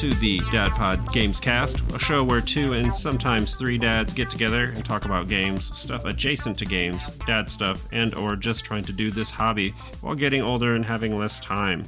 to 0.00 0.14
the 0.14 0.38
Dadpod 0.38 1.08
GamesCast, 1.08 1.94
a 1.94 1.98
show 1.98 2.24
where 2.24 2.40
two 2.40 2.72
and 2.72 2.94
sometimes 2.94 3.54
three 3.54 3.76
dads 3.76 4.14
get 4.14 4.30
together 4.30 4.72
and 4.74 4.82
talk 4.82 5.04
about 5.04 5.28
games, 5.28 5.76
stuff 5.76 6.06
adjacent 6.06 6.56
to 6.60 6.64
games, 6.64 7.10
dad 7.26 7.50
stuff, 7.50 7.86
and 7.92 8.14
or 8.14 8.34
just 8.34 8.64
trying 8.64 8.82
to 8.84 8.94
do 8.94 9.10
this 9.10 9.28
hobby 9.28 9.74
while 10.00 10.14
getting 10.14 10.40
older 10.40 10.74
and 10.74 10.86
having 10.86 11.18
less 11.18 11.38
time. 11.38 11.84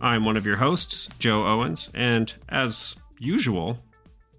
I'm 0.00 0.24
one 0.24 0.36
of 0.36 0.46
your 0.46 0.54
hosts, 0.54 1.08
Joe 1.18 1.48
Owens, 1.48 1.90
and 1.94 2.32
as 2.48 2.94
usual, 3.18 3.80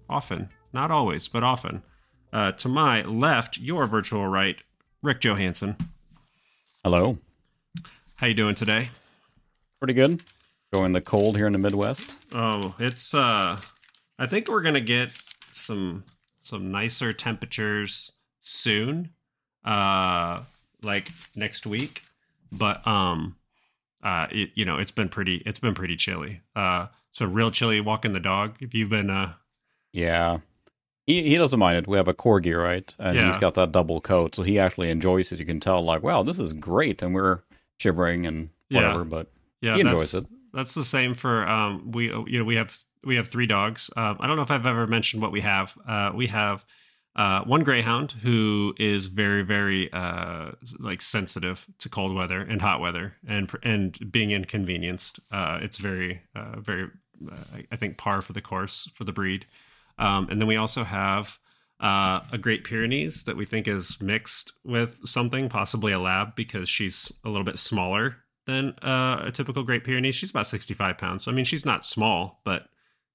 often, 0.08 0.48
not 0.72 0.90
always, 0.90 1.28
but 1.28 1.42
often, 1.42 1.82
uh, 2.32 2.52
to 2.52 2.70
my 2.70 3.02
left, 3.02 3.58
your 3.58 3.86
virtual 3.86 4.26
right, 4.28 4.56
Rik 5.02 5.20
Johansson. 5.20 5.76
Hello. 6.82 7.18
How 8.16 8.28
you 8.28 8.34
doing 8.34 8.54
today? 8.54 8.88
Pretty 9.78 9.92
good. 9.92 10.22
Going 10.72 10.92
the 10.92 11.00
cold 11.00 11.36
here 11.36 11.48
in 11.48 11.52
the 11.52 11.58
Midwest. 11.58 12.16
Oh, 12.32 12.76
it's 12.78 13.12
uh 13.12 13.60
I 14.20 14.26
think 14.26 14.46
we're 14.46 14.62
going 14.62 14.74
to 14.74 14.80
get 14.80 15.10
some 15.52 16.04
some 16.42 16.70
nicer 16.70 17.12
temperatures 17.12 18.12
soon. 18.40 19.10
Uh 19.64 20.44
like 20.80 21.10
next 21.34 21.66
week. 21.66 22.04
But 22.52 22.86
um 22.86 23.34
uh 24.04 24.28
it, 24.30 24.50
you 24.54 24.64
know, 24.64 24.76
it's 24.78 24.92
been 24.92 25.08
pretty 25.08 25.42
it's 25.44 25.58
been 25.58 25.74
pretty 25.74 25.96
chilly. 25.96 26.40
Uh 26.54 26.86
so 27.10 27.26
real 27.26 27.50
chilly 27.50 27.80
walking 27.80 28.12
the 28.12 28.20
dog. 28.20 28.54
If 28.60 28.72
you've 28.72 28.90
been 28.90 29.10
uh 29.10 29.32
Yeah. 29.92 30.38
He, 31.04 31.24
he 31.30 31.36
doesn't 31.36 31.58
mind 31.58 31.78
it. 31.78 31.88
We 31.88 31.96
have 31.96 32.06
a 32.06 32.14
corgi, 32.14 32.56
right? 32.56 32.94
And 33.00 33.16
Yeah. 33.16 33.26
he's 33.26 33.38
got 33.38 33.54
that 33.54 33.72
double 33.72 34.00
coat, 34.00 34.36
so 34.36 34.44
he 34.44 34.60
actually 34.60 34.90
enjoys 34.90 35.32
it. 35.32 35.40
You 35.40 35.46
can 35.46 35.58
tell, 35.58 35.82
like, 35.82 36.04
wow, 36.04 36.22
this 36.22 36.38
is 36.38 36.52
great. 36.52 37.02
And 37.02 37.12
we're 37.12 37.40
shivering 37.80 38.24
and 38.26 38.50
Yeah. 38.68 38.76
whatever, 38.82 39.04
but 39.04 39.26
yeah, 39.60 39.74
he 39.74 39.80
enjoys 39.80 40.14
it. 40.14 40.26
That's 40.52 40.74
the 40.74 40.84
same 40.84 41.14
for 41.14 41.46
um 41.48 41.92
we 41.92 42.06
you 42.08 42.38
know 42.38 42.44
we 42.44 42.56
have 42.56 42.76
we 43.04 43.16
have 43.16 43.28
three 43.28 43.46
dogs. 43.46 43.90
Um 43.96 44.16
I 44.20 44.26
don't 44.26 44.36
know 44.36 44.42
if 44.42 44.50
I've 44.50 44.66
ever 44.66 44.86
mentioned 44.86 45.22
what 45.22 45.32
we 45.32 45.40
have. 45.40 45.76
Uh 45.86 46.12
we 46.14 46.26
have 46.28 46.64
uh 47.16 47.42
one 47.42 47.64
greyhound 47.64 48.12
who 48.12 48.74
is 48.78 49.06
very 49.06 49.42
very 49.42 49.92
uh 49.92 50.52
like 50.78 51.02
sensitive 51.02 51.66
to 51.78 51.88
cold 51.88 52.14
weather 52.14 52.40
and 52.40 52.60
hot 52.60 52.80
weather 52.80 53.14
and 53.26 53.50
and 53.62 53.98
being 54.12 54.30
inconvenienced. 54.30 55.20
Uh 55.30 55.58
it's 55.62 55.78
very 55.78 56.22
uh 56.34 56.60
very 56.60 56.84
uh, 57.30 57.36
I- 57.54 57.66
I 57.72 57.76
think 57.76 57.98
par 57.98 58.22
for 58.22 58.32
the 58.32 58.40
course 58.40 58.88
for 58.94 59.04
the 59.04 59.12
breed. 59.12 59.46
Um 59.98 60.28
and 60.30 60.40
then 60.40 60.48
we 60.48 60.56
also 60.56 60.84
have 60.84 61.38
uh, 61.82 62.20
a 62.30 62.36
Great 62.36 62.62
Pyrenees 62.64 63.24
that 63.24 63.38
we 63.38 63.46
think 63.46 63.66
is 63.66 63.98
mixed 64.02 64.52
with 64.64 65.00
something, 65.06 65.48
possibly 65.48 65.92
a 65.92 65.98
lab, 65.98 66.36
because 66.36 66.68
she's 66.68 67.10
a 67.24 67.30
little 67.30 67.42
bit 67.42 67.58
smaller 67.58 68.16
than 68.46 68.70
uh, 68.82 69.22
a 69.26 69.30
typical 69.32 69.62
Great 69.62 69.84
Pyrenees. 69.84 70.14
She's 70.14 70.30
about 70.30 70.46
65 70.46 70.98
pounds. 70.98 71.24
So, 71.24 71.30
I 71.30 71.34
mean, 71.34 71.44
she's 71.44 71.64
not 71.66 71.84
small, 71.84 72.40
but 72.44 72.64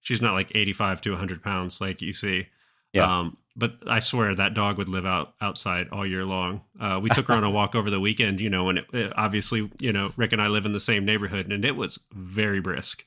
she's 0.02 0.22
not 0.22 0.34
like 0.34 0.52
85 0.56 1.02
to 1.02 1.10
100 1.12 1.44
pounds 1.44 1.82
like 1.82 2.02
you 2.02 2.14
see. 2.14 2.48
Yeah. 2.94 3.20
Um, 3.20 3.38
but 3.58 3.74
I 3.88 4.00
swear 4.00 4.36
that 4.36 4.54
dog 4.54 4.78
would 4.78 4.90
live 4.90 5.06
out 5.06 5.34
outside 5.42 5.88
all 5.92 6.06
year 6.06 6.24
long. 6.26 6.62
Uh, 6.80 7.00
we 7.02 7.10
took 7.10 7.28
her 7.28 7.34
on 7.34 7.44
a 7.44 7.50
walk 7.60 7.74
over 7.76 7.90
the 7.90 8.00
weekend, 8.00 8.40
you 8.42 8.50
know, 8.50 8.70
and 8.70 8.80
it, 8.80 8.86
it- 8.94 9.14
obviously, 9.16 9.70
you 9.80 9.92
know, 9.94 10.12
Rik 10.18 10.34
and 10.34 10.42
I 10.42 10.48
live 10.48 10.66
in 10.66 10.72
the 10.74 10.80
same 10.80 11.06
neighborhood, 11.06 11.52
and 11.52 11.66
it 11.66 11.76
was 11.76 12.00
very 12.14 12.60
brisk. 12.62 13.04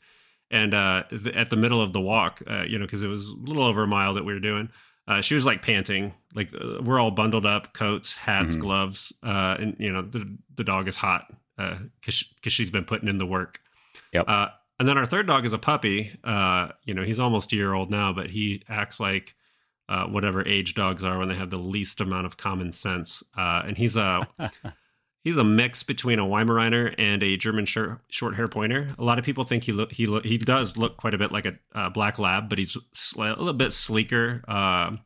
And 0.50 0.72
uh, 0.74 1.04
th- 1.10 1.34
at 1.36 1.50
the 1.50 1.56
middle 1.56 1.80
of 1.82 1.92
the 1.92 2.00
walk, 2.00 2.42
uh, 2.50 2.62
you 2.62 2.78
know, 2.78 2.86
because 2.86 3.02
it 3.02 3.08
was 3.08 3.28
a 3.28 3.36
little 3.36 3.62
over 3.64 3.82
a 3.82 3.86
mile 3.86 4.14
that 4.14 4.24
we 4.24 4.32
were 4.32 4.40
doing, 4.40 4.70
uh, 5.06 5.20
she 5.20 5.34
was 5.34 5.44
like 5.46 5.60
panting. 5.62 6.14
Like 6.34 6.52
uh, 6.54 6.82
we're 6.82 6.98
all 6.98 7.10
bundled 7.10 7.44
up, 7.46 7.72
coats, 7.74 8.14
hats, 8.14 8.56
Mhm. 8.56 8.60
gloves, 8.60 9.12
uh, 9.22 9.56
and 9.58 9.76
you 9.78 9.92
know 9.92 10.02
the 10.02 10.36
the 10.56 10.64
dog 10.64 10.88
is 10.88 10.96
hot 10.96 11.30
because 11.58 12.22
because 12.36 12.52
she's 12.52 12.70
been 12.70 12.84
putting 12.84 13.08
in 13.08 13.18
the 13.18 13.26
work. 13.26 13.60
Yep. 14.12 14.24
Uh, 14.28 14.48
and 14.78 14.88
then 14.88 14.96
our 14.96 15.06
third 15.06 15.26
dog 15.26 15.44
is 15.44 15.52
a 15.52 15.58
puppy. 15.58 16.16
Uh, 16.22 16.68
you 16.84 16.94
know, 16.94 17.02
he's 17.02 17.18
almost 17.18 17.52
a 17.52 17.56
year 17.56 17.74
old 17.74 17.90
now, 17.90 18.12
but 18.12 18.30
he 18.30 18.62
acts 18.68 19.00
like 19.00 19.34
uh, 19.88 20.04
whatever 20.04 20.46
age 20.46 20.74
dogs 20.74 21.02
are 21.02 21.18
when 21.18 21.28
they 21.28 21.34
have 21.34 21.50
the 21.50 21.58
least 21.58 22.00
amount 22.00 22.26
of 22.26 22.36
common 22.36 22.72
sense. 22.72 23.22
Uh, 23.36 23.62
and 23.66 23.76
he's 23.76 23.96
a 23.96 24.28
he's 25.24 25.36
a 25.36 25.44
mix 25.44 25.82
between 25.82 26.18
a 26.18 26.24
Weimaraner 26.24 26.94
and 26.96 27.22
a 27.22 27.36
German 27.36 27.64
short, 27.64 27.98
short 28.08 28.36
hair 28.36 28.48
pointer. 28.48 28.94
A 28.98 29.04
lot 29.04 29.18
of 29.18 29.24
people 29.24 29.44
think 29.44 29.64
he 29.64 29.72
look 29.72 29.92
he 29.92 30.06
look, 30.06 30.24
he 30.24 30.38
does 30.38 30.76
look 30.76 30.96
quite 30.96 31.14
a 31.14 31.18
bit 31.18 31.32
like 31.32 31.46
a 31.46 31.58
uh, 31.74 31.90
black 31.90 32.18
lab, 32.18 32.48
but 32.48 32.58
he's 32.58 32.76
sli- 32.94 33.34
a 33.34 33.38
little 33.38 33.52
bit 33.52 33.72
sleeker. 33.72 34.44
Uh, 34.46 34.96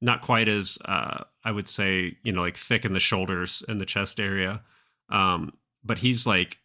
not 0.00 0.20
quite 0.20 0.48
as 0.48 0.78
uh, 0.84 1.24
I 1.44 1.50
would 1.50 1.66
say, 1.66 2.16
you 2.22 2.32
know, 2.32 2.42
like 2.42 2.56
thick 2.56 2.84
in 2.84 2.92
the 2.92 3.00
shoulders 3.00 3.64
and 3.66 3.80
the 3.80 3.86
chest 3.86 4.20
area. 4.20 4.62
Um, 5.08 5.52
but 5.86 5.98
he's 5.98 6.26
like 6.26 6.58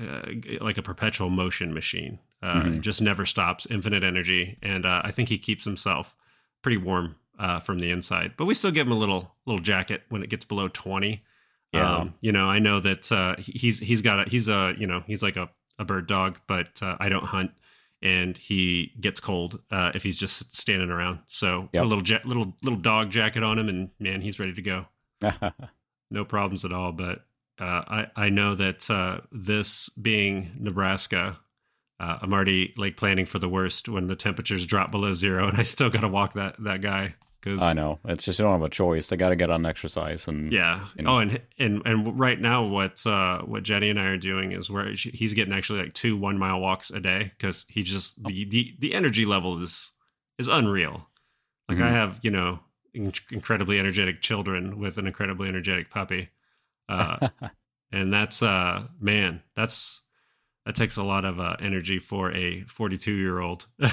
uh, 0.00 0.22
like 0.60 0.76
a 0.78 0.82
perpetual 0.82 1.30
motion 1.30 1.72
machine. 1.72 2.18
Uh, 2.42 2.62
Mhm. 2.62 2.80
Just 2.82 3.00
never 3.00 3.24
stops, 3.24 3.66
infinite 3.70 4.04
energy, 4.04 4.58
and 4.62 4.84
uh, 4.84 5.00
I 5.04 5.10
think 5.10 5.28
he 5.30 5.38
keeps 5.38 5.64
himself 5.64 6.16
pretty 6.62 6.76
warm 6.76 7.16
uh, 7.38 7.60
from 7.60 7.78
the 7.78 7.90
inside. 7.90 8.32
But 8.36 8.44
we 8.44 8.52
still 8.54 8.70
give 8.70 8.86
him 8.86 8.92
a 8.92 8.96
little 8.98 9.34
little 9.46 9.58
jacket 9.62 10.02
when 10.10 10.22
it 10.22 10.28
gets 10.28 10.44
below 10.44 10.68
twenty. 10.68 11.22
Yeah. 11.72 11.96
Um, 11.98 12.14
you 12.20 12.32
know, 12.32 12.46
I 12.48 12.58
know 12.58 12.78
that 12.80 13.10
uh, 13.10 13.36
he- 13.38 13.52
he's 13.52 13.78
he's 13.80 14.02
got 14.02 14.26
a 14.26 14.30
he's 14.30 14.48
a 14.48 14.74
you 14.78 14.86
know 14.86 15.02
he's 15.06 15.22
like 15.22 15.36
a, 15.36 15.48
a 15.78 15.84
bird 15.84 16.06
dog, 16.06 16.38
but 16.46 16.82
uh, 16.82 16.96
I 17.00 17.08
don't 17.08 17.24
hunt, 17.24 17.50
and 18.02 18.36
he 18.36 18.92
gets 19.00 19.18
cold 19.18 19.60
uh, 19.70 19.92
if 19.94 20.02
he's 20.02 20.16
just 20.18 20.54
standing 20.54 20.90
around. 20.90 21.20
So 21.26 21.68
Yep. 21.72 21.82
a 21.82 21.86
little 21.86 22.04
ja- 22.04 22.24
little 22.26 22.54
little 22.62 22.78
dog 22.78 23.10
jacket 23.10 23.42
on 23.42 23.58
him, 23.58 23.68
and 23.70 23.90
man, 23.98 24.20
he's 24.20 24.38
ready 24.38 24.52
to 24.52 24.62
go. 24.62 24.86
No 26.10 26.24
problems 26.24 26.64
at 26.64 26.72
all. 26.72 26.92
But 26.92 27.25
I 27.64 28.06
I 28.16 28.28
know 28.30 28.54
that 28.54 28.90
uh, 28.90 29.20
this 29.32 29.88
being 29.90 30.52
Nebraska. 30.58 31.38
Uh, 31.98 32.18
I'm 32.20 32.34
already 32.34 32.74
like 32.76 32.96
planning 32.98 33.24
for 33.24 33.38
the 33.38 33.48
worst 33.48 33.88
when 33.88 34.06
the 34.06 34.16
temperatures 34.16 34.66
drop 34.66 34.90
below 34.90 35.14
zero, 35.14 35.48
and 35.48 35.58
I 35.58 35.62
still 35.62 35.88
got 35.90 36.00
to 36.02 36.08
walk 36.08 36.34
that 36.34 36.56
that 36.62 36.82
guy 36.82 37.14
because 37.40 37.62
I 37.62 37.72
know. 37.72 37.98
It's 38.04 38.24
just 38.24 38.38
you 38.38 38.44
don't 38.44 38.52
have 38.52 38.62
a 38.62 38.68
choice. 38.68 39.08
They 39.08 39.16
got 39.16 39.30
to 39.30 39.36
get 39.36 39.50
on 39.50 39.64
exercise. 39.64 40.28
And 40.28 40.52
yeah. 40.52 40.86
you 40.96 41.04
know. 41.04 41.12
Oh, 41.14 41.18
and 41.20 41.40
and 41.58 41.80
and 41.86 42.18
right 42.18 42.38
now, 42.38 42.64
what 42.66 43.06
uh, 43.06 43.38
what 43.42 43.62
Jenny 43.62 43.88
and 43.88 43.98
I 43.98 44.06
are 44.08 44.18
doing 44.18 44.52
is 44.52 44.70
where 44.70 44.90
he's 44.92 45.32
getting 45.32 45.54
actually 45.54 45.80
like 45.80 45.94
two 45.94 46.16
one 46.18 46.36
mile 46.38 46.60
walks 46.60 46.90
a 46.90 47.00
day 47.00 47.32
because 47.38 47.64
he 47.70 47.82
just 47.82 48.22
the, 48.24 48.44
the 48.44 48.74
the 48.78 48.92
energy 48.94 49.24
level 49.24 49.62
is 49.62 49.92
is 50.38 50.48
unreal. 50.48 51.08
Like 51.68 51.78
I 51.78 51.88
Mhm. 51.88 51.92
have 51.92 52.20
you 52.22 52.30
know 52.30 52.60
in- 52.92 53.12
incredibly 53.30 53.78
energetic 53.78 54.20
children 54.20 54.78
with 54.78 54.98
an 54.98 55.06
incredibly 55.06 55.48
energetic 55.48 55.88
puppy, 55.88 56.28
uh, 56.88 57.28
and 57.92 58.12
that's 58.12 58.42
uh 58.42 58.86
man 59.00 59.42
that's 59.54 60.02
that 60.64 60.74
takes 60.74 60.96
a 60.96 61.02
lot 61.04 61.24
of 61.24 61.38
uh, 61.38 61.56
energy 61.60 61.98
for 62.00 62.32
a 62.32 62.62
42 62.62 63.12
year 63.12 63.38
old 63.38 63.66
to, 63.80 63.88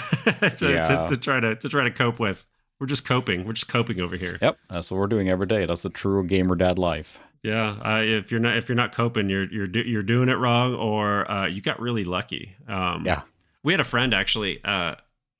Yeah. 0.71 0.83
to, 0.83 1.05
to 1.09 1.17
try 1.17 1.39
to 1.39 1.55
to 1.55 1.69
try 1.69 1.83
to 1.83 1.91
cope 1.91 2.19
with. 2.19 2.47
We're 2.79 2.87
just 2.87 3.05
coping. 3.05 3.45
We're 3.45 3.53
just 3.53 3.67
coping 3.67 4.01
over 4.01 4.15
here. 4.17 4.37
yep, 4.41 4.57
that's 4.69 4.89
what 4.91 4.99
we're 4.99 5.07
doing 5.07 5.29
every 5.29 5.45
day. 5.45 5.65
That's 5.65 5.83
the 5.83 5.89
true 5.89 6.25
gamer 6.25 6.55
dad 6.55 6.77
life. 6.79 7.19
Yeah, 7.43 7.77
uh, 7.83 8.01
if 8.03 8.31
you're 8.31 8.39
not 8.41 8.57
if 8.57 8.67
you're 8.67 8.75
not 8.75 8.93
coping, 8.93 9.29
you're 9.29 9.45
you're 9.51 9.67
do, 9.67 9.81
you're 9.81 10.01
doing 10.01 10.27
it 10.29 10.33
wrong, 10.37 10.73
or 10.73 11.29
uh, 11.29 11.45
you 11.47 11.61
got 11.61 11.79
really 11.79 12.03
lucky. 12.03 12.55
Um, 12.67 13.05
Yeah. 13.05 13.21
we 13.63 13.71
had 13.73 13.79
a 13.79 13.83
friend 13.85 14.13
actually. 14.13 14.59
Uh, 14.65 14.95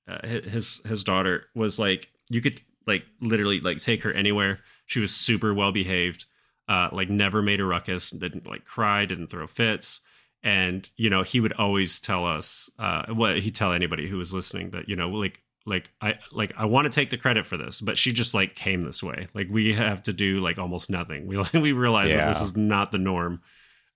uh, 0.07 0.25
his 0.27 0.81
his 0.85 1.03
daughter 1.03 1.45
was 1.55 1.79
like 1.79 2.09
you 2.29 2.39
could 2.41 2.61
like 2.85 3.03
literally 3.21 3.59
like 3.61 3.79
take 3.79 4.03
her 4.03 4.13
anywhere. 4.13 4.59
She 4.85 4.99
was 4.99 5.13
super 5.15 5.53
well 5.53 5.71
behaved. 5.71 6.25
Uh, 6.67 6.89
like 6.91 7.09
never 7.09 7.41
made 7.41 7.59
a 7.59 7.65
ruckus. 7.65 8.09
Didn't 8.11 8.47
like 8.47 8.63
cry. 8.65 9.05
Didn't 9.05 9.27
throw 9.27 9.47
fits. 9.47 10.01
And 10.43 10.89
you 10.97 11.09
know 11.09 11.23
he 11.23 11.39
would 11.39 11.53
always 11.53 11.99
tell 11.99 12.25
us. 12.25 12.69
Uh, 12.79 13.05
what 13.13 13.39
he'd 13.39 13.55
tell 13.55 13.71
anybody 13.73 14.07
who 14.07 14.17
was 14.17 14.33
listening 14.33 14.71
that 14.71 14.87
you 14.89 14.95
know 14.95 15.09
like 15.09 15.41
like 15.65 15.89
I 16.01 16.15
like 16.31 16.51
I 16.57 16.65
want 16.65 16.85
to 16.85 16.89
take 16.89 17.09
the 17.09 17.17
credit 17.17 17.45
for 17.45 17.55
this, 17.57 17.79
but 17.79 17.97
she 17.97 18.11
just 18.11 18.33
like 18.33 18.53
came 18.55 18.81
this 18.81 19.01
way. 19.01 19.27
Like 19.33 19.47
we 19.49 19.73
have 19.73 20.03
to 20.03 20.13
do 20.13 20.39
like 20.39 20.57
almost 20.59 20.89
nothing. 20.89 21.25
We 21.27 21.37
we 21.53 21.71
realize 21.71 22.11
that 22.11 22.27
this 22.27 22.41
is 22.41 22.55
not 22.57 22.91
the 22.91 22.97
norm. 22.97 23.41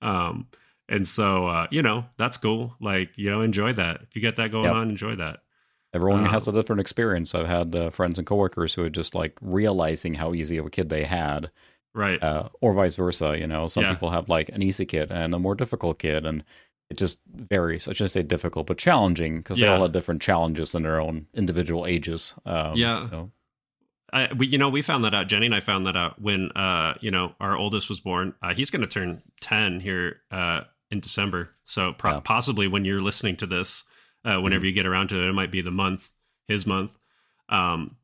Um 0.01 0.47
and 0.89 1.05
so 1.07 1.47
uh 1.47 1.67
you 1.71 1.81
know, 1.81 2.05
that's 2.17 2.37
cool. 2.37 2.75
Like, 2.79 3.17
you 3.17 3.29
know, 3.29 3.41
enjoy 3.41 3.73
that. 3.73 4.01
If 4.03 4.15
you 4.15 4.21
get 4.21 4.37
that 4.37 4.51
going 4.51 4.65
Yep. 4.65 4.73
on, 4.73 4.89
enjoy 4.89 5.15
that. 5.17 5.39
Everyone 5.93 6.25
Uh, 6.25 6.29
has 6.31 6.47
a 6.47 6.51
different 6.53 6.79
experience. 6.81 7.33
I've 7.35 7.47
had 7.47 7.75
uh, 7.75 7.89
friends 7.89 8.17
and 8.19 8.27
coworkers 8.27 8.73
who 8.73 8.83
are 8.83 8.89
just 8.89 9.15
like 9.15 9.37
realizing 9.41 10.13
how 10.15 10.33
easy 10.33 10.57
of 10.57 10.65
a 10.65 10.69
kid 10.69 10.89
they 10.89 11.05
had, 11.05 11.49
Right. 11.97 12.21
uh, 12.21 12.49
or 12.61 12.73
vice 12.73 12.95
versa. 12.95 13.37
You 13.37 13.47
know, 13.47 13.65
some 13.67 13.83
Yeah. 13.83 13.93
people 13.93 14.11
have 14.11 14.29
like 14.29 14.49
an 14.49 14.61
easy 14.61 14.85
kid 14.85 15.11
and 15.11 15.33
a 15.33 15.39
more 15.39 15.55
difficult 15.55 15.99
kid, 15.99 16.25
and 16.25 16.43
it 16.89 16.97
just 16.97 17.19
varies. 17.27 17.87
I 17.87 17.91
shouldn't 17.93 18.11
say 18.11 18.23
difficult, 18.23 18.67
but 18.67 18.77
challenging 18.77 19.39
because 19.39 19.59
they 19.59 19.67
all 19.67 19.81
have 19.81 19.91
different 19.91 20.21
challenges 20.21 20.73
in 20.75 20.83
their 20.83 21.01
own 21.01 21.27
individual 21.33 21.85
ages. 21.85 22.33
Um, 22.45 22.75
Yeah. 22.77 23.03
you 23.05 23.11
know. 23.11 23.31
I, 24.13 24.31
we, 24.31 24.47
you 24.47 24.57
know, 24.57 24.69
we 24.69 24.81
found 24.81 25.03
that 25.03 25.13
out. 25.13 25.27
Jenny 25.27 25.47
and 25.47 25.55
I 25.55 25.59
found 25.59 25.85
that 25.85 25.97
out 25.97 26.21
when, 26.21 26.51
uh, 26.53 26.93
you 27.01 27.11
know, 27.11 27.35
our 27.41 27.57
oldest 27.57 27.89
was 27.89 27.99
born. 27.99 28.35
Uh, 28.41 28.53
he's 28.53 28.69
going 28.71 28.79
to 28.81 28.87
turn 28.87 29.21
ten 29.41 29.81
here 29.81 30.21
uh, 30.31 30.61
in 30.89 31.01
December. 31.01 31.49
So 31.65 31.91
pro- 31.91 32.13
Yeah. 32.13 32.19
possibly 32.23 32.67
when 32.69 32.85
you're 32.85 33.01
listening 33.01 33.35
to 33.37 33.45
this, 33.45 33.83
uh, 34.23 34.39
whenever 34.39 34.65
you 34.65 34.71
get 34.71 34.85
around 34.85 35.09
to 35.09 35.21
it, 35.21 35.27
it 35.27 35.33
might 35.33 35.51
be 35.51 35.59
the 35.59 35.71
month, 35.71 36.09
his 36.47 36.65
month. 36.65 36.97
Um, 37.49 37.97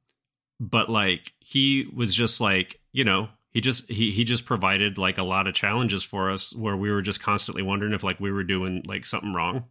but 0.60 0.90
like 0.90 1.32
he 1.40 1.88
was 1.96 2.14
just 2.14 2.42
like, 2.42 2.82
you 2.92 3.06
know, 3.06 3.30
he 3.54 3.62
just 3.62 3.90
he 3.90 4.12
he 4.12 4.24
just 4.24 4.46
provided 4.46 4.98
like 4.98 5.18
a 5.18 5.24
lot 5.24 5.48
of 5.48 5.54
challenges 5.54 6.04
for 6.04 6.32
us 6.32 6.56
where 6.56 6.76
we 6.76 6.92
were 6.92 7.02
just 7.02 7.22
constantly 7.22 7.62
wondering 7.62 7.94
if 7.94 8.04
like 8.04 8.20
we 8.20 8.32
were 8.32 8.44
doing 8.44 8.84
like 8.88 9.06
something 9.06 9.34
wrong. 9.34 9.66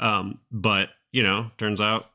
Um, 0.00 0.40
but 0.50 0.88
you 1.12 1.22
know, 1.22 1.50
turns 1.58 1.80
out 1.80 2.06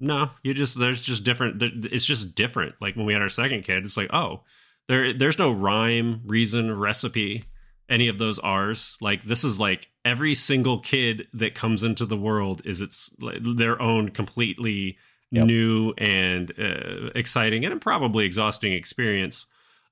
no, 0.00 0.30
you 0.42 0.54
just 0.54 0.78
there's 0.78 1.04
just 1.04 1.24
different. 1.24 1.62
It's 1.62 2.06
just 2.06 2.34
different. 2.34 2.74
Like 2.80 2.96
when 2.96 3.04
we 3.04 3.12
had 3.12 3.22
our 3.22 3.28
second 3.28 3.62
kid, 3.62 3.84
it's 3.84 3.98
like 3.98 4.12
oh, 4.12 4.44
there 4.88 5.12
there's 5.12 5.38
no 5.38 5.52
rhyme, 5.52 6.22
reason, 6.24 6.76
recipe, 6.76 7.44
any 7.88 8.08
of 8.08 8.18
those 8.18 8.38
R's. 8.38 8.96
Like 9.02 9.24
this 9.24 9.44
is 9.44 9.60
like 9.60 9.88
every 10.04 10.34
single 10.34 10.78
kid 10.78 11.26
that 11.34 11.54
comes 11.54 11.82
into 11.82 12.06
the 12.06 12.16
world 12.16 12.62
is 12.64 12.80
its 12.80 13.14
their 13.42 13.80
own 13.80 14.08
completely 14.08 14.96
yep. 15.30 15.46
new 15.46 15.92
and 15.98 16.50
uh, 16.58 17.10
exciting 17.14 17.66
and 17.66 17.80
probably 17.80 18.24
exhausting 18.24 18.72
experience. 18.72 19.46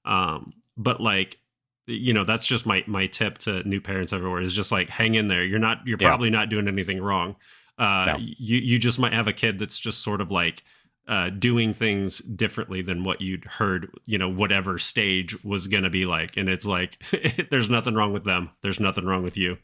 Um, 0.06 0.54
but 0.78 1.00
like 1.00 1.38
you 1.86 2.12
know 2.12 2.24
that's 2.24 2.46
just 2.46 2.66
my 2.66 2.84
my 2.86 3.06
tip 3.06 3.38
to 3.38 3.66
new 3.68 3.80
parents 3.80 4.12
everywhere 4.12 4.40
is 4.40 4.54
just 4.54 4.72
like 4.72 4.88
hang 4.88 5.14
in 5.14 5.26
there 5.26 5.44
you're 5.44 5.58
not 5.58 5.78
you're 5.86 5.98
yeah. 6.00 6.08
probably 6.08 6.30
not 6.30 6.48
doing 6.48 6.68
anything 6.68 7.02
wrong 7.02 7.36
uh 7.78 8.04
no. 8.06 8.16
you 8.18 8.58
you 8.58 8.78
just 8.78 8.98
might 8.98 9.12
have 9.12 9.26
a 9.26 9.32
kid 9.32 9.58
that's 9.58 9.78
just 9.78 10.02
sort 10.02 10.20
of 10.20 10.30
like 10.30 10.62
uh 11.08 11.30
doing 11.30 11.72
things 11.72 12.18
differently 12.18 12.82
than 12.82 13.04
what 13.04 13.20
you'd 13.20 13.44
heard 13.44 13.90
you 14.06 14.18
know 14.18 14.28
whatever 14.28 14.78
stage 14.78 15.42
was 15.44 15.66
going 15.66 15.84
to 15.84 15.90
be 15.90 16.04
like 16.04 16.36
and 16.36 16.48
it's 16.48 16.66
like 16.66 17.02
there's 17.50 17.70
nothing 17.70 17.94
wrong 17.94 18.12
with 18.12 18.24
them 18.24 18.50
there's 18.62 18.80
nothing 18.80 19.04
wrong 19.04 19.22
with 19.22 19.36
you 19.36 19.56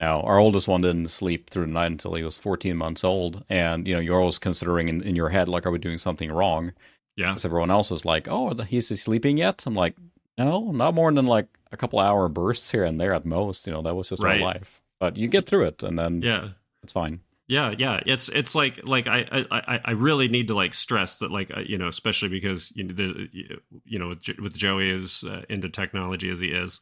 now, 0.00 0.20
our 0.20 0.38
oldest 0.38 0.68
one 0.68 0.82
didn't 0.82 1.08
sleep 1.08 1.48
through 1.48 1.66
the 1.66 1.72
night 1.72 1.86
until 1.86 2.14
he 2.14 2.22
was 2.22 2.38
14 2.38 2.76
months 2.76 3.02
old. 3.02 3.44
And, 3.48 3.88
you 3.88 3.94
know, 3.94 4.00
you're 4.00 4.20
always 4.20 4.38
considering 4.38 4.88
in, 4.88 5.00
in 5.02 5.16
your 5.16 5.30
head, 5.30 5.48
like, 5.48 5.64
are 5.64 5.70
we 5.70 5.78
doing 5.78 5.96
something 5.96 6.30
wrong? 6.30 6.72
Yeah. 7.16 7.30
Because 7.30 7.46
everyone 7.46 7.70
else 7.70 7.90
was 7.90 8.04
like, 8.04 8.28
oh, 8.28 8.54
he's 8.68 8.88
sleeping 9.00 9.38
yet? 9.38 9.64
I'm 9.66 9.74
like, 9.74 9.96
no, 10.38 10.70
not 10.72 10.94
more 10.94 11.12
than 11.12 11.26
like 11.26 11.46
a 11.72 11.76
couple 11.76 11.98
hour 11.98 12.28
bursts 12.28 12.70
here 12.70 12.84
and 12.84 13.00
there 13.00 13.14
at 13.14 13.24
most. 13.24 13.66
You 13.66 13.72
know, 13.72 13.82
that 13.82 13.94
was 13.94 14.08
just 14.10 14.22
right. 14.22 14.40
our 14.40 14.46
life. 14.46 14.82
But 14.98 15.16
you 15.16 15.28
get 15.28 15.46
through 15.46 15.66
it 15.66 15.82
and 15.82 15.98
then 15.98 16.22
yeah, 16.22 16.50
it's 16.82 16.92
fine. 16.92 17.20
Yeah, 17.48 17.74
yeah. 17.78 18.00
It's 18.06 18.28
it's 18.28 18.54
like 18.54 18.86
like 18.88 19.06
I 19.06 19.46
I 19.50 19.80
I 19.84 19.90
really 19.92 20.28
need 20.28 20.48
to 20.48 20.54
like 20.54 20.74
stress 20.74 21.20
that 21.20 21.30
like 21.30 21.56
uh, 21.56 21.60
you 21.60 21.78
know 21.78 21.88
especially 21.88 22.28
because 22.28 22.72
you 22.74 22.84
know 22.84 22.94
the 22.94 23.28
you 23.84 23.98
know 23.98 24.08
with, 24.08 24.38
with 24.40 24.56
Joey 24.56 24.90
is 24.90 25.22
uh, 25.24 25.42
into 25.48 25.68
technology 25.68 26.30
as 26.30 26.40
he 26.40 26.48
is 26.48 26.80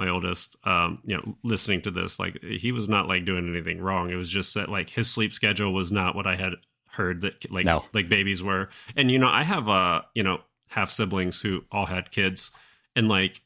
my 0.00 0.08
oldest 0.08 0.56
um 0.64 0.98
you 1.04 1.14
know 1.14 1.36
listening 1.44 1.82
to 1.82 1.90
this 1.90 2.18
like 2.18 2.42
he 2.42 2.72
was 2.72 2.88
not 2.88 3.06
like 3.06 3.26
doing 3.26 3.46
anything 3.46 3.78
wrong 3.78 4.10
it 4.10 4.16
was 4.16 4.30
just 4.30 4.54
that 4.54 4.70
like 4.70 4.88
his 4.88 5.10
sleep 5.10 5.30
schedule 5.30 5.74
was 5.74 5.92
not 5.92 6.16
what 6.16 6.26
i 6.26 6.34
had 6.34 6.54
heard 6.88 7.20
that 7.20 7.52
like 7.52 7.66
no. 7.66 7.84
like 7.92 8.08
babies 8.08 8.42
were 8.42 8.70
and 8.96 9.10
you 9.10 9.18
know 9.18 9.28
i 9.28 9.44
have 9.44 9.68
uh 9.68 10.00
you 10.14 10.22
know 10.22 10.40
half 10.70 10.90
siblings 10.90 11.42
who 11.42 11.62
all 11.70 11.84
had 11.84 12.10
kids 12.10 12.50
and 12.96 13.08
like 13.08 13.40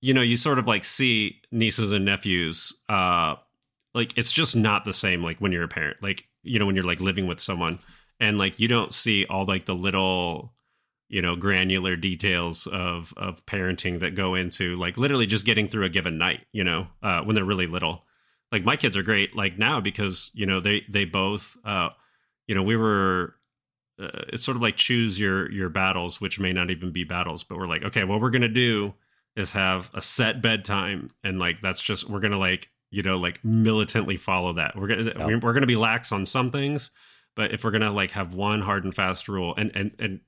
you 0.00 0.14
know 0.14 0.22
you 0.22 0.36
sort 0.36 0.58
of 0.58 0.66
like 0.66 0.84
see 0.84 1.40
nieces 1.50 1.92
and 1.92 2.04
nephews 2.04 2.72
uh 2.88 3.34
like 3.94 4.16
it's 4.16 4.32
just 4.32 4.56
not 4.56 4.84
the 4.84 4.92
same 4.92 5.22
like 5.22 5.38
when 5.40 5.52
you're 5.52 5.64
a 5.64 5.68
parent 5.68 6.02
like 6.02 6.26
you 6.42 6.58
know 6.58 6.66
when 6.66 6.76
you're 6.76 6.84
like 6.84 7.00
living 7.00 7.26
with 7.26 7.40
someone 7.40 7.78
and 8.20 8.38
like 8.38 8.60
you 8.60 8.68
don't 8.68 8.94
see 8.94 9.26
all 9.26 9.44
like 9.44 9.66
the 9.66 9.74
little 9.74 10.52
you 11.10 11.20
know 11.20 11.36
granular 11.36 11.96
details 11.96 12.66
of 12.68 13.12
of 13.16 13.44
parenting 13.44 13.98
that 13.98 14.14
go 14.14 14.34
into 14.34 14.76
like 14.76 14.96
literally 14.96 15.26
just 15.26 15.44
getting 15.44 15.66
through 15.66 15.84
a 15.84 15.88
given 15.90 16.16
night 16.16 16.46
you 16.52 16.64
know 16.64 16.86
uh, 17.02 17.20
when 17.22 17.34
they're 17.34 17.44
really 17.44 17.66
little. 17.66 18.04
Like 18.52 18.64
my 18.64 18.76
kids 18.76 18.96
are 18.96 19.02
great 19.02 19.36
like 19.36 19.58
now 19.58 19.80
because 19.80 20.30
you 20.34 20.46
know 20.46 20.60
they 20.60 20.82
they 20.88 21.04
both 21.04 21.56
uh 21.64 21.90
you 22.46 22.54
know 22.54 22.62
we 22.62 22.76
were 22.76 23.34
uh, 24.00 24.24
it's 24.28 24.42
sort 24.42 24.56
of 24.56 24.62
like 24.62 24.76
choose 24.76 25.18
your 25.20 25.50
your 25.50 25.68
battles 25.68 26.20
which 26.20 26.40
may 26.40 26.52
not 26.52 26.70
even 26.70 26.90
be 26.90 27.04
battles 27.04 27.44
but 27.44 27.58
we're 27.58 27.66
like 27.66 27.84
okay 27.84 28.04
what 28.04 28.20
we're 28.20 28.30
gonna 28.30 28.48
do 28.48 28.92
is 29.36 29.52
have 29.52 29.90
a 29.94 30.02
set 30.02 30.42
bedtime 30.42 31.10
and 31.22 31.38
like 31.38 31.60
that's 31.60 31.80
just 31.80 32.08
we're 32.08 32.20
gonna 32.20 32.38
like 32.38 32.68
you 32.90 33.02
know 33.02 33.18
like 33.18 33.44
militantly 33.44 34.16
follow 34.16 34.52
that 34.52 34.76
we're 34.76 34.88
gonna 34.88 35.12
yeah. 35.16 35.38
we're 35.42 35.52
gonna 35.52 35.66
be 35.66 35.76
lax 35.76 36.12
on 36.12 36.24
some 36.24 36.50
things 36.50 36.90
but 37.36 37.52
if 37.52 37.62
we're 37.64 37.70
gonna 37.70 37.92
like 37.92 38.10
have 38.10 38.34
one 38.34 38.60
hard 38.60 38.84
and 38.84 38.94
fast 38.94 39.28
rule 39.28 39.54
and 39.56 39.70
and 39.74 39.92
and 39.98 40.20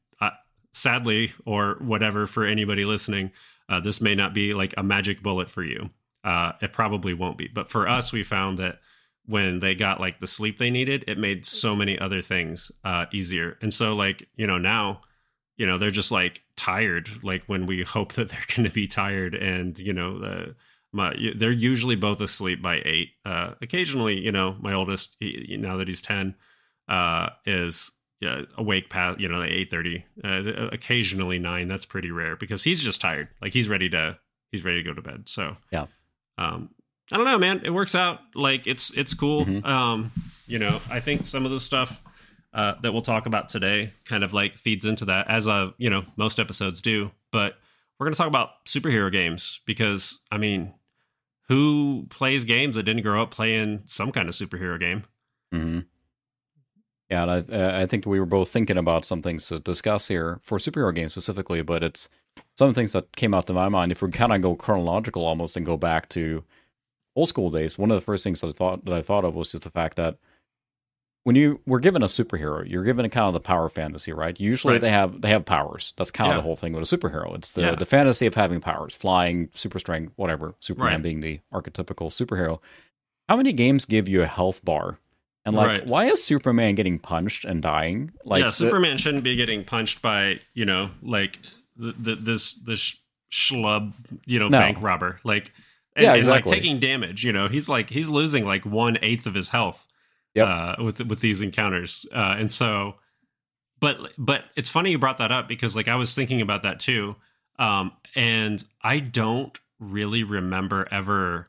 sadly, 0.73 1.33
or 1.45 1.77
whatever 1.81 2.27
for 2.27 2.45
anybody 2.45 2.85
listening, 2.85 3.31
uh, 3.69 3.81
this 3.81 4.01
may 4.01 4.15
not 4.15 4.35
be 4.35 4.55
like 4.55 4.75
a 4.77 4.83
magic 4.83 5.23
bullet 5.23 5.49
for 5.49 5.63
you. 5.63 5.91
Uh, 6.25 6.53
it 6.61 6.73
probably 6.73 7.15
won't 7.15 7.39
be. 7.39 7.49
But 7.49 7.69
for 7.69 7.89
us, 7.89 8.13
we 8.13 8.23
found 8.23 8.59
that 8.59 8.81
when 9.27 9.61
they 9.61 9.75
got 9.75 10.01
like 10.01 10.21
the 10.21 10.27
sleep 10.27 10.59
they 10.59 10.71
needed, 10.71 11.05
it 11.07 11.19
made 11.19 11.47
so 11.47 11.77
many 11.77 11.99
other 11.99 12.21
things 12.21 12.73
uh, 12.85 13.07
easier. 13.13 13.57
And 13.63 13.73
so, 13.73 13.93
like, 13.93 14.29
you 14.37 14.47
know, 14.47 14.59
now, 14.59 15.01
you 15.57 15.67
know, 15.67 15.79
they're 15.79 15.91
just 15.91 16.11
like 16.11 16.43
tired, 16.57 17.09
like 17.23 17.45
when 17.45 17.67
we 17.67 17.83
hope 17.83 18.15
that 18.15 18.29
they're 18.29 18.45
going 18.57 18.69
to 18.69 18.75
be 18.75 18.87
tired. 18.87 19.35
And, 19.35 19.79
you 19.79 19.93
know, 19.93 20.19
the, 20.19 20.55
my, 20.93 21.15
they're 21.37 21.51
usually 21.51 21.97
both 21.97 22.21
asleep 22.21 22.61
by 22.61 22.83
eight. 22.85 23.11
Uh, 23.25 23.55
occasionally, 23.63 24.19
you 24.19 24.33
know, 24.33 24.57
my 24.61 24.73
oldest, 24.73 25.17
he, 25.21 25.57
now 25.59 25.77
that 25.77 25.89
he's 25.89 26.03
10, 26.03 26.35
uh, 26.89 27.31
is 27.47 27.93
yeah, 28.23 28.43
awake 28.57 28.89
past 28.89 29.19
you 29.19 29.29
know 29.29 29.43
eight 29.43 29.69
thirty, 29.69 30.05
uh, 30.23 30.69
occasionally 30.71 31.41
nine. 31.41 31.67
That's 31.67 31.85
pretty 31.85 32.13
rare 32.13 32.37
because 32.37 32.63
he's 32.63 32.81
just 32.81 33.01
tired. 33.01 33.29
Like 33.43 33.53
he's 33.53 33.69
ready 33.69 33.89
to 33.91 34.17
he's 34.53 34.65
ready 34.65 34.81
to 34.81 34.89
go 34.89 34.95
to 34.95 35.03
bed. 35.03 35.29
So 35.29 35.55
yeah, 35.73 35.87
um, 36.39 36.71
I 37.13 37.17
don't 37.17 37.27
know, 37.27 37.39
man. 37.39 37.61
It 37.65 37.71
works 37.71 37.95
out. 37.95 38.21
Like 38.35 38.67
it's 38.67 38.91
it's 38.97 39.15
cool. 39.15 39.45
Mm-hmm. 39.45 39.67
Um, 39.67 40.11
you 40.47 40.59
know, 40.59 40.81
I 40.91 41.01
think 41.01 41.27
some 41.27 41.45
of 41.45 41.51
the 41.51 41.61
stuff 41.61 42.03
uh, 42.55 42.75
that 42.83 42.93
we'll 42.93 43.03
talk 43.03 43.27
about 43.27 43.49
today 43.49 43.93
kind 44.05 44.25
of 44.25 44.33
like 44.33 44.57
feeds 44.57 44.85
into 44.85 45.05
that, 45.07 45.29
as 45.29 45.47
uh 45.47 45.71
you 45.79 45.91
know 45.91 46.05
most 46.17 46.39
episodes 46.39 46.81
do. 46.81 47.11
But 47.31 47.55
we're 47.99 48.07
gonna 48.07 48.17
talk 48.17 48.29
about 48.29 48.65
superhero 48.65 49.13
games 49.13 49.61
because 49.67 50.21
I 50.31 50.39
mean, 50.39 50.73
who 51.49 52.07
plays 52.09 52.45
games 52.45 52.77
that 52.77 52.85
didn't 52.85 53.03
grow 53.03 53.23
up 53.23 53.31
playing 53.31 53.83
some 53.85 54.11
kind 54.11 54.29
of 54.29 54.35
superhero 54.35 54.81
game? 54.81 55.05
Mm-hmm. 55.53 55.81
Yeah, 57.11 57.25
and 57.25 57.55
I, 57.55 57.83
I 57.83 57.87
think 57.87 58.07
we 58.07 58.19
were 58.19 58.27
both 58.27 58.49
thinking 58.49 58.79
about 58.79 59.05
some 59.05 59.21
things 59.21 59.47
to 59.49 59.59
discuss 59.59 60.09
here 60.09 60.41
for 60.43 60.57
superhero 60.57 60.95
games 60.95 61.13
specifically, 61.13 61.61
but 61.61 61.83
it's 61.83 62.09
some 62.55 62.73
things 62.73 62.93
that 62.93 63.15
came 63.17 63.35
out 63.35 63.47
to 63.49 63.53
my 63.53 63.69
mind. 63.69 63.93
If 63.93 64.01
we 64.01 64.11
kind 64.11 64.33
of 64.33 64.41
go 64.41 64.55
chronological 64.55 65.27
almost 65.27 65.57
and 65.57 65.67
go 65.67 65.77
back 65.77 66.09
to 66.11 66.43
old 67.15 67.29
school 67.29 67.51
days, 67.51 67.79
one 67.79 67.91
of 67.91 67.97
the 67.97 68.05
first 68.05 68.25
things 68.25 68.41
that 68.41 68.49
I 68.49 68.53
thought 68.53 68.85
that 68.85 68.95
I 68.95 69.03
thought 69.03 69.25
of 69.25 69.35
was 69.35 69.53
just 69.53 69.65
the 69.65 69.71
fact 69.71 69.97
that 69.97 70.17
when 71.25 71.37
you 71.37 71.61
were 71.67 71.79
given 71.79 72.03
a 72.03 72.07
superhero, 72.07 72.69
you're 72.69 72.83
given 72.83 73.05
a 73.05 73.09
kind 73.09 73.29
of 73.29 73.33
the 73.33 73.41
power 73.41 73.69
fantasy, 73.69 74.13
right? 74.13 74.39
Usually 74.41 74.75
right. 74.75 74.81
they 74.81 74.91
have 74.91 75.21
they 75.21 75.29
have 75.29 75.45
powers. 75.45 75.93
That's 75.97 76.11
kind 76.11 76.29
yeah. 76.29 76.37
of 76.37 76.39
the 76.39 76.43
whole 76.43 76.57
thing 76.57 76.73
with 76.73 76.93
a 76.93 76.97
superhero. 76.97 77.35
It's 77.35 77.53
the 77.53 77.63
yeah. 77.63 77.75
the 77.75 77.85
fantasy 77.85 78.27
of 78.27 78.35
having 78.35 78.61
powers, 78.61 78.95
flying, 78.95 79.49
super 79.55 79.79
strength, 79.79 80.13
whatever. 80.17 80.55
Superman 80.61 80.95
right. 80.95 81.03
being 81.03 81.21
the 81.21 81.41
archetypical 81.53 82.09
superhero. 82.09 82.59
How 83.29 83.37
many 83.37 83.53
games 83.53 83.85
give 83.85 84.09
you 84.09 84.23
a 84.23 84.27
health 84.27 84.65
bar 84.65 84.99
and 85.45 85.57
like, 85.57 85.67
right. 85.67 85.87
why 85.87 86.05
is 86.05 86.23
Superman 86.23 86.75
getting 86.75 86.99
punched 86.99 87.45
and 87.45 87.63
dying? 87.63 88.13
Like, 88.25 88.43
yeah, 88.43 88.51
Superman 88.51 88.97
shouldn't 88.97 89.25
be 89.25 89.35
getting 89.35 89.65
punched 89.65 90.01
by 90.03 90.41
you 90.55 90.65
know, 90.65 90.91
like 91.03 91.39
the, 91.77 91.93
the, 91.93 92.15
this 92.15 92.55
this 92.55 92.97
schlub, 93.31 93.93
you 94.27 94.39
know, 94.39 94.49
no. 94.49 94.59
bank 94.59 94.79
robber. 94.81 95.19
Like, 95.25 95.53
and, 95.97 96.05
yeah, 96.05 96.15
exactly. 96.15 96.37
and 96.37 96.47
like 96.47 96.55
taking 96.55 96.79
damage. 96.79 97.25
You 97.25 97.33
know, 97.33 97.49
he's 97.49 97.69
like 97.69 97.91
he's 97.91 98.09
losing 98.09 98.45
like 98.45 98.65
one 98.65 98.99
eighth 99.03 99.27
of 99.27 99.35
his 99.35 99.49
health. 99.49 99.87
Yep. 100.35 100.49
Uh, 100.49 100.83
with 100.83 101.01
with 101.07 101.21
these 101.21 101.43
encounters, 101.43 102.07
uh, 102.13 102.37
and 102.39 102.51
so, 102.51 102.95
but 103.81 103.99
but 104.17 104.45
it's 104.57 104.71
funny 104.71 104.91
you 104.91 104.99
brought 104.99 105.19
that 105.19 105.31
up 105.31 105.47
because 105.47 105.77
like 105.77 105.89
I 105.89 105.97
was 105.97 106.15
thinking 106.15 106.41
about 106.41 106.63
that 106.63 106.81
too, 106.81 107.17
um, 107.59 107.93
and 108.17 108.65
I 108.83 108.99
don't 108.99 109.59
really 109.79 110.25
remember 110.25 110.89
ever 110.91 111.49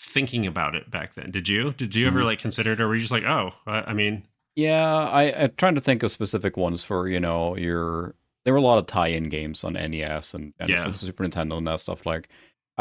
thinking 0.00 0.46
about 0.46 0.74
it 0.74 0.90
back 0.90 1.14
then. 1.14 1.30
Did 1.30 1.48
you? 1.48 1.72
Did 1.72 1.94
you 1.94 2.06
ever 2.06 2.20
mm-hmm. 2.20 2.28
like 2.28 2.38
consider 2.38 2.72
it, 2.72 2.80
or 2.80 2.88
were 2.88 2.94
you 2.94 3.00
just 3.00 3.12
like, 3.12 3.24
oh, 3.24 3.50
I, 3.66 3.82
I 3.82 3.92
mean, 3.92 4.24
yeah, 4.54 5.08
I, 5.08 5.22
I'm 5.44 5.52
trying 5.56 5.74
to 5.74 5.80
think 5.80 6.02
of 6.02 6.10
specific 6.10 6.56
ones 6.56 6.82
for 6.82 7.08
you 7.08 7.20
know 7.20 7.56
your. 7.56 8.14
There 8.44 8.52
were 8.52 8.58
a 8.58 8.62
lot 8.62 8.78
of 8.78 8.88
tie-in 8.88 9.28
games 9.28 9.62
on 9.62 9.74
NES 9.74 10.34
and, 10.34 10.52
and 10.58 10.68
yeah. 10.68 10.90
Super 10.90 11.24
Nintendo 11.24 11.58
and 11.58 11.66
that 11.68 11.78
stuff. 11.78 12.04
Like, 12.04 12.28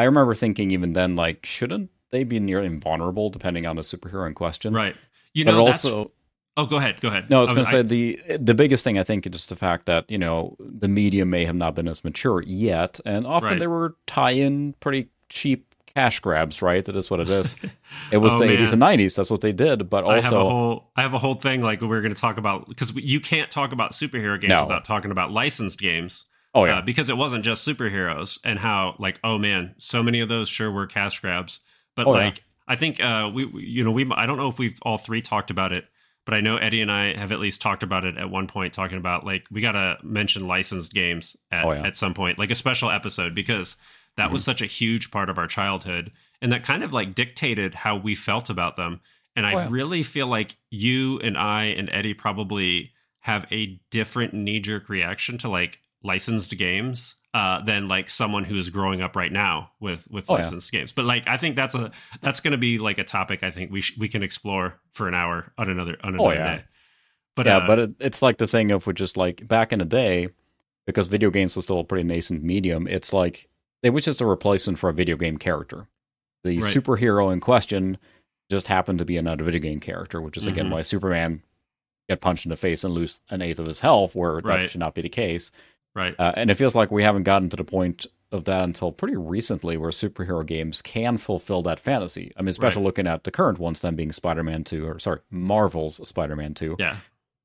I 0.02 0.06
remember 0.06 0.34
thinking 0.34 0.72
even 0.72 0.94
then, 0.94 1.16
like, 1.16 1.46
shouldn't 1.46 1.92
they 2.10 2.24
be 2.24 2.40
nearly 2.40 2.66
invulnerable 2.66 3.30
depending 3.30 3.68
on 3.68 3.76
the 3.76 3.84
superhero 3.84 4.26
in 4.26 4.34
question? 4.34 4.74
Right. 4.74 4.96
You 5.36 5.46
know, 5.46 5.64
also. 5.64 6.12
Oh, 6.58 6.66
go 6.66 6.78
ahead. 6.78 7.00
Go 7.02 7.10
ahead. 7.10 7.30
No, 7.30 7.38
I 7.38 7.42
was 7.42 7.54
going 7.54 7.64
to 7.64 7.70
say 7.70 7.84
the 7.84 8.20
the 8.40 8.56
biggest 8.56 8.84
thing 8.84 8.98
I 8.98 9.04
think 9.04 9.28
is 9.28 9.32
just 9.32 9.50
the 9.50 9.56
fact 9.56 9.86
that 9.86 10.10
you 10.10 10.18
know 10.18 10.58
the 10.60 10.88
media 10.88 11.24
may 11.24 11.46
have 11.46 11.56
not 11.56 11.76
been 11.76 11.88
as 11.88 12.04
mature 12.04 12.42
yet, 12.42 13.00
and 13.06 13.28
often 13.28 13.50
right. 13.50 13.60
there 13.60 13.70
were 13.70 13.96
tie-in 14.08 14.74
pretty 14.80 15.10
cheap 15.30 15.74
cash 15.86 16.20
grabs, 16.20 16.64
right? 16.64 16.84
That 16.84 16.96
is 16.96 17.10
what 17.10 17.20
it 17.20 17.30
is. 17.30 17.56
It 18.12 18.18
was 18.18 18.34
oh, 18.34 18.40
the 18.40 18.46
80s 18.46 18.74
and 18.74 18.82
90s. 18.82 19.16
That's 19.16 19.30
what 19.30 19.42
they 19.42 19.54
did. 19.54 19.90
But 19.90 20.04
also, 20.04 20.18
I 20.18 20.22
have 20.22 20.34
a 20.34 20.50
whole, 20.50 20.92
I 20.98 21.02
have 21.02 21.14
a 21.14 21.18
whole 21.18 21.34
thing 21.36 21.62
like 21.62 21.82
we're 21.82 22.02
going 22.02 22.14
to 22.14 22.20
talk 22.20 22.38
about 22.38 22.68
because 22.68 22.94
you 22.96 23.20
can't 23.20 23.52
talk 23.52 23.72
about 23.72 23.92
superhero 23.92 24.40
games 24.40 24.50
no. 24.50 24.64
without 24.64 24.84
talking 24.84 25.12
about 25.12 25.32
licensed 25.32 25.80
games. 25.80 26.26
Oh 26.54 26.66
yeah, 26.66 26.80
uh, 26.80 26.82
because 26.82 27.10
it 27.10 27.18
wasn't 27.18 27.46
just 27.46 27.68
superheroes 27.68 28.40
and 28.44 28.60
how 28.60 28.96
like 29.00 29.20
oh 29.24 29.38
man, 29.38 29.76
so 29.78 30.04
many 30.04 30.20
of 30.20 30.30
those 30.30 30.50
sure 30.50 30.72
were 30.72 30.88
cash 30.88 31.20
grabs. 31.20 31.62
But 31.96 32.08
oh, 32.08 32.12
like 32.12 32.38
yeah. 32.38 32.44
I 32.68 32.76
think 32.76 33.04
uh, 33.04 33.30
we, 33.34 33.48
you 33.62 33.84
know, 33.84 33.92
we 33.92 34.10
I 34.12 34.26
don't 34.26 34.38
know 34.38 34.50
if 34.50 34.60
we've 34.60 34.80
all 34.84 34.98
three 34.98 35.22
talked 35.22 35.52
about 35.52 35.72
it, 35.72 35.86
but 36.26 36.34
I 36.34 36.42
know 36.42 36.58
Eddie 36.58 36.82
and 36.82 36.92
I 36.92 37.18
have 37.18 37.32
at 37.32 37.40
least 37.40 37.62
talked 37.62 37.84
about 37.84 38.06
it 38.06 38.18
at 38.18 38.30
one 38.30 38.48
point, 38.48 38.74
talking 38.74 38.98
about 38.98 39.26
like 39.26 39.46
we 39.52 39.62
got 39.62 39.74
to 39.74 39.98
mention 40.04 40.48
licensed 40.48 40.94
games 40.94 41.36
at, 41.52 41.66
oh, 41.66 41.72
yeah. 41.72 41.86
at 41.86 41.96
some 41.96 42.14
point, 42.14 42.38
like 42.38 42.52
a 42.52 42.56
special 42.56 42.90
episode 42.90 43.34
because 43.34 43.76
that 44.18 44.26
mm-hmm. 44.26 44.34
was 44.34 44.44
such 44.44 44.62
a 44.62 44.66
huge 44.66 45.12
part 45.12 45.30
of 45.30 45.38
our 45.38 45.48
childhood 45.48 46.12
and 46.42 46.52
that 46.52 46.64
kind 46.64 46.84
of 46.84 46.94
like 46.94 47.16
dictated 47.16 47.74
how 47.74 47.96
we 47.96 48.16
felt 48.16 48.50
about 48.50 48.76
them. 48.76 49.02
And 49.36 49.46
I 49.46 49.54
oh, 49.54 49.58
yeah. 49.60 49.68
really 49.70 50.04
feel 50.04 50.28
like 50.28 50.58
you 50.70 51.20
and 51.20 51.38
I 51.38 51.66
and 51.66 51.90
Eddie 51.92 52.14
probably 52.14 52.92
have 53.22 53.46
a 53.52 53.80
different 53.90 54.34
knee 54.34 54.60
jerk 54.60 54.90
reaction 54.90 55.38
to 55.40 55.50
like 55.50 55.80
licensed 56.04 56.58
games 56.58 57.16
uh, 57.34 57.62
than 57.64 57.88
like 57.88 58.10
someone 58.10 58.44
who's 58.44 58.70
growing 58.70 59.02
up 59.02 59.16
right 59.16 59.32
now 59.32 59.72
with 59.80 60.08
with 60.12 60.26
Oh, 60.30 60.36
yeah. 60.36 60.42
licensed 60.44 60.72
games. 60.72 60.92
But 60.92 61.06
like 61.06 61.28
I 61.28 61.38
think 61.38 61.56
that's 61.56 61.76
a 61.76 61.92
that's 62.22 62.40
going 62.40 62.52
to 62.52 62.58
be 62.58 62.78
like 62.78 62.98
a 62.98 63.04
topic 63.04 63.44
I 63.44 63.52
think 63.52 63.72
we 63.72 63.82
sh- 63.82 63.98
we 63.98 64.08
can 64.08 64.24
explore 64.24 64.80
for 64.94 65.08
an 65.08 65.14
hour 65.14 65.52
on 65.58 65.70
another 65.70 65.98
on 66.04 66.20
Oh, 66.20 66.26
another 66.30 66.36
yeah. 66.36 66.56
day. 66.58 66.64
But 67.36 67.46
yeah, 67.46 67.58
uh, 67.58 67.68
but 67.68 67.80
it, 67.80 67.92
it's 68.00 68.22
like 68.22 68.38
the 68.38 68.48
thing 68.48 68.72
of 68.72 68.86
which 68.88 68.98
just 68.98 69.16
like 69.16 69.48
back 69.48 69.72
in 69.72 69.80
the 69.80 69.86
day, 69.86 70.28
because 70.86 71.08
video 71.08 71.30
games 71.30 71.56
was 71.56 71.66
still 71.66 71.80
a 71.80 71.84
pretty 71.84 72.04
nascent 72.04 72.44
medium. 72.44 72.88
It's 72.88 73.14
like 73.14 73.48
it 73.84 73.92
was 73.92 74.04
just 74.06 74.22
a 74.22 74.26
replacement 74.26 74.80
for 74.80 74.90
a 74.90 74.94
video 74.94 75.16
game 75.16 75.38
character. 75.38 75.88
The 76.44 76.60
Right. 76.60 76.74
superhero 76.76 77.32
in 77.32 77.40
question 77.40 77.98
just 78.50 78.68
happened 78.68 79.00
to 79.00 79.06
be 79.06 79.16
another 79.16 79.44
video 79.46 79.62
game 79.62 79.80
character, 79.80 80.20
which 80.20 80.36
is 80.36 80.48
again 80.48 80.66
Mhm. 80.68 80.72
why 80.72 80.82
Superman 80.82 81.44
get 82.10 82.20
punched 82.20 82.46
in 82.46 82.50
the 82.50 82.56
face 82.58 82.84
and 82.84 82.94
lose 82.94 83.22
an 83.30 83.42
eighth 83.42 83.60
of 83.60 83.66
his 83.68 83.80
health, 83.80 84.14
where 84.16 84.34
Right. 84.40 84.64
that 84.64 84.72
should 84.72 84.80
not 84.80 84.96
be 84.96 85.02
the 85.02 85.08
case. 85.08 85.52
Right, 85.96 86.16
Uh, 86.20 86.34
and 86.36 86.50
it 86.52 86.56
feels 86.56 86.76
like 86.76 86.92
we 86.92 87.04
haven't 87.04 87.24
gotten 87.24 87.50
to 87.50 87.58
the 87.58 87.64
point 87.64 88.06
of 88.32 88.46
that 88.46 88.62
until 88.64 88.92
pretty 88.92 89.18
recently, 89.18 89.76
where 89.78 89.90
superhero 89.92 90.46
games 90.46 90.82
can 90.82 91.18
fulfill 91.18 91.62
that 91.64 91.80
fantasy. 91.80 92.32
I 92.38 92.42
mean, 92.42 92.48
especially 92.50 92.82
Right. 92.82 92.86
looking 92.86 93.08
at 93.08 93.24
the 93.26 93.32
current 93.32 93.60
ones, 93.60 93.82
then 93.82 93.96
being 93.96 94.12
Spider-Man 94.12 94.64
Two, 94.64 94.86
or 94.88 95.00
sorry, 95.00 95.20
Marvel's 95.30 96.08
Spider-Man 96.08 96.54
Two 96.54 96.76
yeah, 96.80 96.98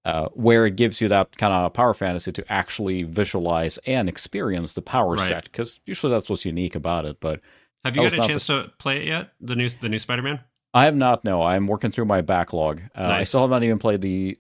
uh, 0.05 0.29
where 0.35 0.65
it 0.67 0.77
gives 0.77 1.01
you 1.01 1.09
that 1.09 1.37
kind 1.37 1.53
of 1.53 1.73
power 1.73 1.93
fantasy 1.93 2.31
to 2.31 2.45
actually 2.53 3.03
visualize 3.03 3.79
and 3.87 4.09
experience 4.09 4.73
the 4.75 4.83
power 4.83 5.15
Right. 5.15 5.27
set 5.29 5.45
because 5.45 5.81
usually 5.85 6.13
that's 6.13 6.31
what's 6.31 6.45
unique 6.45 6.77
about 6.77 7.05
it 7.05 7.19
but 7.21 7.41
have 7.85 7.97
you 7.97 8.03
got 8.03 8.13
a 8.15 8.29
chance 8.29 8.47
to 8.47 8.71
play 8.79 8.99
it 8.99 9.07
yet? 9.07 9.31
The 9.41 9.57
new 9.57 9.69
the 9.69 9.89
new 9.89 9.99
Spider 9.99 10.23
Man. 10.23 10.39
i 10.75 10.85
have 10.85 10.95
not 10.95 11.25
no 11.25 11.43
i'm 11.43 11.67
working 11.67 11.91
through 11.91 12.05
my 12.05 12.21
backlog 12.21 12.83
uh, 12.97 13.03
i 13.03 13.23
still 13.25 13.41
have 13.41 13.51
not 13.51 13.65
even 13.65 13.79
played 13.81 14.01
the 14.03 14.39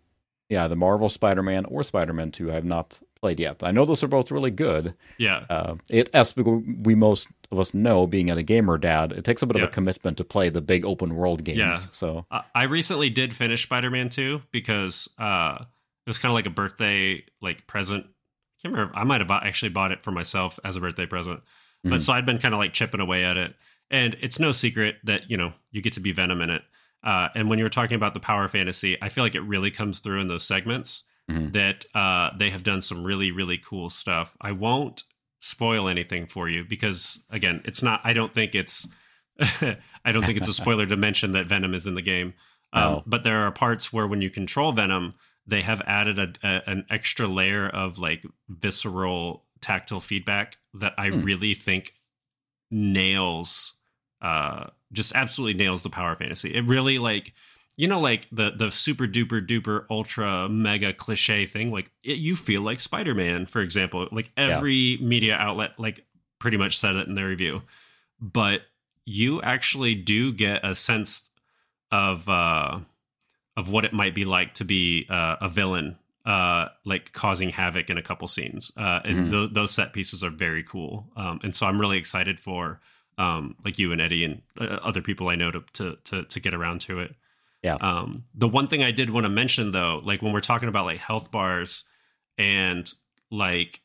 yeah 0.48 0.68
the 0.68 0.76
marvel 0.76 1.08
spider-man 1.08 1.64
or 1.64 1.82
spider-man 1.82 2.30
2 2.30 2.50
i 2.52 2.54
have 2.54 2.64
not 2.64 3.00
played 3.26 3.40
yet 3.40 3.62
i 3.62 3.70
know 3.72 3.84
those 3.84 4.02
are 4.04 4.08
both 4.08 4.30
really 4.30 4.50
good 4.50 4.94
Yeah, 5.18 5.44
uh, 5.50 5.74
it 5.90 6.08
as 6.14 6.36
we, 6.36 6.94
most 6.94 7.26
of 7.50 7.58
us 7.58 7.74
know 7.74 8.06
being 8.06 8.30
a 8.30 8.42
gamer 8.42 8.78
dad 8.78 9.12
it 9.12 9.24
takes 9.24 9.42
a 9.42 9.46
bit 9.46 9.56
Yeah. 9.56 9.64
of 9.64 9.68
a 9.70 9.72
commitment 9.72 10.16
to 10.18 10.24
play 10.24 10.48
the 10.50 10.60
big 10.60 10.84
open 10.84 11.14
world 11.16 11.42
games 11.44 11.58
Yeah. 11.58 11.76
so 11.90 12.26
I- 12.30 12.44
I 12.54 12.64
recently 12.64 13.10
did 13.10 13.34
finish 13.34 13.62
Spider 13.62 13.90
Man 13.90 14.08
Two 14.08 14.42
because 14.52 15.08
uh, 15.18 15.56
it 16.06 16.10
was 16.10 16.18
kind 16.18 16.30
of 16.30 16.34
like 16.34 16.46
a 16.46 16.50
birthday 16.62 17.24
like 17.42 17.66
present. 17.66 18.04
I 18.06 18.54
can't 18.62 18.74
remember. 18.74 18.94
I 18.96 19.04
might 19.04 19.20
have 19.20 19.30
actually 19.30 19.70
bought 19.70 19.92
it 19.92 20.02
for 20.04 20.12
myself 20.12 20.58
as 20.64 20.76
a 20.76 20.80
birthday 20.80 21.06
present. 21.06 21.40
But 21.84 21.94
Mhm. 21.94 22.00
so 22.02 22.12
I'd 22.12 22.26
been 22.26 22.38
kind 22.38 22.54
of 22.54 22.58
like 22.58 22.72
chipping 22.72 23.00
away 23.00 23.24
at 23.24 23.36
it, 23.36 23.54
and 23.90 24.16
it's 24.20 24.38
no 24.38 24.52
secret 24.52 24.96
that 25.04 25.30
you 25.30 25.36
know 25.36 25.52
you 25.72 25.80
get 25.82 25.92
to 25.94 26.00
be 26.00 26.12
Venom 26.12 26.40
in 26.40 26.50
it. 26.50 26.62
Uh, 27.02 27.28
and 27.34 27.48
when 27.50 27.58
you 27.58 27.64
were 27.64 27.68
talking 27.78 27.96
about 27.96 28.14
the 28.14 28.20
power 28.20 28.46
fantasy, 28.48 28.96
I 29.02 29.08
feel 29.08 29.22
like 29.24 29.34
it 29.34 29.42
really 29.42 29.70
comes 29.70 30.00
through 30.00 30.20
in 30.20 30.28
those 30.28 30.44
segments 30.46 31.04
Mhm. 31.30 31.52
that 31.52 31.84
uh, 31.94 32.30
they 32.38 32.50
have 32.50 32.62
done 32.62 32.80
some 32.80 33.02
really 33.02 33.30
really 33.32 33.58
cool 33.58 33.88
stuff. 33.90 34.36
I 34.40 34.52
won't 34.52 35.02
spoil 35.40 35.88
anything 35.88 36.26
for 36.26 36.48
you 36.48 36.64
because 36.64 37.24
again, 37.30 37.62
it's 37.64 37.82
not. 37.82 38.00
I 38.04 38.12
don't 38.12 38.32
think 38.32 38.54
it's. 38.54 38.86
I 39.40 40.12
don't 40.12 40.24
think 40.24 40.38
it's 40.38 40.48
a 40.48 40.54
spoiler 40.62 40.86
to 40.86 40.96
mention 40.96 41.32
that 41.32 41.46
Venom 41.46 41.74
is 41.74 41.86
in 41.86 41.94
the 41.94 42.02
game. 42.02 42.34
Um, 42.72 42.82
No. 42.82 43.02
But 43.06 43.24
there 43.24 43.42
are 43.46 43.50
parts 43.52 43.92
where 43.92 44.06
when 44.06 44.22
you 44.22 44.30
control 44.30 44.72
Venom, 44.72 45.14
they 45.46 45.62
have 45.62 45.82
added 45.86 46.18
a, 46.18 46.32
a, 46.42 46.70
an 46.70 46.86
extra 46.90 47.26
layer 47.26 47.68
of 47.68 47.98
like 47.98 48.24
visceral 48.48 49.44
tactile 49.60 50.00
feedback 50.00 50.56
that 50.74 50.94
I 50.96 51.08
Hmm. 51.10 51.22
really 51.22 51.54
think 51.54 51.92
nails, 52.70 53.74
uh, 54.22 54.66
just 54.92 55.14
absolutely 55.14 55.62
nails 55.62 55.82
the 55.82 55.90
power 55.90 56.16
fantasy. 56.16 56.54
It 56.54 56.64
really 56.64 56.98
like, 56.98 57.32
you 57.76 57.86
know, 57.88 58.00
like 58.00 58.26
the 58.32 58.50
the 58.56 58.70
super 58.70 59.06
duper 59.06 59.46
duper 59.46 59.84
ultra 59.90 60.48
mega 60.48 60.92
cliche 60.92 61.46
thing. 61.46 61.70
Like 61.70 61.90
it, 62.02 62.16
you 62.18 62.34
feel 62.36 62.62
like 62.62 62.80
Spider 62.80 63.14
Man, 63.14 63.46
for 63.46 63.60
example. 63.60 64.08
Like 64.12 64.30
every 64.36 64.98
media 65.00 65.34
outlet 65.36 65.72
like 65.78 66.04
pretty 66.38 66.56
much 66.56 66.78
said 66.78 66.96
it 66.96 67.06
in 67.08 67.14
their 67.14 67.28
review, 67.28 67.62
but 68.20 68.62
you 69.04 69.40
actually 69.42 69.94
do 69.94 70.32
get 70.32 70.64
a 70.64 70.74
sense 70.74 71.30
of 71.92 72.28
uh 72.28 72.78
of 73.56 73.70
what 73.70 73.84
it 73.84 73.92
might 73.92 74.14
be 74.14 74.24
like 74.24 74.54
to 74.54 74.64
be 74.64 75.06
uh, 75.08 75.36
a 75.40 75.48
villain 75.48 75.96
uh 76.24 76.66
like 76.84 77.12
causing 77.12 77.50
havoc 77.50 77.88
in 77.88 77.96
a 77.96 78.02
couple 78.02 78.26
scenes 78.26 78.72
uh 78.76 79.00
and 79.04 79.28
Mhm. 79.28 79.30
tho- 79.30 79.46
those 79.46 79.70
set 79.70 79.92
pieces 79.92 80.24
are 80.24 80.30
very 80.30 80.64
cool 80.64 81.06
um 81.16 81.38
and 81.44 81.54
so 81.54 81.64
i'm 81.66 81.80
really 81.80 81.96
excited 81.96 82.40
for 82.40 82.80
um 83.18 83.54
like 83.64 83.78
you 83.78 83.92
and 83.92 84.00
eddie 84.00 84.24
and 84.24 84.42
uh, 84.60 84.64
other 84.82 85.00
people 85.00 85.28
i 85.28 85.36
know 85.36 85.52
to 85.52 85.62
to 85.74 85.96
to, 86.04 86.24
to 86.24 86.40
get 86.40 86.52
around 86.52 86.80
to 86.82 86.98
it 86.98 87.14
Yeah. 87.66 87.74
um 87.80 88.24
the 88.34 88.48
one 88.48 88.66
thing 88.68 88.82
i 88.82 88.90
did 88.90 89.10
want 89.10 89.24
to 89.24 89.28
mention 89.30 89.70
though 89.72 90.00
like 90.04 90.22
when 90.22 90.32
we're 90.32 90.40
talking 90.40 90.68
about 90.68 90.84
like 90.86 90.98
health 90.98 91.30
bars 91.30 91.84
and 92.38 92.92
like 93.30 93.80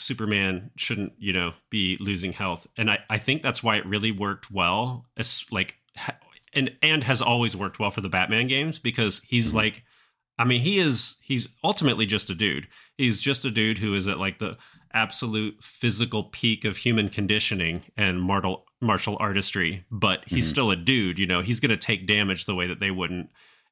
Superman 0.00 0.70
shouldn't, 0.76 1.12
you 1.18 1.32
know, 1.32 1.54
be 1.70 1.96
losing 1.98 2.32
health. 2.32 2.68
And 2.76 2.88
I, 2.88 3.00
I 3.10 3.18
think 3.18 3.42
that's 3.42 3.64
why 3.64 3.78
it 3.78 3.84
really 3.84 4.12
worked 4.12 4.48
well. 4.48 5.06
As 5.16 5.44
like 5.50 5.74
and 6.54 6.70
and 6.82 7.02
has 7.02 7.20
always 7.20 7.56
worked 7.56 7.80
well 7.80 7.90
for 7.90 8.00
the 8.00 8.08
Batman 8.08 8.46
games 8.46 8.78
because 8.78 9.20
he's 9.26 9.50
Mhm. 9.50 9.54
like 9.54 9.82
I 10.38 10.44
mean, 10.44 10.60
he 10.60 10.78
is 10.78 11.16
he's 11.20 11.48
ultimately 11.64 12.06
just 12.06 12.30
a 12.30 12.34
dude. 12.36 12.68
He's 12.96 13.20
just 13.20 13.44
a 13.44 13.50
dude 13.50 13.78
who 13.78 13.92
is 13.94 14.06
at 14.06 14.18
like 14.18 14.38
the 14.38 14.56
absolute 14.94 15.60
physical 15.64 16.22
peak 16.22 16.64
of 16.64 16.76
human 16.76 17.08
conditioning 17.08 17.82
and 17.96 18.22
martial 18.22 18.67
martial 18.80 19.16
artistry, 19.20 19.84
but 19.90 20.22
he's 20.26 20.46
Mhm. 20.46 20.50
still 20.50 20.70
a 20.70 20.76
dude, 20.76 21.18
you 21.18 21.26
know. 21.26 21.40
He's 21.42 21.60
going 21.60 21.70
to 21.70 21.76
take 21.76 22.06
damage 22.06 22.44
the 22.44 22.54
way 22.54 22.66
that 22.68 22.78
they 22.80 22.90
wouldn't. 22.90 23.30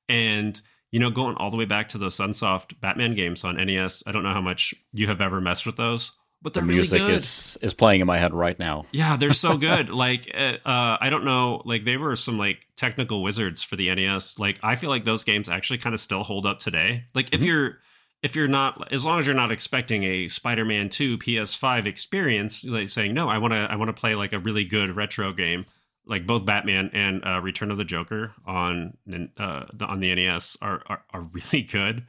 And 0.09 0.61
you 0.93 1.01
know, 1.01 1.11
going 1.11 1.37
all 1.37 1.51
the 1.51 1.57
way 1.57 1.65
back 1.65 1.89
to 1.91 1.99
those 1.99 2.17
Sunsoft 2.17 2.81
Batman 2.81 3.15
games 3.15 3.43
on 3.45 3.57
NES, 3.59 4.05
I 4.07 4.13
don't 4.13 4.23
know 4.23 4.33
how 4.33 4.41
much 4.41 4.73
you 4.93 5.09
have 5.09 5.21
ever 5.21 5.41
messed 5.41 5.67
with 5.67 5.77
those, 5.77 6.13
but 6.41 6.55
the 6.55 6.61
they're 6.61 6.67
really 6.69 6.77
music 6.79 7.03
good. 7.03 7.11
is 7.11 7.59
is 7.61 7.75
playing 7.75 8.01
in 8.01 8.07
my 8.07 8.19
head 8.19 8.33
right 8.33 8.57
now 8.59 8.87
Yeah, 8.93 9.17
they're 9.17 9.33
so 9.33 9.57
good. 9.69 9.91
like, 9.91 10.31
uh, 10.33 10.57
uh, 10.65 10.97
I 11.01 11.11
don't 11.11 11.25
know, 11.25 11.61
like 11.65 11.83
they 11.85 11.97
were 11.97 12.15
some 12.17 12.39
like 12.39 12.67
technical 12.77 13.23
wizards 13.23 13.63
for 13.65 13.75
the 13.77 13.91
NES. 13.95 14.39
Like, 14.39 14.59
I 14.63 14.77
feel 14.77 14.89
like 14.89 15.05
those 15.05 15.25
games 15.25 15.49
actually 15.49 15.79
kind 15.79 15.93
of 15.93 16.01
still 16.01 16.23
hold 16.23 16.47
up 16.47 16.61
today. 16.61 17.05
Like, 17.15 17.31
if 17.35 17.41
Mhm. 17.41 17.47
you're 17.47 17.79
if 18.23 18.35
you're 18.35 18.49
not, 18.49 18.93
as 18.93 19.05
long 19.05 19.19
as 19.19 19.27
you're 19.27 19.37
not 19.37 19.53
expecting 19.53 20.03
a 20.05 20.29
Spider-Man 20.29 20.89
Two 20.89 21.19
PS5 21.19 21.87
experience, 21.87 22.65
like 22.65 22.89
saying 22.89 23.15
no, 23.15 23.29
I 23.29 23.39
want 23.39 23.53
to, 23.53 23.59
I 23.61 23.77
want 23.77 23.89
to 23.89 23.93
play 24.01 24.15
like 24.15 24.33
a 24.33 24.39
really 24.39 24.65
good 24.65 24.95
retro 24.97 25.33
game. 25.33 25.67
Like 26.09 26.25
both 26.27 26.45
Batman 26.45 26.91
and 26.93 27.21
uh, 27.27 27.41
Return 27.41 27.71
of 27.73 27.77
the 27.79 27.85
Joker 27.85 28.33
on 28.47 28.97
uh, 29.39 29.65
the- 29.73 29.85
on 29.87 29.99
the 30.01 30.15
NES 30.15 30.57
are 30.63 30.81
are, 30.87 31.03
are 31.13 31.23
really 31.23 31.63
good. 31.71 32.05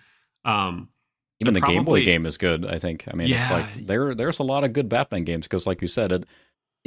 Um, 0.46 0.90
Even 1.40 1.54
the 1.56 1.60
They're 1.60 1.70
Game 1.70 1.84
Boy 1.84 2.06
game 2.06 2.26
is 2.28 2.38
good. 2.38 2.64
I 2.66 2.78
think. 2.78 3.06
I 3.12 3.16
mean, 3.16 3.32
it's 3.32 3.50
like 3.50 3.88
there 3.88 4.14
there's 4.14 4.38
a 4.40 4.44
lot 4.44 4.64
of 4.64 4.74
good 4.74 4.88
Batman 4.88 5.24
games 5.24 5.46
because, 5.46 5.66
like 5.66 5.82
you 5.82 5.88
said, 5.88 6.12
it 6.12 6.26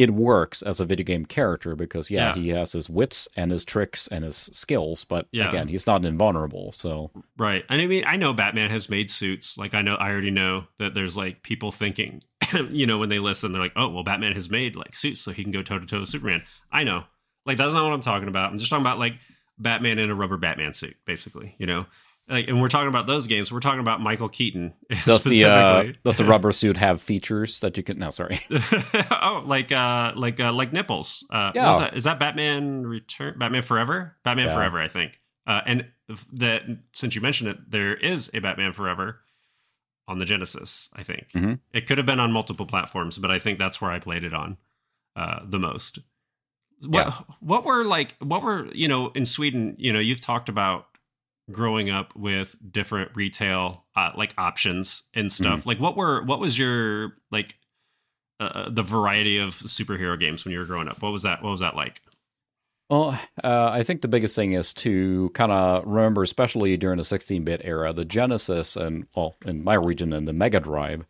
it 0.01 0.13
works 0.13 0.63
as 0.63 0.81
a 0.81 0.87
video 0.87 1.05
game 1.05 1.27
character 1.27 1.77
because 1.77 2.11
yeah, 2.11 2.29
Yeah. 2.29 2.35
he 2.43 2.49
has 2.49 2.73
his 2.73 2.89
wits 2.89 3.29
and 3.37 3.53
his 3.53 3.67
tricks 3.67 4.07
and 4.09 4.25
his 4.25 4.49
skills, 4.53 5.05
but 5.05 5.27
Yeah. 5.31 5.47
again, 5.49 5.69
he's 5.69 5.87
not 5.87 6.07
invulnerable. 6.07 6.73
So 6.73 7.11
Right. 7.37 7.65
And 7.69 7.83
I 7.83 7.87
mean, 7.87 8.05
I 8.07 8.17
know 8.17 8.33
Batman 8.33 8.71
has 8.71 8.89
made 8.89 9.11
suits. 9.11 9.59
Like, 9.59 9.75
I 9.75 9.83
know, 9.83 9.97
I 9.97 10.11
already 10.11 10.31
know 10.31 10.65
that 10.79 10.95
there's 10.95 11.19
like 11.19 11.43
people 11.43 11.71
thinking, 11.71 12.23
you 12.71 12.87
know, 12.87 12.97
when 12.97 13.11
they 13.11 13.19
listen, 13.19 13.53
they're 13.53 13.61
like, 13.61 13.75
oh, 13.77 13.89
well, 13.91 14.03
Batman 14.03 14.33
has 14.33 14.49
made 14.49 14.75
like 14.75 14.95
suits 14.97 15.21
so 15.21 15.33
he 15.33 15.43
can 15.43 15.53
go 15.53 15.63
toe 15.63 15.79
to 15.79 15.85
toe 15.85 16.01
with 16.01 16.09
Superman. 16.09 16.45
I 16.73 16.83
know. 16.85 17.05
Like, 17.45 17.59
that's 17.59 17.75
not 17.75 17.85
what 17.85 17.93
I'm 17.93 18.01
talking 18.01 18.29
about. 18.29 18.51
I'm 18.53 18.59
just 18.59 18.71
talking 18.71 18.83
about 18.87 18.99
like 18.99 19.17
Batman 19.59 19.99
in 19.99 20.09
a 20.09 20.15
rubber 20.15 20.39
Batman 20.39 20.73
suit, 20.73 20.97
basically, 21.05 21.55
you 21.59 21.67
know? 21.67 21.85
Like, 22.31 22.47
and 22.49 22.61
we're 22.61 22.69
talking 22.69 22.89
about 22.89 23.07
those 23.07 23.27
games. 23.27 23.51
We're 23.51 23.61
talking 23.61 23.81
about 23.81 24.01
Michael 24.01 24.29
Keaton. 24.29 24.73
does 25.05 25.25
the 25.25 25.45
uh, 25.45 25.85
does 26.05 26.17
the 26.17 26.25
rubber 26.35 26.53
suit 26.53 26.77
have 26.77 27.03
features 27.03 27.59
that 27.61 27.77
you 27.77 27.83
can? 27.83 27.99
No, 27.99 28.11
sorry. 28.11 28.41
oh, 28.51 29.43
like 29.47 29.73
uh, 29.73 30.13
like 30.15 30.39
uh, 30.41 30.53
like 30.53 30.73
nipples. 30.73 31.27
Uh, 31.31 31.51
Yeah. 31.55 31.77
that? 31.79 31.97
Is 31.97 32.05
that 32.05 32.21
Batman 32.21 32.87
Return? 32.87 33.37
Batman 33.39 33.63
Forever? 33.63 34.17
Batman 34.25 34.47
Yeah. 34.47 34.55
Forever, 34.55 34.81
I 34.81 34.89
think. 34.89 35.21
Uh, 35.47 35.61
and 35.67 35.87
that 36.33 36.63
since 36.93 37.15
you 37.15 37.21
mentioned 37.21 37.51
it, 37.51 37.71
there 37.71 37.95
is 37.95 38.31
a 38.33 38.39
Batman 38.39 38.73
Forever 38.73 39.21
on 40.07 40.19
the 40.19 40.25
Genesis. 40.25 40.89
I 40.95 41.03
think 41.03 41.29
Mhm. 41.35 41.59
it 41.73 41.87
could 41.87 41.99
have 41.99 42.07
been 42.07 42.21
on 42.21 42.31
multiple 42.33 42.67
platforms, 42.67 43.19
but 43.19 43.31
I 43.31 43.39
think 43.39 43.59
that's 43.59 43.81
where 43.81 43.91
I 43.91 43.99
played 43.99 44.23
it 44.25 44.35
on 44.35 44.57
uh, 45.17 45.41
the 45.45 45.59
most. 45.59 45.99
What 46.87 47.07
Yeah. 47.09 47.13
what 47.41 47.65
were 47.65 47.85
like? 47.85 48.15
What 48.21 48.43
were 48.43 48.67
you 48.73 48.87
know 48.89 49.11
in 49.11 49.25
Sweden? 49.27 49.75
You 49.79 49.93
know, 49.93 49.99
you've 49.99 50.21
talked 50.21 50.49
about 50.49 50.87
growing 51.51 51.91
up 51.91 52.15
with 52.17 52.57
different 52.71 53.11
retail 53.15 53.85
uh, 53.97 54.11
like 54.17 54.35
options 54.39 55.05
and 55.15 55.31
stuff. 55.33 55.67
Like, 55.67 55.81
what 55.81 55.97
were 55.97 56.23
what 56.25 56.41
was 56.41 56.59
your 56.59 57.15
like 57.31 57.57
uh, 58.39 58.71
the 58.71 58.83
variety 58.83 59.39
of 59.39 59.55
superhero 59.55 60.19
games 60.19 60.45
when 60.45 60.53
you 60.53 60.59
were 60.59 60.65
growing 60.65 60.89
up? 60.89 61.03
What 61.03 61.13
was 61.13 61.23
that? 61.23 61.43
What 61.43 61.51
was 61.51 61.61
that 61.61 61.77
like? 61.77 62.01
Well, 62.89 63.19
uh, 63.45 63.69
I 63.73 63.85
think 63.85 64.03
the 64.03 64.09
biggest 64.09 64.35
thing 64.35 64.53
is 64.53 64.75
to 64.75 65.31
kind 65.35 65.53
of 65.53 65.87
remember, 65.87 66.25
especially 66.25 66.77
during 66.77 66.97
the 66.97 67.05
16-bit 67.05 67.61
era, 67.63 67.93
the 67.93 68.05
Genesis 68.05 68.75
and 68.77 69.07
well, 69.15 69.37
in 69.47 69.63
my 69.63 69.75
region, 69.75 70.13
and 70.13 70.27
the 70.27 70.33
Mega 70.33 70.59
Drive 70.59 71.07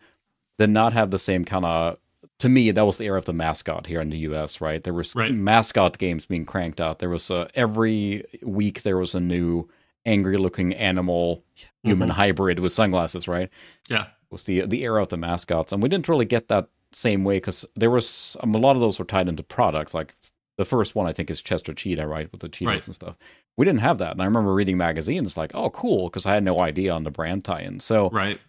did 0.58 0.68
not 0.68 0.92
have 0.92 1.10
the 1.10 1.18
same 1.18 1.44
kind 1.44 1.64
of. 1.64 1.96
To 2.40 2.48
me, 2.50 2.70
that 2.70 2.84
was 2.84 2.98
the 2.98 3.04
era 3.04 3.18
of 3.18 3.24
the 3.24 3.32
mascot 3.32 3.86
here 3.86 4.00
in 4.00 4.10
the 4.10 4.18
U.S. 4.18 4.60
Right, 4.60 4.82
there 4.82 4.92
was 4.92 5.14
Right. 5.14 5.32
mascot 5.32 5.96
games 5.98 6.26
being 6.26 6.44
cranked 6.44 6.80
out. 6.82 6.98
There 6.98 7.08
was 7.08 7.30
uh, 7.30 7.48
every 7.54 8.24
week 8.42 8.82
there 8.82 8.98
was 8.98 9.14
a 9.14 9.20
new 9.20 9.68
angry 10.06 10.36
looking 10.36 10.72
animal 10.74 11.44
human 11.82 12.08
Mhm. 12.08 12.12
hybrid 12.12 12.58
with 12.60 12.72
sunglasses, 12.72 13.28
right? 13.28 13.48
Yeah. 13.88 14.06
Was 14.30 14.44
the 14.44 14.66
the 14.66 14.82
era 14.84 15.02
of 15.02 15.08
the 15.08 15.16
mascots, 15.16 15.72
and 15.72 15.82
we 15.82 15.88
didn't 15.88 16.08
really 16.08 16.24
get 16.24 16.48
that 16.48 16.68
same 16.92 17.24
way 17.24 17.36
because 17.36 17.64
there 17.76 17.90
was 17.90 18.36
um, 18.40 18.54
a 18.54 18.58
lot 18.58 18.76
of 18.76 18.80
those 18.80 18.98
were 18.98 19.04
tied 19.04 19.28
into 19.28 19.42
products. 19.42 19.92
Like 19.94 20.14
the 20.58 20.64
first 20.64 20.94
one, 20.94 21.06
I 21.06 21.12
think, 21.12 21.30
is 21.30 21.40
Chester 21.42 21.72
Cheetah, 21.72 22.06
right, 22.06 22.30
with 22.32 22.40
the 22.40 22.48
Cheetos 22.48 22.66
Right. 22.66 22.86
and 22.86 22.94
stuff. 22.94 23.16
We 23.56 23.64
didn't 23.64 23.80
have 23.80 23.98
that, 23.98 24.12
and 24.12 24.22
I 24.22 24.24
remember 24.26 24.54
reading 24.54 24.76
magazines 24.76 25.36
like, 25.36 25.52
"Oh, 25.54 25.70
cool," 25.70 26.08
because 26.08 26.26
I 26.26 26.34
had 26.34 26.44
no 26.44 26.60
idea 26.60 26.92
on 26.92 27.04
the 27.04 27.10
brand 27.10 27.44
tie-in. 27.44 27.80
So 27.80 28.08
Right. 28.10 28.40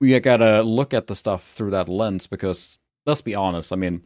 we 0.00 0.18
gotta 0.20 0.62
look 0.62 0.92
at 0.94 1.06
the 1.06 1.14
stuff 1.14 1.50
through 1.52 1.70
that 1.72 1.88
lens 1.88 2.26
because 2.26 2.78
let's 3.06 3.20
be 3.22 3.34
honest. 3.34 3.72
I 3.72 3.76
mean, 3.76 4.02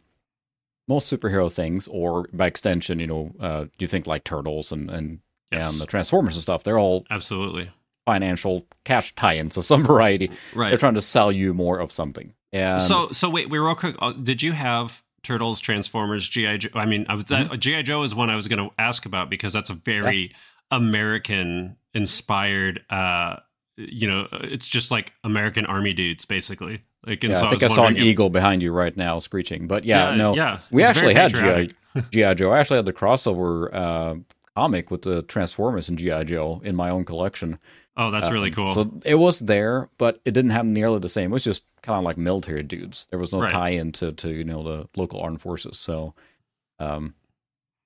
most 0.87 1.11
superhero 1.11 1.51
things, 1.51 1.87
or 1.87 2.27
by 2.33 2.47
extension, 2.47 2.99
you 2.99 3.07
know, 3.07 3.31
uh, 3.39 3.65
you 3.77 3.87
think 3.87 4.05
like 4.07 4.23
turtles 4.23 4.71
and 4.71 4.89
and 4.89 5.19
Yes. 5.51 5.71
and 5.71 5.81
the 5.81 5.85
Transformers 5.85 6.35
and 6.35 6.43
stuff. 6.43 6.63
They're 6.63 6.79
all 6.79 7.05
Absolutely. 7.09 7.71
financial 8.05 8.65
cash 8.85 9.13
tie-ins 9.15 9.57
of 9.57 9.65
some 9.65 9.83
variety. 9.93 10.29
Right. 10.53 10.69
They're 10.69 10.77
trying 10.77 10.93
to 10.95 11.01
sell 11.01 11.31
you 11.31 11.53
more 11.53 11.79
of 11.79 11.91
something. 11.91 12.33
And 12.51 12.81
so 12.81 13.09
so 13.11 13.29
wait, 13.29 13.49
wait, 13.49 13.59
real 13.59 13.75
quick. 13.75 13.95
uh, 13.99 14.11
Did 14.13 14.41
you 14.41 14.51
have 14.53 15.03
Turtles, 15.23 15.59
Transformers, 15.59 16.27
GI 16.29 16.57
Joe? 16.59 16.69
I 16.75 16.85
mean, 16.85 17.05
I 17.09 17.15
was 17.15 17.25
Mm-hmm. 17.25 17.49
that 17.51 17.57
GI 17.59 17.83
Joe 17.83 18.03
is 18.03 18.15
one 18.15 18.29
I 18.29 18.35
was 18.35 18.47
going 18.47 18.67
to 18.67 18.73
ask 18.79 19.05
about 19.05 19.29
because 19.29 19.53
that's 19.53 19.69
a 19.69 19.73
very 19.75 20.33
American 20.71 21.77
inspired. 21.93 22.83
uh 22.89 23.37
You 23.77 24.07
know, 24.07 24.27
it's 24.31 24.67
just 24.67 24.91
like 24.91 25.13
American 25.23 25.65
Army 25.65 25.93
dudes, 25.93 26.25
basically. 26.25 26.81
Like, 27.05 27.23
yeah, 27.23 27.33
so 27.33 27.45
I 27.45 27.49
think 27.49 27.63
I, 27.63 27.67
I, 27.67 27.69
saw 27.69 27.85
an 27.87 27.95
if- 27.97 28.03
eagle 28.03 28.29
behind 28.29 28.61
you 28.61 28.71
right 28.73 28.95
now 28.97 29.19
screeching. 29.19 29.67
But 29.67 29.85
yeah, 29.85 30.15
no, 30.15 30.35
yeah. 30.35 30.59
we 30.71 30.83
actually 30.83 31.13
had. 31.13 31.33
GI 31.33 31.73
GI 32.11 32.35
Joe. 32.35 32.51
I 32.51 32.59
actually 32.59 32.77
had 32.77 32.85
the 32.85 32.93
crossover 32.93 33.73
uh, 33.73 34.15
comic 34.59 34.91
with 34.91 35.01
the 35.03 35.21
Transformers 35.23 35.89
and 35.89 35.97
GI 35.97 36.25
Joe 36.25 36.61
in 36.63 36.75
my 36.75 36.89
own 36.89 37.05
collection. 37.05 37.59
Oh, 37.97 38.11
that's 38.11 38.31
really 38.31 38.49
Um, 38.49 38.53
cool. 38.55 38.67
So 38.69 38.99
it 39.05 39.15
was 39.15 39.39
there, 39.39 39.89
but 39.97 40.21
it 40.25 40.31
didn't 40.31 40.51
have 40.51 40.65
nearly 40.65 40.99
the 40.99 41.09
same. 41.09 41.31
It 41.31 41.33
was 41.33 41.43
just 41.43 41.63
kind 41.81 41.97
of 41.97 42.03
like 42.03 42.17
military 42.17 42.63
dudes. 42.63 43.07
There 43.09 43.19
was 43.19 43.31
no 43.31 43.41
Right. 43.41 43.51
tie-in 43.51 43.91
to, 43.93 44.11
to 44.13 44.29
you 44.29 44.43
know 44.43 44.63
the 44.63 44.87
local 44.95 45.19
armed 45.21 45.41
forces. 45.41 45.77
So, 45.77 46.13
um, 46.79 47.13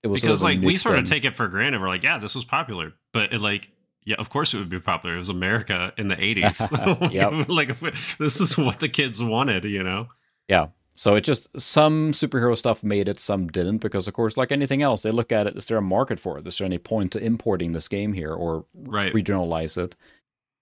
it 0.04 0.08
was 0.08 0.22
because 0.22 0.44
like 0.44 0.60
we 0.62 0.76
sort 0.78 1.00
of 1.00 1.06
take 1.06 1.26
it 1.26 1.36
for 1.36 1.48
granted. 1.48 1.82
We're 1.82 1.88
like, 1.88 2.04
yeah, 2.04 2.18
this 2.18 2.36
was 2.36 2.46
popular, 2.46 2.94
but 3.12 3.34
it 3.34 3.40
like. 3.42 3.70
Yeah, 4.06 4.18
of 4.20 4.30
course 4.30 4.54
it 4.54 4.58
would 4.58 4.68
be 4.68 4.82
popular. 4.82 5.16
It 5.16 5.20
was 5.20 5.30
America 5.30 5.94
in 5.98 6.10
the 6.10 6.18
80s. 6.18 6.60
like, 7.02 7.14
Yep. 7.14 7.48
like 7.48 7.80
this 8.18 8.42
is 8.42 8.58
what 8.58 8.82
the 8.82 8.90
kids 8.90 9.24
wanted, 9.24 9.64
you 9.64 9.82
know? 9.82 10.10
Yeah. 10.50 10.68
So 10.96 11.16
it 11.16 11.22
just 11.22 11.48
some 11.60 12.12
superhero 12.12 12.56
stuff 12.56 12.84
made 12.84 13.08
it, 13.08 13.20
some 13.20 13.48
didn't, 13.48 13.80
because 13.80 14.08
of 14.08 14.14
course, 14.14 14.38
like 14.38 14.52
anything 14.52 14.82
else, 14.84 15.02
they 15.02 15.10
look 15.12 15.32
at 15.32 15.48
it. 15.48 15.56
Is 15.58 15.66
there 15.66 15.78
a 15.78 15.82
market 15.82 16.20
for 16.20 16.38
it? 16.38 16.46
Is 16.48 16.58
there 16.58 16.66
any 16.66 16.78
point 16.78 17.12
to 17.14 17.20
importing 17.20 17.72
this 17.72 17.88
game 17.88 18.14
here 18.14 18.32
or 18.34 18.66
Right. 18.76 19.12
regionalize 19.14 19.78
it? 19.78 19.96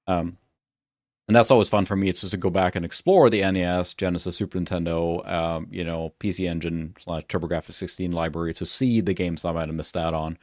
Um, 0.08 0.38
and 1.28 1.36
that's 1.36 1.52
always 1.52 1.70
fun 1.70 1.86
for 1.86 1.96
me. 1.96 2.10
It's 2.10 2.22
just 2.22 2.32
to 2.32 2.38
go 2.38 2.50
back 2.50 2.76
and 2.76 2.84
explore 2.86 3.30
the 3.30 3.42
NES, 3.42 3.94
Genesis, 3.94 4.36
Super 4.38 4.58
Nintendo, 4.60 5.26
um, 5.30 5.68
you 5.70 5.84
know, 5.84 6.14
PC 6.20 6.48
Engine 6.48 6.94
slash 6.98 7.24
TurboGrafx 7.26 7.72
16 7.74 8.12
library 8.12 8.54
to 8.56 8.66
see 8.66 9.02
the 9.02 9.14
games 9.14 9.42
that 9.42 9.50
I 9.50 9.52
might 9.54 9.68
have 9.68 9.76
missed 9.76 9.96
out 9.98 10.14
on, 10.14 10.38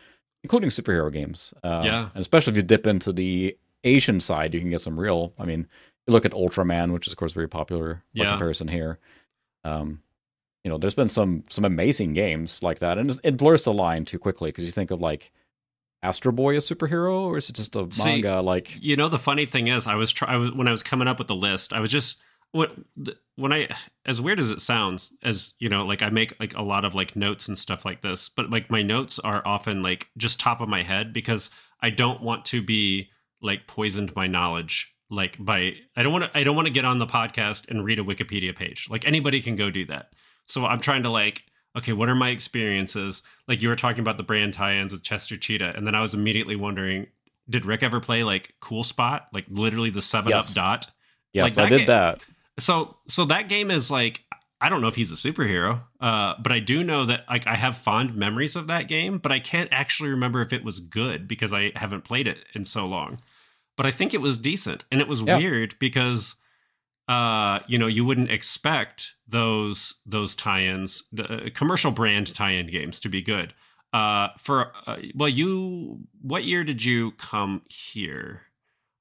including 0.45 0.71
superhero 0.71 1.11
games. 1.13 1.53
Uh, 1.65 1.83
Yeah. 1.85 2.09
and 2.15 2.21
especially 2.21 2.53
if 2.53 2.57
you 2.57 2.63
dip 2.63 2.87
into 2.87 3.13
the 3.13 3.57
Asian 3.85 4.21
side, 4.21 4.53
you 4.55 4.61
can 4.61 4.71
get 4.71 4.83
some 4.83 4.99
real. 5.01 5.33
I 5.39 5.45
mean, 5.47 5.67
you 6.07 6.13
look 6.13 6.25
at 6.27 6.33
Ultraman, 6.33 6.93
which 6.93 7.07
is 7.07 7.13
of 7.13 7.19
course 7.19 7.33
very 7.33 7.49
popular 7.49 8.03
by 8.15 8.25
Yeah. 8.25 8.31
comparison 8.31 8.69
here. 8.69 8.99
Um, 9.65 10.03
you 10.65 10.71
know, 10.71 10.79
there's 10.79 10.95
been 10.95 11.09
some 11.09 11.45
some 11.49 11.65
amazing 11.65 12.13
games 12.13 12.63
like 12.63 12.81
that, 12.81 12.99
and 12.99 13.19
it 13.25 13.37
blurs 13.37 13.65
the 13.65 13.73
line 13.73 14.05
too 14.05 14.19
quickly 14.19 14.51
because 14.51 14.65
you 14.65 14.73
think 14.73 14.91
of 14.91 15.01
like 15.01 15.31
Astro 16.03 16.33
Boy 16.33 16.57
a 16.57 16.59
superhero, 16.61 17.23
or 17.23 17.39
is 17.39 17.49
it 17.49 17.57
just 17.57 17.77
a 17.77 17.87
See, 17.91 18.23
manga? 18.23 18.41
like, 18.41 18.77
You 18.81 18.97
know, 18.97 19.09
the 19.09 19.19
funny 19.19 19.47
thing 19.47 19.69
is, 19.69 19.87
I 19.87 19.95
was 19.95 20.13
try 20.13 20.35
I 20.35 20.37
was, 20.37 20.53
when 20.53 20.69
I 20.69 20.71
was 20.71 20.83
coming 20.83 21.09
up 21.09 21.19
with 21.19 21.29
the 21.29 21.35
list, 21.35 21.73
I 21.73 21.81
was 21.81 21.91
just 21.91 22.21
what 22.53 22.73
when 23.37 23.53
I 23.53 23.69
as 24.05 24.21
weird 24.21 24.39
as 24.41 24.51
it 24.51 24.61
sounds, 24.61 25.13
as 25.23 25.55
you 25.59 25.69
know, 25.69 25.85
like 25.85 26.03
I 26.03 26.11
make 26.11 26.39
like 26.41 26.55
a 26.55 26.63
lot 26.63 26.85
of 26.85 26.95
like 26.95 27.17
notes 27.17 27.49
and 27.49 27.57
stuff 27.59 27.85
like 27.85 28.01
this, 28.01 28.29
but 28.29 28.51
like 28.51 28.71
my 28.71 28.83
notes 28.83 29.19
are 29.19 29.43
often 29.47 29.83
like 29.83 30.09
just 30.17 30.41
top 30.41 30.61
of 30.61 30.69
my 30.69 30.83
head 30.83 31.13
because 31.13 31.51
I 31.81 31.91
don't 31.91 32.23
want 32.23 32.45
to 32.47 32.63
be 32.63 33.11
like 33.41 33.67
poisoned 33.67 34.15
by 34.15 34.27
knowledge 34.27 34.95
like 35.11 35.37
by 35.39 35.73
I 35.97 36.03
don't 36.03 36.13
want 36.13 36.25
to 36.33 36.39
I 36.39 36.43
don't 36.45 36.57
want 36.57 36.67
to 36.67 36.73
get 36.73 36.85
on 36.85 36.99
the 36.99 37.07
podcast 37.07 37.69
and 37.71 37.85
read 37.85 37.99
a 37.99 38.05
Wikipedia 38.05 38.55
page. 38.55 38.89
Like 38.91 39.07
anybody 39.07 39.41
can 39.41 39.57
go 39.57 39.71
do 39.71 39.85
that. 39.87 40.13
So 40.47 40.67
I'm 40.67 40.81
trying 40.81 41.03
to 41.05 41.11
like 41.11 41.43
okay, 41.77 41.93
what 41.93 42.09
are 42.09 42.15
my 42.15 42.31
experiences? 42.31 43.23
Like 43.47 43.63
you 43.63 43.69
were 43.69 43.77
talking 43.77 44.01
about 44.01 44.17
the 44.17 44.23
brand 44.25 44.53
tie-ins 44.55 44.93
with 44.93 45.03
Chester 45.03 45.37
Cheetah 45.37 45.75
and 45.77 45.87
then 45.87 45.95
I 45.95 46.01
was 46.01 46.15
immediately 46.15 46.57
wondering 46.57 47.07
did 47.49 47.65
Rik 47.65 47.83
ever 47.83 48.01
play 48.01 48.25
like 48.25 48.53
Cool 48.61 48.83
Spot? 48.85 49.27
Like 49.33 49.47
literally 49.49 49.91
the 49.91 50.03
7 50.03 50.29
Yes. 50.29 50.51
up 50.51 50.55
dot? 50.55 50.87
yes, 51.33 51.57
like 51.57 51.67
I 51.67 51.69
did 51.71 51.79
ga- 51.81 51.87
that. 51.87 52.25
So 52.59 52.97
so 53.09 53.25
that 53.27 53.49
game 53.49 53.71
is 53.71 53.91
like 53.91 54.25
I 54.61 54.69
don't 54.69 54.81
know 54.81 54.89
if 54.89 54.97
he's 54.97 55.13
a 55.13 55.15
superhero, 55.15 55.83
uh, 56.01 56.35
but 56.43 56.51
I 56.51 56.59
do 56.59 56.83
know 56.83 57.05
that 57.05 57.25
like 57.31 57.47
I 57.47 57.55
have 57.55 57.77
fond 57.77 58.17
memories 58.17 58.57
of 58.57 58.67
that 58.67 58.89
game, 58.89 59.19
but 59.19 59.31
I 59.31 59.39
can't 59.39 59.69
actually 59.73 60.11
remember 60.11 60.43
if 60.43 60.53
it 60.53 60.65
was 60.65 60.81
good 60.81 61.29
because 61.29 61.53
I 61.55 61.71
haven't 61.77 62.03
played 62.05 62.27
it 62.27 62.39
in 62.55 62.65
so 62.65 62.85
long. 62.85 63.21
But 63.79 63.87
I 63.87 63.91
think 63.93 64.13
it 64.13 64.21
was 64.21 64.37
decent, 64.37 64.85
and 64.93 65.01
it 65.01 65.09
was 65.09 65.23
Yeah. 65.23 65.39
weird 65.39 65.77
because 65.79 66.35
uh, 67.09 67.61
you 67.67 67.79
know 67.79 67.87
you 67.87 68.05
wouldn't 68.05 68.31
expect 68.31 69.15
those 69.27 69.95
those 70.05 70.35
tie-ins, 70.35 71.05
the 71.11 71.25
uh, 71.47 71.49
commercial 71.55 71.91
brand 71.91 72.35
tie-in 72.35 72.67
games 72.67 73.01
to 73.01 73.09
be 73.09 73.23
good. 73.23 73.55
Uh, 73.95 74.29
for 74.37 74.73
uh, 74.87 74.97
well, 75.15 75.29
you 75.31 76.01
what 76.21 76.45
year 76.45 76.65
did 76.65 76.85
you 76.85 77.13
come 77.13 77.63
here? 77.67 78.43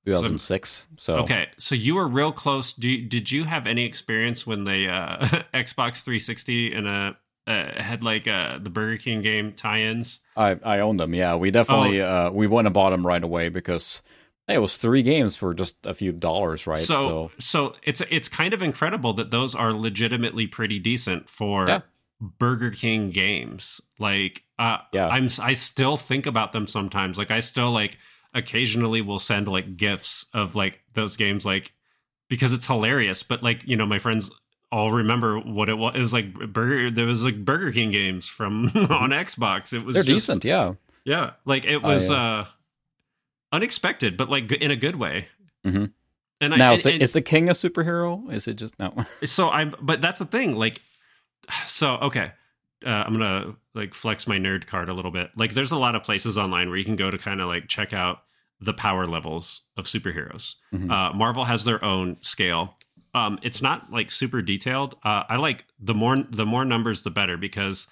2006. 0.05 0.85
So 0.97 1.17
Okay, 1.17 1.47
so 1.57 1.75
you 1.75 1.95
were 1.95 2.07
real 2.07 2.31
close. 2.31 2.71
Do 2.71 2.89
you, 2.89 3.05
did 3.05 3.29
you 3.29 3.43
have 3.43 3.67
any 3.67 3.83
experience 3.83 4.47
when 4.47 4.63
the 4.63 4.87
uh, 4.87 5.17
Xbox 5.53 6.01
360 6.03 6.71
and 6.73 6.87
uh, 6.87 7.13
uh, 7.45 7.81
had 7.81 8.03
like 8.05 8.25
uh, 8.25 8.59
the 8.61 8.69
Burger 8.69 8.95
King 8.97 9.21
game 9.21 9.51
tie-ins? 9.51 10.21
I 10.37 10.51
I 10.63 10.79
owned 10.79 10.99
them. 11.01 11.13
Yeah, 11.13 11.35
we 11.35 11.51
definitely 11.51 12.01
Oh. 12.01 12.27
uh, 12.27 12.31
we 12.31 12.47
went 12.47 12.67
and 12.67 12.73
bought 12.73 12.91
them 12.91 13.05
right 13.05 13.21
away 13.23 13.49
because 13.49 14.01
hey, 14.01 14.16
it 14.47 14.59
was 14.59 14.77
three 14.77 15.03
games 15.03 15.35
for 15.35 15.53
just 15.53 15.75
a 15.85 15.93
few 15.93 16.11
dollars, 16.11 16.65
right? 16.67 16.77
So, 16.77 17.31
so 17.37 17.75
it's 17.83 18.01
it's 18.09 18.29
kind 18.29 18.53
of 18.53 18.61
incredible 18.61 19.13
that 19.13 19.31
those 19.31 19.55
are 19.55 19.73
legitimately 19.73 20.47
pretty 20.47 20.79
decent 20.79 21.29
for 21.29 21.67
Yeah. 21.67 21.81
Burger 22.21 22.71
King 22.71 23.09
games. 23.11 23.81
Like, 23.99 24.43
uh, 24.57 24.77
Yeah. 24.93 25.07
I'm 25.07 25.27
I 25.41 25.53
still 25.53 25.97
think 25.97 26.25
about 26.25 26.51
them 26.53 26.65
sometimes. 26.65 27.17
Like, 27.17 27.31
I 27.31 27.41
still 27.41 27.71
like 27.71 27.97
occasionally 28.33 29.01
will 29.01 29.19
send 29.19 29.47
like 29.47 29.77
gifts 29.77 30.25
of 30.33 30.55
like 30.55 30.81
those 30.93 31.17
games, 31.17 31.45
like 31.45 31.73
because 32.29 32.53
it's 32.53 32.67
hilarious. 32.67 33.23
But 33.23 33.43
like, 33.43 33.67
you 33.67 33.75
know, 33.75 33.85
my 33.85 33.99
friends 33.99 34.31
all 34.71 34.91
remember 34.91 35.39
what 35.39 35.69
it 35.69 35.77
was. 35.77 35.95
It 35.95 35.99
was 35.99 36.13
like 36.13 36.33
Burger. 36.33 36.89
There 36.91 37.05
was 37.05 37.23
like 37.23 37.43
Burger 37.43 37.71
King 37.71 37.91
games 37.91 38.27
from 38.27 38.65
on 38.75 39.11
Xbox. 39.11 39.73
It 39.73 39.83
was 39.85 39.93
they're 39.95 40.03
just, 40.03 40.27
decent. 40.27 40.45
Yeah. 40.45 40.73
Yeah, 41.05 41.31
like 41.45 41.63
it 41.63 41.81
I, 41.83 41.87
was 41.87 42.11
uh, 42.11 42.15
uh 42.15 42.45
unexpected, 43.51 44.17
but 44.17 44.29
like 44.29 44.51
in 44.51 44.71
a 44.71 44.75
good 44.75 44.95
way. 44.95 45.27
Mhm. 45.65 45.91
And 46.39 46.53
I, 46.53 46.57
Now, 46.57 46.69
and- 46.71 46.77
is, 46.77 46.83
the, 46.83 46.91
and- 46.93 47.01
is 47.03 47.13
the 47.13 47.21
king 47.21 47.49
a 47.49 47.53
superhero? 47.53 48.31
Is 48.31 48.47
it 48.47 48.55
just 48.55 48.77
no? 48.79 48.93
so 49.25 49.49
I'm, 49.49 49.73
but 49.81 50.01
that's 50.01 50.19
the 50.19 50.25
thing. 50.25 50.55
Like, 50.57 50.81
so 51.67 51.95
okay, 51.97 52.31
uh, 52.85 52.89
I'm 52.89 53.13
gonna 53.13 53.55
like 53.73 53.93
flex 53.93 54.27
my 54.27 54.37
nerd 54.37 54.67
card 54.67 54.89
a 54.89 54.93
little 54.93 55.11
bit. 55.11 55.31
Like, 55.35 55.53
there's 55.53 55.71
a 55.71 55.77
lot 55.79 55.95
of 55.95 56.03
places 56.03 56.37
online 56.37 56.69
where 56.69 56.77
you 56.77 56.85
can 56.85 56.95
go 56.95 57.09
to 57.09 57.17
kind 57.17 57.41
of 57.41 57.47
like 57.47 57.67
check 57.67 57.93
out 57.93 58.19
the 58.59 58.73
power 58.73 59.05
levels 59.05 59.61
of 59.77 59.85
superheroes. 59.85 60.55
Mhm. 60.73 60.91
Uh, 60.91 61.13
Marvel 61.13 61.45
has 61.45 61.63
their 61.63 61.83
own 61.83 62.17
scale. 62.21 62.75
Um, 63.13 63.39
it's 63.41 63.61
not 63.61 63.91
like 63.91 64.11
super 64.11 64.41
detailed. 64.41 64.95
Uh, 65.03 65.23
I 65.29 65.37
like 65.37 65.65
the 65.79 65.93
more 65.95 66.17
the 66.17 66.45
more 66.45 66.65
numbers 66.65 67.01
the 67.03 67.09
better 67.11 67.37
because 67.37 67.87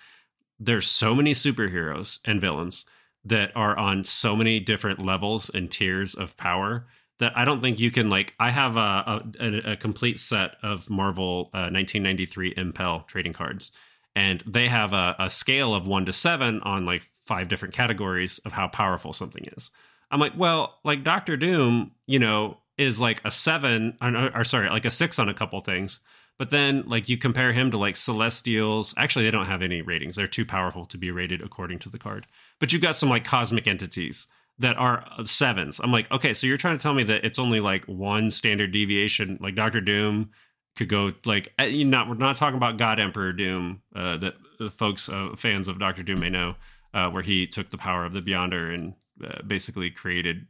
there's 0.60 0.88
so 0.88 1.16
many 1.16 1.34
superheroes 1.34 2.20
and 2.26 2.40
villains 2.40 2.86
that 3.26 3.52
are 3.56 3.78
on 3.78 4.04
so 4.04 4.36
many 4.36 4.60
different 4.60 5.04
levels 5.04 5.50
and 5.54 5.70
tiers 5.72 6.16
of 6.16 6.38
power 6.38 6.86
that 7.18 7.32
I 7.36 7.46
don't 7.46 7.62
think 7.62 7.80
you 7.80 7.92
can 7.92 8.10
like. 8.10 8.34
I 8.40 8.52
have 8.52 8.78
a 8.78 9.24
a, 9.40 9.72
a 9.72 9.76
complete 9.78 10.20
set 10.20 10.56
of 10.62 10.90
Marvel 10.90 11.50
uh, 11.54 11.72
1993 11.72 12.54
Impel 12.58 13.02
trading 13.02 13.34
cards, 13.34 13.72
and 14.16 14.44
they 14.46 14.68
have 14.68 14.94
a, 14.94 15.16
a 15.20 15.30
scale 15.30 15.74
of 15.74 15.88
one 15.88 16.06
to 16.06 16.14
seven 16.14 16.62
on 16.62 16.86
like 16.86 17.04
five 17.26 17.48
different 17.48 17.74
categories 17.74 18.40
of 18.40 18.52
how 18.52 18.68
powerful 18.68 19.14
something 19.14 19.46
is. 19.56 19.72
I'm 20.12 20.20
like, 20.20 20.34
well, 20.38 20.76
like 20.84 21.04
Doctor 21.04 21.36
Doom, 21.36 21.92
you 22.06 22.20
know, 22.20 22.58
is 22.78 23.00
like 23.02 23.22
a 23.26 23.32
seven, 23.32 23.98
or, 24.02 24.32
or 24.36 24.44
sorry, 24.44 24.70
like 24.70 24.86
a 24.86 24.92
six 24.92 25.18
on 25.18 25.30
a 25.30 25.34
couple 25.34 25.60
things. 25.62 26.00
But 26.38 26.50
then, 26.50 26.84
like, 26.86 27.08
you 27.08 27.18
compare 27.18 27.54
him 27.54 27.72
to 27.72 27.78
like 27.78 27.96
Celestials. 27.96 28.94
Actually, 28.98 29.26
they 29.26 29.32
don't 29.32 29.46
have 29.46 29.62
any 29.62 29.82
ratings. 29.82 30.18
They're 30.18 30.28
too 30.28 30.46
powerful 30.46 30.86
to 30.86 30.98
be 30.98 31.10
rated 31.12 31.42
according 31.42 31.80
to 31.80 31.90
the 31.90 31.98
card. 31.98 32.28
But 32.60 32.74
you've 32.74 32.82
got 32.82 32.96
some 32.96 33.10
like 33.10 33.24
cosmic 33.24 33.68
entities 33.68 34.28
that 34.60 34.78
are 34.78 35.06
uh, 35.18 35.24
sevens. 35.24 35.80
I'm 35.84 35.92
like, 35.92 36.12
okay, 36.12 36.34
so 36.34 36.48
you're 36.48 36.58
trying 36.58 36.78
to 36.78 36.84
tell 36.84 36.94
me 36.94 37.04
that 37.04 37.26
it's 37.26 37.40
only 37.40 37.60
like 37.60 37.86
one 37.86 38.30
standard 38.30 38.72
deviation. 38.72 39.38
Like 39.42 39.56
Doctor 39.56 39.82
Doom 39.82 40.32
could 40.78 40.90
go 40.90 41.12
like, 41.26 41.54
uh, 41.60 41.68
not 41.70 42.08
we're 42.08 42.16
not 42.16 42.36
talking 42.36 42.58
about 42.58 42.78
God 42.78 43.00
Emperor 43.00 43.34
Doom 43.34 43.82
uh, 43.96 44.18
that 44.18 44.36
the 44.60 44.70
folks 44.70 45.10
uh, 45.10 45.36
fans 45.36 45.68
of 45.68 45.80
Doctor 45.80 46.04
Doom 46.04 46.20
may 46.20 46.30
know, 46.30 46.56
uh, 46.94 47.10
where 47.10 47.24
he 47.24 47.48
took 47.48 47.70
the 47.70 47.78
power 47.78 48.06
of 48.06 48.14
the 48.14 48.22
Beyonder 48.22 48.74
and 48.74 48.94
uh, 49.24 49.42
basically 49.46 49.90
created 49.90 50.48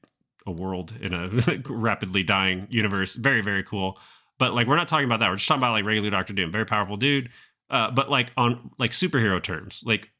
a 0.48 0.52
world 0.52 0.94
in 1.02 1.14
a 1.14 1.30
rapidly 1.70 2.24
dying 2.24 2.68
universe. 2.70 3.16
Very 3.16 3.42
very 3.42 3.64
cool. 3.64 3.98
But 4.38 4.54
like 4.54 4.68
we're 4.68 4.76
not 4.76 4.88
talking 4.88 5.06
about 5.06 5.20
that. 5.22 5.30
We're 5.30 5.38
just 5.38 5.48
talking 5.48 5.62
about 5.62 5.72
like 5.72 5.86
regular 5.86 6.10
Doctor 6.10 6.34
Doom. 6.34 6.52
Very 6.52 6.66
powerful 6.66 6.98
dude. 6.98 7.30
Uh, 7.70 7.90
but 7.92 8.10
like 8.10 8.32
on 8.38 8.72
like 8.78 8.92
superhero 8.92 9.42
terms, 9.42 9.84
like 9.86 10.12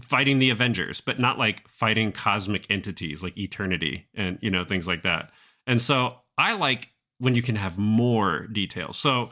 fighting 0.00 0.38
the 0.38 0.50
Avengers, 0.50 1.00
but 1.00 1.18
not 1.18 1.38
like 1.38 1.66
fighting 1.68 2.12
cosmic 2.12 2.70
entities 2.70 3.22
like 3.22 3.36
Eternity 3.36 4.06
and 4.14 4.38
you 4.40 4.50
know 4.50 4.64
things 4.64 4.88
like 4.88 5.02
that. 5.02 5.30
And 5.66 5.80
so 5.80 6.16
I 6.38 6.54
like 6.54 6.90
when 7.18 7.34
you 7.34 7.42
can 7.42 7.56
have 7.56 7.78
more 7.78 8.46
details. 8.48 8.96
So 8.98 9.30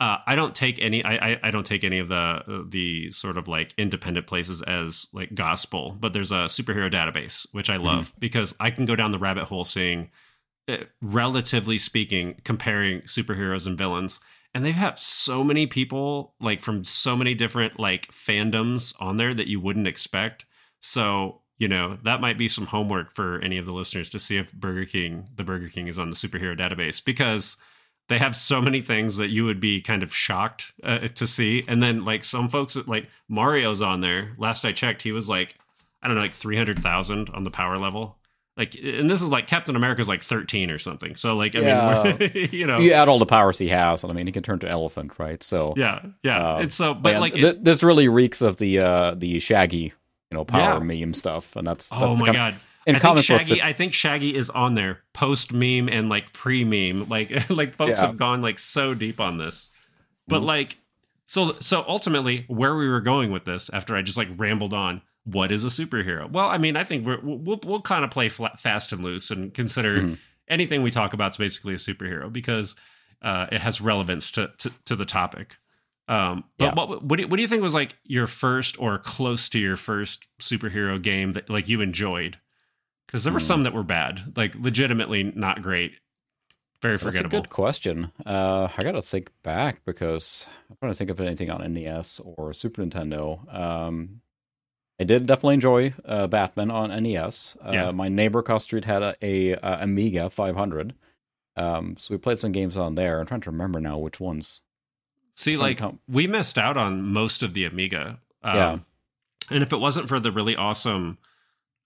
uh, 0.00 0.16
I 0.26 0.34
don't 0.34 0.54
take 0.54 0.80
any. 0.80 1.04
I, 1.04 1.32
I, 1.32 1.40
I 1.44 1.50
don't 1.50 1.66
take 1.66 1.84
any 1.84 1.98
of 1.98 2.08
the 2.08 2.66
the 2.68 3.12
sort 3.12 3.36
of 3.36 3.48
like 3.48 3.74
independent 3.76 4.26
places 4.26 4.62
as 4.62 5.06
like 5.12 5.34
gospel. 5.34 5.96
But 6.00 6.14
there's 6.14 6.32
a 6.32 6.46
superhero 6.46 6.90
database 6.90 7.46
which 7.52 7.68
I 7.68 7.76
love 7.76 8.08
mm-hmm. 8.08 8.18
because 8.18 8.54
I 8.58 8.70
can 8.70 8.86
go 8.86 8.96
down 8.96 9.12
the 9.12 9.18
rabbit 9.18 9.44
hole 9.44 9.64
seeing, 9.64 10.10
relatively 11.00 11.78
speaking, 11.78 12.36
comparing 12.44 13.02
superheroes 13.02 13.66
and 13.66 13.76
villains. 13.76 14.20
And 14.54 14.64
they've 14.64 14.74
had 14.74 14.98
so 14.98 15.44
many 15.44 15.66
people 15.66 16.34
like 16.40 16.60
from 16.60 16.82
so 16.82 17.16
many 17.16 17.34
different 17.34 17.78
like 17.78 18.08
fandoms 18.08 18.94
on 19.00 19.16
there 19.16 19.34
that 19.34 19.46
you 19.46 19.60
wouldn't 19.60 19.86
expect. 19.86 20.44
So 20.80 21.40
you 21.58 21.68
know 21.68 21.98
that 22.04 22.20
might 22.20 22.38
be 22.38 22.48
some 22.48 22.66
homework 22.66 23.12
for 23.12 23.38
any 23.40 23.58
of 23.58 23.66
the 23.66 23.72
listeners 23.72 24.08
to 24.10 24.18
see 24.18 24.38
if 24.38 24.52
Burger 24.52 24.86
King, 24.86 25.28
the 25.36 25.44
Burger 25.44 25.68
King, 25.68 25.86
is 25.86 25.98
on 25.98 26.10
the 26.10 26.16
superhero 26.16 26.58
database 26.58 27.04
because 27.04 27.56
they 28.10 28.18
have 28.18 28.34
so 28.34 28.60
many 28.60 28.80
things 28.80 29.18
that 29.18 29.28
you 29.28 29.44
would 29.44 29.60
be 29.60 29.80
kind 29.80 30.02
of 30.02 30.12
shocked 30.12 30.72
uh, 30.82 30.98
to 30.98 31.26
see 31.28 31.64
and 31.68 31.80
then 31.80 32.04
like 32.04 32.24
some 32.24 32.48
folks 32.48 32.76
like 32.88 33.08
mario's 33.28 33.80
on 33.80 34.00
there 34.00 34.32
last 34.36 34.64
i 34.64 34.72
checked 34.72 35.00
he 35.02 35.12
was 35.12 35.28
like 35.28 35.56
i 36.02 36.08
don't 36.08 36.16
know 36.16 36.22
like 36.22 36.34
300000 36.34 37.30
on 37.30 37.44
the 37.44 37.50
power 37.52 37.78
level 37.78 38.18
like 38.56 38.74
and 38.74 39.08
this 39.08 39.22
is 39.22 39.28
like 39.28 39.46
captain 39.46 39.76
america's 39.76 40.08
like 40.08 40.22
13 40.22 40.70
or 40.70 40.78
something 40.78 41.14
so 41.14 41.36
like 41.36 41.54
i 41.56 41.60
yeah. 41.60 42.16
mean 42.18 42.48
you 42.52 42.66
know 42.66 42.78
you 42.78 42.92
add 42.92 43.08
all 43.08 43.18
the 43.18 43.26
powers 43.26 43.58
he 43.58 43.68
has 43.68 44.02
and 44.02 44.12
i 44.12 44.14
mean 44.14 44.26
he 44.26 44.32
can 44.32 44.42
turn 44.42 44.58
to 44.58 44.68
elephant 44.68 45.12
right 45.18 45.42
so 45.42 45.74
yeah 45.76 46.00
yeah 46.22 46.54
uh, 46.54 46.58
and 46.58 46.72
so 46.72 46.94
but 46.94 47.20
like 47.20 47.34
th- 47.34 47.58
this 47.60 47.82
really 47.82 48.08
reeks 48.08 48.42
of 48.42 48.56
the 48.56 48.78
uh 48.78 49.14
the 49.14 49.38
shaggy 49.38 49.92
you 50.30 50.36
know 50.36 50.44
power 50.44 50.84
yeah. 50.84 51.00
meme 51.00 51.14
stuff 51.14 51.56
and 51.56 51.66
that's, 51.66 51.88
that's 51.88 52.02
oh 52.02 52.16
my 52.16 52.32
god 52.32 52.56
in 52.86 52.96
I 52.96 52.98
comic 52.98 53.24
think 53.24 53.42
Shaggy, 53.42 53.50
books, 53.54 53.62
it, 53.62 53.64
I 53.64 53.72
think 53.72 53.94
Shaggy 53.94 54.34
is 54.34 54.50
on 54.50 54.74
there 54.74 55.00
post 55.12 55.52
meme 55.52 55.88
and 55.88 56.08
like 56.08 56.32
pre 56.32 56.64
meme. 56.64 57.08
Like 57.10 57.50
like 57.50 57.74
folks 57.74 57.98
yeah. 57.98 58.06
have 58.06 58.16
gone 58.16 58.40
like 58.40 58.58
so 58.58 58.94
deep 58.94 59.20
on 59.20 59.38
this, 59.38 59.68
but 60.28 60.38
mm-hmm. 60.38 60.46
like 60.46 60.78
so 61.26 61.56
so 61.60 61.84
ultimately 61.86 62.44
where 62.48 62.74
we 62.74 62.88
were 62.88 63.00
going 63.00 63.32
with 63.32 63.44
this 63.44 63.70
after 63.72 63.96
I 63.96 64.02
just 64.02 64.16
like 64.18 64.28
rambled 64.36 64.72
on. 64.72 65.02
What 65.24 65.52
is 65.52 65.64
a 65.64 65.68
superhero? 65.68 66.30
Well, 66.30 66.46
I 66.46 66.58
mean, 66.58 66.76
I 66.76 66.84
think 66.84 67.06
we're, 67.06 67.20
we'll 67.22 67.60
we'll 67.64 67.82
kind 67.82 68.04
of 68.04 68.10
play 68.10 68.28
flat, 68.28 68.58
fast 68.58 68.92
and 68.92 69.04
loose 69.04 69.30
and 69.30 69.52
consider 69.52 70.00
mm-hmm. 70.00 70.14
anything 70.48 70.82
we 70.82 70.90
talk 70.90 71.12
about 71.12 71.32
is 71.32 71.36
basically 71.36 71.74
a 71.74 71.78
superhero 71.78 72.32
because 72.32 72.76
uh, 73.22 73.46
it 73.52 73.60
has 73.60 73.80
relevance 73.80 74.30
to, 74.32 74.50
to, 74.58 74.72
to 74.86 74.96
the 74.96 75.04
topic. 75.04 75.56
Um, 76.08 76.44
but 76.58 76.64
yeah. 76.64 76.74
what 76.74 77.04
what 77.04 77.16
do, 77.16 77.22
you, 77.22 77.28
what 77.28 77.36
do 77.36 77.42
you 77.42 77.48
think 77.48 77.62
was 77.62 77.74
like 77.74 77.96
your 78.04 78.26
first 78.26 78.80
or 78.80 78.98
close 78.98 79.48
to 79.50 79.58
your 79.58 79.76
first 79.76 80.26
superhero 80.40 81.00
game 81.00 81.34
that 81.34 81.48
like 81.48 81.68
you 81.68 81.80
enjoyed? 81.80 82.38
because 83.10 83.24
there 83.24 83.32
were 83.32 83.40
mm. 83.40 83.42
some 83.42 83.62
that 83.62 83.74
were 83.74 83.82
bad, 83.82 84.36
like 84.36 84.54
legitimately 84.54 85.32
not 85.34 85.62
great. 85.62 85.94
Very 86.80 86.96
forgettable. 86.96 87.30
That's 87.30 87.40
a 87.40 87.42
good 87.42 87.50
question. 87.50 88.12
Uh, 88.24 88.68
I 88.76 88.82
got 88.84 88.92
to 88.92 89.02
think 89.02 89.32
back 89.42 89.84
because 89.84 90.46
I'm 90.70 90.76
trying 90.76 90.92
to 90.92 90.96
think 90.96 91.10
of 91.10 91.20
anything 91.20 91.50
on 91.50 91.72
NES 91.72 92.20
or 92.20 92.52
Super 92.52 92.82
Nintendo. 92.82 93.52
Um, 93.52 94.20
I 95.00 95.04
did 95.04 95.24
definitely 95.24 95.54
enjoy 95.54 95.94
uh, 96.04 96.26
Batman 96.26 96.70
on 96.70 97.02
NES. 97.02 97.56
Uh, 97.64 97.70
yeah. 97.72 97.90
My 97.90 98.10
neighbor 98.10 98.40
across 98.40 98.64
street 98.64 98.84
had 98.84 99.02
a, 99.02 99.14
a, 99.22 99.52
a 99.52 99.78
Amiga 99.80 100.28
500, 100.28 100.94
um, 101.56 101.96
so 101.98 102.12
we 102.12 102.18
played 102.18 102.38
some 102.38 102.52
games 102.52 102.76
on 102.76 102.96
there. 102.96 103.18
I'm 103.18 103.26
trying 103.26 103.40
to 103.40 103.50
remember 103.50 103.80
now 103.80 103.96
which 103.96 104.20
ones. 104.20 104.60
See, 105.34 105.56
like 105.56 105.80
we 106.06 106.26
missed 106.26 106.58
out 106.58 106.76
on 106.76 107.00
most 107.02 107.42
of 107.42 107.54
the 107.54 107.64
Amiga. 107.64 108.20
Um, 108.42 108.56
yeah, 108.56 108.78
and 109.48 109.62
if 109.62 109.72
it 109.72 109.78
wasn't 109.78 110.08
for 110.08 110.20
the 110.20 110.30
really 110.30 110.54
awesome 110.54 111.16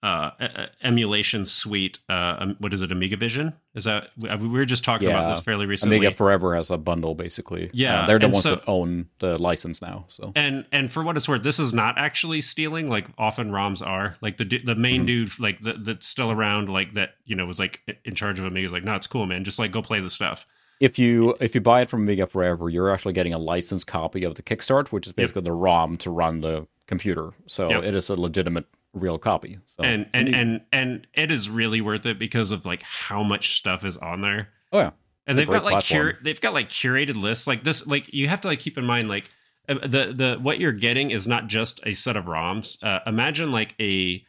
uh, 0.05 0.67
emulation 0.83 1.45
suite. 1.45 1.97
Uh, 2.07 2.35
um, 2.37 2.55
what 2.59 2.73
is 2.73 2.83
it? 2.83 2.91
Amiga 2.91 3.17
Vision? 3.17 3.53
Is 3.73 3.85
that 3.85 4.09
we 4.39 4.47
were 4.47 4.63
just 4.63 4.83
talking 4.83 5.07
yeah. 5.07 5.19
about 5.19 5.33
this 5.33 5.43
fairly 5.43 5.65
recently? 5.65 5.97
Amiga 5.97 6.11
Forever 6.13 6.55
has 6.55 6.69
a 6.69 6.77
bundle, 6.77 7.15
basically. 7.15 7.71
Yeah, 7.73 8.03
uh, 8.03 8.05
they're 8.05 8.19
the 8.19 8.27
ones 8.27 8.43
so, 8.43 8.51
that 8.51 8.63
own 8.67 9.07
the 9.17 9.39
license 9.39 9.81
now. 9.81 10.05
So 10.07 10.31
and 10.35 10.65
and 10.71 10.91
for 10.91 11.01
what 11.01 11.17
it's 11.17 11.27
worth, 11.27 11.41
this 11.41 11.59
is 11.59 11.73
not 11.73 11.97
actually 11.97 12.41
stealing 12.41 12.87
like 12.87 13.07
often 13.17 13.49
ROMs 13.49 13.85
are. 13.85 14.15
Like 14.21 14.37
the 14.37 14.45
the 14.45 14.75
main 14.75 15.01
mm-hmm. 15.01 15.05
dude, 15.07 15.39
like 15.39 15.59
the, 15.61 15.73
that's 15.73 16.05
still 16.05 16.29
around, 16.29 16.69
like 16.69 16.93
that 16.93 17.15
you 17.25 17.35
know 17.35 17.47
was 17.47 17.59
like 17.59 17.81
in 18.05 18.13
charge 18.13 18.37
of 18.37 18.45
Amiga. 18.45 18.65
Was 18.65 18.73
like, 18.73 18.83
no, 18.83 18.93
it's 18.93 19.07
cool, 19.07 19.25
man. 19.25 19.43
Just 19.43 19.57
like 19.57 19.71
go 19.71 19.81
play 19.81 20.01
the 20.01 20.09
stuff. 20.11 20.45
If 20.79 20.99
you 20.99 21.35
if 21.39 21.55
you 21.55 21.61
buy 21.61 21.81
it 21.81 21.89
from 21.89 22.03
Amiga 22.03 22.27
Forever, 22.27 22.69
you're 22.69 22.93
actually 22.93 23.13
getting 23.13 23.33
a 23.33 23.39
licensed 23.39 23.87
copy 23.87 24.23
of 24.23 24.35
the 24.35 24.43
Kickstart, 24.43 24.89
which 24.89 25.07
is 25.07 25.13
basically 25.13 25.39
yep. 25.39 25.45
the 25.45 25.53
ROM 25.53 25.97
to 25.97 26.11
run 26.11 26.41
the 26.41 26.67
computer. 26.85 27.31
So 27.47 27.69
yep. 27.69 27.83
it 27.83 27.95
is 27.95 28.09
a 28.09 28.15
legitimate 28.15 28.65
real 28.95 29.19
copy. 29.19 29.59
So 29.65 29.83
and 29.83 30.07
and 30.13 30.33
and 30.33 30.61
and 30.71 31.07
it 31.13 31.29
is 31.29 31.49
really 31.49 31.81
worth 31.81 32.05
it 32.05 32.17
because 32.17 32.51
of 32.51 32.65
like 32.65 32.81
how 32.81 33.21
much 33.21 33.57
stuff 33.57 33.85
is 33.85 33.97
on 33.97 34.21
there. 34.21 34.49
Oh 34.71 34.79
yeah, 34.79 34.91
and 35.27 35.37
they've 35.37 35.47
got 35.47 35.65
like 35.65 35.85
cur- 35.85 36.17
they've 36.23 36.41
got 36.41 36.53
like 36.53 36.69
curated 36.69 37.15
lists 37.15 37.45
like 37.45 37.63
this. 37.63 37.85
Like 37.85 38.11
you 38.13 38.27
have 38.27 38.41
to 38.41 38.47
like 38.47 38.59
keep 38.59 38.77
in 38.77 38.85
mind 38.85 39.09
like 39.09 39.29
uh, 39.69 39.75
the 39.85 40.13
the 40.15 40.39
what 40.41 40.59
you're 40.59 40.71
getting 40.71 41.11
is 41.11 41.27
not 41.27 41.47
just 41.47 41.79
a 41.85 41.93
set 41.93 42.15
of 42.15 42.25
ROMs. 42.25 42.81
Uh, 42.83 43.01
imagine 43.05 43.51
like 43.51 43.75
a 43.79 44.23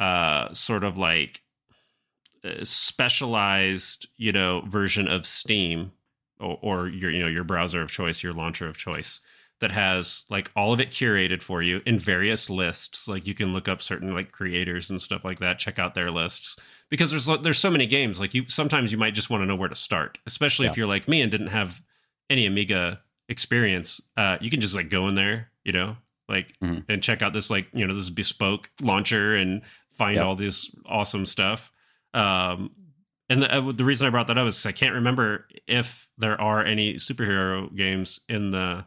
uh 0.00 0.52
sort 0.52 0.84
of 0.84 0.98
like 0.98 1.42
uh, 2.44 2.64
specialized 2.64 4.08
you 4.16 4.32
know 4.32 4.62
version 4.66 5.08
of 5.08 5.24
Steam 5.26 5.92
or, 6.40 6.58
or 6.62 6.88
your 6.88 7.10
you 7.10 7.20
know 7.20 7.28
your 7.28 7.44
browser 7.44 7.82
of 7.82 7.90
choice, 7.90 8.22
your 8.22 8.32
launcher 8.32 8.66
of 8.66 8.76
choice 8.76 9.20
that 9.60 9.70
has 9.70 10.24
like 10.28 10.50
all 10.54 10.72
of 10.72 10.80
it 10.80 10.90
curated 10.90 11.42
for 11.42 11.62
you 11.62 11.80
in 11.86 11.98
various 11.98 12.50
lists. 12.50 13.08
Like 13.08 13.26
you 13.26 13.34
can 13.34 13.52
look 13.52 13.68
up 13.68 13.82
certain 13.82 14.14
like 14.14 14.32
creators 14.32 14.90
and 14.90 15.00
stuff 15.00 15.24
like 15.24 15.38
that, 15.38 15.58
check 15.58 15.78
out 15.78 15.94
their 15.94 16.10
lists 16.10 16.58
because 16.90 17.10
there's 17.10 17.26
there's 17.42 17.58
so 17.58 17.70
many 17.70 17.86
games. 17.86 18.20
Like 18.20 18.34
you 18.34 18.48
sometimes 18.48 18.92
you 18.92 18.98
might 18.98 19.14
just 19.14 19.30
want 19.30 19.42
to 19.42 19.46
know 19.46 19.56
where 19.56 19.68
to 19.68 19.74
start, 19.74 20.18
especially 20.26 20.66
yeah. 20.66 20.72
if 20.72 20.76
you're 20.76 20.86
like 20.86 21.08
me 21.08 21.22
and 21.22 21.30
didn't 21.30 21.48
have 21.48 21.82
any 22.28 22.46
Amiga 22.46 23.00
experience. 23.28 24.00
Uh, 24.16 24.36
you 24.40 24.50
can 24.50 24.60
just 24.60 24.74
like 24.74 24.90
go 24.90 25.08
in 25.08 25.14
there, 25.14 25.50
you 25.64 25.72
know, 25.72 25.96
like 26.28 26.54
mm-hmm. 26.62 26.80
and 26.90 27.02
check 27.02 27.22
out 27.22 27.32
this 27.32 27.50
like 27.50 27.66
you 27.72 27.86
know 27.86 27.94
this 27.94 28.10
bespoke 28.10 28.70
launcher 28.82 29.34
and 29.34 29.62
find 29.92 30.18
all 30.18 30.36
this 30.36 30.74
awesome 30.84 31.24
stuff. 31.24 31.72
Um, 32.12 32.70
and 33.28 33.42
the, 33.42 33.52
uh, 33.52 33.72
the 33.72 33.84
reason 33.84 34.06
I 34.06 34.10
brought 34.10 34.28
that 34.28 34.38
up 34.38 34.46
is 34.46 34.66
I 34.66 34.72
can't 34.72 34.94
remember 34.94 35.46
if 35.66 36.08
there 36.18 36.40
are 36.40 36.64
any 36.64 36.94
superhero 36.94 37.74
games 37.74 38.20
in 38.28 38.50
the 38.50 38.84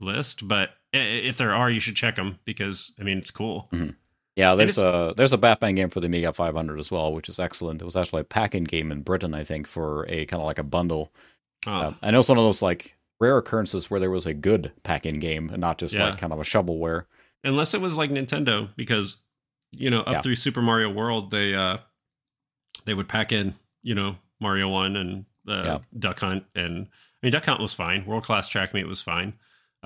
list, 0.00 0.46
but 0.46 0.70
if 0.92 1.36
there 1.36 1.54
are, 1.54 1.70
you 1.70 1.80
should 1.80 1.96
check 1.96 2.16
them 2.16 2.38
because 2.44 2.92
I 3.00 3.02
mean 3.02 3.18
it's 3.18 3.30
cool. 3.30 3.68
Mm-hmm. 3.72 3.90
Yeah, 4.36 4.54
there's 4.54 4.76
a 4.76 5.14
there's 5.16 5.32
a 5.32 5.38
Batman 5.38 5.74
game 5.74 5.88
for 5.88 6.00
the 6.00 6.06
Amiga 6.06 6.32
500 6.32 6.78
as 6.78 6.90
well, 6.90 7.12
which 7.12 7.28
is 7.28 7.40
excellent. 7.40 7.80
It 7.80 7.86
was 7.86 7.96
actually 7.96 8.20
a 8.20 8.24
pack-in 8.24 8.64
game 8.64 8.92
in 8.92 9.00
Britain, 9.00 9.32
I 9.32 9.44
think, 9.44 9.66
for 9.66 10.06
a 10.10 10.26
kind 10.26 10.42
of 10.42 10.46
like 10.46 10.58
a 10.58 10.62
bundle. 10.62 11.10
Oh. 11.66 11.72
Uh, 11.72 11.94
I 12.02 12.10
know 12.10 12.18
it's 12.18 12.28
one 12.28 12.36
of 12.36 12.44
those 12.44 12.60
like 12.60 12.96
rare 13.18 13.38
occurrences 13.38 13.90
where 13.90 13.98
there 13.98 14.10
was 14.10 14.26
a 14.26 14.34
good 14.34 14.72
pack-in 14.82 15.20
game 15.20 15.48
and 15.48 15.60
not 15.60 15.78
just 15.78 15.94
yeah. 15.94 16.10
like 16.10 16.18
kind 16.18 16.34
of 16.34 16.38
a 16.38 16.42
shovelware. 16.42 17.06
Unless 17.44 17.72
it 17.72 17.80
was 17.80 17.96
like 17.96 18.10
Nintendo, 18.10 18.68
because 18.76 19.16
you 19.72 19.88
know 19.88 20.00
up 20.00 20.12
yeah. 20.12 20.20
through 20.20 20.34
Super 20.34 20.60
Mario 20.60 20.90
World, 20.90 21.30
they 21.30 21.54
uh 21.54 21.78
they 22.84 22.92
would 22.92 23.08
pack 23.08 23.32
in 23.32 23.54
you 23.82 23.94
know 23.94 24.16
Mario 24.38 24.68
One 24.68 24.96
and 24.96 25.24
uh, 25.48 25.62
yeah. 25.64 25.78
Duck 25.98 26.20
Hunt, 26.20 26.44
and 26.54 26.86
I 26.86 27.18
mean 27.22 27.32
Duck 27.32 27.46
Hunt 27.46 27.60
was 27.60 27.72
fine. 27.72 28.04
World 28.04 28.24
Class 28.24 28.50
Track 28.50 28.74
Meet 28.74 28.86
was 28.86 29.00
fine. 29.00 29.32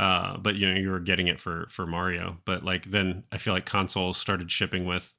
Uh, 0.01 0.39
but 0.39 0.57
you 0.57 0.67
know 0.67 0.81
you 0.81 0.91
were 0.91 0.99
getting 0.99 1.29
it 1.29 1.39
for 1.39 1.67
for 1.69 1.87
Mario. 1.87 2.39
But 2.47 2.65
like 2.65 2.87
then 2.87 3.25
I 3.31 3.37
feel 3.37 3.53
like 3.53 3.67
consoles 3.67 4.17
started 4.17 4.51
shipping 4.51 4.87
with 4.87 5.15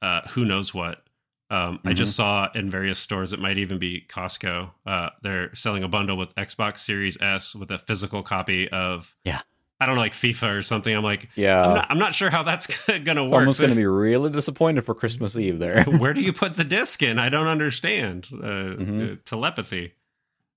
uh, 0.00 0.22
who 0.28 0.46
knows 0.46 0.72
what. 0.72 1.02
Um, 1.50 1.76
mm-hmm. 1.76 1.88
I 1.88 1.92
just 1.92 2.14
mm-hmm. 2.14 2.48
saw 2.48 2.48
in 2.54 2.70
various 2.70 2.98
stores, 2.98 3.34
it 3.34 3.40
might 3.40 3.58
even 3.58 3.78
be 3.78 4.06
Costco. 4.08 4.70
Uh, 4.86 5.10
they're 5.22 5.54
selling 5.54 5.84
a 5.84 5.88
bundle 5.88 6.16
with 6.16 6.34
Xbox 6.34 6.78
Series 6.78 7.20
S 7.20 7.54
with 7.54 7.70
a 7.70 7.78
physical 7.78 8.22
copy 8.22 8.70
of 8.70 9.14
yeah. 9.24 9.42
I 9.78 9.84
don't 9.84 9.96
know, 9.96 10.00
like 10.00 10.14
FIFA 10.14 10.56
or 10.56 10.62
something. 10.62 10.96
I'm 10.96 11.04
like, 11.04 11.28
yeah, 11.36 11.62
I'm 11.62 11.74
not, 11.74 11.86
I'm 11.90 11.98
not 11.98 12.14
sure 12.14 12.30
how 12.30 12.42
that's 12.42 12.66
gonna 13.04 13.20
work. 13.20 13.32
Someone's 13.32 13.60
gonna 13.60 13.74
be 13.74 13.84
really 13.84 14.30
disappointed 14.30 14.86
for 14.86 14.94
Christmas 14.94 15.36
Eve 15.36 15.58
there. 15.58 15.84
Where 15.84 16.14
do 16.14 16.22
you 16.22 16.32
put 16.32 16.54
the 16.54 16.64
disc 16.64 17.02
in? 17.02 17.18
I 17.18 17.28
don't 17.28 17.48
understand 17.48 18.26
uh, 18.32 18.36
mm-hmm. 18.36 19.12
uh, 19.12 19.16
telepathy. 19.26 19.92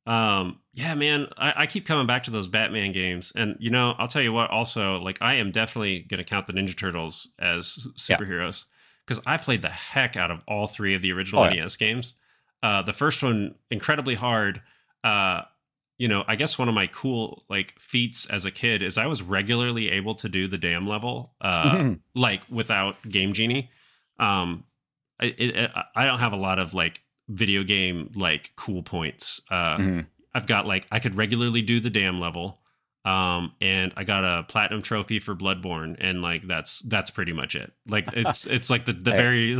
Um, 0.09 0.59
yeah, 0.73 0.95
man, 0.95 1.27
I, 1.37 1.53
I, 1.55 1.65
keep 1.67 1.85
coming 1.85 2.07
back 2.07 2.23
to 2.23 2.31
those 2.31 2.47
Batman 2.47 2.93
games, 2.93 3.31
and 3.35 3.55
you 3.59 3.69
know, 3.69 3.93
I'll 3.99 4.07
tell 4.07 4.23
you 4.23 4.33
what. 4.33 4.49
Also, 4.49 4.97
like, 4.97 5.19
I 5.21 5.35
am 5.35 5.51
definitely 5.51 5.99
going 5.99 6.17
to 6.17 6.23
count 6.23 6.47
the 6.47 6.53
Ninja 6.53 6.75
Turtles 6.75 7.29
as 7.37 7.87
superheroes 7.95 8.65
because 9.05 9.23
yeah. 9.23 9.33
I 9.33 9.37
played 9.37 9.61
the 9.61 9.69
heck 9.69 10.17
out 10.17 10.31
of 10.31 10.43
all 10.47 10.65
three 10.65 10.95
of 10.95 11.03
the 11.03 11.11
original 11.11 11.43
oh, 11.43 11.49
NES 11.49 11.77
yeah. 11.79 11.87
games. 11.87 12.15
Uh, 12.63 12.81
the 12.81 12.91
first 12.91 13.21
one 13.21 13.53
incredibly 13.69 14.15
hard. 14.15 14.63
Uh, 15.03 15.43
you 15.99 16.07
know, 16.07 16.23
I 16.27 16.35
guess 16.35 16.57
one 16.57 16.69
of 16.69 16.73
my 16.73 16.87
cool 16.87 17.43
like 17.47 17.77
feats 17.77 18.25
as 18.25 18.45
a 18.45 18.51
kid 18.51 18.81
is 18.81 18.97
I 18.97 19.05
was 19.05 19.21
regularly 19.21 19.91
able 19.91 20.15
to 20.15 20.27
do 20.27 20.47
the 20.47 20.57
dam 20.57 20.87
level, 20.87 21.35
uh, 21.39 21.71
mm-hmm. 21.71 21.93
like 22.19 22.41
without 22.49 22.95
Game 23.07 23.33
Genie. 23.33 23.69
Um, 24.17 24.63
I, 25.21 25.35
it, 25.37 25.71
I 25.95 26.05
don't 26.07 26.19
have 26.19 26.33
a 26.33 26.37
lot 26.37 26.57
of 26.57 26.73
like 26.73 26.99
video 27.29 27.63
game 27.63 28.11
like 28.15 28.51
cool 28.57 28.83
points. 28.83 29.39
Uh, 29.49 29.77
Mhm. 29.77 30.07
I've 30.33 30.45
got 30.47 30.65
like 30.67 30.85
I 30.91 30.99
could 30.99 31.15
regularly 31.15 31.61
do 31.61 31.79
the 31.79 31.89
dam 31.89 32.19
level, 32.19 32.59
um, 33.05 33.53
and 33.61 33.91
I 33.97 34.03
got 34.03 34.23
a 34.25 34.43
platinum 34.43 34.81
trophy 34.81 35.19
for 35.19 35.33
Bloodborne, 35.35 35.95
and 35.99 36.21
like 36.21 36.43
that's 36.43 36.81
that's 36.81 37.09
pretty 37.11 37.33
much 37.33 37.55
it. 37.55 37.71
Like 37.87 38.05
it's 38.13 38.45
it's 38.45 38.69
like 38.69 38.85
the 38.85 38.93
the 38.93 39.11
very 39.11 39.59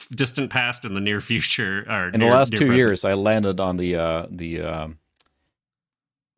distant 0.14 0.50
past 0.50 0.84
and 0.84 0.94
the 0.96 1.00
near 1.00 1.20
future. 1.20 1.84
Or 1.88 2.08
In 2.10 2.20
the 2.20 2.26
last 2.26 2.52
two 2.52 2.58
present. 2.58 2.76
years, 2.76 3.04
I 3.04 3.14
landed 3.14 3.58
on 3.60 3.76
the 3.76 3.96
uh, 3.96 4.26
the 4.30 4.60
um, 4.62 4.98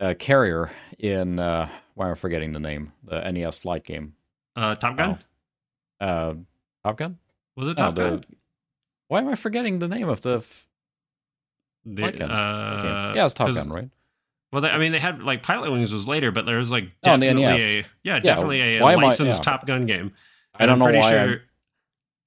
uh, 0.01 0.15
carrier 0.19 0.71
in 0.99 1.39
uh, 1.39 1.69
why 1.95 2.07
am 2.07 2.13
I 2.13 2.15
forgetting 2.15 2.53
the 2.53 2.61
name? 2.61 2.93
The 3.05 3.31
NES 3.31 3.59
flight 3.59 3.85
game. 3.85 4.15
uh, 4.57 4.75
Top 4.75 4.97
Gun 4.97 5.19
Uh, 6.01 6.35
Top 6.85 6.97
Gun. 6.97 7.19
was 7.57 7.69
it 7.69 7.77
No, 7.79 7.85
Top 7.87 7.95
the- 7.95 8.03
Gun? 8.11 8.25
Why 9.09 9.21
am 9.21 9.29
I 9.29 9.35
forgetting 9.35 9.79
the 9.79 9.89
name 9.89 10.09
of 10.09 10.23
the? 10.23 10.39
F- 10.39 10.67
The- 11.85 12.05
uh, 12.05 12.11
game? 12.11 13.17
yeah, 13.17 13.25
it's 13.25 13.35
Top 13.35 13.53
Gun, 13.55 13.71
right? 13.71 13.89
Well, 14.53 14.63
they, 14.63 14.71
I 14.71 14.79
mean, 14.79 14.93
they 14.93 14.99
had 14.99 15.23
like 15.23 15.43
Pilotwings 15.43 15.93
was 15.93 16.09
later, 16.09 16.33
but 16.33 16.47
there 16.47 16.57
was 16.59 16.71
like 16.73 16.85
Oh, 17.05 17.17
definitely 17.17 17.43
NES. 17.45 17.61
a 17.63 17.85
yeah, 18.03 18.19
definitely 18.21 18.61
a, 18.61 18.79
am 18.81 18.85
I- 18.85 18.95
licensed 18.95 19.39
yeah. 19.39 19.43
Top 19.53 19.67
Gun 19.67 19.87
game. 19.87 20.13
I 20.55 20.67
don't 20.67 20.75
I'm 20.75 20.79
know 20.81 20.85
pretty 20.87 20.99
why 20.99 21.11
Sure, 21.11 21.19
I'm- 21.21 21.41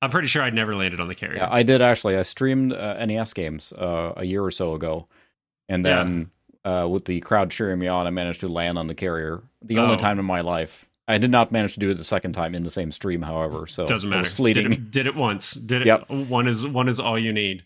I'm 0.02 0.10
pretty 0.12 0.28
sure 0.28 0.42
I'd 0.44 0.54
never 0.54 0.76
landed 0.76 1.00
on 1.02 1.08
the 1.10 1.15
carrier. 1.15 1.38
Yeah, 1.38 1.50
I 1.52 1.63
did 1.63 1.82
actually. 1.82 2.15
I 2.15 2.22
streamed 2.22 2.72
uh, 2.72 3.04
NES 3.06 3.34
games 3.34 3.74
uh, 3.74 4.13
a 4.15 4.24
year 4.24 4.44
or 4.44 4.52
so 4.52 4.74
ago, 4.74 5.08
and 5.68 5.84
then 5.84 6.32
uh, 6.63 6.88
with 6.89 7.04
the 7.06 7.20
crowd 7.22 7.52
cheering 7.52 7.80
me 7.80 7.88
on, 7.88 8.08
I 8.08 8.10
managed 8.10 8.39
to 8.42 8.48
land 8.48 8.78
on 8.78 8.88
the 8.88 8.96
carrier. 8.96 9.42
The 9.62 9.78
only 9.80 9.96
Oh. 9.96 9.98
time 9.98 10.20
in 10.20 10.26
my 10.26 10.39
life. 10.42 10.88
I 11.10 11.17
did 11.17 11.32
not 11.32 11.52
manage 11.52 11.74
to 11.74 11.80
do 11.80 11.89
it 11.89 11.95
the 11.95 12.04
second 12.04 12.34
time 12.34 12.54
in 12.56 12.63
the 12.63 12.72
same 12.72 12.91
stream, 12.91 13.22
however. 13.24 13.67
So 13.67 13.86
Doesn't 13.88 14.12
it 14.13 14.15
matter. 14.15 14.30
fleeting. 14.30 14.63
Did 14.69 14.74
it, 14.74 14.91
did 14.91 15.08
it 15.08 15.15
once. 15.15 15.54
Did 15.54 15.82
it? 15.82 15.88
Yep. 15.88 16.10
One 16.10 16.48
is 16.48 16.65
one 16.65 16.88
is 16.88 17.00
all 17.00 17.17
you 17.19 17.34
need. 17.34 17.65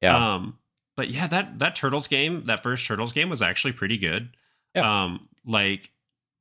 yeah, 0.00 0.34
Um, 0.34 0.58
but 0.96 1.10
yeah, 1.10 1.26
that 1.28 1.58
that 1.60 1.76
Turtles 1.76 2.08
game, 2.08 2.44
that 2.46 2.62
first 2.62 2.86
Turtles 2.86 3.12
game 3.12 3.28
was 3.30 3.42
actually 3.42 3.72
pretty 3.72 3.98
good. 3.98 4.30
Yeah. 4.74 5.04
Um, 5.04 5.28
like 5.46 5.90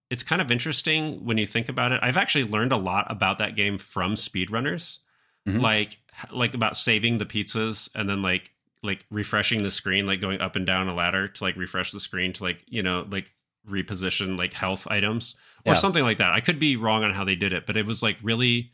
it's 0.10 0.24
kind 0.24 0.42
of 0.42 0.50
interesting 0.52 1.26
when 1.26 1.38
you 1.38 1.46
think 1.46 1.68
about 1.70 1.92
it. 1.92 2.00
I've 2.02 2.18
actually 2.18 2.46
learned 2.46 2.72
a 2.72 2.78
lot 2.78 3.06
about 3.10 3.40
that 3.40 3.56
game 3.58 3.78
from 3.78 4.14
speedrunners. 4.16 5.00
Mhm. 5.48 5.62
Like 5.62 5.98
like 6.32 6.54
about 6.54 6.76
saving 6.78 7.18
the 7.20 7.26
pizzas 7.26 7.90
and 7.94 8.10
then 8.10 8.22
like 8.22 8.52
like 8.84 9.06
refreshing 9.12 9.64
the 9.64 9.72
screen, 9.72 10.06
like 10.06 10.22
going 10.22 10.40
up 10.40 10.56
and 10.56 10.66
down 10.66 10.88
a 10.88 10.94
ladder 10.96 11.28
to 11.28 11.44
like 11.44 11.56
refresh 11.58 11.92
the 11.92 12.00
screen 12.00 12.32
to 12.34 12.44
like, 12.44 12.64
you 12.68 12.84
know, 12.84 13.06
like 13.12 13.34
reposition 13.70 14.38
like 14.38 14.54
health 14.54 14.88
items 14.90 15.36
or 15.66 15.74
Yeah. 15.74 15.80
something 15.80 16.04
like 16.04 16.18
that. 16.18 16.32
I 16.34 16.40
could 16.40 16.60
be 16.60 16.76
wrong 16.76 17.04
on 17.04 17.12
how 17.12 17.24
they 17.26 17.36
did 17.36 17.54
it, 17.54 17.66
but 17.66 17.78
it 17.78 17.86
was 17.86 18.02
like 18.04 18.18
really 18.24 18.72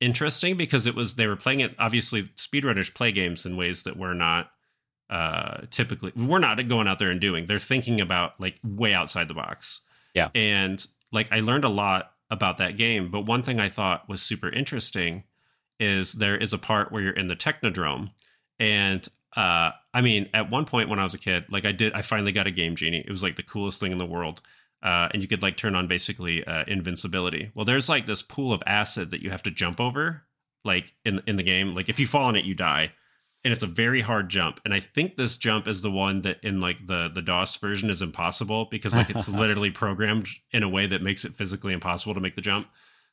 interesting 0.00 0.56
because 0.56 0.86
it 0.86 0.94
was 0.94 1.14
they 1.14 1.26
were 1.26 1.36
playing 1.36 1.60
it 1.60 1.74
obviously 1.78 2.24
speedrunners 2.36 2.92
play 2.92 3.12
games 3.12 3.46
in 3.46 3.56
ways 3.56 3.84
that 3.84 3.96
we're 3.96 4.12
not 4.12 4.50
uh 5.08 5.58
typically 5.70 6.12
we're 6.16 6.40
not 6.40 6.66
going 6.68 6.88
out 6.88 6.98
there 6.98 7.10
and 7.10 7.20
doing 7.20 7.46
they're 7.46 7.58
thinking 7.60 8.00
about 8.00 8.38
like 8.40 8.58
way 8.64 8.92
outside 8.92 9.28
the 9.28 9.34
box 9.34 9.82
Yeah. 10.12 10.30
and 10.34 10.84
like 11.12 11.30
i 11.30 11.38
learned 11.40 11.64
a 11.64 11.68
lot 11.68 12.10
about 12.28 12.58
that 12.58 12.76
game 12.76 13.10
but 13.10 13.20
one 13.20 13.42
thing 13.44 13.60
i 13.60 13.68
thought 13.68 14.08
was 14.08 14.20
super 14.20 14.48
interesting 14.50 15.22
is 15.78 16.14
there 16.14 16.36
is 16.36 16.52
a 16.52 16.58
part 16.58 16.90
where 16.90 17.02
you're 17.02 17.12
in 17.12 17.28
the 17.28 17.36
technodrome 17.36 18.10
and 18.58 19.06
uh 19.36 19.70
i 19.92 20.00
mean 20.00 20.28
at 20.34 20.50
one 20.50 20.64
point 20.64 20.88
when 20.88 20.98
i 20.98 21.02
was 21.02 21.14
a 21.14 21.18
kid 21.18 21.44
like 21.50 21.64
i 21.64 21.72
did 21.72 21.92
i 21.92 22.02
finally 22.02 22.32
got 22.32 22.46
a 22.46 22.50
game 22.50 22.76
genie 22.76 23.04
it 23.04 23.10
was 23.10 23.22
like 23.22 23.36
the 23.36 23.42
coolest 23.42 23.80
thing 23.80 23.92
in 23.92 23.98
the 23.98 24.06
world 24.06 24.40
uh, 24.84 25.08
and 25.12 25.22
you 25.22 25.28
could 25.28 25.42
like 25.42 25.56
turn 25.56 25.74
on 25.74 25.88
basically 25.88 26.44
uh, 26.44 26.62
invincibility. 26.68 27.50
Well, 27.54 27.64
there's 27.64 27.88
like 27.88 28.06
this 28.06 28.22
pool 28.22 28.52
of 28.52 28.62
acid 28.66 29.10
that 29.10 29.22
you 29.22 29.30
have 29.30 29.42
to 29.44 29.50
jump 29.50 29.80
over, 29.80 30.22
like 30.62 30.92
in 31.06 31.22
in 31.26 31.36
the 31.36 31.42
game. 31.42 31.74
Like 31.74 31.88
if 31.88 31.98
you 31.98 32.06
fall 32.06 32.28
in 32.28 32.36
it, 32.36 32.44
you 32.44 32.54
die, 32.54 32.92
and 33.42 33.52
it's 33.52 33.62
a 33.62 33.66
very 33.66 34.02
hard 34.02 34.28
jump. 34.28 34.60
And 34.62 34.74
I 34.74 34.80
think 34.80 35.16
this 35.16 35.38
jump 35.38 35.66
is 35.66 35.80
the 35.80 35.90
one 35.90 36.20
that 36.20 36.36
in 36.42 36.60
like 36.60 36.86
the 36.86 37.08
the 37.12 37.22
DOS 37.22 37.56
version 37.56 37.88
is 37.88 38.02
impossible 38.02 38.66
because 38.70 38.94
like 38.94 39.08
it's 39.08 39.28
literally 39.30 39.70
programmed 39.70 40.28
in 40.52 40.62
a 40.62 40.68
way 40.68 40.86
that 40.86 41.02
makes 41.02 41.24
it 41.24 41.34
physically 41.34 41.72
impossible 41.72 42.12
to 42.12 42.20
make 42.20 42.36
the 42.36 42.42
jump. 42.42 42.68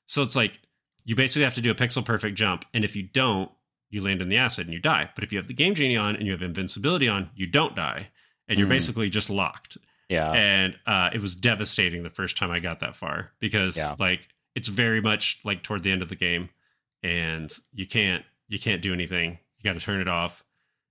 So 0.07 0.21
it's 0.21 0.36
like 0.36 0.60
you 1.05 1.15
basically 1.15 1.43
have 1.45 1.55
to 1.55 1.62
do 1.62 1.71
a 1.71 1.75
pixel 1.75 2.03
perfect 2.03 2.38
jump, 2.38 2.65
and 2.73 2.84
if 2.84 2.97
you 2.97 3.03
don't, 3.03 3.49
you 3.91 4.01
land 4.04 4.21
in 4.21 4.30
the 4.30 4.38
acid 4.38 4.65
and 4.65 4.73
you 4.73 4.80
die. 4.80 5.10
But 5.13 5.23
if 5.23 5.32
you 5.32 5.38
have 5.38 5.47
the 5.47 5.54
game 5.54 5.75
genie 5.75 5.97
on 5.97 6.15
and 6.15 6.25
you 6.25 6.32
have 6.32 6.41
invincibility 6.41 7.08
on, 7.08 7.30
you 7.36 7.45
don't 7.45 7.75
die, 7.75 8.10
and 8.47 8.58
you're 8.58 8.65
Hmm. 8.67 8.71
basically 8.73 9.10
just 9.10 9.30
locked 9.30 9.77
yeah, 10.10 10.32
and 10.32 10.77
uh, 10.88 11.10
it 11.13 11.21
was 11.21 11.36
devastating 11.36 12.04
the 12.04 12.10
first 12.10 12.36
time 12.36 12.51
I 12.51 12.60
got 12.60 12.80
that 12.82 12.95
far 12.97 13.32
because 13.39 13.77
Yeah. 13.77 13.95
like 13.99 14.27
it's 14.56 14.67
very 14.67 14.99
much 15.01 15.39
like 15.45 15.62
toward 15.63 15.84
the 15.84 15.91
end 15.91 16.01
of 16.01 16.10
the 16.10 16.15
game, 16.17 16.49
and 17.04 17.51
you 17.73 17.86
can't 17.88 18.23
you 18.49 18.60
can't 18.60 18.82
do 18.82 18.93
anything. 18.93 19.39
You 19.58 19.63
got 19.63 19.80
to 19.80 19.86
turn 19.86 20.01
it 20.01 20.08
off, 20.10 20.43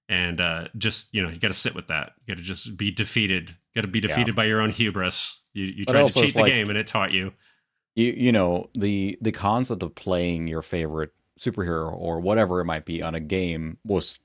and 0.09 0.41
uh, 0.41 0.69
just 0.79 1.13
you 1.13 1.23
know 1.23 1.29
you 1.29 1.39
got 1.39 1.49
to 1.49 1.55
sit 1.55 1.75
with 1.75 1.89
that. 1.89 2.13
You 2.25 2.35
got 2.35 2.39
to 2.39 2.45
just 2.45 2.77
be 2.77 2.91
defeated. 2.91 3.55
Got 3.75 3.83
to 3.83 3.89
be 3.89 4.01
defeated 4.01 4.35
by 4.35 4.45
your 4.45 4.61
own 4.61 4.71
hubris. 4.71 5.41
You 5.53 5.65
you 5.67 5.85
But 5.87 5.93
tried 5.93 6.09
to 6.09 6.13
cheat 6.21 6.35
the 6.35 6.41
like- 6.41 6.53
game, 6.53 6.69
and 6.71 6.79
it 6.79 6.87
taught 6.87 7.13
you. 7.13 7.33
you 7.95 8.13
you 8.17 8.33
know 8.33 8.71
the 8.75 9.19
the 9.21 9.33
concept 9.33 9.83
of 9.83 9.95
playing 9.95 10.49
your 10.49 10.63
favorite 10.63 11.13
superhero 11.41 11.93
or 11.93 12.21
whatever 12.21 12.61
it 12.61 12.67
might 12.67 12.85
be 12.85 13.03
on 13.03 13.15
a 13.15 13.21
game 13.21 13.79
was 13.85 14.19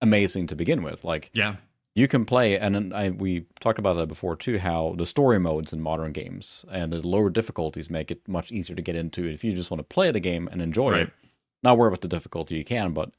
amazing 0.00 0.46
to 0.48 0.54
begin 0.56 0.82
with. 0.82 1.04
Like 1.04 1.30
Yeah, 1.32 1.56
you 1.94 2.06
can 2.08 2.24
play, 2.24 2.58
and 2.58 2.74
then 2.74 2.92
I, 2.92 3.10
we 3.10 3.46
talked 3.60 3.78
about 3.78 3.94
that 3.94 4.06
before 4.06 4.36
too. 4.36 4.58
How 4.58 4.94
the 4.96 5.06
story 5.06 5.38
modes 5.40 5.72
in 5.72 5.80
modern 5.80 6.12
games 6.12 6.64
and 6.70 6.92
the 6.92 7.06
lower 7.06 7.30
difficulties 7.30 7.90
make 7.90 8.10
it 8.10 8.26
much 8.28 8.52
easier 8.52 8.76
to 8.76 8.82
get 8.82 8.96
into. 8.96 9.26
If 9.26 9.42
you 9.44 9.54
just 9.54 9.70
want 9.70 9.78
to 9.80 9.94
play 9.94 10.10
the 10.10 10.20
game 10.20 10.48
and 10.50 10.60
enjoy 10.62 10.90
Right. 10.90 11.02
it, 11.02 11.12
not 11.62 11.78
worry 11.78 11.88
about 11.88 12.00
the 12.00 12.08
difficulty, 12.08 12.56
you 12.56 12.64
can. 12.64 12.92
But 12.92 13.10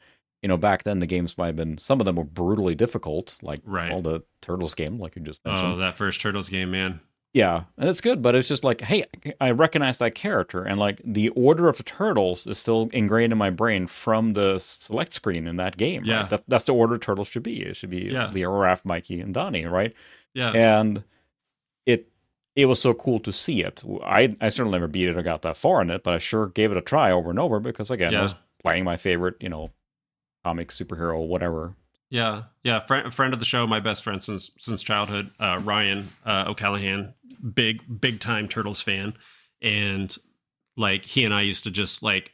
you 0.42 0.48
know, 0.48 0.58
back 0.58 0.84
then 0.84 1.00
the 1.00 1.06
games 1.06 1.38
might 1.38 1.48
have 1.48 1.56
been 1.56 1.78
some 1.78 2.00
of 2.00 2.06
them 2.06 2.16
were 2.16 2.24
brutally 2.24 2.74
difficult, 2.76 3.38
like 3.44 3.62
Right. 3.66 3.92
all 3.92 4.02
the 4.02 4.22
Turtles 4.42 4.74
game, 4.74 5.00
like 5.00 5.16
you 5.16 5.22
just 5.22 5.42
oh, 5.46 5.50
mentioned. 5.52 5.74
oh 5.74 5.78
that 5.78 5.98
first 5.98 6.20
Turtles 6.22 6.50
game, 6.50 6.72
man. 6.72 7.00
Yeah, 7.34 7.64
and 7.78 7.88
it's 7.88 8.02
good, 8.02 8.22
but 8.22 8.36
it's 8.36 8.50
just 8.50 8.66
like, 8.66 8.82
hey, 8.82 9.06
I 9.40 9.52
recognize 9.52 10.00
that 10.00 10.16
character, 10.16 10.64
and 10.64 10.78
like 10.78 11.00
the 11.06 11.30
order 11.30 11.70
of 11.70 11.78
the 11.78 11.84
turtles 11.84 12.46
is 12.46 12.58
still 12.58 12.90
ingrained 12.92 13.32
in 13.32 13.38
my 13.38 13.50
brain 13.50 13.88
from 13.88 14.34
the 14.34 14.60
select 14.60 15.14
screen 15.14 15.48
in 15.48 15.56
that 15.56 15.78
game. 15.78 16.02
right? 16.02 16.08
Yeah. 16.08 16.24
that, 16.26 16.44
that's 16.50 16.66
the 16.66 16.74
order 16.74 16.98
turtles 16.98 17.30
should 17.30 17.44
be. 17.44 17.62
It 17.62 17.78
should 17.78 17.90
be 17.90 18.10
Yeah. 18.12 18.30
Leo, 18.32 18.52
Raph, 18.52 18.84
Mikey, 18.84 19.22
and 19.22 19.34
Donnie, 19.34 19.66
right? 19.66 19.94
Yeah, 20.34 20.52
And 20.52 21.04
it 21.86 22.10
it 22.56 22.66
was 22.66 22.82
so 22.82 22.94
cool 22.94 23.20
to 23.22 23.32
see 23.32 23.62
it. 23.64 23.82
I 24.04 24.36
I 24.42 24.50
certainly 24.50 24.78
never 24.78 24.88
beat 24.90 25.08
it 25.08 25.18
or 25.18 25.22
got 25.22 25.42
that 25.44 25.56
far 25.56 25.82
in 25.82 25.90
it, 25.90 26.04
but 26.04 26.14
I 26.14 26.18
sure 26.18 26.48
gave 26.48 26.72
it 26.72 26.78
a 26.78 26.82
try 26.82 27.12
over 27.12 27.30
and 27.30 27.40
over 27.40 27.62
because 27.62 27.90
again, 27.90 28.12
I 28.20 28.24
was 28.24 28.36
playing 28.62 28.84
my 28.84 28.98
favorite, 28.98 29.36
you 29.40 29.48
know, 29.50 29.72
comic 30.44 30.68
superhero, 30.70 31.26
whatever. 31.26 31.76
Yeah, 32.12 32.44
yeah. 32.66 32.82
Friend, 32.82 33.12
friend 33.12 33.34
of 33.34 33.40
the 33.40 33.46
show, 33.46 33.66
my 33.66 33.80
best 33.80 34.04
friend 34.04 34.22
since 34.22 34.52
since 34.60 34.84
childhood, 34.84 35.32
uh, 35.40 35.62
Ryan 35.64 36.10
uh, 36.26 36.44
O'Callahan, 36.48 37.14
big 37.54 37.82
big 38.02 38.20
time 38.20 38.50
Turtles 38.50 38.82
fan, 38.82 39.14
and 39.62 40.16
like 40.76 41.06
he 41.06 41.24
and 41.24 41.34
I 41.34 41.42
used 41.42 41.64
to 41.64 41.72
just 41.72 42.04
like, 42.04 42.34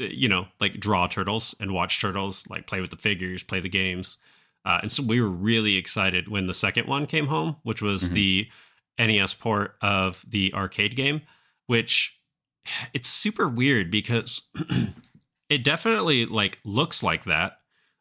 you 0.00 0.28
know, 0.28 0.48
like 0.60 0.80
draw 0.80 1.06
turtles 1.06 1.54
and 1.60 1.72
watch 1.72 2.00
turtles, 2.00 2.44
like 2.48 2.66
play 2.66 2.80
with 2.80 2.90
the 2.90 2.96
figures, 2.96 3.44
play 3.44 3.60
the 3.60 3.68
games, 3.68 4.18
uh, 4.64 4.80
and 4.82 4.90
so 4.90 5.04
we 5.04 5.20
were 5.20 5.30
really 5.30 5.76
excited 5.76 6.26
when 6.26 6.48
the 6.48 6.54
second 6.54 6.88
one 6.88 7.06
came 7.06 7.28
home, 7.28 7.56
which 7.62 7.80
was 7.80 8.10
Mhm. 8.10 8.14
the 8.14 8.48
NES 8.98 9.34
port 9.34 9.76
of 9.80 10.24
the 10.28 10.52
arcade 10.52 10.96
game, 10.96 11.22
which 11.68 12.18
it's 12.92 13.08
super 13.08 13.46
weird 13.46 13.88
because 13.88 14.50
it 15.48 15.62
definitely 15.62 16.26
like 16.26 16.58
looks 16.64 17.04
like 17.04 17.24
that 17.24 17.59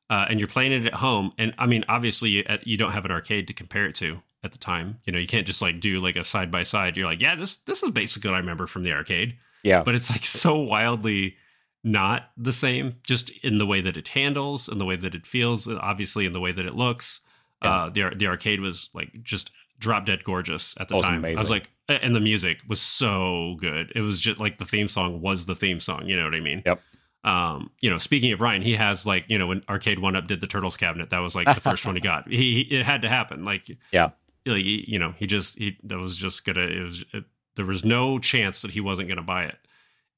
uh, 0.09 0.25
and 0.29 0.39
you're 0.39 0.47
playing 0.47 0.71
it 0.71 0.85
at 0.85 0.93
home 0.93 1.31
and 1.37 1.53
i 1.57 1.65
mean 1.65 1.83
obviously 1.87 2.29
you, 2.29 2.43
you 2.63 2.77
don't 2.77 2.91
have 2.91 3.05
an 3.05 3.11
arcade 3.11 3.47
to 3.47 3.53
compare 3.53 3.85
it 3.85 3.95
to 3.95 4.19
at 4.43 4.51
the 4.51 4.57
time. 4.57 4.99
You 5.05 5.13
know 5.13 5.19
you 5.19 5.27
can't 5.27 5.45
just 5.45 5.61
like 5.61 5.79
do 5.79 5.99
like 5.99 6.15
a 6.15 6.23
side 6.23 6.51
by 6.51 6.63
side 6.63 6.97
you're 6.97 7.05
like 7.05 7.21
yeah 7.21 7.35
this 7.35 7.57
this 7.57 7.83
is 7.83 7.91
basically 7.91 8.29
what 8.29 8.37
i 8.37 8.39
remember 8.39 8.67
from 8.67 8.83
the 8.83 8.91
arcade. 8.91 9.37
Yeah, 9.63 9.83
but 9.83 9.95
it's 9.95 10.09
like 10.09 10.25
so 10.25 10.55
wildly 10.55 11.35
not 11.83 12.29
the 12.37 12.53
same 12.53 12.95
just 13.05 13.29
in 13.43 13.57
the 13.57 13.65
way 13.65 13.81
that 13.81 13.97
it 13.97 14.09
handles 14.09 14.67
and 14.67 14.79
the 14.79 14.85
way 14.85 14.95
that 14.95 15.15
it 15.15 15.25
feels 15.25 15.67
and 15.67 15.79
obviously 15.79 16.25
in 16.25 16.33
the 16.33 16.39
way 16.39 16.51
that 16.51 16.65
it 16.65 16.75
looks. 16.75 17.21
Yeah. 17.61 17.75
uh 17.75 17.89
the 17.89 18.13
the 18.15 18.27
arcade 18.27 18.61
was 18.61 18.89
like 18.93 19.21
just 19.23 19.51
drop 19.79 20.05
dead 20.05 20.23
gorgeous 20.23 20.75
at 20.79 20.87
the 20.87 20.99
time. 20.99 21.23
I 21.25 21.33
was 21.33 21.49
like 21.49 21.69
and 21.89 22.15
the 22.15 22.19
music 22.19 22.61
was 22.67 22.79
so 22.79 23.55
good. 23.59 23.91
It 23.95 24.01
was 24.01 24.19
just 24.19 24.39
like 24.39 24.57
the 24.57 24.65
theme 24.65 24.87
song 24.87 25.21
was 25.21 25.45
the 25.45 25.55
theme 25.55 25.79
song 25.79 26.07
you 26.07 26.15
know 26.15 26.23
what 26.23 26.35
i 26.35 26.39
mean? 26.39 26.63
Yep. 26.65 26.81
Um 27.25 27.69
you 27.81 27.89
know 27.89 27.97
speaking 27.97 28.31
of 28.31 28.39
ryan 28.39 28.61
he 28.61 28.73
has 28.75 29.05
like 29.05 29.25
you 29.27 29.37
know 29.37 29.47
when 29.47 29.61
arcade 29.67 29.99
one 29.99 30.15
up 30.15 30.25
did 30.27 30.39
the 30.39 30.47
turtles 30.47 30.77
cabinet 30.77 31.09
that 31.09 31.19
was 31.19 31.35
like 31.35 31.53
the 31.53 31.59
first 31.61 31.85
one 31.85 31.95
he 31.95 32.01
got. 32.01 32.27
He, 32.29 32.63
he 32.63 32.77
it 32.79 32.85
had 32.85 33.01
to 33.01 33.09
happen. 33.09 33.43
Like 33.43 33.69
Yeah. 33.91 34.11
like, 34.45 34.63
you 34.63 34.97
know 34.99 35.11
he 35.17 35.27
just 35.27 35.57
he 35.57 35.77
that 35.83 35.97
was 35.97 36.15
just 36.15 36.45
gonna 36.45 36.61
it 36.61 36.81
was 36.81 37.03
it, 37.13 37.25
there 37.55 37.65
was 37.65 37.83
no 37.83 38.19
chance 38.19 38.61
that 38.61 38.71
he 38.71 38.79
wasn't 38.79 39.09
gonna 39.09 39.21
buy 39.21 39.43
it. 39.45 39.57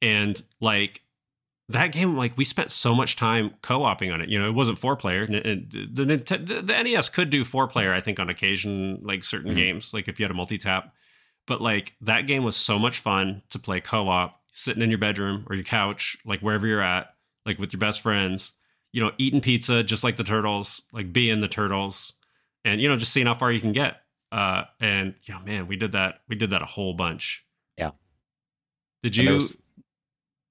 And 0.04 0.42
like 0.60 1.02
that 1.70 1.92
game 1.92 2.16
like 2.18 2.38
we 2.38 2.44
spent 2.44 2.70
so 2.70 2.94
much 2.94 3.16
time 3.16 3.52
co-oping 3.62 4.12
on 4.12 4.22
it. 4.22 4.30
You 4.30 4.38
know 4.40 4.48
it 4.48 4.54
wasn't 4.54 4.78
four 4.78 4.96
player 4.96 5.26
the, 5.26 5.42
the, 5.42 6.62
the 6.62 6.84
nes 6.84 7.10
could 7.10 7.30
do 7.30 7.44
four 7.46 7.66
player 7.68 7.94
i 7.94 8.02
think 8.02 8.20
on 8.20 8.30
occasion 8.30 9.00
like 9.04 9.24
certain 9.24 9.54
Mhm. 9.54 9.56
games 9.58 9.94
like 9.94 10.08
if 10.08 10.20
you 10.20 10.24
had 10.26 10.32
a 10.32 10.36
multi-tap. 10.36 10.94
But 11.48 11.62
like 11.62 11.96
that 12.02 12.28
game 12.28 12.44
was 12.44 12.56
so 12.56 12.78
much 12.78 13.00
fun 13.00 13.42
to 13.50 13.58
play 13.60 13.80
co-op 13.82 14.40
sitting 14.52 14.84
in 14.84 14.90
your 14.92 15.00
bedroom 15.00 15.46
or 15.50 15.56
your 15.56 15.64
couch 15.66 16.18
like 16.26 16.40
wherever 16.42 16.68
you're 16.68 16.82
at 16.82 17.14
like 17.46 17.58
with 17.60 17.72
your 17.74 17.80
best 17.80 18.02
friends 18.02 18.54
you 18.94 19.02
know, 19.02 19.10
eating 19.18 19.40
pizza 19.40 19.84
just 19.84 20.04
like 20.04 20.18
the 20.18 20.24
turtles, 20.26 20.82
like 20.92 21.14
being 21.14 21.40
the 21.40 21.48
turtles, 21.48 22.12
and 22.66 22.82
you 22.82 22.90
know, 22.90 22.98
just 22.98 23.14
seeing 23.14 23.26
how 23.26 23.34
far 23.34 23.50
you 23.50 23.62
can 23.62 23.72
get. 23.72 24.02
Uh, 24.34 24.64
and 24.82 25.16
yeah, 25.24 25.40
man, 25.46 25.66
we 25.68 25.78
did 25.78 25.94
that. 25.94 26.16
We 26.28 26.36
did 26.36 26.50
that 26.50 26.62
a 26.62 26.66
whole 26.66 26.94
bunch. 26.94 27.46
Yeah. 27.78 27.92
Did 29.02 29.16
you? 29.16 29.30
there's- 29.30 29.56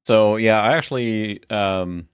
So 0.06 0.36
yeah, 0.36 0.58
I 0.58 0.72
actually 0.78 1.42
um, 1.50 2.08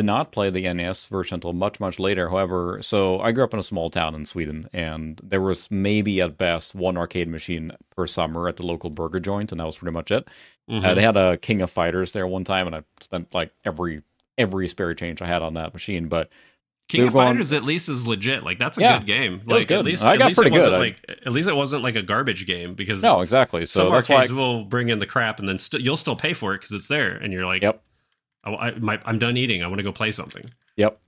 did 0.00 0.06
not 0.06 0.32
play 0.32 0.50
the 0.50 0.72
NES 0.72 1.06
version 1.06 1.34
until 1.36 1.52
much 1.52 1.78
much 1.80 1.98
later. 1.98 2.28
However, 2.30 2.78
so 2.82 3.20
I 3.20 3.32
grew 3.32 3.44
up 3.44 3.52
in 3.52 3.60
a 3.60 3.62
small 3.62 3.90
town 3.90 4.14
in 4.14 4.24
Sweden, 4.26 4.68
and 4.72 5.20
there 5.22 5.40
was 5.40 5.70
maybe 5.70 6.20
at 6.20 6.36
best 6.38 6.74
one 6.74 6.96
arcade 6.96 7.28
machine 7.28 7.72
per 7.94 8.06
summer 8.06 8.48
at 8.48 8.56
the 8.56 8.66
local 8.66 8.90
burger 8.90 9.20
joint, 9.20 9.52
and 9.52 9.60
that 9.60 9.66
was 9.66 9.78
pretty 9.78 9.92
much 9.94 10.10
it. 10.10 10.26
Mhm. 10.70 10.84
Uh, 10.84 10.94
they 10.94 11.02
had 11.02 11.16
a 11.16 11.36
King 11.36 11.62
of 11.62 11.70
Fighters 11.70 12.12
there 12.12 12.26
one 12.26 12.44
time, 12.44 12.66
and 12.66 12.76
I 12.76 12.82
spent 13.00 13.34
like 13.34 13.52
every 13.64 14.02
every 14.38 14.68
spare 14.68 14.94
change 14.94 15.20
I 15.20 15.26
had 15.26 15.42
on 15.42 15.54
that 15.54 15.74
machine. 15.74 16.08
But 16.08 16.30
King 16.88 17.06
of 17.06 17.12
going- 17.12 17.26
Fighters 17.34 17.52
at 17.52 17.62
least 17.62 17.88
is 17.88 18.06
legit. 18.06 18.42
Like 18.42 18.58
that's 18.58 18.78
a 18.78 18.80
Yeah, 18.80 18.98
good 18.98 19.06
game. 19.06 19.34
Like 19.44 19.46
was 19.46 19.64
good. 19.66 19.78
at 19.80 19.84
least 19.84 20.02
I 20.02 20.16
got 20.16 20.28
least 20.28 20.38
pretty 20.40 20.54
it 20.56 20.58
wasn't 20.58 20.72
good. 20.74 20.78
Like 20.80 21.20
at 21.26 21.32
least 21.32 21.48
it 21.48 21.54
wasn't 21.56 21.82
like 21.82 21.94
a 21.96 22.02
garbage 22.02 22.46
game 22.46 22.74
because 22.74 23.02
no, 23.02 23.20
exactly. 23.20 23.66
So 23.66 23.84
some 23.84 23.92
that's 23.92 24.08
why. 24.08 24.14
arcades 24.16 24.32
will 24.32 24.64
bring 24.64 24.88
in 24.88 24.98
the 24.98 25.06
crap 25.06 25.38
and 25.38 25.48
then 25.48 25.58
st- 25.58 25.82
you'll 25.82 25.96
still 25.96 26.16
pay 26.16 26.32
for 26.32 26.54
it 26.54 26.58
because 26.58 26.72
it's 26.72 26.88
there 26.88 27.12
and 27.12 27.32
you're 27.32 27.46
like, 27.46 27.62
Yep. 27.62 27.82
I, 28.44 28.50
I, 28.50 28.70
my, 28.78 29.00
I'm 29.04 29.18
done 29.18 29.36
eating. 29.36 29.62
I 29.62 29.66
want 29.66 29.78
to 29.78 29.82
go 29.84 29.92
play 29.92 30.10
something. 30.10 30.50
Yep. 30.76 31.00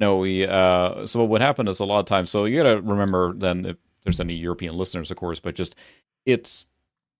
No, 0.00 0.18
we. 0.18 0.46
Uh, 0.46 1.06
so 1.06 1.22
what 1.24 1.40
happened 1.40 1.68
is 1.68 1.80
a 1.80 1.84
lot 1.84 2.00
of 2.00 2.06
times. 2.06 2.30
So 2.30 2.44
you 2.44 2.62
got 2.62 2.70
to 2.74 2.80
remember 2.80 3.32
then 3.34 3.66
if 3.66 3.76
there's 4.04 4.20
any 4.20 4.34
European 4.34 4.76
listeners, 4.76 5.10
of 5.10 5.16
course, 5.16 5.38
but 5.40 5.54
just 5.54 5.74
it's 6.26 6.66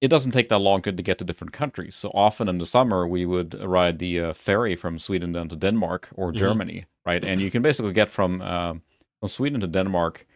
it 0.00 0.08
doesn't 0.08 0.32
take 0.32 0.48
that 0.48 0.58
long 0.58 0.82
to 0.82 0.90
get 0.92 1.18
to 1.18 1.24
different 1.24 1.52
countries. 1.52 1.94
So 1.94 2.10
often 2.12 2.48
in 2.48 2.58
the 2.58 2.66
summer 2.66 3.06
we 3.06 3.24
would 3.24 3.54
ride 3.62 3.98
the 4.00 4.20
uh, 4.20 4.32
ferry 4.32 4.74
from 4.74 4.98
Sweden 4.98 5.32
down 5.32 5.48
to 5.48 5.56
Denmark 5.56 6.08
or 6.16 6.32
Mhm. 6.32 6.36
Germany, 6.36 6.84
right? 7.06 7.24
And 7.24 7.40
you 7.40 7.50
can 7.52 7.62
basically 7.62 7.92
get 7.92 8.10
from 8.10 8.42
uh, 8.42 8.74
from 9.20 9.28
Sweden 9.28 9.60
to 9.60 9.68
Denmark 9.68 10.26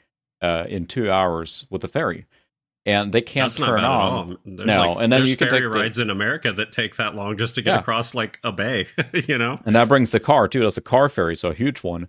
uh, 0.41 0.67
in 0.69 0.87
two 0.87 1.11
hours 1.11 1.67
with 1.71 1.81
the 1.83 1.89
ferry, 1.89 2.27
and 2.87 3.13
they 3.13 3.21
can't 3.21 3.51
That's 3.51 3.61
not 3.61 3.71
bad 3.75 3.83
bad 3.83 3.85
on. 3.85 3.91
at 3.91 4.31
all. 4.31 4.37
There's 4.47 4.67
No, 4.67 4.79
like, 4.93 5.03
and 5.03 5.13
then 5.13 5.19
there's 5.21 5.31
you 5.31 5.37
can 5.37 5.49
ferry 5.49 5.61
take 5.63 5.73
the- 5.73 5.79
rides 5.79 5.99
in 5.99 6.09
America 6.09 6.53
that 6.53 6.73
take 6.73 6.97
that 6.97 7.15
long 7.15 7.37
just 7.37 7.57
to 7.57 7.63
get 7.63 7.73
Yeah. 7.75 7.81
across 7.81 8.15
like 8.15 8.39
a 8.45 8.53
bay, 8.53 8.87
you 9.27 9.37
know? 9.37 9.59
And 9.67 9.75
that 9.77 9.89
brings 9.89 10.13
the 10.13 10.21
car 10.21 10.49
too. 10.49 10.61
That's 10.61 10.79
a 10.79 10.83
car 10.83 11.09
ferry, 11.11 11.37
so 11.37 11.51
a 11.51 11.55
huge 11.55 11.83
one. 11.83 12.09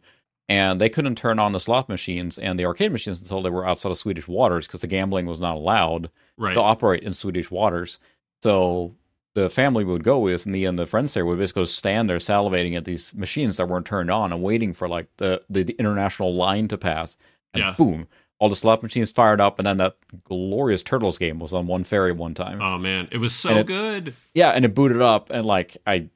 And 0.50 0.80
they 0.80 0.88
couldn't 0.88 1.16
turn 1.16 1.40
on 1.40 1.52
the 1.52 1.60
slot 1.60 1.90
machines 1.90 2.38
and 2.38 2.58
the 2.58 2.66
arcade 2.66 2.94
machines 2.94 3.20
until 3.20 3.42
they 3.42 3.50
were 3.50 3.68
outside 3.68 3.90
of 3.92 3.98
Swedish 3.98 4.30
waters 4.30 4.66
because 4.66 4.80
the 4.80 4.88
gambling 4.88 5.26
was 5.26 5.42
not 5.42 5.56
allowed 5.56 6.10
Right. 6.38 6.54
to 6.54 6.62
operate 6.62 7.04
in 7.04 7.14
Swedish 7.14 7.52
waters. 7.52 8.00
So 8.42 8.96
the 9.36 9.50
family 9.50 9.84
would 9.84 10.04
go 10.04 10.20
with, 10.20 10.46
me 10.46 10.64
and 10.66 10.80
the 10.80 10.86
friends 10.86 11.14
there, 11.16 11.26
would 11.26 11.38
basically 11.40 11.66
stand 11.66 12.10
there 12.10 12.18
salivating 12.18 12.78
at 12.78 12.86
these 12.86 13.14
machines 13.14 13.58
that 13.58 13.68
weren't 13.68 13.86
turned 13.86 14.10
on 14.10 14.32
and 14.32 14.42
waiting 14.42 14.74
for 14.74 14.88
like 14.88 15.08
the, 15.18 15.42
the, 15.50 15.64
the 15.64 15.74
international 15.80 16.34
line 16.34 16.68
to 16.70 16.78
pass. 16.78 17.18
And 17.54 17.62
Yeah. 17.64 17.76
boom, 17.78 18.08
all 18.40 18.50
the 18.50 18.56
slot 18.56 18.84
machines 18.84 19.12
fired 19.12 19.42
up. 19.42 19.60
And 19.60 19.66
then 19.66 19.78
that 19.78 19.98
glorious 20.24 20.84
Turtles 20.84 21.18
game 21.18 21.40
was 21.40 21.54
on 21.54 21.68
one 21.68 21.84
ferry 21.84 22.12
one 22.12 22.34
time. 22.34 22.62
Oh 22.62 22.78
man, 22.78 23.08
it 23.12 23.18
was 23.18 23.34
so 23.34 23.58
it- 23.58 23.68
good. 23.68 24.14
Yeah, 24.34 24.50
and 24.50 24.64
it 24.66 24.74
booted 24.76 25.02
up, 25.02 25.30
and 25.30 25.46
like 25.46 25.78
I, 25.88 26.10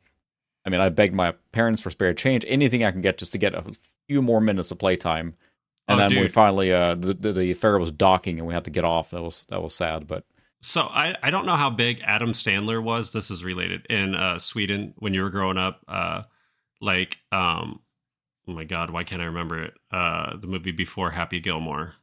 I 0.66 0.70
mean, 0.70 0.82
I 0.82 0.90
begged 0.90 1.16
my 1.16 1.34
parents 1.52 1.82
for 1.82 1.90
spare 1.90 2.14
change, 2.14 2.46
anything 2.48 2.84
I 2.84 2.92
can 2.92 3.02
get 3.02 3.18
just 3.18 3.32
to 3.32 3.38
get 3.38 3.56
a 3.56 3.64
few 4.08 4.22
more 4.22 4.40
minutes 4.42 4.72
of 4.72 4.78
playtime. 4.80 5.36
And 5.88 6.00
Oh, 6.00 6.08
then 6.08 6.20
we 6.22 6.28
finally, 6.28 6.72
uh, 6.72 6.94
the, 6.96 7.14
the 7.16 7.34
the 7.34 7.54
ferry 7.56 7.80
was 7.80 7.92
docking, 7.92 8.38
and 8.38 8.48
we 8.48 8.54
had 8.54 8.66
to 8.66 8.70
get 8.70 8.84
off. 8.86 9.10
That 9.10 9.24
was 9.24 9.46
that 9.50 9.62
was 9.64 9.74
sad, 9.74 10.06
but 10.08 10.24
So 10.62 10.84
I, 10.84 11.16
I 11.24 11.32
don't 11.32 11.48
know 11.48 11.56
how 11.56 11.72
big 11.72 12.02
Adam 12.04 12.34
Sandler 12.34 12.82
was. 12.82 13.12
This 13.14 13.32
is 13.32 13.44
related 13.44 13.88
in 13.90 14.14
uh, 14.16 14.38
Sweden 14.38 14.94
when 14.98 15.14
you 15.16 15.24
were 15.24 15.32
growing 15.32 15.58
up. 15.58 15.82
Uh, 15.88 16.22
like, 16.80 17.18
um, 17.32 17.80
oh 18.48 18.54
my 18.54 18.64
God, 18.64 18.92
why 18.92 19.04
can't 19.04 19.22
I 19.24 19.26
remember 19.26 19.64
it? 19.64 19.74
Uh, 19.92 20.38
the 20.38 20.48
movie 20.48 20.72
before 20.72 21.10
Happy 21.10 21.40
Gilmore, 21.40 21.96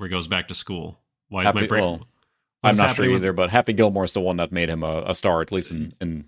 where 0.00 0.08
he 0.08 0.10
goes 0.10 0.26
back 0.28 0.48
to 0.48 0.54
school. 0.54 0.98
Why 1.28 1.42
is 1.42 1.46
Happy- 1.46 1.60
my 1.60 1.66
brain? 1.66 1.82
well, 1.82 2.00
I'm 2.62 2.76
not 2.76 2.76
sure 2.76 2.88
happening 2.88 3.12
with- 3.12 3.20
either. 3.22 3.32
But 3.34 3.50
Happy 3.50 3.72
Gilmore's 3.74 4.14
the 4.14 4.20
one 4.20 4.36
that 4.38 4.50
made 4.50 4.70
him 4.70 4.82
a, 4.82 5.02
a 5.06 5.14
star, 5.14 5.42
at 5.42 5.52
least 5.52 5.70
in, 5.70 5.92
in 6.00 6.24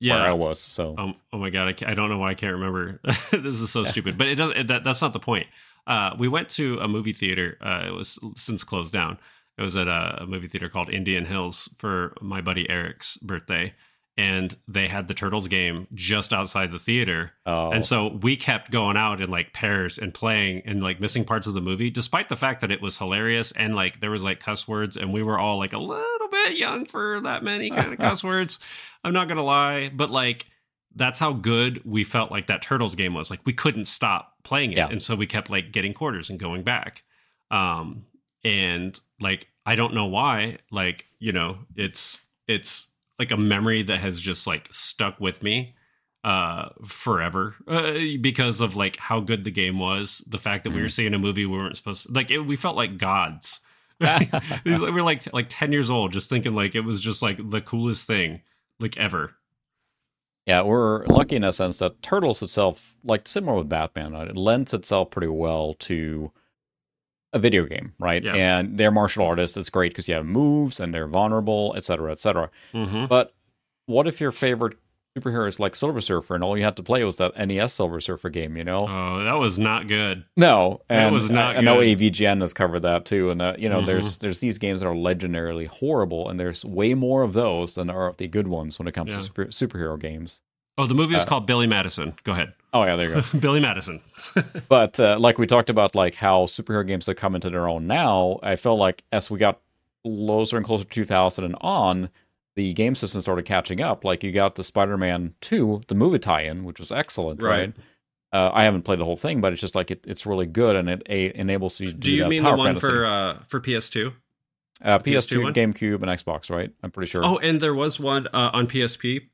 where 0.00 0.18
I 0.20 0.32
was. 0.32 0.60
So 0.60 0.94
Um, 0.96 1.14
oh 1.32 1.38
my 1.38 1.50
god, 1.50 1.82
I, 1.82 1.90
I 1.90 1.94
don't 1.94 2.08
know 2.08 2.18
why 2.18 2.30
I 2.30 2.34
can't 2.34 2.52
remember. 2.54 3.00
this 3.32 3.60
is 3.60 3.70
so 3.70 3.82
stupid, 3.92 4.16
but 4.16 4.28
it 4.28 4.36
doesn't. 4.36 4.56
It, 4.56 4.66
that, 4.68 4.84
that's 4.84 5.02
not 5.02 5.12
the 5.12 5.18
point. 5.18 5.46
Uh, 5.86 6.14
we 6.18 6.28
went 6.28 6.48
to 6.50 6.78
a 6.80 6.88
movie 6.88 7.12
theater. 7.12 7.58
Uh, 7.60 7.84
it 7.88 7.90
was 7.92 8.18
since 8.36 8.62
closed 8.64 8.92
down. 8.92 9.18
It 9.58 9.62
was 9.62 9.76
at 9.76 9.88
a, 9.88 10.22
a 10.22 10.26
movie 10.26 10.48
theater 10.48 10.68
called 10.68 10.88
Indian 10.90 11.24
Hills 11.24 11.68
for 11.78 12.14
my 12.20 12.40
buddy 12.40 12.68
Eric's 12.70 13.16
birthday, 13.18 13.74
and 14.18 14.56
they 14.66 14.86
had 14.86 15.08
the 15.08 15.14
Turtles 15.14 15.46
game 15.48 15.86
just 15.94 16.32
outside 16.32 16.70
the 16.70 16.78
theater. 16.78 17.32
oh, 17.44 17.70
And 17.70 17.84
so 17.84 18.08
we 18.22 18.36
kept 18.36 18.70
going 18.70 18.96
out 18.96 19.20
in 19.20 19.30
like 19.30 19.52
pairs 19.52 19.98
and 19.98 20.14
playing 20.14 20.62
and 20.64 20.82
like 20.82 21.00
missing 21.00 21.24
parts 21.24 21.46
of 21.46 21.52
the 21.54 21.60
movie, 21.60 21.90
despite 21.90 22.28
the 22.30 22.36
fact 22.36 22.62
that 22.62 22.72
it 22.72 22.80
was 22.80 22.96
hilarious 22.98 23.52
and 23.52 23.74
like 23.74 24.00
there 24.00 24.10
was 24.10 24.24
like 24.24 24.40
cuss 24.40 24.66
words 24.66 24.96
and 24.96 25.12
we 25.12 25.22
were 25.22 25.38
all 25.38 25.58
like 25.58 25.74
a 25.74 25.78
little 25.78 26.28
bit 26.30 26.56
young 26.56 26.86
for 26.86 27.20
that 27.20 27.44
many 27.44 27.68
kind 27.70 27.92
of 27.92 27.98
cuss 27.98 28.24
words. 28.32 28.58
I'm 29.04 29.12
not 29.12 29.28
gonna 29.28 29.42
lie, 29.44 29.90
but 29.90 30.08
like 30.10 30.46
that's 30.94 31.18
how 31.18 31.34
good 31.34 31.82
we 31.84 32.02
felt 32.02 32.30
like 32.30 32.46
that 32.46 32.62
Turtles 32.62 32.94
game 32.94 33.12
was. 33.12 33.30
Like 33.30 33.40
we 33.44 33.52
couldn't 33.52 33.84
stop 33.84 34.32
playing 34.44 34.72
it, 34.72 34.78
Yeah. 34.78 34.88
and 34.88 35.02
so 35.02 35.14
we 35.14 35.26
kept 35.26 35.50
like 35.50 35.70
getting 35.72 35.92
quarters 35.92 36.30
and 36.30 36.38
going 36.38 36.62
back. 36.62 37.02
Um, 37.50 38.06
and 38.44 38.98
like 39.20 39.48
I 39.66 39.76
don't 39.76 39.92
know 39.94 40.06
why. 40.06 40.56
Like 40.70 41.04
you 41.18 41.32
know, 41.32 41.58
it's 41.76 42.18
it's 42.48 42.88
like 43.18 43.30
a 43.30 43.36
memory 43.36 43.82
that 43.82 44.00
has 44.00 44.20
just 44.20 44.46
like 44.46 44.68
stuck 44.70 45.20
with 45.20 45.42
me 45.42 45.74
uh 46.24 46.70
forever 46.84 47.54
uh, 47.68 47.92
because 48.20 48.60
of 48.60 48.74
like 48.74 48.96
how 48.96 49.20
good 49.20 49.44
the 49.44 49.50
game 49.50 49.78
was. 49.78 50.24
The 50.26 50.38
fact 50.38 50.64
that 50.64 50.72
we 50.72 50.80
were 50.80 50.88
seeing 50.88 51.14
a 51.14 51.18
movie 51.18 51.46
we 51.46 51.56
weren't 51.56 51.76
supposed 51.76 52.06
to 52.06 52.12
like 52.12 52.30
it, 52.30 52.40
we 52.40 52.56
felt 52.56 52.76
like 52.76 52.98
gods. 52.98 53.60
We 54.64 54.78
were 54.78 55.02
like 55.02 55.32
like 55.32 55.46
10 55.48 55.72
years 55.72 55.88
old 55.88 56.12
just 56.12 56.28
thinking 56.28 56.52
like 56.52 56.74
it 56.74 56.82
was 56.82 57.00
just 57.00 57.22
like 57.22 57.38
the 57.50 57.60
coolest 57.62 58.06
thing 58.06 58.42
like 58.78 58.96
ever. 58.98 59.32
Yeah, 60.46 60.62
we're 60.62 61.04
lucky 61.06 61.36
in 61.36 61.44
a 61.44 61.52
sense 61.52 61.78
that 61.78 62.02
Turtles 62.02 62.40
itself, 62.40 62.94
like 63.02 63.26
similar 63.26 63.58
with 63.58 63.68
Batman, 63.68 64.14
uh, 64.14 64.22
it 64.22 64.36
lends 64.36 64.72
itself 64.72 65.10
pretty 65.10 65.26
well 65.26 65.74
to 65.80 66.30
a 67.32 67.38
video 67.38 67.64
game, 67.66 67.92
right? 67.98 68.22
Yeah. 68.22 68.34
And 68.34 68.78
they're 68.78 68.90
martial 68.90 69.26
artists. 69.26 69.56
It's 69.56 69.70
great 69.70 69.92
because 69.92 70.08
you 70.08 70.14
have 70.14 70.24
moves 70.26 70.80
and 70.80 70.94
they're 70.94 71.08
vulnerable, 71.08 71.74
et 71.76 71.84
cetera, 71.84 72.12
et 72.12 72.18
cetera. 72.20 72.50
mm-hmm. 72.72 73.06
But 73.06 73.34
what 73.86 74.06
if 74.06 74.20
your 74.20 74.32
favorite 74.32 74.76
superhero 75.18 75.48
is 75.48 75.58
like 75.58 75.74
Silver 75.74 76.00
Surfer 76.02 76.34
and 76.34 76.44
all 76.44 76.58
you 76.58 76.64
had 76.64 76.76
to 76.76 76.82
play 76.82 77.02
was 77.02 77.16
that 77.16 77.36
NES 77.38 77.72
Silver 77.72 78.00
Surfer 78.00 78.28
game, 78.28 78.54
you 78.56 78.64
know? 78.64 78.80
oh 78.88 79.24
that 79.24 79.32
was 79.34 79.58
not 79.58 79.88
good 79.88 80.24
no, 80.36 80.82
that 80.88 81.10
was 81.10 81.30
not 81.30 81.56
I, 81.56 81.58
I 81.58 81.60
know. 81.62 81.78
AVGN 81.78 82.42
has 82.42 82.52
covered 82.52 82.80
that 82.80 83.06
too, 83.06 83.30
and 83.30 83.40
uh, 83.40 83.54
you 83.58 83.70
know, 83.70 83.80
Mhm. 83.80 83.86
there's 83.86 84.16
there's 84.18 84.40
these 84.40 84.58
games 84.58 84.80
that 84.80 84.86
are 84.86 84.94
legendarily 84.94 85.68
horrible, 85.68 86.28
and 86.28 86.38
there's 86.38 86.64
way 86.66 86.92
more 86.92 87.22
of 87.22 87.32
those 87.32 87.76
than 87.76 87.88
are 87.88 88.06
of 88.08 88.18
the 88.18 88.28
good 88.28 88.46
ones 88.48 88.78
when 88.78 88.86
it 88.88 88.92
comes 88.92 89.10
Yeah. 89.12 89.16
to 89.16 89.22
super, 89.22 89.44
superhero 89.46 89.98
games. 89.98 90.42
Oh 90.78 90.86
the 90.86 90.94
movie 90.94 91.14
was 91.14 91.24
Uh, 91.24 91.28
called 91.28 91.46
billy 91.46 91.66
madison. 91.66 92.14
Go 92.24 92.32
ahead. 92.32 92.52
Oh 92.72 92.84
yeah, 92.84 92.96
there 92.96 93.08
you 93.08 93.14
go. 93.22 93.38
billy 93.38 93.60
madison. 93.60 94.00
But 94.68 94.98
uh, 95.00 95.16
like 95.18 95.38
we 95.38 95.46
talked 95.46 95.70
about 95.70 95.94
like 95.94 96.14
how 96.16 96.46
superhero 96.46 96.86
games 96.86 97.06
have 97.06 97.16
come 97.16 97.34
into 97.34 97.50
their 97.50 97.68
own 97.68 97.86
now 97.86 98.38
i 98.42 98.56
felt 98.56 98.78
like 98.78 99.02
as 99.12 99.30
we 99.30 99.38
got 99.38 99.60
closer 100.04 100.56
and 100.56 100.64
closer 100.66 100.84
to 100.84 100.90
2000 100.90 101.44
and 101.44 101.56
on 101.60 102.08
the 102.54 102.72
game 102.72 102.94
system 102.94 103.20
started 103.20 103.44
catching 103.44 103.80
up. 103.82 104.02
Like 104.04 104.22
you 104.24 104.32
got 104.32 104.54
the 104.54 104.62
spider-man 104.64 105.34
2 105.40 105.82
the 105.88 105.94
movie 105.94 106.18
tie-in 106.18 106.64
which 106.64 106.78
was 106.78 106.90
excellent 106.92 107.42
right, 107.42 107.58
Right. 107.58 107.74
Uh, 108.32 108.50
i 108.54 108.64
haven't 108.64 108.82
played 108.82 108.98
the 108.98 109.04
whole 109.04 109.16
thing 109.16 109.40
but 109.40 109.52
it's 109.52 109.60
just 109.60 109.74
like 109.74 109.90
it, 109.90 110.04
it's 110.06 110.24
really 110.26 110.46
good 110.46 110.74
and 110.76 110.88
it 110.88 111.02
a, 111.08 111.38
enables 111.38 111.80
you 111.80 111.88
to 111.88 111.92
do, 111.92 112.00
do 112.00 112.12
you 112.12 112.26
mean 112.26 112.42
the 112.44 112.50
one 112.54 112.66
fantasy. 112.74 112.86
for 112.86 113.04
uh 113.06 113.38
for 113.48 113.60
ps2 113.60 114.12
uh, 114.84 114.98
PS2 114.98 115.52
ps2 115.52 115.54
gamecube 115.54 116.02
and 116.02 116.10
xbox 116.20 116.50
right? 116.50 116.70
I'm 116.82 116.90
pretty 116.90 117.10
sure. 117.10 117.24
Oh, 117.24 117.38
and 117.38 117.60
there 117.60 117.74
was 117.74 117.98
one 117.98 118.26
uh, 118.28 118.50
on 118.52 118.66
PSP, 118.66 119.28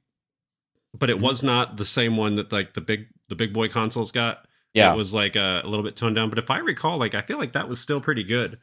but 0.95 1.11
it 1.11 1.19
was 1.21 1.43
not 1.43 1.77
the 1.77 1.85
same 1.85 2.17
one 2.17 2.35
that 2.37 2.53
like 2.53 2.75
the 2.75 2.81
big 2.81 3.07
the 3.29 3.35
big 3.35 3.53
boy 3.53 3.69
consoles 3.69 4.13
got. 4.13 4.47
yeah 4.75 4.93
it 4.93 4.97
was 4.97 5.13
like 5.15 5.37
uh, 5.37 5.61
a 5.65 5.69
little 5.69 5.85
bit 5.85 5.97
toned 5.97 6.17
down. 6.17 6.29
But 6.31 6.39
if 6.39 6.51
I 6.51 6.59
recall, 6.59 6.99
like 6.99 7.15
I 7.15 7.23
feel 7.23 7.39
like 7.39 7.53
that 7.53 7.69
was 7.69 7.81
still 7.81 8.01
pretty 8.01 8.23
good. 8.25 8.59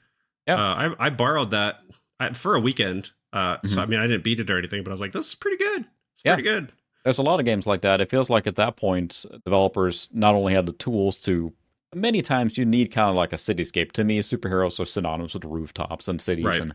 Yeah. 0.48 0.56
uh, 0.56 0.94
I 1.00 1.08
I 1.08 1.10
borrowed 1.10 1.52
that 1.52 1.82
uh, 2.20 2.34
for 2.34 2.56
a 2.56 2.60
weekend. 2.60 3.12
Uh, 3.32 3.58
Mm-hmm. 3.58 3.68
so 3.68 3.82
I 3.82 3.86
mean, 3.86 4.00
I 4.00 4.08
didn't 4.08 4.24
beat 4.24 4.40
it 4.40 4.50
or 4.50 4.58
anything, 4.58 4.84
but 4.84 4.90
I 4.92 4.94
was 4.94 5.02
like, 5.02 5.12
this 5.12 5.28
is 5.30 5.36
pretty 5.36 5.58
good. 5.58 5.82
It's 5.82 6.24
Yeah. 6.26 6.34
pretty 6.36 6.50
good. 6.50 6.72
there's 7.04 7.20
a 7.20 7.24
lot 7.24 7.40
of 7.40 7.46
games 7.46 7.66
like 7.68 7.82
that. 7.82 8.02
It 8.02 8.10
feels 8.10 8.30
like 8.30 8.46
at 8.48 8.56
that 8.58 8.76
point, 8.76 9.26
developers 9.46 10.10
not 10.12 10.36
only 10.36 10.54
had 10.54 10.66
the 10.66 10.74
tools 10.74 11.20
to. 11.22 11.54
Many 11.96 12.22
times 12.22 12.58
you 12.58 12.66
need 12.66 12.92
kind 12.92 13.10
of 13.10 13.16
like 13.16 13.34
a 13.34 13.36
cityscape. 13.38 13.92
To 13.94 14.04
me, 14.04 14.20
superheroes 14.20 14.80
are 14.80 14.86
synonymous 14.86 15.34
with 15.34 15.44
rooftops 15.46 16.08
and 16.08 16.22
cities, 16.22 16.46
Right. 16.46 16.60
and, 16.62 16.74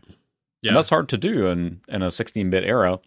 Yeah, 0.61 0.69
and 0.69 0.77
that's 0.77 0.89
hard 0.89 1.07
to 1.09 1.17
do 1.17 1.47
in 1.47 1.79
in 1.87 2.01
a 2.01 2.07
16-bit 2.07 2.63
era. 2.65 2.99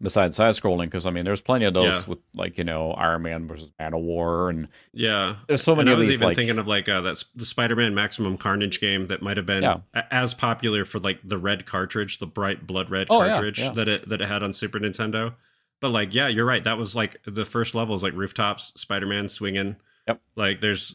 Besides 0.00 0.36
side 0.36 0.54
scrolling, 0.54 0.84
because 0.86 1.06
I 1.06 1.10
mean, 1.10 1.24
there's 1.24 1.40
plenty 1.40 1.64
of 1.64 1.74
those 1.74 2.02
Yeah. 2.04 2.08
with 2.10 2.18
like 2.34 2.56
you 2.56 2.64
know 2.64 2.92
Iron 2.92 3.22
Man 3.22 3.48
versus 3.48 3.72
Manowar, 3.80 4.50
and 4.50 4.68
yeah. 4.92 5.36
there's 5.48 5.62
so 5.62 5.74
many 5.74 5.90
and 5.90 5.96
I 5.96 5.98
was 5.98 6.06
these 6.08 6.16
even 6.16 6.28
like 6.28 6.36
thinking 6.36 6.58
of 6.58 6.68
like 6.68 6.88
uh, 6.88 7.00
that's 7.00 7.24
the 7.34 7.44
Spider-Man 7.44 7.94
Maximum 7.94 8.36
Carnage 8.38 8.80
game 8.80 9.08
that 9.08 9.22
might 9.22 9.36
have 9.36 9.46
been 9.46 9.62
Yeah. 9.64 9.78
a- 9.94 10.14
as 10.14 10.34
popular 10.34 10.84
for 10.84 11.00
like 11.00 11.18
the 11.24 11.36
red 11.38 11.66
cartridge, 11.66 12.18
the 12.18 12.26
bright 12.26 12.66
blood 12.66 12.90
red 12.90 13.08
Oh, 13.10 13.18
cartridge 13.20 13.58
yeah. 13.58 13.70
that 13.72 13.88
it 13.88 14.08
that 14.08 14.20
it 14.20 14.28
had 14.28 14.42
on 14.44 14.52
Super 14.52 14.78
Nintendo. 14.78 15.34
but 15.80 15.90
like 15.90 16.14
yeah, 16.14 16.28
you're 16.28 16.44
right. 16.46 16.62
That 16.64 16.78
was 16.78 16.94
like 16.96 17.20
the 17.24 17.44
first 17.44 17.74
level 17.74 17.94
is 17.94 18.02
like 18.02 18.12
rooftops, 18.14 18.72
Spider-Man 18.80 19.28
swinging. 19.28 19.76
Yep. 20.06 20.20
Like 20.36 20.60
there's 20.60 20.94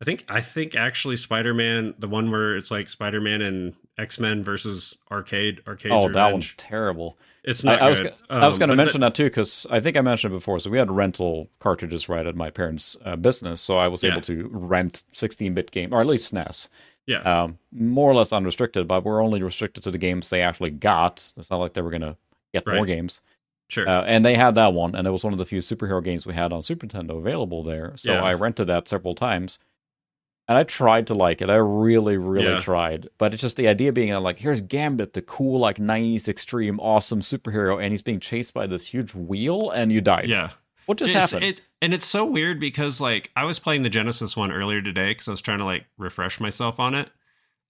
I 0.00 0.04
think 0.04 0.24
I 0.28 0.40
think 0.40 0.74
actually 0.76 1.16
Spider-Man, 1.16 1.94
the 1.98 2.06
one 2.08 2.30
where 2.30 2.54
it's 2.56 2.70
like 2.70 2.88
Spider-Man 2.88 3.40
and 3.42 3.74
X-Men 3.98 4.42
versus 4.42 4.94
Arcade 5.10 5.62
Arcade. 5.66 5.90
Oh, 5.92 6.08
that 6.10 6.32
one's 6.32 6.52
terrible. 6.56 7.18
It's 7.46 7.64
I, 7.64 7.72
not. 7.72 7.82
I 7.82 7.88
was 7.88 8.00
good. 8.00 8.14
I 8.28 8.44
was 8.46 8.56
Um, 8.56 8.58
going 8.58 8.70
to 8.70 8.76
mention 8.76 9.00
that 9.02 9.14
too 9.14 9.24
because 9.24 9.66
I 9.70 9.78
think 9.80 9.96
I 9.96 10.00
mentioned 10.00 10.34
it 10.34 10.36
before. 10.36 10.58
So 10.58 10.68
we 10.68 10.78
had 10.78 10.90
rental 10.90 11.48
cartridges 11.60 12.08
right 12.08 12.26
at 12.26 12.34
my 12.34 12.50
parents' 12.50 12.96
uh, 13.04 13.16
business, 13.16 13.60
so 13.60 13.78
I 13.78 13.88
was 13.88 14.02
Yeah. 14.02 14.12
able 14.12 14.22
to 14.22 14.48
rent 14.50 15.04
16-bit 15.14 15.70
game 15.70 15.94
or 15.94 16.00
at 16.00 16.06
least 16.06 16.32
SNES, 16.32 16.68
Yeah. 17.06 17.20
um, 17.20 17.58
more 17.72 18.10
or 18.10 18.14
less 18.14 18.32
unrestricted. 18.32 18.88
But 18.88 19.04
we're 19.04 19.22
only 19.22 19.42
restricted 19.42 19.84
to 19.84 19.90
the 19.92 19.98
games 19.98 20.28
they 20.28 20.42
actually 20.42 20.70
got. 20.70 21.32
It's 21.36 21.50
not 21.50 21.58
like 21.58 21.74
they 21.74 21.82
were 21.82 21.90
going 21.90 22.00
to 22.02 22.16
get 22.52 22.66
more 22.66 22.84
games. 22.86 23.22
sure. 23.68 23.88
Uh, 23.88 24.02
and 24.04 24.24
they 24.24 24.34
had 24.34 24.54
that 24.54 24.72
one, 24.74 24.94
and 24.94 25.06
it 25.08 25.10
was 25.10 25.24
one 25.24 25.32
of 25.32 25.38
the 25.40 25.44
few 25.44 25.58
superhero 25.60 26.02
games 26.02 26.24
we 26.26 26.34
had 26.34 26.52
on 26.52 26.62
Super 26.62 26.86
Nintendo 26.86 27.18
available 27.18 27.62
there. 27.64 27.92
So 27.96 28.12
Yeah. 28.12 28.22
I 28.22 28.32
rented 28.34 28.66
that 28.68 28.86
several 28.88 29.14
times, 29.16 29.58
and 30.48 30.56
I 30.58 30.62
tried 30.64 31.06
to 31.08 31.14
like 31.14 31.42
it. 31.42 31.50
I 31.50 31.56
really, 31.56 32.16
really 32.16 32.46
Yeah. 32.52 32.60
tried. 32.60 33.08
But 33.18 33.32
it's 33.32 33.42
just 33.42 33.56
the 33.56 33.68
idea 33.68 33.92
being 33.92 34.12
uh, 34.12 34.20
like, 34.20 34.38
here's 34.38 34.60
Gambit, 34.60 35.12
the 35.14 35.22
cool 35.22 35.58
like 35.60 35.78
'90s 35.78 36.28
extreme 36.28 36.78
awesome 36.80 37.20
superhero, 37.20 37.82
and 37.82 37.92
he's 37.92 38.02
being 38.02 38.20
chased 38.20 38.54
by 38.54 38.66
this 38.66 38.86
huge 38.88 39.14
wheel, 39.14 39.70
and 39.70 39.90
you 39.92 40.00
died. 40.00 40.28
yeah. 40.28 40.50
What 40.86 40.98
just 40.98 41.10
It's- 41.10 41.32
happened? 41.32 41.50
it- 41.50 41.60
and 41.82 41.92
it's 41.92 42.04
so 42.06 42.24
weird 42.24 42.60
because 42.60 43.00
like 43.00 43.30
I 43.36 43.44
was 43.44 43.58
playing 43.58 43.82
the 43.82 43.90
Genesis 43.90 44.36
one 44.36 44.52
earlier 44.52 44.80
today 44.80 45.08
because 45.10 45.26
I 45.28 45.32
was 45.32 45.40
trying 45.40 45.58
to 45.58 45.64
like 45.64 45.84
refresh 45.98 46.38
myself 46.40 46.78
on 46.80 46.94
it. 46.94 47.10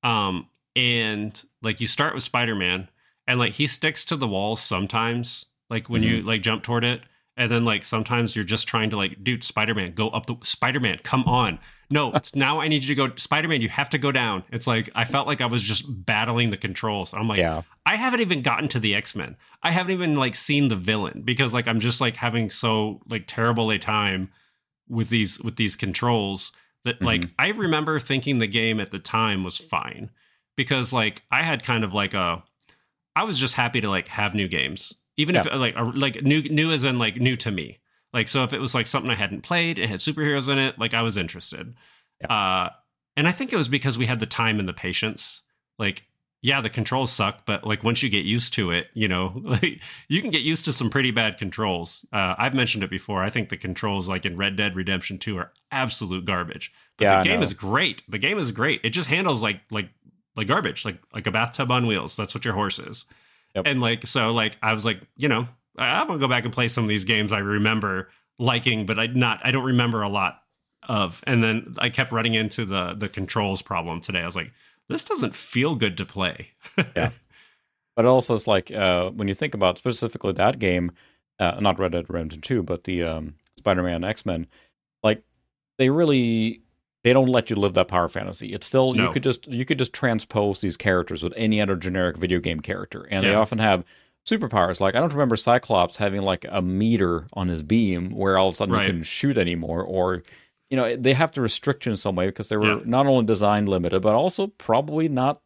Um, 0.03 0.49
and 0.77 1.43
like 1.63 1.81
you 1.81 1.87
start 1.87 2.15
with 2.15 2.23
Spider 2.23 2.55
Man, 2.55 2.89
and 3.27 3.39
like 3.39 3.55
he 3.55 3.67
sticks 3.67 4.05
to 4.07 4.17
the 4.17 4.29
walls 4.29 4.61
sometimes, 4.61 5.47
like 5.71 5.89
when 5.89 6.03
you 6.03 6.23
like 6.23 6.43
jump 6.43 6.63
toward 6.63 6.85
it, 6.85 7.01
and 7.37 7.51
then 7.51 7.65
like 7.65 7.85
sometimes 7.85 8.35
you're 8.35 8.45
just 8.45 8.67
trying 8.67 8.91
to 8.91 8.97
like, 8.97 9.23
dude, 9.23 9.45
Spider 9.45 9.75
Man, 9.75 9.93
go 9.93 10.09
up 10.09 10.27
the 10.27 10.37
Spider 10.43 10.81
Man, 10.81 10.99
come 11.03 11.25
on. 11.25 11.59
No, 11.91 12.13
it's 12.15 12.35
now 12.35 12.61
I 12.61 12.69
need 12.69 12.83
you 12.83 12.95
to 12.95 13.09
go, 13.09 13.15
Spider 13.17 13.47
Man. 13.49 13.61
You 13.61 13.69
have 13.69 13.89
to 13.91 13.99
go 13.99 14.11
down. 14.11 14.43
It's 14.51 14.67
like 14.67 14.91
I 14.95 15.05
felt 15.05 15.27
like 15.27 15.41
I 15.41 15.47
was 15.47 15.63
just 15.63 15.85
battling 16.07 16.51
the 16.51 16.57
controls. 16.57 17.13
I'm 17.15 17.29
like, 17.29 17.39
yeah, 17.39 17.63
I 17.85 17.97
haven't 17.97 18.21
even 18.21 18.43
gotten 18.43 18.69
to 18.69 18.81
the 18.81 18.95
X 18.95 19.15
Men. 19.15 19.37
I 19.63 19.71
haven't 19.71 19.93
even 19.93 20.17
like 20.17 20.35
seen 20.35 20.69
the 20.69 20.77
villain 20.77 21.23
because 21.25 21.53
like 21.55 21.69
I'm 21.69 21.81
just 21.81 22.01
like 22.01 22.17
having 22.17 22.51
so 22.51 23.01
like 23.09 23.25
terrible 23.27 23.71
a 23.71 23.79
time 23.79 24.31
with 24.89 25.09
these 25.09 25.41
with 25.43 25.57
these 25.57 25.77
controls 25.77 26.53
that 26.85 27.03
like 27.03 27.23
Mhm. 27.23 27.31
I 27.39 27.49
remember 27.49 27.99
thinking 28.01 28.39
the 28.39 28.47
game 28.47 28.81
at 28.81 28.93
the 28.93 28.99
time 29.01 29.45
was 29.45 29.59
fine 29.59 30.11
because 30.57 30.93
like 30.93 31.23
I 31.31 31.43
had 31.43 31.63
kind 31.65 31.85
of 31.85 31.93
like 31.93 32.15
a 32.15 32.43
I 33.15 33.25
was 33.25 33.39
just 33.39 33.55
happy 33.55 33.81
to 33.81 33.91
like 33.91 34.09
have 34.09 34.35
new 34.35 34.47
games 34.49 34.95
even 35.17 35.37
if 35.37 35.47
like 35.47 35.75
like 35.95 36.23
new 36.23 36.43
new 36.43 36.73
as 36.73 36.85
in 36.85 36.99
like 36.99 37.17
new 37.17 37.37
to 37.37 37.51
me 37.51 37.79
like 38.13 38.29
so 38.29 38.43
if 38.45 38.53
it 38.53 38.61
was 38.61 38.75
like 38.75 38.87
something 38.87 39.11
I 39.11 39.15
hadn't 39.15 39.43
played 39.43 39.79
it 39.79 39.89
had 39.89 39.99
superheroes 39.99 40.49
in 40.49 40.59
it 40.59 40.79
like 40.79 40.95
I 40.95 41.03
was 41.03 41.17
interested 41.17 41.75
uh 42.29 42.71
and 43.17 43.27
I 43.27 43.33
think 43.33 43.53
it 43.53 43.57
was 43.57 43.69
because 43.69 43.99
we 43.99 44.07
had 44.07 44.21
the 44.21 44.27
time 44.27 44.59
and 44.59 44.69
the 44.69 44.73
patience 44.73 45.43
like 45.79 46.05
yeah, 46.43 46.61
the 46.61 46.71
controls 46.71 47.13
suck, 47.13 47.45
but 47.45 47.67
like 47.67 47.83
once 47.83 48.05
you 48.05 48.09
get 48.09 48.25
used 48.25 48.53
to 48.55 48.71
it, 48.71 48.87
you 48.95 49.09
know, 49.09 49.33
like 49.43 49.81
you 50.09 50.21
can 50.21 50.31
get 50.31 50.43
used 50.43 50.65
to 50.67 50.73
some 50.73 50.91
pretty 50.91 51.11
bad 51.11 51.39
controls. 51.39 52.07
Uh, 52.13 52.37
I've 52.39 52.55
mentioned 52.55 52.85
it 52.85 52.91
before. 52.91 53.23
I 53.23 53.31
think 53.31 53.49
the 53.49 53.57
controls, 53.57 54.09
like 54.09 54.25
in 54.25 54.37
Red 54.37 54.55
Dead 54.55 54.77
Redemption 54.77 55.19
2, 55.19 55.39
are 55.39 55.53
absolute 55.73 56.25
garbage. 56.25 56.73
But 56.99 57.05
Yeah, 57.05 57.19
the 57.19 57.29
game 57.29 57.43
is 57.43 57.53
great. 57.53 58.03
The 58.09 58.19
game 58.19 58.39
is 58.39 58.53
great. 58.53 58.81
It 58.85 58.91
just 58.91 59.09
handles 59.09 59.43
like 59.43 59.61
like 59.73 59.89
like 60.37 60.47
garbage, 60.47 60.85
like 60.85 60.99
like 61.13 61.27
a 61.27 61.33
bathtub 61.33 61.71
on 61.73 61.87
wheels. 61.87 62.17
That's 62.17 62.35
what 62.35 62.45
your 62.45 62.55
horse 62.55 62.79
is. 62.79 63.07
Yep. 63.57 63.67
And 63.67 63.81
like 63.81 64.07
so, 64.07 64.33
like 64.33 64.57
I 64.63 64.73
was 64.75 64.85
like, 64.85 65.01
you 65.17 65.29
know, 65.29 65.49
I, 65.79 66.01
I'm 66.01 66.07
gonna 66.07 66.19
go 66.19 66.29
back 66.29 66.45
and 66.45 66.53
play 66.53 66.69
some 66.69 66.85
of 66.85 66.89
these 66.89 67.05
games 67.05 67.33
I 67.33 67.39
remember 67.39 68.11
liking, 68.39 68.85
but 68.87 68.99
I 68.99 69.07
not 69.07 69.41
I 69.43 69.51
don't 69.51 69.65
remember 69.65 70.03
a 70.03 70.09
lot 70.09 70.43
of. 70.87 71.23
And 71.27 71.43
then 71.43 71.75
I 71.79 71.89
kept 71.89 72.13
running 72.13 72.35
into 72.35 72.67
the 72.67 72.95
the 72.95 73.09
controls 73.09 73.63
problem 73.63 74.01
today. 74.01 74.21
I 74.21 74.27
was 74.27 74.37
like, 74.37 74.53
this 74.91 75.05
doesn't 75.05 75.35
feel 75.35 75.75
good 75.75 75.97
to 75.97 76.05
play. 76.05 76.51
yeah. 76.95 77.11
but 77.97 78.05
also 78.05 78.35
it's 78.35 78.47
like 78.47 78.71
uh, 78.71 79.11
when 79.11 79.27
you 79.27 79.35
think 79.35 79.55
about 79.55 79.79
specifically 79.79 80.33
that 80.33 80.59
game, 80.59 80.93
uh, 81.41 81.59
not 81.61 81.79
Red 81.79 81.93
Dead 81.93 82.07
Redemption 82.11 82.43
Two, 82.43 82.63
but 82.63 82.85
the 82.85 83.03
um, 83.03 83.37
Spider-Man 83.57 84.05
X 84.05 84.27
Men, 84.27 84.47
like 85.03 85.23
they 85.79 85.89
really 85.89 86.61
they 87.07 87.13
don't 87.13 87.29
let 87.29 87.51
you 87.51 87.55
live 87.57 87.75
that 87.75 87.87
power 87.87 88.09
fantasy. 88.09 88.53
It's 88.53 88.67
still 88.67 88.97
you 88.97 89.09
could 89.11 89.23
just 89.23 89.47
you 89.47 89.65
could 89.65 89.79
just 89.79 89.93
transpose 89.93 90.59
these 90.59 90.77
characters 90.77 91.23
with 91.23 91.33
any 91.37 91.61
other 91.61 91.77
generic 91.77 92.17
video 92.17 92.41
game 92.41 92.59
character, 92.59 93.07
and 93.13 93.25
they 93.25 93.33
often 93.33 93.59
have 93.59 93.85
superpowers. 94.29 94.81
Like 94.81 94.97
I 94.97 95.01
don't 95.01 95.13
remember 95.13 95.37
Cyclops 95.37 95.99
having 95.99 96.23
like 96.23 96.45
a 96.51 96.61
meter 96.61 97.29
on 97.35 97.47
his 97.47 97.63
beam 97.63 98.11
where 98.11 98.37
all 98.37 98.49
of 98.49 98.55
a 98.55 98.57
sudden 98.57 98.75
Right. 98.75 98.89
you 98.89 98.93
can 98.93 99.03
shoot 99.05 99.39
anymore, 99.39 99.83
or 99.85 100.25
you 100.69 100.77
know 100.77 100.97
they 100.97 101.15
have 101.15 101.31
to 101.33 101.41
restrict 101.41 101.87
you 101.87 101.91
in 101.93 101.97
some 101.97 102.17
way 102.17 102.27
because 102.27 102.49
they 102.49 102.57
were 102.57 102.79
Yeah. 102.79 102.81
not 102.85 103.07
only 103.07 103.25
design 103.25 103.67
limited 103.67 104.03
but 104.03 104.17
also 104.17 104.49
probably 104.49 105.09
not. 105.09 105.41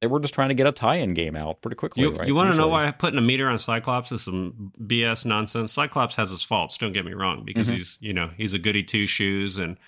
They 0.00 0.06
were 0.06 0.20
just 0.20 0.34
trying 0.34 0.50
to 0.50 0.54
get 0.54 0.66
a 0.68 0.72
tie-in 0.72 1.14
game 1.14 1.34
out 1.34 1.62
pretty 1.62 1.74
quickly. 1.74 2.02
You, 2.04 2.14
right? 2.16 2.28
you 2.28 2.34
want 2.36 2.52
to 2.52 2.56
know 2.56 2.68
why 2.68 2.88
putting 2.92 3.18
a 3.18 3.22
meter 3.22 3.48
on 3.48 3.58
Cyclops 3.58 4.12
is 4.12 4.22
some 4.22 4.70
BS 4.80 5.24
nonsense? 5.24 5.72
Cyclops 5.72 6.14
has 6.16 6.30
his 6.30 6.42
faults. 6.44 6.76
Don't 6.78 6.92
get 6.92 7.06
me 7.06 7.14
wrong, 7.14 7.44
because 7.44 7.66
Mhm. 7.66 7.72
he's 7.72 7.98
you 8.00 8.12
know 8.12 8.30
he's 8.36 8.54
a 8.54 8.58
goody 8.60 8.84
two 8.84 9.06
shoes, 9.08 9.58
and 9.58 9.78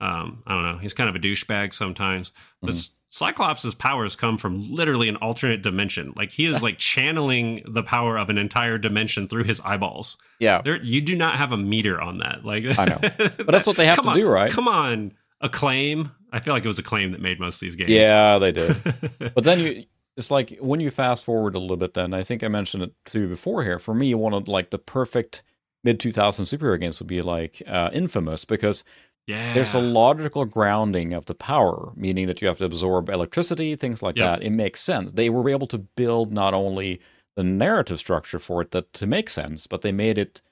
um, 0.00 0.42
I 0.46 0.54
don't 0.54 0.62
know, 0.64 0.78
he's 0.78 0.94
kind 0.94 1.08
of 1.10 1.16
a 1.16 1.18
douchebag 1.18 1.72
sometimes. 1.72 2.32
But 2.62 2.70
Mhm. 2.70 2.90
Cyclops' 3.10 3.74
powers 3.74 4.14
come 4.16 4.36
from 4.36 4.60
literally 4.70 5.08
an 5.08 5.16
alternate 5.16 5.62
dimension. 5.62 6.12
Like 6.14 6.30
he 6.30 6.44
is 6.46 6.62
like 6.62 6.76
channeling 6.76 7.62
the 7.66 7.82
power 7.82 8.18
of 8.18 8.28
an 8.28 8.36
entire 8.36 8.76
dimension 8.76 9.28
through 9.28 9.44
his 9.44 9.60
eyeballs. 9.64 10.18
Yeah, 10.40 10.60
There, 10.62 10.82
you 10.82 11.00
do 11.00 11.16
not 11.16 11.36
have 11.36 11.50
a 11.52 11.56
meter 11.56 12.00
on 12.00 12.18
that. 12.18 12.44
Like 12.44 12.64
I 12.78 12.84
know. 12.84 12.98
but 13.18 13.46
that's 13.46 13.66
what 13.66 13.76
they 13.76 13.86
have 13.86 14.02
to 14.02 14.08
on, 14.08 14.16
do, 14.16 14.28
right? 14.28 14.50
Come 14.50 14.68
on, 14.68 15.12
acclaim. 15.40 16.10
I 16.32 16.40
feel 16.40 16.52
like 16.52 16.64
it 16.64 16.68
was 16.68 16.78
acclaim 16.78 17.12
that 17.12 17.22
made 17.22 17.40
most 17.40 17.56
of 17.56 17.60
these 17.60 17.76
games. 17.76 17.90
Yeah, 17.90 18.38
they 18.38 18.52
did. 18.52 18.76
but 19.34 19.44
then 19.44 19.60
you, 19.60 19.84
it's 20.18 20.30
like 20.30 20.58
when 20.60 20.80
you 20.80 20.90
fast 20.90 21.24
forward 21.24 21.54
a 21.54 21.58
little 21.58 21.78
bit. 21.78 21.94
Then 21.94 22.12
I 22.12 22.22
think 22.22 22.44
I 22.44 22.48
mentioned 22.48 22.82
it 22.82 22.92
too 23.06 23.26
before 23.28 23.62
here. 23.64 23.78
For 23.78 23.94
me, 23.94 24.14
one 24.14 24.34
of 24.34 24.48
like 24.48 24.68
the 24.68 24.78
perfect 24.78 25.42
mid 25.84 25.98
2000 25.98 26.44
superhero 26.44 26.78
games 26.78 26.98
would 27.00 27.06
be 27.08 27.22
like 27.22 27.62
uh, 27.66 27.88
Infamous 27.92 28.44
because 28.44 28.84
yeah. 29.28 29.54
there's 29.54 29.74
a 29.74 29.78
logical 29.80 30.44
grounding 30.44 31.12
of 31.12 31.26
the 31.26 31.34
power, 31.36 31.92
meaning 31.94 32.26
that 32.26 32.42
you 32.42 32.48
have 32.48 32.58
to 32.58 32.64
absorb 32.64 33.08
electricity, 33.08 33.76
things 33.76 34.02
like 34.02 34.16
Yeah. 34.16 34.30
that. 34.30 34.42
It 34.42 34.50
makes 34.50 34.80
sense. 34.80 35.12
They 35.12 35.30
were 35.30 35.48
able 35.48 35.68
to 35.68 35.78
build 35.78 36.32
not 36.32 36.52
only 36.54 37.00
the 37.36 37.44
narrative 37.44 38.00
structure 38.00 38.40
for 38.40 38.60
it 38.62 38.72
that 38.72 38.92
to 38.94 39.06
make 39.06 39.30
sense, 39.30 39.68
but 39.68 39.82
they 39.82 39.92
made 39.92 40.18
it 40.18 40.42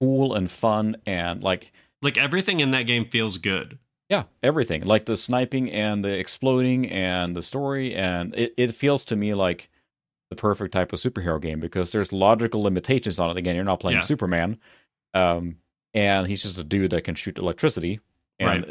cool 0.00 0.32
and 0.34 0.50
fun 0.50 0.96
and 1.04 1.42
like 1.42 1.72
like 2.00 2.16
everything 2.16 2.60
in 2.60 2.70
that 2.70 2.86
game 2.86 3.04
feels 3.04 3.36
good. 3.36 3.78
Yeah, 4.08 4.24
everything 4.42 4.82
like 4.86 5.04
the 5.04 5.16
sniping 5.16 5.70
and 5.70 6.02
the 6.02 6.18
exploding 6.18 6.88
and 6.90 7.36
the 7.36 7.42
story, 7.42 7.94
and 7.94 8.34
it, 8.34 8.54
it 8.56 8.74
feels 8.74 9.04
to 9.04 9.16
me 9.16 9.34
like 9.34 9.68
the 10.30 10.36
perfect 10.36 10.72
type 10.72 10.92
of 10.92 10.98
superhero 10.98 11.40
game 11.40 11.60
because 11.60 11.92
there's 11.92 12.12
logical 12.12 12.62
limitations 12.62 13.18
on 13.20 13.30
it. 13.30 13.36
Again, 13.36 13.54
you're 13.54 13.64
not 13.64 13.80
playing 13.80 13.98
Yeah. 13.98 14.02
Superman, 14.02 14.58
um, 15.12 15.56
and 15.92 16.26
he's 16.26 16.42
just 16.42 16.56
a 16.58 16.64
dude 16.64 16.90
that 16.92 17.04
can 17.04 17.14
shoot 17.14 17.36
electricity. 17.36 18.00
And 18.48 18.64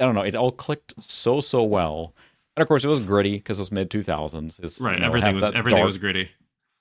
I 0.00 0.04
don't 0.04 0.14
know, 0.14 0.22
it 0.22 0.34
all 0.34 0.52
clicked 0.52 0.94
so 1.02 1.40
so 1.40 1.62
well. 1.62 2.14
And 2.56 2.62
of 2.62 2.68
course, 2.68 2.84
it 2.84 2.88
was 2.88 3.00
gritty 3.04 3.36
because 3.36 3.58
it 3.58 3.62
was 3.62 3.72
mid 3.72 3.90
2000s. 3.90 4.80
Right. 4.82 4.94
you 4.94 5.00
know, 5.00 5.06
everything 5.06 5.34
was 5.34 5.42
everything 5.42 5.78
dark- 5.78 5.86
was 5.86 5.98
gritty. 5.98 6.28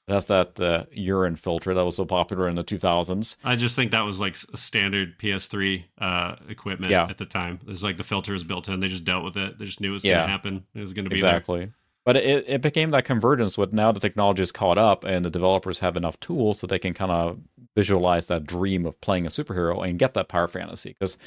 That's 0.06 0.26
that 0.26 0.60
uh, 0.60 0.84
urine 0.92 1.38
filter 1.38 1.74
that 1.74 1.86
was 1.86 1.96
so 1.96 2.04
popular 2.04 2.50
in 2.50 2.56
the 2.56 2.64
2000s. 2.64 3.38
I 3.42 3.56
just 3.56 3.74
think 3.74 3.92
that 3.92 4.02
was 4.02 4.20
like 4.20 4.36
standard 4.36 5.18
PS3 5.18 5.86
uh, 5.98 6.36
equipment 6.50 6.92
Yeah. 6.92 7.06
at 7.10 7.18
the 7.18 7.26
time. 7.26 7.60
It 7.64 7.70
was 7.70 7.86
like 7.86 7.96
the 7.96 8.04
filter 8.04 8.34
was 8.34 8.44
built 8.44 8.68
in. 8.68 8.82
They 8.82 8.88
just 8.90 9.06
dealt 9.06 9.24
with 9.24 9.38
it. 9.38 9.58
They 9.60 9.66
just 9.66 9.80
knew 9.80 9.92
it 9.92 9.94
was 9.94 10.04
Yeah. 10.04 10.16
going 10.16 10.26
to 10.28 10.32
happen. 10.32 10.66
It 10.76 10.82
was 10.82 10.92
going 10.92 11.06
to 11.06 11.10
be 11.10 11.22
there. 11.22 11.30
exactly. 11.30 11.72
But 12.06 12.18
it, 12.18 12.44
it 12.50 12.62
became 12.62 12.92
that 12.92 13.06
convergence 13.06 13.58
with 13.58 13.72
now 13.72 13.94
the 13.94 14.02
technology 14.02 14.44
is 14.44 14.52
caught 14.52 14.78
up 14.78 15.06
and 15.06 15.24
the 15.24 15.30
developers 15.30 15.80
have 15.80 15.96
enough 15.96 16.20
tools 16.20 16.60
so 16.60 16.68
they 16.68 16.80
can 16.80 16.94
kind 16.94 17.10
of 17.12 17.40
visualize 17.74 18.28
that 18.28 18.44
dream 18.46 18.86
of 18.86 19.00
playing 19.00 19.26
a 19.26 19.30
superhero 19.30 19.88
and 19.88 19.98
get 20.00 20.14
that 20.16 20.28
power 20.28 20.48
fantasy. 20.48 20.98
Because 21.00 21.18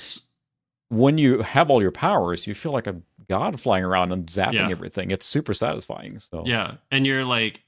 when 0.89 1.18
you 1.18 1.43
have 1.43 1.70
all 1.70 1.82
your 1.82 1.91
powers, 1.93 2.47
you 2.47 2.55
feel 2.55 2.72
like 2.72 2.87
a 2.87 2.97
god 3.28 3.59
flying 3.61 3.84
around 3.84 4.12
and 4.12 4.26
zapping 4.26 4.55
Yeah. 4.55 4.68
everything. 4.70 5.11
It's 5.11 5.26
super 5.26 5.53
satisfying. 5.55 6.18
So 6.20 6.45
Yeah, 6.47 6.74
and 6.91 7.07
you're 7.07 7.24
like, 7.24 7.62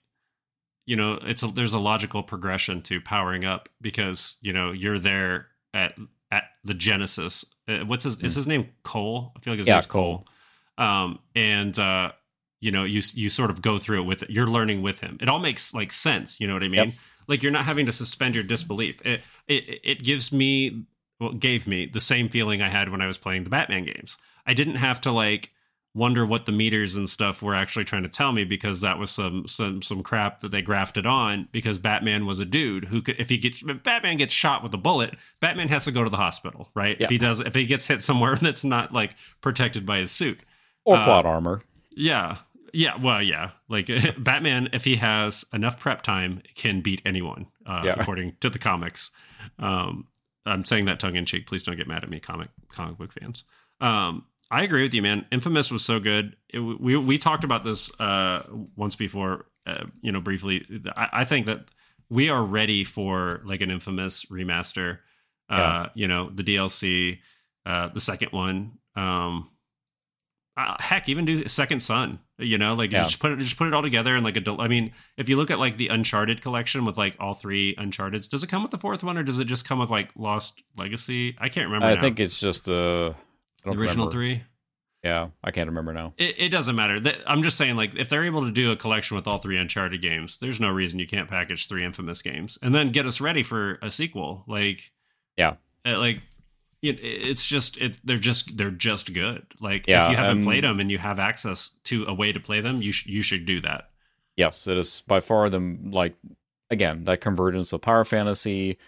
you 0.87 0.97
know, 0.97 1.19
it's 1.23 1.43
a, 1.43 1.49
there's 1.49 1.75
a 1.75 1.79
logical 1.79 2.23
progression 2.23 2.81
to 2.83 3.01
powering 3.01 3.45
up 3.45 3.69
because 3.81 4.37
you 4.41 4.53
know 4.53 4.73
you're 4.73 4.99
there 4.99 5.49
at 5.75 5.95
at 6.31 6.45
the 6.65 6.75
Genesis. 6.75 7.45
Uh, 7.67 7.79
what's 7.87 8.05
his? 8.05 8.21
Is 8.21 8.35
his 8.35 8.47
name 8.47 8.69
Cole? 8.85 9.33
I 9.37 9.41
feel 9.41 9.53
like 9.53 9.59
his 9.59 9.67
Hmm. 9.67 9.71
Yeah, 9.71 9.75
name's 9.77 9.87
Cole. 9.87 10.27
Um, 10.79 11.19
and 11.35 11.79
uh, 11.79 12.13
you 12.61 12.71
know, 12.71 12.85
you 12.85 13.03
you 13.15 13.29
sort 13.31 13.51
of 13.51 13.61
go 13.63 13.79
through 13.79 14.03
it 14.03 14.05
with 14.07 14.23
it. 14.23 14.31
you're 14.31 14.47
learning 14.47 14.81
with 14.83 15.01
him. 15.01 15.19
It 15.21 15.29
all 15.29 15.39
makes 15.41 15.75
like 15.75 15.91
sense. 15.93 16.41
You 16.41 16.47
know 16.47 16.55
what 16.55 16.63
I 16.63 16.69
mean? 16.69 16.87
Yep. 16.91 16.95
Like 17.27 17.43
you're 17.43 17.53
not 17.53 17.65
having 17.67 17.87
to 17.87 17.93
suspend 17.93 18.35
your 18.35 18.45
disbelief. 18.45 19.05
It 19.05 19.21
it 19.49 19.81
it 19.85 20.03
gives 20.03 20.33
me 20.33 20.85
well, 21.21 21.33
gave 21.33 21.67
me 21.67 21.87
the 21.87 22.01
same 22.01 22.29
feeling 22.29 22.63
I 22.63 22.69
had 22.69 22.89
when 22.91 23.01
I 23.01 23.07
was 23.07 23.19
playing 23.19 23.45
the 23.45 23.51
Batman 23.51 23.85
games. 23.85 24.17
I 24.47 24.55
didn't 24.55 24.77
have 24.77 25.01
to 25.03 25.13
like 25.13 25.51
wonder 25.95 26.25
what 26.25 26.47
the 26.47 26.53
meters 26.53 26.95
and 26.95 27.09
stuff 27.09 27.43
were 27.43 27.55
actually 27.55 27.85
trying 27.85 28.03
to 28.05 28.09
tell 28.09 28.31
me 28.31 28.45
because 28.45 28.83
that 28.83 28.99
was 28.99 29.11
some 29.11 29.47
some 29.49 29.83
some 29.83 30.03
crap 30.03 30.41
that 30.41 30.51
they 30.51 30.63
grafted 30.63 31.07
on 31.07 31.49
because 31.51 31.79
Batman 31.79 32.25
was 32.27 32.39
a 32.39 32.45
dude 32.45 32.85
who 32.85 33.03
could 33.03 33.17
if 33.19 33.29
he 33.29 33.39
gets 33.39 33.63
if 33.67 33.83
Batman 33.83 34.17
gets 34.17 34.33
shot 34.33 34.63
with 34.63 34.73
a 34.75 34.79
bullet, 34.79 35.17
Batman 35.41 35.69
has 35.69 35.87
to 35.87 35.91
go 35.93 36.05
to 36.05 36.11
the 36.11 36.17
hospital, 36.17 36.69
right? 36.75 36.97
Yeah. 37.01 37.05
If 37.05 37.11
he 37.11 37.19
does 37.19 37.41
if 37.41 37.55
he 37.55 37.67
gets 37.67 37.87
hit 37.87 38.01
somewhere 38.03 38.37
that's 38.41 38.65
not 38.65 38.93
like 38.93 39.17
protected 39.41 39.85
by 39.87 39.99
his 39.99 40.11
suit. 40.13 40.41
Or 40.85 40.97
Uh, 40.97 41.05
plot 41.05 41.27
armor. 41.27 41.63
Yeah. 41.91 42.37
Yeah, 42.73 42.97
well, 43.03 43.23
yeah. 43.23 43.51
Like 43.69 43.89
Batman 44.19 44.69
if 44.73 44.85
he 44.85 44.97
has 44.97 45.45
enough 45.53 45.81
prep 45.81 46.03
time 46.03 46.43
can 46.55 46.81
beat 46.81 47.03
anyone 47.05 47.47
uh, 47.67 47.83
Yeah. 47.85 47.95
according 47.99 48.37
to 48.41 48.51
the 48.51 48.59
comics. 48.59 49.11
Um 49.59 50.07
I'm 50.49 50.65
saying 50.65 50.87
that 50.87 50.99
tongue 51.01 51.17
in 51.17 51.27
cheek. 51.27 51.47
Please 51.47 51.63
don't 51.63 51.77
get 51.77 51.87
mad 51.89 52.03
at 52.03 52.11
me 52.11 52.21
comic 52.21 52.49
comic 52.69 52.99
book 52.99 53.13
fans. 53.13 53.45
Um 53.81 54.25
I 54.51 54.63
agree 54.63 54.83
with 54.83 54.95
you, 54.95 55.03
man. 55.03 55.27
Infamous 55.31 55.71
was 55.71 55.85
so 55.85 56.01
good. 56.01 56.35
It, 56.49 56.59
we 56.61 56.97
we 56.97 57.19
talked 57.19 57.45
about 57.45 57.65
this 57.65 57.93
uh, 58.01 58.45
once 58.77 58.97
before, 58.97 59.45
uh, 59.67 59.85
you 60.01 60.11
know, 60.11 60.23
briefly. 60.23 60.65
I, 60.97 61.09
I 61.13 61.25
think 61.25 61.45
that 61.47 61.67
we 62.09 62.31
are 62.31 62.43
ready 62.43 62.83
for 62.83 63.43
like 63.45 63.61
an 63.61 63.71
Infamous 63.71 64.25
remaster. 64.31 65.01
Uh, 65.51 65.57
Yeah. 65.57 65.87
You 65.95 66.09
know, 66.09 66.31
the 66.31 66.43
DLC, 66.43 67.19
uh, 67.67 67.89
the 67.89 68.01
second 68.01 68.33
one. 68.33 68.79
Um, 68.97 69.51
uh, 70.57 70.77
heck, 70.81 71.11
even 71.11 71.27
do 71.27 71.47
Second 71.47 71.81
Son. 71.81 72.19
You 72.41 72.57
know, 72.57 72.75
like 72.75 72.93
Yeah. 72.93 73.03
just 73.05 73.19
put 73.19 73.33
it 73.33 73.39
just 73.41 73.57
put 73.57 73.67
it 73.67 73.75
all 73.75 73.83
together 73.83 74.15
and 74.15 74.25
like 74.25 74.37
a. 74.37 74.41
del- 74.41 74.61
I 74.61 74.69
mean, 74.69 74.93
if 75.17 75.29
you 75.29 75.37
look 75.37 75.51
at 75.51 75.59
like 75.59 75.77
the 75.77 75.89
Uncharted 75.89 76.41
collection 76.41 76.85
with 76.85 76.97
like 76.97 77.17
all 77.19 77.35
three 77.35 77.75
Uncharted's, 77.77 78.29
does 78.29 78.43
it 78.45 78.47
come 78.49 78.63
with 78.63 78.71
the 78.71 78.79
fourth 78.79 79.03
one 79.03 79.19
or 79.19 79.23
does 79.25 79.39
it 79.41 79.47
just 79.47 79.65
come 79.65 79.81
with 79.81 79.91
like 79.91 80.11
Lost 80.17 80.63
Legacy? 80.77 81.37
I 81.41 81.49
can't 81.49 81.67
remember. 81.67 81.87
I 81.87 81.95
now. 81.97 82.01
think 82.01 82.21
it's 82.21 82.39
just 82.39 82.69
uh, 82.69 83.13
the 83.65 83.71
original 83.71 84.07
remember. 84.07 84.11
three. 84.13 84.43
Yeah, 85.05 85.29
I 85.45 85.53
can't 85.53 85.69
remember 85.69 85.93
now. 85.93 86.13
It, 86.17 86.35
it 86.39 86.49
doesn't 86.51 86.75
matter. 86.75 87.01
I'm 87.27 87.43
just 87.45 87.57
saying, 87.57 87.77
like, 87.77 87.95
if 87.95 88.09
they're 88.09 88.25
able 88.25 88.45
to 88.45 88.51
do 88.51 88.73
a 88.73 88.77
collection 88.77 89.17
with 89.17 89.29
all 89.29 89.39
three 89.39 89.57
Uncharted 89.57 90.03
games, 90.03 90.39
there's 90.39 90.59
no 90.59 90.71
reason 90.71 90.99
you 90.99 91.07
can't 91.07 91.29
package 91.31 91.69
three 91.69 91.85
Infamous 91.85 92.21
games 92.21 92.59
and 92.63 92.75
then 92.75 92.91
get 92.91 93.07
us 93.07 93.21
ready 93.21 93.45
for 93.45 93.79
a 93.81 93.93
sequel. 93.93 94.43
Like, 94.49 94.91
Yeah. 95.37 95.55
uh, 95.87 95.99
like 95.99 96.23
it, 96.83 96.99
it's 97.03 97.47
just 97.47 97.77
it. 97.79 97.97
They're 98.05 98.17
just 98.17 98.57
they're 98.57 98.71
just 98.71 99.13
good. 99.13 99.47
Like, 99.61 99.87
Yeah, 99.87 100.05
if 100.05 100.11
you 100.11 100.17
haven't 100.17 100.39
um, 100.39 100.45
played 100.45 100.65
them 100.65 100.81
and 100.81 100.91
you 100.91 100.99
have 100.99 101.19
access 101.19 101.71
to 101.85 102.05
a 102.07 102.15
way 102.15 102.33
to 102.33 102.41
play 102.41 102.61
them, 102.61 102.81
you 102.83 102.93
sh- 102.93 103.07
you 103.07 103.23
should 103.23 103.47
do 103.47 103.61
that. 103.61 103.91
Yes, 104.37 104.67
it 104.67 104.77
is 104.79 105.03
by 105.07 105.21
far 105.21 105.51
the 105.51 105.79
like 105.91 106.15
again 106.71 107.05
that 107.05 107.21
convergence 107.21 107.73
of 107.73 107.81
power 107.81 108.05
fantasy, 108.05 108.79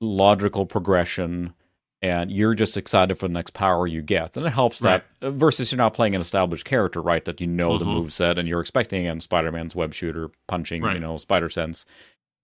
logical 0.00 0.66
progression, 0.66 1.54
and 2.02 2.30
you're 2.30 2.54
just 2.54 2.76
excited 2.76 3.18
for 3.18 3.28
the 3.28 3.34
next 3.34 3.52
power 3.54 3.86
you 3.86 4.02
get, 4.02 4.36
and 4.36 4.46
it 4.46 4.50
helps 4.52 4.78
that 4.80 5.04
uh, 5.22 5.30
versus 5.30 5.72
you're 5.72 5.76
not 5.78 5.94
playing 5.94 6.14
an 6.14 6.20
established 6.20 6.64
character, 6.64 7.00
right? 7.02 7.24
That 7.24 7.40
you 7.40 7.46
know 7.46 7.78
the 7.78 7.84
Mhm. 7.84 7.94
move 7.94 8.12
set 8.12 8.38
and 8.38 8.48
you're 8.48 8.60
expecting 8.60 9.04
in 9.04 9.20
Spider-Man's 9.20 9.74
web 9.74 9.92
shooter 9.94 10.30
punching, 10.46 10.82
you 10.82 10.98
know, 11.00 11.16
spider 11.18 11.48
sense. 11.50 11.84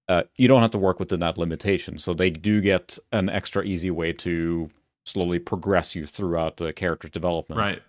Uh, 0.09 0.25
you 0.37 0.49
don't 0.49 0.63
have 0.63 0.73
to 0.73 0.79
work 0.79 0.99
within 0.99 1.21
that 1.21 1.39
limitation, 1.39 1.99
so 1.99 2.13
they 2.13 2.29
do 2.29 2.61
get 2.61 2.99
an 3.13 3.29
extra 3.29 3.65
easy 3.65 3.91
way 3.91 4.13
to 4.13 4.69
slowly 5.13 5.39
progress 5.39 5.95
you 5.95 6.07
throughout 6.07 6.57
the 6.57 6.73
character's 6.73 7.11
development. 7.11 7.59
Right. 7.59 7.83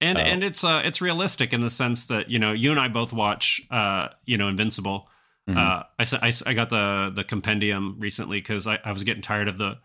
And 0.00 0.16
Uh, 0.16 0.22
and 0.22 0.42
it's 0.42 0.64
uh 0.64 0.80
it's 0.84 1.00
realistic 1.00 1.52
in 1.52 1.60
the 1.60 1.70
sense 1.70 2.06
that 2.06 2.30
you 2.30 2.38
know 2.38 2.52
you 2.52 2.70
and 2.70 2.80
I 2.80 2.88
both 2.88 3.12
watch 3.12 3.60
uh 3.70 4.08
you 4.24 4.38
know 4.38 4.48
Invincible. 4.48 5.08
Mhm. 5.48 5.56
Uh, 5.56 5.82
I, 5.98 6.28
I 6.28 6.32
I 6.50 6.54
got 6.54 6.68
the 6.70 7.12
the 7.14 7.24
compendium 7.24 7.96
recently 7.98 8.38
because 8.38 8.66
I, 8.66 8.78
I 8.84 8.92
was 8.92 9.02
getting 9.04 9.22
tired 9.22 9.48
of 9.48 9.58
the 9.58 9.78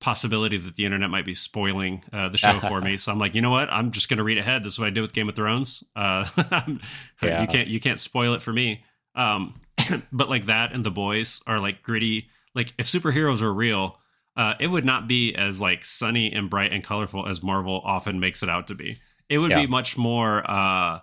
possibility 0.00 0.56
that 0.56 0.76
the 0.76 0.84
internet 0.86 1.10
might 1.10 1.26
be 1.26 1.34
spoiling 1.34 2.02
uh, 2.12 2.30
the 2.30 2.38
show 2.38 2.58
for 2.58 2.80
me. 2.88 2.96
So 2.96 3.12
I'm 3.12 3.18
like, 3.18 3.34
you 3.34 3.42
know 3.42 3.50
what? 3.50 3.68
I'm 3.70 3.90
just 3.90 4.08
going 4.08 4.16
to 4.18 4.24
read 4.24 4.38
ahead. 4.38 4.62
This 4.62 4.72
is 4.74 4.78
what 4.78 4.86
I 4.86 4.90
did 4.90 5.02
with 5.02 5.12
Game 5.12 5.28
of 5.28 5.34
Thrones. 5.36 5.84
Uh, 5.94 6.24
Yeah. 7.22 7.42
You 7.42 7.46
can't 7.48 7.68
you 7.68 7.80
can't 7.80 7.98
spoil 8.00 8.32
it 8.34 8.40
for 8.42 8.52
me. 8.52 8.82
Um, 9.14 9.60
but 10.12 10.30
like 10.30 10.46
that 10.46 10.72
and 10.72 10.84
the 10.84 10.90
boys 10.90 11.42
are 11.46 11.60
like 11.60 11.82
gritty. 11.82 12.28
Like 12.54 12.72
if 12.78 12.86
superheroes 12.86 13.42
were 13.42 13.52
real, 13.52 13.98
uh, 14.40 14.54
it 14.58 14.68
would 14.68 14.84
not 14.84 15.06
be 15.06 15.34
as 15.34 15.60
like 15.60 15.84
sunny 15.84 16.32
and 16.32 16.48
bright 16.48 16.72
and 16.72 16.82
colorful 16.82 17.28
as 17.28 17.42
Marvel 17.42 17.80
often 17.84 18.18
makes 18.20 18.42
it 18.42 18.48
out 18.48 18.66
to 18.68 18.74
be. 18.74 18.98
It 19.28 19.38
would 19.38 19.50
Yeah. 19.50 19.60
be 19.60 19.66
much 19.66 19.96
more. 19.98 20.48
Uh, 20.50 21.00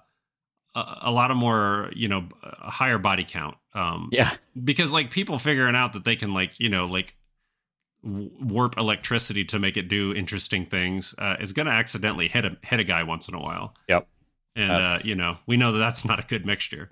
a, 0.76 0.98
a 1.10 1.12
lot 1.12 1.32
of 1.32 1.38
more, 1.38 1.92
you 1.96 2.08
know, 2.08 2.28
a 2.44 2.70
higher 2.70 2.98
body 2.98 3.26
count. 3.28 3.56
Um, 3.74 4.10
Yeah, 4.12 4.32
because 4.72 4.92
like 4.94 5.12
people 5.12 5.40
figuring 5.40 5.76
out 5.76 5.94
that 5.94 6.04
they 6.04 6.16
can 6.16 6.34
like 6.34 6.60
you 6.60 6.70
know 6.70 6.86
like 6.86 7.16
warp 8.04 8.78
electricity 8.78 9.44
to 9.46 9.60
make 9.60 9.76
it 9.76 9.88
do 9.88 10.14
interesting 10.14 10.66
things 10.66 11.16
uh, 11.18 11.36
is 11.40 11.52
going 11.54 11.66
to 11.66 11.72
accidentally 11.72 12.28
hit 12.28 12.46
a 12.46 12.58
hit 12.64 12.80
a 12.80 12.84
guy 12.84 13.04
once 13.04 13.28
in 13.28 13.34
a 13.36 13.40
while. 13.40 13.74
Yep. 13.90 14.08
And 14.56 14.72
uh, 14.72 15.00
you 15.04 15.16
know 15.16 15.38
we 15.46 15.58
know 15.58 15.72
that 15.74 15.80
that's 15.80 16.06
not 16.06 16.20
a 16.20 16.24
good 16.24 16.46
mixture. 16.46 16.90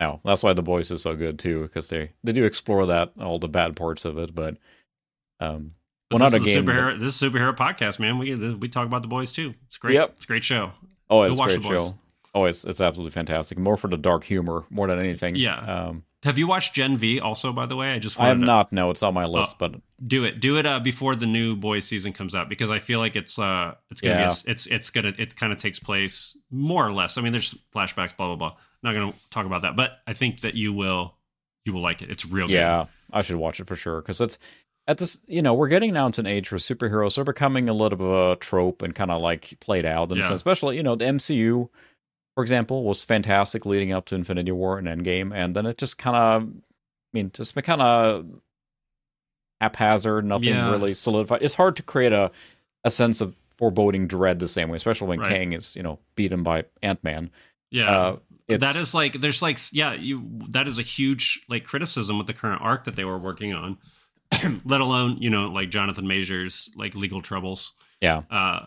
No, 0.00 0.20
that's 0.24 0.42
why 0.44 0.52
the 0.52 0.62
boys 0.62 0.90
is 0.92 1.02
so 1.02 1.16
good 1.16 1.38
too, 1.38 1.62
because 1.62 1.88
they 1.88 2.12
they 2.22 2.32
do 2.32 2.44
explore 2.44 2.86
that 2.86 3.12
all 3.20 3.38
the 3.38 3.48
bad 3.48 3.74
parts 3.76 4.04
of 4.04 4.16
it, 4.18 4.34
but 4.34 4.56
um, 5.40 5.72
well, 6.10 6.18
this 6.20 6.32
not 6.32 6.40
a 6.40 6.44
is 6.44 6.54
game. 6.54 6.64
but- 6.64 6.98
This 6.98 7.14
is 7.14 7.22
a 7.22 7.30
superhero 7.30 7.54
podcast, 7.56 7.98
man. 7.98 8.18
We 8.18 8.34
we 8.54 8.68
talk 8.68 8.86
about 8.86 9.02
the 9.02 9.08
boys 9.08 9.32
too. 9.32 9.54
It's 9.66 9.76
great. 9.78 9.94
Yep. 9.94 10.12
It's 10.16 10.24
a 10.24 10.28
great 10.28 10.44
show. 10.44 10.72
oh, 11.10 11.22
it's 11.22 11.36
a 11.36 11.38
watch 11.38 11.50
great 11.50 11.62
The 11.62 11.68
Boys. 11.68 11.88
show. 11.88 11.98
Oh, 12.34 12.44
it's 12.44 12.64
it's 12.64 12.80
absolutely 12.80 13.10
fantastic. 13.10 13.58
More 13.58 13.76
for 13.76 13.88
the 13.88 13.96
dark 13.96 14.24
humor 14.24 14.64
more 14.70 14.86
than 14.86 14.98
anything. 14.98 15.34
Yeah. 15.36 15.58
Um, 15.58 16.04
Have 16.24 16.36
you 16.38 16.46
watched 16.46 16.74
Gen 16.74 16.96
V? 16.98 17.20
Also, 17.20 17.52
by 17.52 17.66
the 17.66 17.74
way, 17.76 17.92
I 17.92 17.98
just 17.98 18.18
I 18.20 18.28
have 18.28 18.38
to 18.38 18.44
not. 18.44 18.72
No, 18.72 18.90
it's 18.90 19.02
on 19.02 19.14
my 19.14 19.24
list, 19.24 19.54
Oh. 19.54 19.68
but 19.68 19.80
do 20.06 20.24
it. 20.24 20.40
Do 20.40 20.56
it 20.58 20.66
uh, 20.66 20.78
before 20.80 21.14
the 21.14 21.26
new 21.26 21.56
boys 21.56 21.84
season 21.86 22.12
comes 22.12 22.34
out 22.34 22.48
because 22.48 22.70
I 22.70 22.78
feel 22.80 22.98
like 23.00 23.16
it's 23.16 23.38
uh 23.38 23.74
it's 23.90 24.00
gonna 24.00 24.14
Yeah. 24.16 24.26
be 24.28 24.32
a, 24.32 24.50
it's 24.50 24.66
it's 24.66 24.90
gonna 24.90 25.12
it 25.18 25.36
kind 25.36 25.52
of 25.52 25.58
takes 25.58 25.78
place 25.78 26.36
more 26.50 26.86
or 26.86 26.92
less. 26.92 27.16
I 27.18 27.22
mean, 27.22 27.32
there's 27.32 27.54
flashbacks, 27.74 28.16
blah 28.16 28.26
blah 28.28 28.36
blah. 28.36 28.56
Not 28.82 28.94
gonna 28.94 29.12
talk 29.30 29.46
about 29.46 29.62
that, 29.62 29.74
but 29.76 29.98
I 30.06 30.12
think 30.12 30.40
that 30.42 30.54
you 30.54 30.72
will 30.72 31.14
you 31.64 31.72
will 31.72 31.82
like 31.82 32.02
it. 32.02 32.10
It's 32.10 32.24
real 32.26 32.46
good. 32.46 32.54
yeah, 32.54 32.86
I 33.12 33.22
should 33.22 33.36
watch 33.36 33.58
it 33.60 33.66
for 33.66 33.76
sure 33.76 34.00
because 34.00 34.20
it's 34.20 34.38
at 34.88 34.98
this. 34.98 35.18
You 35.26 35.40
know, 35.42 35.54
we're 35.54 35.68
getting 35.68 35.92
now 35.92 36.08
to 36.10 36.20
an 36.20 36.26
age 36.26 36.50
where 36.50 36.58
superheroes 36.58 37.16
are 37.18 37.24
becoming 37.24 37.68
a 37.68 37.72
little 37.72 37.96
bit 37.98 38.06
of 38.08 38.32
a 38.32 38.36
trope 38.36 38.82
and 38.82 38.92
kind 38.94 39.10
of 39.12 39.22
like 39.22 39.54
played 39.60 39.86
out, 39.86 40.10
and 40.10 40.20
Yeah. 40.20 40.28
so 40.28 40.34
especially 40.34 40.76
you 40.76 40.82
know 40.82 40.96
the 40.96 41.04
MCU, 41.04 41.68
for 42.34 42.42
example, 42.42 42.82
was 42.84 43.04
fantastic 43.04 43.64
leading 43.64 43.92
up 43.92 44.06
to 44.06 44.14
Infinity 44.16 44.50
War 44.52 44.78
and 44.78 44.88
Endgame, 44.88 45.32
and 45.34 45.54
then 45.54 45.66
it 45.66 45.78
just 45.78 45.98
kind 45.98 46.16
of, 46.16 46.42
I 46.48 46.52
mean, 47.12 47.30
just 47.32 47.54
kind 47.62 47.82
of 47.82 48.26
haphazard, 49.60 50.24
nothing 50.24 50.48
Yeah. 50.50 50.70
really 50.70 50.94
solidified. 50.94 51.42
It's 51.42 51.54
hard 51.54 51.76
to 51.76 51.82
create 51.82 52.12
a 52.12 52.30
a 52.84 52.90
sense 52.90 53.20
of 53.20 53.34
foreboding 53.58 54.06
dread 54.06 54.38
the 54.38 54.46
same 54.46 54.68
way, 54.68 54.76
especially 54.76 55.08
when 55.08 55.18
Right. 55.18 55.30
Kang 55.30 55.52
is 55.52 55.74
you 55.74 55.82
know 55.82 55.98
beaten 56.14 56.42
by 56.42 56.64
Ant 56.82 57.02
Man. 57.02 57.30
yeah. 57.70 57.90
Uh, 57.90 58.16
that 58.48 58.76
is 58.76 58.94
like 58.94 59.14
there's 59.20 59.42
like 59.42 59.58
yeah 59.72 59.92
you 59.92 60.26
that 60.48 60.66
is 60.68 60.78
a 60.78 60.82
huge 60.82 61.42
like 61.48 61.64
criticism 61.64 62.16
with 62.16 62.26
the 62.26 62.32
current 62.32 62.62
arc 62.62 62.84
that 62.84 62.96
they 62.96 63.04
were 63.04 63.18
working 63.18 63.52
on 63.52 63.76
let 64.64 64.80
alone 64.80 65.16
you 65.20 65.30
know 65.30 65.48
like 65.48 65.70
jonathan 65.70 66.06
majors 66.06 66.70
like 66.76 66.94
legal 66.94 67.22
troubles. 67.22 67.72
Yeah, 68.00 68.22
uh 68.30 68.66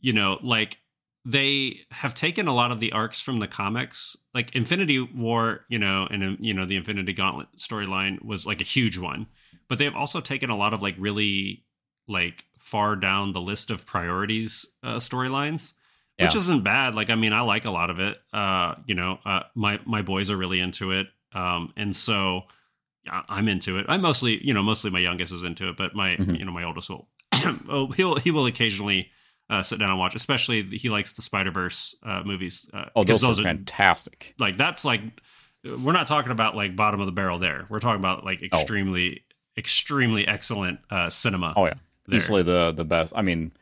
you 0.00 0.12
know 0.12 0.38
like 0.42 0.78
they 1.24 1.80
have 1.90 2.14
taken 2.14 2.46
a 2.46 2.54
lot 2.54 2.70
of 2.70 2.78
the 2.78 2.92
arcs 2.92 3.20
from 3.20 3.40
the 3.40 3.48
comics. 3.48 4.16
Like 4.34 4.54
infinity 4.54 5.00
war 5.00 5.60
you 5.68 5.78
know 5.78 6.06
and 6.10 6.24
uh, 6.24 6.36
you 6.40 6.54
know 6.54 6.64
the 6.66 6.76
infinity 6.76 7.12
gauntlet 7.12 7.48
storyline 7.58 8.24
was 8.24 8.46
like 8.46 8.60
a 8.60 8.64
huge 8.64 8.98
one. 8.98 9.26
But 9.68 9.78
they've 9.78 9.94
also 9.94 10.20
taken 10.20 10.50
a 10.50 10.56
lot 10.56 10.72
of 10.72 10.82
like 10.82 10.94
really 10.98 11.64
like 12.08 12.44
far 12.58 12.96
down 12.96 13.32
the 13.32 13.40
list 13.40 13.70
of 13.70 13.84
priorities 13.86 14.66
uh, 14.82 14.96
storylines 14.96 15.74
which 16.18 16.34
isn't 16.34 16.64
bad. 16.64 16.94
Like 16.94 17.10
i 17.10 17.14
mean 17.14 17.32
i 17.32 17.40
like 17.40 17.64
a 17.64 17.70
lot 17.70 17.90
of 17.90 18.00
it. 18.00 18.16
Uh 18.32 18.74
you 18.86 18.94
know 18.94 19.18
uh 19.24 19.40
my 19.54 19.80
my 19.84 20.02
boys 20.02 20.30
are 20.30 20.36
really 20.36 20.60
into 20.60 20.92
it. 20.92 21.08
Um 21.32 21.72
and 21.76 21.94
so 21.94 22.42
yeah, 22.42 22.46
i'm 23.10 23.48
into 23.48 23.78
it 23.78 23.86
i 23.88 23.96
mostly 23.96 24.44
you 24.46 24.52
know 24.54 24.62
mostly 24.62 24.90
my 24.90 24.98
youngest 24.98 25.32
is 25.32 25.44
into 25.44 25.68
it 25.68 25.76
but 25.76 25.94
my 25.94 26.16
Mhm. 26.16 26.38
you 26.38 26.44
know 26.44 26.52
my 26.52 26.64
oldest 26.64 26.88
will 26.90 27.08
oh 27.68 27.88
he'll 27.96 28.16
he 28.16 28.30
will 28.30 28.46
occasionally 28.46 29.10
uh 29.50 29.62
sit 29.62 29.78
down 29.78 29.90
and 29.90 29.98
watch 29.98 30.14
especially 30.14 30.62
he 30.76 30.88
likes 30.88 31.12
the 31.12 31.22
spider-verse 31.22 31.94
uh 32.02 32.22
movies 32.24 32.68
uh, 32.74 32.86
oh, 32.96 33.04
because 33.04 33.20
those, 33.20 33.38
are 33.40 33.44
fantastic. 33.44 34.34
like 34.38 34.56
that's 34.56 34.84
like 34.84 35.00
we're 35.64 35.92
not 35.92 36.06
talking 36.06 36.32
about 36.32 36.54
like 36.56 36.74
bottom 36.76 37.00
of 37.00 37.06
the 37.06 37.12
barrel 37.12 37.38
there 37.38 37.66
we're 37.68 37.80
talking 37.80 38.00
about 38.00 38.24
like 38.24 38.40
Oh. 38.52 38.58
extremely 38.58 39.24
extremely 39.56 40.26
excellent 40.26 40.80
uh 40.90 41.08
cinema 41.10 41.52
Oh 41.56 41.66
yeah. 41.66 41.74
there. 42.06 42.16
easily 42.16 42.42
the 42.42 42.72
the 42.72 42.84
best. 42.84 43.12
I 43.16 43.22
mean, 43.22 43.52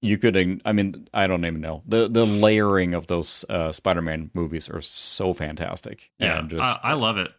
you 0.00 0.16
could. 0.18 0.36
I 0.64 0.72
mean, 0.72 1.08
I 1.12 1.26
don't 1.26 1.44
even 1.44 1.60
know 1.60 1.82
the 1.86 2.08
the 2.08 2.24
layering 2.24 2.94
of 2.94 3.06
those 3.08 3.44
uh, 3.48 3.72
Spider-Man 3.72 4.30
movies 4.34 4.68
are 4.68 4.80
so 4.80 5.34
fantastic. 5.34 6.10
Yeah, 6.20 6.38
and 6.38 6.50
just 6.50 6.62
I, 6.84 6.90
I 6.90 6.92
love 6.94 7.16
it. 7.18 7.32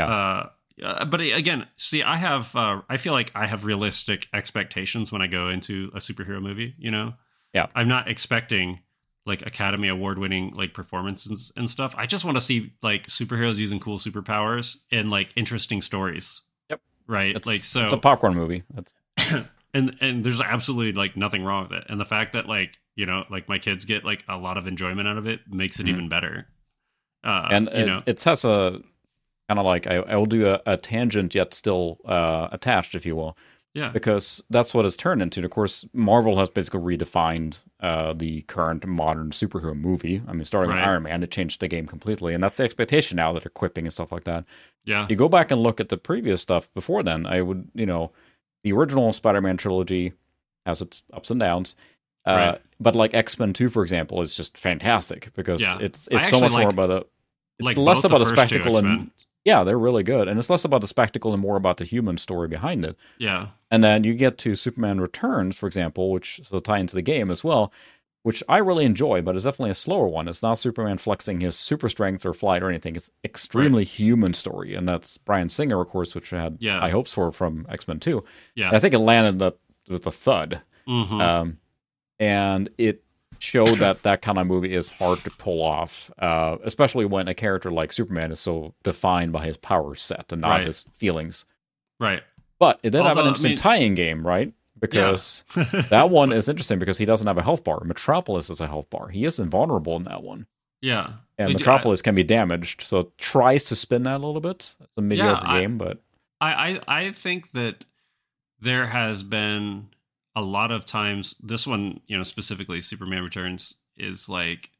Yeah. 0.00 0.10
Uh, 0.12 0.48
uh, 0.82 1.04
but 1.04 1.20
again, 1.20 1.66
see, 1.76 2.02
I 2.02 2.16
have, 2.16 2.54
uh, 2.56 2.80
I 2.88 2.96
feel 2.96 3.12
like 3.12 3.30
I 3.34 3.46
have 3.46 3.64
realistic 3.66 4.28
expectations 4.32 5.12
when 5.12 5.20
I 5.22 5.26
go 5.26 5.48
into 5.48 5.90
a 5.94 5.98
superhero 5.98 6.40
movie. 6.40 6.74
You 6.78 6.90
know, 6.90 7.14
Yeah. 7.52 7.66
I'm 7.74 7.88
not 7.88 8.08
expecting 8.08 8.80
like 9.26 9.44
Academy 9.44 9.88
Award 9.88 10.18
winning 10.18 10.54
like 10.54 10.72
performances 10.72 11.52
and 11.56 11.68
stuff. 11.68 11.94
I 11.98 12.06
just 12.06 12.24
want 12.24 12.36
to 12.38 12.40
see 12.40 12.72
like 12.82 13.06
superheroes 13.08 13.58
using 13.58 13.78
cool 13.78 13.98
superpowers 13.98 14.78
and 14.90 15.10
like 15.10 15.32
interesting 15.36 15.82
stories. 15.82 16.42
Yep. 16.70 16.80
Right. 17.06 17.36
it's, 17.36 17.46
like 17.46 17.60
so, 17.60 17.82
it's 17.84 17.92
a 17.92 17.98
popcorn 17.98 18.34
movie. 18.34 18.62
That's 18.74 18.94
and 19.74 19.96
and 20.00 20.24
there's 20.24 20.40
absolutely 20.40 20.92
like 20.94 21.14
nothing 21.16 21.44
wrong 21.44 21.64
with 21.64 21.72
it. 21.72 21.84
And 21.90 22.00
the 22.00 22.06
fact 22.06 22.32
that 22.32 22.46
like 22.48 22.78
you 22.96 23.04
know, 23.06 23.24
like 23.30 23.48
my 23.48 23.58
kids 23.58 23.84
get 23.84 24.04
like 24.04 24.24
a 24.28 24.36
lot 24.38 24.56
of 24.56 24.66
enjoyment 24.66 25.06
out 25.06 25.18
of 25.18 25.26
it, 25.26 25.40
makes 25.48 25.78
it 25.78 25.86
Mhm. 25.86 25.90
even 25.90 26.08
better. 26.08 26.46
Uh, 27.22 27.48
and 27.50 27.66
you 27.72 27.78
it, 27.80 27.86
know, 27.86 28.00
it 28.06 28.22
has 28.24 28.44
a 28.46 28.80
kind 29.50 29.58
of 29.58 29.66
like 29.66 29.86
I, 29.88 29.96
I 29.96 30.16
will 30.16 30.26
do 30.26 30.46
a, 30.48 30.60
a 30.64 30.76
tangent 30.76 31.34
yet 31.34 31.52
still 31.54 31.98
uh, 32.04 32.46
attached, 32.52 32.94
if 32.94 33.04
you 33.04 33.16
will, 33.16 33.36
yeah, 33.74 33.88
because 33.90 34.42
that's 34.48 34.72
what 34.74 34.84
it's 34.86 34.96
turned 34.96 35.20
into. 35.22 35.40
And 35.40 35.44
of 35.44 35.50
course, 35.50 35.84
Marvel 35.92 36.38
has 36.38 36.48
basically 36.48 36.96
redefined 36.96 37.58
uh, 37.80 38.12
the 38.12 38.42
current 38.42 38.86
modern 38.86 39.30
superhero 39.30 39.74
movie. 39.74 40.22
I 40.28 40.32
mean, 40.34 40.44
starting 40.44 40.70
Right. 40.70 40.76
with 40.80 40.88
Iron 40.88 41.02
Man, 41.02 41.22
it 41.24 41.30
changed 41.32 41.60
the 41.60 41.68
game 41.68 41.86
completely, 41.86 42.32
and 42.34 42.42
that's 42.44 42.58
the 42.58 42.64
expectation 42.64 43.16
now 43.16 43.32
that 43.32 43.44
equipping 43.46 43.86
and 43.86 43.92
stuff 43.92 44.12
like 44.12 44.24
that. 44.24 44.44
yeah, 44.84 45.06
You 45.10 45.16
go 45.16 45.28
back 45.28 45.50
and 45.50 45.60
look 45.62 45.80
at 45.80 45.88
the 45.88 45.96
previous 45.96 46.40
stuff 46.42 46.72
before 46.74 47.02
then. 47.02 47.26
I 47.26 47.40
would, 47.42 47.68
you 47.74 47.86
know, 47.86 48.12
the 48.64 48.72
original 48.72 49.12
Spider-Man 49.12 49.56
trilogy 49.56 50.12
has 50.66 50.80
its 50.82 51.02
ups 51.12 51.30
and 51.30 51.40
downs. 51.40 51.74
Uh, 52.26 52.32
Right. 52.34 52.60
But 52.78 52.94
like 52.94 53.14
X 53.14 53.38
Men 53.38 53.52
Two, 53.52 53.68
for 53.68 53.82
example, 53.82 54.22
is 54.22 54.36
just 54.36 54.56
fantastic 54.58 55.32
because 55.34 55.60
Yeah. 55.62 55.78
it's 55.80 56.08
it's 56.10 56.28
so 56.28 56.38
much 56.40 56.52
more 56.52 56.68
about 56.68 56.90
a. 56.90 56.96
It's 57.58 57.66
like 57.66 57.76
less 57.76 58.04
about 58.04 58.20
a 58.22 58.26
spectacle 58.26 58.76
and. 58.78 59.10
Yeah, 59.44 59.64
they're 59.64 59.78
really 59.78 60.02
good, 60.02 60.28
and 60.28 60.38
it's 60.38 60.50
less 60.50 60.64
about 60.64 60.82
the 60.82 60.86
spectacle 60.86 61.32
and 61.32 61.40
more 61.40 61.56
about 61.56 61.78
the 61.78 61.84
human 61.84 62.18
story 62.18 62.46
behind 62.48 62.84
it. 62.84 62.96
yeah, 63.18 63.48
And 63.70 63.82
then 63.82 64.04
you 64.04 64.12
get 64.14 64.36
to 64.38 64.54
Superman 64.54 65.00
Returns, 65.00 65.56
for 65.56 65.66
example, 65.66 66.10
which 66.10 66.38
is 66.40 66.52
a 66.52 66.60
tie 66.60 66.78
into 66.78 66.94
the 66.94 67.00
game 67.02 67.30
as 67.30 67.42
well, 67.42 67.72
which 68.22 68.42
I 68.50 68.58
really 68.58 68.84
enjoy, 68.84 69.22
but 69.22 69.34
it's 69.34 69.44
definitely 69.44 69.70
a 69.70 69.74
slower 69.74 70.06
one. 70.06 70.28
It's 70.28 70.42
not 70.42 70.58
Superman 70.58 70.98
flexing 70.98 71.40
his 71.40 71.56
super 71.56 71.88
strength 71.88 72.26
or 72.26 72.34
flight 72.34 72.62
or 72.62 72.68
anything. 72.68 72.96
It's 72.96 73.10
extremely 73.24 73.84
human 73.84 74.34
story, 74.34 74.74
and 74.74 74.86
that's 74.86 75.16
Bryan 75.16 75.48
Singer, 75.48 75.80
of 75.80 75.88
course, 75.88 76.14
which 76.14 76.32
I 76.34 76.42
had 76.42 76.58
Yeah. 76.60 76.80
high 76.80 76.90
hopes 76.90 77.14
for 77.14 77.32
from 77.32 77.64
X 77.70 77.88
Men 77.88 77.98
Two. 77.98 78.22
yeah. 78.54 78.68
And 78.68 78.76
I 78.76 78.78
think 78.78 78.92
it 78.92 78.98
landed 78.98 79.38
the, 79.38 79.52
with 79.88 80.06
a 80.06 80.10
thud, 80.10 80.60
Mhm. 80.86 81.20
um, 81.22 81.58
and 82.18 82.68
it 82.76 83.02
showed 83.40 83.78
that 83.78 84.02
that 84.04 84.22
kind 84.22 84.38
of 84.38 84.46
movie 84.46 84.74
is 84.74 84.90
hard 84.90 85.18
to 85.24 85.30
pull 85.30 85.62
off, 85.62 86.10
uh, 86.18 86.58
especially 86.62 87.06
when 87.06 87.26
a 87.26 87.34
character 87.34 87.70
like 87.70 87.92
Superman 87.92 88.30
is 88.32 88.38
so 88.40 88.74
defined 88.84 89.32
by 89.32 89.46
his 89.46 89.56
power 89.56 89.94
set 89.94 90.30
and 90.32 90.42
not 90.42 90.50
Right. 90.50 90.66
his 90.66 90.84
feelings. 90.92 91.44
right. 91.98 92.22
But 92.58 92.78
it 92.82 92.90
did 92.90 93.04
have 93.06 93.16
an 93.16 93.24
I 93.24 93.28
interesting 93.28 93.50
mean- 93.52 93.56
tie-in 93.56 93.94
game, 93.94 94.26
right? 94.26 94.52
Because 94.78 95.44
that 95.88 96.10
one 96.10 96.30
is 96.32 96.46
interesting 96.48 96.78
because 96.78 96.98
he 96.98 97.06
doesn't 97.06 97.26
have 97.26 97.38
a 97.38 97.42
health 97.42 97.64
bar. 97.64 97.80
Metropolis 97.84 98.50
is 98.50 98.60
a 98.60 98.66
health 98.66 98.90
bar. 98.90 99.08
He 99.08 99.24
is 99.24 99.38
invulnerable 99.38 99.96
in 99.96 100.04
that 100.04 100.22
one. 100.22 100.46
yeah. 100.82 101.12
And 101.38 101.48
do- 101.48 101.54
Metropolis 101.54 102.02
can 102.02 102.14
be 102.14 102.22
damaged, 102.22 102.82
so 102.82 102.98
it 103.00 103.16
tries 103.18 103.64
to 103.64 103.76
spin 103.76 104.02
that 104.02 104.16
a 104.20 104.26
little 104.26 104.42
bit. 104.42 104.74
It's 104.78 104.92
a 104.98 105.00
mediocre 105.00 105.40
I- 105.46 105.60
game, 105.60 105.78
but 105.78 106.02
I, 106.42 106.52
I 106.88 106.98
I 107.06 107.12
think 107.12 107.52
that 107.52 107.86
there 108.60 108.86
has 108.86 109.22
been 109.22 109.88
a 110.40 110.42
lot 110.42 110.70
of 110.70 110.84
times 110.86 111.34
this 111.42 111.66
one 111.66 112.00
you 112.06 112.16
know 112.16 112.22
specifically 112.24 112.80
Superman 112.80 113.22
Returns 113.22 113.74
is 113.96 114.28
like 114.28 114.70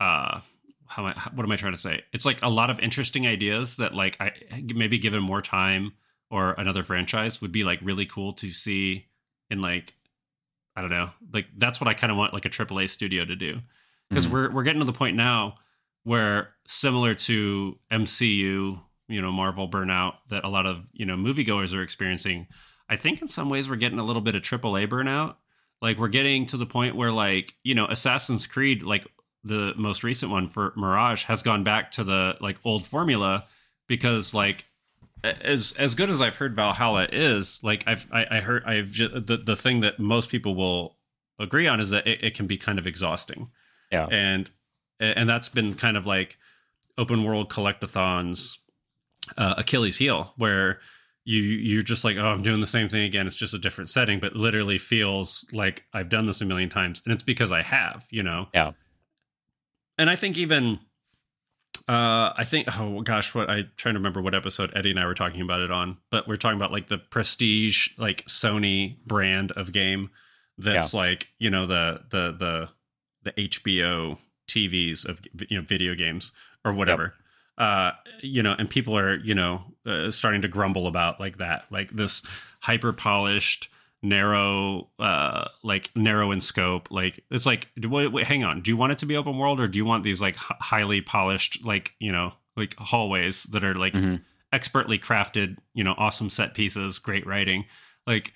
uh 0.00 0.40
how 0.86 1.06
am 1.06 1.14
I, 1.16 1.30
what 1.34 1.44
am 1.44 1.50
I 1.52 1.56
trying 1.56 1.72
to 1.72 1.78
say? 1.80 2.02
It's 2.12 2.26
like 2.26 2.42
a 2.42 2.50
lot 2.50 2.68
of 2.68 2.78
interesting 2.80 3.26
ideas 3.26 3.76
that 3.76 3.94
like 3.94 4.16
I 4.20 4.32
maybe 4.74 4.98
given 4.98 5.22
more 5.22 5.40
time 5.40 5.92
or 6.30 6.52
another 6.58 6.82
franchise 6.82 7.40
would 7.40 7.52
be 7.52 7.64
like 7.64 7.78
really 7.82 8.04
cool 8.06 8.32
to 8.34 8.50
see 8.50 9.06
in 9.50 9.62
like 9.62 9.94
I 10.76 10.80
don't 10.80 10.90
know 10.90 11.10
like 11.32 11.46
that's 11.56 11.80
what 11.80 11.88
I 11.88 11.94
kind 11.94 12.10
of 12.10 12.18
want 12.18 12.32
like 12.34 12.44
a 12.44 12.50
AAA 12.50 12.90
studio 12.90 13.24
to 13.24 13.36
do 13.36 13.60
because 14.10 14.26
Mhm. 14.26 14.30
we're 14.32 14.50
we're 14.50 14.62
getting 14.64 14.80
to 14.80 14.86
the 14.86 14.92
point 14.92 15.16
now 15.16 15.54
where 16.04 16.50
similar 16.66 17.14
to 17.14 17.78
MCU, 17.90 18.78
you 19.08 19.22
know, 19.22 19.30
Marvel 19.32 19.68
burnout 19.68 20.14
that 20.30 20.44
a 20.44 20.48
lot 20.48 20.66
of 20.66 20.84
you 20.92 21.06
know 21.06 21.16
moviegoers 21.16 21.74
are 21.74 21.82
experiencing. 21.82 22.46
I 22.88 22.96
think 22.96 23.22
in 23.22 23.28
some 23.28 23.48
ways 23.48 23.68
we're 23.68 23.76
getting 23.76 23.98
a 23.98 24.04
little 24.04 24.22
bit 24.22 24.34
of 24.34 24.42
AAA 24.42 24.88
burnout. 24.88 25.36
Like 25.80 25.98
we're 25.98 26.08
getting 26.08 26.46
to 26.46 26.56
the 26.56 26.66
point 26.66 26.96
where 26.96 27.12
like 27.12 27.54
you 27.64 27.74
know 27.74 27.86
Assassin's 27.86 28.46
Creed, 28.46 28.82
like 28.82 29.06
the 29.44 29.74
most 29.76 30.04
recent 30.04 30.30
one 30.30 30.48
for 30.48 30.72
Mirage, 30.76 31.24
has 31.24 31.42
gone 31.42 31.64
back 31.64 31.90
to 31.92 32.04
the 32.04 32.36
like 32.40 32.58
old 32.64 32.86
formula 32.86 33.46
because 33.88 34.32
like 34.32 34.64
as 35.24 35.74
as 35.78 35.94
good 35.94 36.10
as 36.10 36.20
I've 36.20 36.36
heard 36.36 36.54
Valhalla 36.54 37.08
is, 37.10 37.62
like 37.64 37.84
I've 37.86 38.06
I, 38.12 38.26
I 38.30 38.40
heard 38.40 38.64
I've 38.64 38.90
just, 38.90 39.26
the 39.26 39.36
the 39.38 39.56
thing 39.56 39.80
that 39.80 39.98
most 39.98 40.28
people 40.28 40.54
will 40.54 40.96
agree 41.38 41.66
on 41.66 41.80
is 41.80 41.90
that 41.90 42.06
it, 42.06 42.22
it 42.22 42.34
can 42.34 42.46
be 42.46 42.56
kind 42.56 42.78
of 42.78 42.86
exhausting 42.86 43.50
yeah. 43.92 44.06
and 44.10 44.50
and 44.98 45.28
that's 45.28 45.48
been 45.48 45.74
kind 45.74 45.96
of 45.96 46.06
like 46.06 46.38
open 46.98 47.22
world 47.22 47.50
collectathons 47.50 48.58
uh, 49.36 49.54
Achilles 49.58 49.98
heel 49.98 50.32
where 50.36 50.80
you 51.24 51.40
you're 51.40 51.82
just 51.82 52.04
like 52.04 52.16
oh 52.16 52.26
I'm 52.26 52.42
doing 52.42 52.60
the 52.60 52.66
same 52.66 52.88
thing 52.88 53.02
again 53.04 53.26
it's 53.26 53.36
just 53.36 53.54
a 53.54 53.58
different 53.58 53.88
setting 53.90 54.18
but 54.20 54.34
literally 54.34 54.78
feels 54.78 55.44
like 55.52 55.84
I've 55.92 56.08
done 56.08 56.26
this 56.26 56.40
a 56.40 56.44
million 56.44 56.68
times 56.68 57.00
and 57.04 57.12
it's 57.14 57.22
because 57.22 57.52
I 57.52 57.62
have 57.62 58.06
you 58.10 58.22
know 58.22 58.48
Yeah. 58.52 58.72
and 59.98 60.10
I 60.10 60.16
think 60.16 60.36
even 60.36 60.80
uh 61.88 62.32
I 62.36 62.44
think 62.44 62.68
oh 62.78 63.00
gosh 63.02 63.34
what 63.34 63.48
I 63.50 63.64
trying 63.76 63.94
to 63.94 63.98
remember 63.98 64.20
what 64.22 64.34
episode 64.34 64.72
Eddie 64.74 64.90
and 64.90 65.00
I 65.00 65.06
were 65.06 65.14
talking 65.14 65.40
about 65.40 65.60
it 65.60 65.70
on 65.70 65.98
but 66.10 66.26
we're 66.28 66.36
talking 66.36 66.56
about 66.58 66.72
like 66.72 66.88
the 66.88 66.98
prestige 66.98 67.88
like 67.98 68.24
Sony 68.26 68.98
brand 69.06 69.52
of 69.52 69.72
game 69.72 70.10
that's 70.58 70.92
like 70.94 71.28
you 71.38 71.50
know 71.50 71.66
the 71.66 72.00
the 72.10 72.32
the 72.38 72.68
the 73.24 73.48
HBO 73.48 74.18
TVs 74.48 75.04
of 75.06 75.20
you 75.48 75.56
know 75.58 75.64
video 75.64 75.94
games 75.94 76.32
or 76.64 76.72
whatever. 76.72 77.14
Uh, 77.58 77.92
you 78.22 78.42
know, 78.42 78.54
and 78.58 78.68
people 78.70 78.96
are 78.96 79.16
you 79.16 79.34
know 79.34 79.62
uh, 79.86 80.10
starting 80.10 80.42
to 80.42 80.48
grumble 80.48 80.86
about 80.86 81.20
like 81.20 81.38
that, 81.38 81.64
like 81.70 81.90
this 81.90 82.22
hyper 82.60 82.92
polished, 82.92 83.68
narrow, 84.02 84.88
uh, 84.98 85.48
like 85.62 85.90
narrow 85.94 86.30
in 86.32 86.40
scope. 86.40 86.90
Like 86.90 87.24
it's 87.30 87.46
like, 87.46 87.68
wait, 87.82 88.08
wait, 88.08 88.26
hang 88.26 88.44
on, 88.44 88.62
do 88.62 88.70
you 88.70 88.76
want 88.76 88.92
it 88.92 88.98
to 88.98 89.06
be 89.06 89.16
open 89.16 89.38
world 89.38 89.60
or 89.60 89.68
do 89.68 89.78
you 89.78 89.84
want 89.84 90.02
these 90.02 90.20
like 90.22 90.34
h- 90.36 90.56
highly 90.60 91.00
polished, 91.00 91.64
like 91.64 91.94
you 91.98 92.10
know, 92.12 92.32
like 92.56 92.74
hallways 92.78 93.44
that 93.44 93.64
are 93.64 93.74
like 93.74 93.92
Mhm. 93.94 94.22
expertly 94.52 94.98
crafted, 94.98 95.56
you 95.74 95.84
know, 95.84 95.94
awesome 95.98 96.30
set 96.30 96.54
pieces, 96.54 96.98
great 96.98 97.26
writing, 97.26 97.64
like 98.06 98.32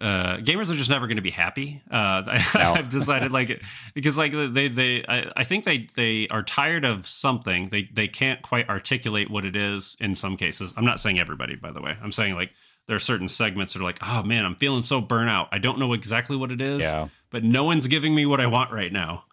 uh 0.00 0.36
gamers 0.38 0.70
are 0.70 0.74
just 0.74 0.90
never 0.90 1.06
going 1.06 1.16
to 1.16 1.22
be 1.22 1.30
happy 1.30 1.82
uh 1.90 2.22
I, 2.26 2.44
No. 2.54 2.72
i've 2.74 2.90
decided 2.90 3.32
like 3.32 3.62
because 3.94 4.16
like 4.16 4.32
they 4.32 4.68
they 4.68 5.04
I, 5.08 5.30
I 5.36 5.44
think 5.44 5.64
they 5.64 5.86
they 5.96 6.28
are 6.30 6.42
tired 6.42 6.84
of 6.84 7.06
something 7.06 7.68
they 7.70 7.88
they 7.92 8.08
can't 8.08 8.40
quite 8.42 8.68
articulate 8.68 9.30
what 9.30 9.44
it 9.44 9.56
is 9.56 9.96
in 10.00 10.14
some 10.14 10.36
cases 10.36 10.72
i'm 10.76 10.84
not 10.84 11.00
saying 11.00 11.20
everybody 11.20 11.56
by 11.56 11.72
the 11.72 11.80
way 11.82 11.96
i'm 12.02 12.12
saying 12.12 12.34
like 12.34 12.50
there 12.86 12.96
are 12.96 13.00
certain 13.00 13.28
segments 13.28 13.72
that 13.72 13.80
are 13.80 13.84
like 13.84 13.98
oh 14.02 14.22
man 14.22 14.44
i'm 14.44 14.56
feeling 14.56 14.82
so 14.82 15.02
burnout 15.02 15.48
i 15.52 15.58
don't 15.58 15.78
know 15.78 15.92
exactly 15.92 16.36
what 16.36 16.52
it 16.52 16.60
is 16.60 16.82
Yeah. 16.82 17.08
but 17.30 17.42
no 17.44 17.64
one's 17.64 17.86
giving 17.86 18.14
me 18.14 18.24
what 18.26 18.40
i 18.40 18.46
want 18.46 18.72
right 18.72 18.92
now 18.92 19.24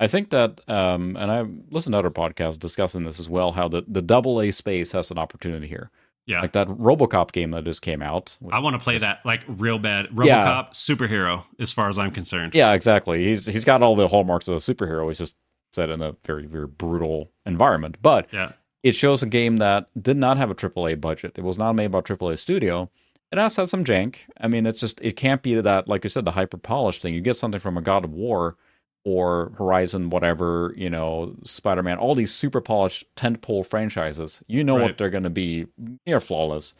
I 0.00 0.06
think 0.06 0.30
that, 0.30 0.60
um, 0.70 1.16
and 1.16 1.28
I've 1.28 1.50
listened 1.70 1.94
to 1.94 1.98
other 1.98 2.08
podcasts 2.12 2.56
discussing 2.56 3.02
this 3.02 3.18
as 3.18 3.28
well, 3.28 3.50
how 3.50 3.66
the, 3.66 3.82
the 3.88 4.00
double 4.00 4.40
A 4.40 4.52
space 4.52 4.92
has 4.92 5.10
an 5.10 5.18
opportunity 5.18 5.66
here. 5.66 5.90
Yeah 6.28 6.40
Like 6.40 6.52
that 6.52 6.68
Robocop 6.68 7.32
game 7.32 7.50
that 7.50 7.64
just 7.64 7.82
came 7.82 8.02
out. 8.02 8.38
i 8.52 8.60
want 8.60 8.74
to 8.74 8.78
play 8.78 8.94
is- 8.96 9.02
that 9.02 9.18
like 9.24 9.44
real 9.48 9.78
bad 9.80 10.06
robocop 10.10 10.26
Yeah. 10.26 10.64
superhero 10.72 11.42
as 11.58 11.72
far 11.72 11.88
as 11.88 11.98
i'm 11.98 12.12
concerned 12.12 12.54
Yeah, 12.54 12.72
exactly. 12.72 13.24
He's 13.26 13.46
he's 13.46 13.64
got 13.64 13.82
all 13.82 13.96
the 13.96 14.06
hallmarks 14.08 14.46
of 14.48 14.54
a 14.54 14.58
superhero. 14.58 15.08
He's 15.08 15.18
just 15.18 15.34
set 15.72 15.90
in 15.90 16.00
a 16.02 16.14
very 16.24 16.46
very 16.46 16.66
brutal 16.66 17.30
environment. 17.44 17.98
But 18.02 18.28
yeah 18.32 18.52
it 18.84 18.94
shows 18.94 19.24
a 19.24 19.26
game 19.26 19.56
that 19.56 19.88
did 20.00 20.16
not 20.16 20.36
have 20.36 20.50
a 20.52 20.54
AAA 20.54 21.00
budget. 21.00 21.32
It 21.36 21.42
was 21.42 21.58
not 21.58 21.72
made 21.74 21.90
by 21.90 21.98
a 21.98 22.02
AAA 22.02 22.38
studio. 22.38 22.88
It 23.32 23.36
has 23.36 23.56
had 23.56 23.68
some 23.68 23.84
jank. 23.84 24.18
I 24.40 24.46
mean, 24.46 24.66
it's 24.66 24.78
just 24.80 25.00
it 25.02 25.16
can't 25.16 25.42
be 25.42 25.60
that 25.60 25.88
like 25.88 26.04
you 26.04 26.10
said 26.10 26.24
the 26.24 26.30
hyper 26.30 26.56
polished 26.58 27.02
thing. 27.02 27.12
You 27.12 27.20
get 27.20 27.36
something 27.36 27.58
from 27.60 27.76
a 27.76 27.82
God 27.82 28.04
of 28.04 28.12
War 28.12 28.56
or 29.04 29.52
Horizon, 29.56 30.10
whatever 30.10 30.74
you 30.76 30.90
know, 30.90 31.34
Spider 31.44 31.82
Man, 31.82 31.98
all 31.98 32.14
these 32.14 32.32
super 32.32 32.60
polished 32.60 33.04
tentpole 33.16 33.64
franchises. 33.64 34.42
You 34.46 34.64
know 34.64 34.76
Right. 34.76 34.82
what 34.84 34.98
they're 34.98 35.10
going 35.10 35.22
to 35.24 35.30
be 35.30 35.66
near 36.06 36.20
flawless. 36.20 36.74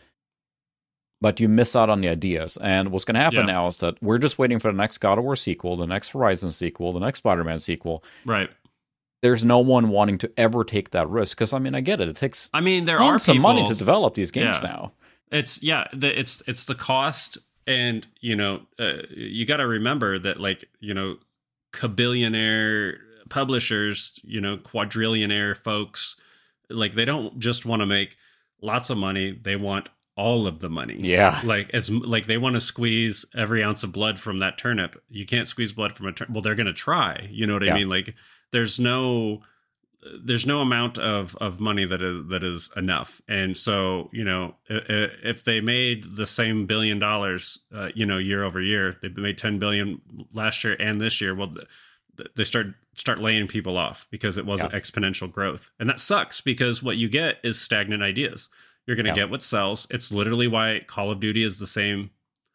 But 1.20 1.40
you 1.40 1.48
miss 1.48 1.74
out 1.74 1.90
on 1.90 2.00
the 2.00 2.08
ideas. 2.08 2.56
And 2.58 2.92
what's 2.92 3.04
going 3.04 3.16
to 3.16 3.20
happen 3.20 3.40
Yeah. 3.40 3.46
now 3.46 3.66
is 3.68 3.78
that 3.78 4.00
we're 4.02 4.18
just 4.18 4.38
waiting 4.38 4.60
for 4.60 4.70
the 4.70 4.76
next 4.78 4.98
God 4.98 5.18
of 5.18 5.24
War 5.24 5.34
sequel, 5.36 5.76
the 5.76 5.86
next 5.86 6.10
Horizon 6.10 6.52
sequel, 6.52 6.92
the 6.92 7.00
next 7.00 7.18
Spider 7.18 7.42
Man 7.44 7.58
sequel. 7.58 8.04
right 8.24 8.50
There's 9.22 9.44
no 9.44 9.58
one 9.58 9.88
wanting 9.88 10.18
to 10.18 10.30
ever 10.36 10.62
take 10.62 10.90
that 10.90 11.08
risk 11.08 11.36
because 11.36 11.52
I 11.52 11.58
mean 11.58 11.74
I 11.74 11.80
get 11.80 12.00
it. 12.00 12.08
It 12.08 12.14
takes 12.16 12.48
i 12.54 12.60
mean 12.60 12.84
there 12.84 13.00
are 13.00 13.18
some 13.18 13.36
people 13.38 13.52
money 13.52 13.66
to 13.66 13.74
develop 13.74 14.14
these 14.14 14.30
games 14.30 14.58
Yeah. 14.62 14.68
now. 14.70 14.92
it's 15.32 15.60
yeah 15.62 15.88
the, 15.92 16.16
it's 16.18 16.40
it's 16.46 16.66
the 16.66 16.76
cost 16.76 17.38
and 17.66 18.06
you 18.20 18.36
know 18.36 18.60
uh, 18.78 18.98
you 19.10 19.44
got 19.44 19.56
to 19.56 19.66
remember 19.66 20.20
that 20.20 20.38
like 20.38 20.66
you 20.78 20.94
know 20.94 21.16
cabillionaire 21.72 22.96
publishers 23.28 24.18
you 24.24 24.40
know 24.40 24.56
quadrillionaire 24.56 25.56
folks 25.56 26.16
like 26.70 26.94
they 26.94 27.04
don't 27.04 27.38
just 27.38 27.66
want 27.66 27.80
to 27.80 27.86
make 27.86 28.16
lots 28.62 28.88
of 28.90 28.96
money 28.96 29.38
they 29.42 29.56
want 29.56 29.88
all 30.16 30.46
of 30.46 30.60
the 30.60 30.68
money 30.70 30.96
Yeah. 30.98 31.40
like 31.44 31.70
as 31.74 31.90
like 31.90 32.26
they 32.26 32.38
want 32.38 32.54
to 32.54 32.60
squeeze 32.60 33.24
every 33.36 33.62
ounce 33.62 33.82
of 33.82 33.92
blood 33.92 34.18
from 34.18 34.38
that 34.40 34.56
turnip 34.58 35.00
you 35.10 35.26
can't 35.26 35.46
squeeze 35.46 35.72
blood 35.72 35.92
from 35.92 36.06
a 36.06 36.12
turnip 36.12 36.32
well 36.32 36.42
they're 36.42 36.54
gonna 36.54 36.72
try 36.72 37.28
you 37.30 37.46
know 37.46 37.54
what 37.54 37.62
Yeah. 37.62 37.74
i 37.74 37.76
mean 37.76 37.88
like 37.88 38.14
there's 38.50 38.80
no 38.80 39.42
there's 40.22 40.46
no 40.46 40.61
amount 40.61 40.99
of 40.99 41.36
of 41.36 41.61
money 41.61 41.84
that 41.84 42.03
is 42.03 42.26
that 42.28 42.42
is 42.42 42.70
enough 42.76 43.20
and 43.28 43.57
so 43.57 44.09
you 44.12 44.24
know 44.24 44.55
if 44.68 45.44
they 45.44 45.61
made 45.61 46.16
the 46.16 46.26
same 46.26 46.66
billion 46.66 46.99
dollars 46.99 47.61
uh, 47.74 47.88
you 47.94 48.07
know 48.07 48.18
year 48.18 48.44
over 48.44 48.61
year 48.61 48.96
they 49.03 49.09
made 49.09 49.36
10 49.36 49.59
billion 49.59 50.01
last 50.32 50.62
year 50.62 50.76
and 50.78 51.01
this 51.01 51.20
year 51.20 51.34
well 51.34 51.53
they 52.36 52.44
start 52.44 52.66
start 52.94 53.20
laying 53.20 53.46
people 53.46 53.76
off 53.76 54.07
because 54.11 54.38
it 54.38 54.46
wasn't 54.46 54.72
yeah. 54.72 54.78
exponential 54.78 55.30
growth 55.30 55.70
and 55.80 55.88
that 55.88 56.01
sucks 56.01 56.40
because 56.40 56.82
what 56.82 56.96
you 56.96 57.09
get 57.09 57.38
is 57.42 57.61
stagnant 57.61 58.03
ideas 58.03 58.51
you're 58.86 58.96
going 58.96 59.05
to 59.05 59.11
yeah. 59.11 59.16
get 59.16 59.30
what 59.30 59.42
sells 59.42 59.86
it's 59.90 60.12
literally 60.12 60.46
why 60.46 60.80
call 60.86 61.11
of 61.11 61.20
duty 61.20 61.42
is 61.42 61.59
the 61.59 61.66
same 61.66 62.11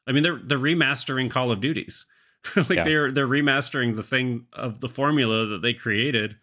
i 0.07 0.11
mean 0.11 0.23
they're 0.23 0.39
they're 0.43 0.57
remastering 0.57 1.29
call 1.29 1.51
of 1.51 1.59
duties 1.59 2.05
like 2.55 2.69
yeah. 2.69 2.83
they're 2.83 3.11
they're 3.11 3.27
remastering 3.27 3.95
the 3.95 4.03
thing 4.03 4.45
of 4.53 4.79
the 4.79 4.89
formula 4.89 5.45
that 5.45 5.61
they 5.61 5.73
created 5.73 6.37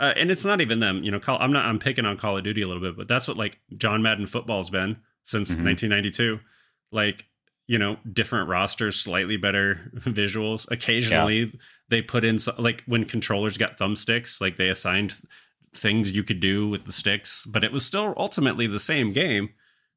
uh, 0.00 0.14
and 0.16 0.30
it's 0.30 0.44
not 0.44 0.60
even 0.60 0.80
them. 0.80 1.04
You 1.04 1.10
know, 1.10 1.20
Call, 1.20 1.38
I'm 1.38 1.52
not. 1.52 1.66
I'm 1.66 1.78
picking 1.78 2.06
on 2.06 2.16
Call 2.16 2.36
of 2.36 2.42
Duty 2.42 2.62
a 2.62 2.66
little 2.66 2.82
bit, 2.82 2.96
but 2.96 3.06
that's 3.06 3.28
what 3.28 3.36
like 3.36 3.60
John 3.76 4.02
Madden 4.02 4.26
football's 4.26 4.70
been 4.70 4.96
since 5.24 5.50
mm-hmm. 5.52 5.66
1992. 5.66 6.40
Like 6.90 7.26
you 7.66 7.78
know, 7.78 7.98
different 8.12 8.48
rosters, 8.48 8.96
slightly 8.96 9.36
better 9.36 9.92
visuals. 9.98 10.68
Occasionally, 10.72 11.38
yeah. 11.38 11.60
they 11.88 12.02
put 12.02 12.24
in 12.24 12.38
like 12.58 12.82
when 12.86 13.04
controllers 13.04 13.58
got 13.58 13.78
thumbsticks, 13.78 14.40
like 14.40 14.56
they 14.56 14.70
assigned 14.70 15.14
things 15.74 16.10
you 16.10 16.24
could 16.24 16.40
do 16.40 16.68
with 16.68 16.84
the 16.84 16.92
sticks, 16.92 17.46
but 17.46 17.62
it 17.62 17.70
was 17.70 17.84
still 17.84 18.14
ultimately 18.16 18.66
the 18.66 18.80
same 18.80 19.12
game 19.12 19.50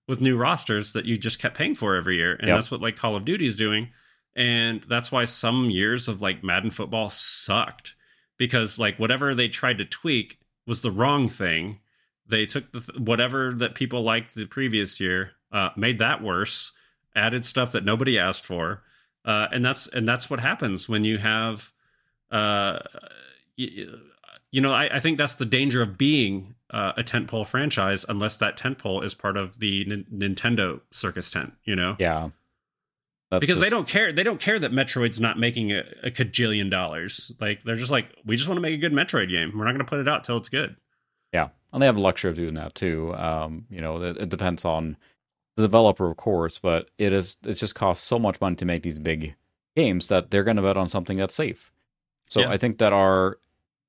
with 0.08 0.22
new 0.22 0.38
rosters 0.38 0.94
that 0.94 1.06
you 1.06 1.18
just 1.18 1.40
kept 1.40 1.58
paying 1.58 1.74
for 1.74 1.96
every 1.96 2.18
year. 2.18 2.34
And 2.34 2.48
yep. 2.48 2.58
that's 2.58 2.70
what 2.70 2.82
like 2.82 2.96
Call 2.96 3.16
of 3.16 3.26
Duty 3.26 3.48
is 3.48 3.56
doing. 3.56 3.90
And 4.36 4.84
that's 4.84 5.12
why 5.12 5.26
some 5.26 5.70
years 5.70 6.08
of 6.08 6.22
like 6.22 6.44
Madden 6.44 6.72
football 6.72 7.10
sucked 7.10 7.96
because 8.38 8.80
like 8.80 8.98
whatever 8.98 9.34
they 9.34 9.48
tried 9.48 9.78
to 9.78 9.86
tweak 9.86 10.40
was 10.66 10.82
the 10.82 10.92
wrong 10.92 11.30
thing. 11.30 11.80
They 12.28 12.46
took 12.46 12.72
the 12.72 12.80
whatever 12.98 13.52
that 13.54 13.76
people 13.76 14.02
liked 14.02 14.36
the 14.36 14.46
previous 14.46 15.00
year, 15.00 15.32
uh, 15.52 15.70
made 15.76 16.00
that 16.00 16.24
worse, 16.24 16.72
added 17.16 17.46
stuff 17.46 17.74
that 17.74 17.84
nobody 17.84 18.18
asked 18.18 18.46
for, 18.46 18.82
uh, 19.26 19.48
and 19.52 19.64
that's 19.64 19.88
and 19.88 20.08
that's 20.08 20.30
what 20.30 20.40
happens 20.40 20.88
when 20.88 21.04
you 21.04 21.18
have, 21.18 21.74
uh, 22.32 22.80
you, 23.58 24.00
you 24.52 24.62
know, 24.62 24.74
I, 24.74 24.96
I, 24.96 25.00
think 25.00 25.18
that's 25.18 25.36
the 25.36 25.46
danger 25.46 25.82
of 25.82 25.98
being 25.98 26.56
uh, 26.72 26.94
a 26.98 27.04
tentpole 27.04 27.46
franchise, 27.46 28.06
unless 28.08 28.38
that 28.38 28.58
tentpole 28.58 29.04
is 29.04 29.14
part 29.14 29.36
of 29.36 29.60
the 29.60 29.86
N- 29.90 30.06
Nintendo 30.14 30.80
circus 30.92 31.30
tent. 31.30 31.54
You 31.66 31.76
know, 31.76 31.96
yeah. 32.00 32.30
That's 33.34 33.42
because 33.42 33.56
just... 33.56 33.64
they 33.64 33.76
don't 33.76 33.88
care. 33.88 34.14
They 34.14 34.22
don't 34.22 34.40
care 34.40 34.60
that 34.60 34.72
Metroid's 34.72 35.20
not 35.20 35.40
making 35.40 35.72
a, 35.72 35.84
a 36.04 36.12
cajillion 36.12 36.70
dollars. 36.70 37.32
Like 37.42 37.64
they're 37.64 37.76
just 37.76 37.90
like, 37.90 38.06
we 38.24 38.36
just 38.36 38.48
want 38.48 38.58
to 38.58 38.62
make 38.62 38.76
a 38.76 38.78
good 38.78 38.94
Metroid 38.94 39.32
game. 39.32 39.58
We're 39.58 39.66
not 39.66 39.72
going 39.72 39.80
to 39.80 39.90
put 39.90 40.00
it 40.00 40.08
out 40.08 40.24
till 40.24 40.38
it's 40.38 40.50
good. 40.50 40.76
Yeah, 41.34 41.50
and 41.72 41.82
they 41.82 41.88
have 41.88 41.96
the 41.96 42.02
luxury 42.02 42.30
of 42.30 42.38
doing 42.38 42.54
that 42.54 42.76
too. 42.76 43.12
Um, 43.16 43.66
you 43.72 43.82
know, 43.82 44.00
it, 44.04 44.18
it, 44.18 44.30
depends 44.30 44.66
on 44.66 44.98
the 45.56 45.64
developer, 45.64 46.12
of 46.12 46.16
course, 46.16 46.60
but 46.60 46.92
it 47.00 47.12
is 47.12 47.38
it 47.44 47.54
just 47.54 47.74
costs 47.74 48.06
so 48.06 48.20
much 48.20 48.40
money 48.40 48.56
to 48.56 48.66
make 48.66 48.84
these 48.84 49.00
big 49.00 49.36
games 49.76 50.10
that 50.10 50.30
they're 50.30 50.44
going 50.44 50.58
to 50.58 50.62
bet 50.62 50.78
on 50.78 50.88
something 50.88 51.18
that's 51.18 51.34
safe. 51.34 51.72
So 52.30 52.42
yeah. 52.42 52.52
I 52.52 52.58
think 52.58 52.78
that 52.78 52.94
our 52.94 53.40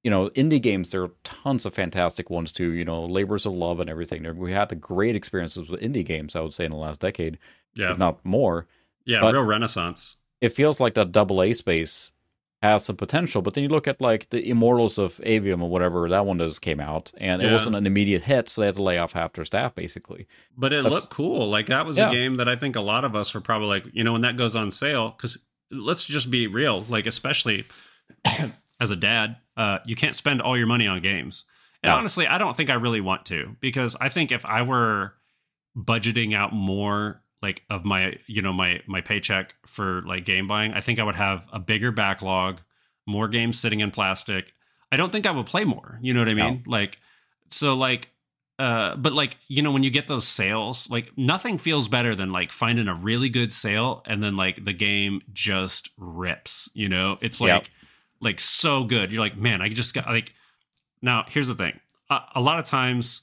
you 0.02 0.10
know 0.10 0.30
indie 0.30 0.62
games 0.62 0.90
there 0.90 1.02
are 1.02 1.10
tons 1.22 1.66
of 1.66 1.74
fantastic 1.74 2.30
ones 2.30 2.50
too. 2.50 2.72
You 2.72 2.86
know, 2.86 3.04
labors 3.04 3.44
of 3.44 3.52
love 3.52 3.78
and 3.78 3.90
everything. 3.90 4.38
We 4.38 4.52
had 4.52 4.70
the 4.70 4.74
great 4.74 5.14
experiences 5.14 5.68
with 5.68 5.82
indie 5.82 6.06
games. 6.06 6.34
I 6.34 6.40
would 6.40 6.54
say 6.54 6.64
in 6.64 6.70
the 6.70 6.78
last 6.78 7.00
decade, 7.00 7.36
yeah. 7.74 7.90
if 7.90 7.98
not 7.98 8.24
more. 8.24 8.66
Yeah, 9.04 9.20
but 9.20 9.34
real 9.34 9.42
renaissance. 9.42 10.16
It 10.40 10.50
feels 10.50 10.80
like 10.80 10.94
that 10.94 11.12
double 11.12 11.42
A 11.42 11.52
space 11.54 12.12
has 12.62 12.84
some 12.84 12.96
potential, 12.96 13.42
but 13.42 13.54
then 13.54 13.62
you 13.62 13.68
look 13.68 13.86
at 13.86 14.00
like 14.00 14.30
the 14.30 14.48
Immortals 14.48 14.98
of 14.98 15.16
Aveum 15.18 15.62
or 15.62 15.68
whatever 15.68 16.08
that 16.08 16.24
one 16.24 16.38
just 16.38 16.62
came 16.62 16.80
out, 16.80 17.12
and 17.18 17.42
yeah. 17.42 17.48
it 17.48 17.52
wasn't 17.52 17.76
an 17.76 17.86
immediate 17.86 18.22
hit, 18.22 18.48
so 18.48 18.60
they 18.62 18.66
had 18.66 18.76
to 18.76 18.82
lay 18.82 18.98
off 18.98 19.12
half 19.12 19.34
their 19.34 19.44
staff 19.44 19.74
basically. 19.74 20.26
But 20.56 20.72
it 20.72 20.82
That's, 20.82 20.94
looked 20.94 21.10
cool. 21.10 21.48
Like 21.48 21.66
that 21.66 21.84
was 21.86 21.98
yeah. 21.98 22.08
a 22.08 22.12
game 22.12 22.36
that 22.36 22.48
I 22.48 22.56
think 22.56 22.76
a 22.76 22.80
lot 22.80 23.04
of 23.04 23.14
us 23.14 23.34
were 23.34 23.40
probably 23.40 23.68
like, 23.68 23.84
you 23.92 24.02
know, 24.02 24.12
when 24.12 24.22
that 24.22 24.36
goes 24.36 24.56
on 24.56 24.70
sale, 24.70 25.10
because 25.10 25.38
let's 25.70 26.04
just 26.04 26.30
be 26.30 26.46
real, 26.46 26.84
like 26.88 27.06
especially 27.06 27.66
as 28.80 28.90
a 28.90 28.96
dad, 28.96 29.36
uh, 29.56 29.78
you 29.84 29.96
can't 29.96 30.16
spend 30.16 30.40
all 30.40 30.56
your 30.56 30.66
money 30.66 30.86
on 30.86 31.00
games. 31.00 31.44
And 31.82 31.90
yeah. 31.90 31.96
honestly, 31.96 32.26
I 32.26 32.38
don't 32.38 32.56
think 32.56 32.70
I 32.70 32.74
really 32.74 33.02
want 33.02 33.26
to 33.26 33.56
because 33.60 33.94
I 34.00 34.08
think 34.08 34.32
if 34.32 34.46
I 34.46 34.62
were 34.62 35.12
budgeting 35.76 36.34
out 36.34 36.52
more 36.52 37.20
like 37.44 37.62
of 37.68 37.84
my 37.84 38.16
you 38.26 38.40
know 38.40 38.54
my 38.54 38.80
my 38.86 39.02
paycheck 39.02 39.54
for 39.66 40.00
like 40.06 40.24
game 40.24 40.48
buying 40.48 40.72
i 40.72 40.80
think 40.80 40.98
i 40.98 41.04
would 41.04 41.14
have 41.14 41.46
a 41.52 41.58
bigger 41.58 41.92
backlog 41.92 42.60
more 43.06 43.28
games 43.28 43.60
sitting 43.60 43.80
in 43.80 43.90
plastic. 43.90 44.54
I 44.90 44.96
don't 44.96 45.12
think 45.12 45.26
i 45.26 45.30
would 45.30 45.46
play 45.46 45.64
more 45.64 45.98
you 46.02 46.14
know 46.14 46.20
what 46.20 46.28
i 46.28 46.34
mean? 46.34 46.62
No. 46.64 46.72
like 46.72 46.98
so 47.50 47.74
like 47.74 48.08
uh 48.58 48.96
but 48.96 49.12
like 49.12 49.36
you 49.48 49.60
know 49.60 49.72
when 49.72 49.82
you 49.82 49.90
get 49.90 50.06
those 50.06 50.26
sales 50.26 50.88
like 50.88 51.10
nothing 51.18 51.58
feels 51.58 51.86
better 51.88 52.14
than 52.14 52.32
like 52.32 52.50
finding 52.50 52.88
a 52.88 52.94
really 52.94 53.28
good 53.28 53.52
sale 53.52 54.02
and 54.06 54.22
then 54.22 54.36
like 54.36 54.64
the 54.64 54.72
game 54.72 55.20
just 55.32 55.90
rips 55.98 56.70
you 56.72 56.88
know? 56.88 57.18
It's 57.20 57.40
like 57.40 57.48
yep. 57.48 57.66
like 58.20 58.40
so 58.40 58.84
good. 58.84 59.12
You're 59.12 59.20
like 59.20 59.36
man 59.36 59.60
i 59.60 59.68
just 59.68 59.92
got 59.92 60.06
like 60.06 60.32
now 61.02 61.26
here's 61.28 61.48
the 61.48 61.54
thing. 61.54 61.78
Uh, 62.08 62.20
a 62.34 62.40
lot 62.40 62.58
of 62.58 62.64
times 62.64 63.22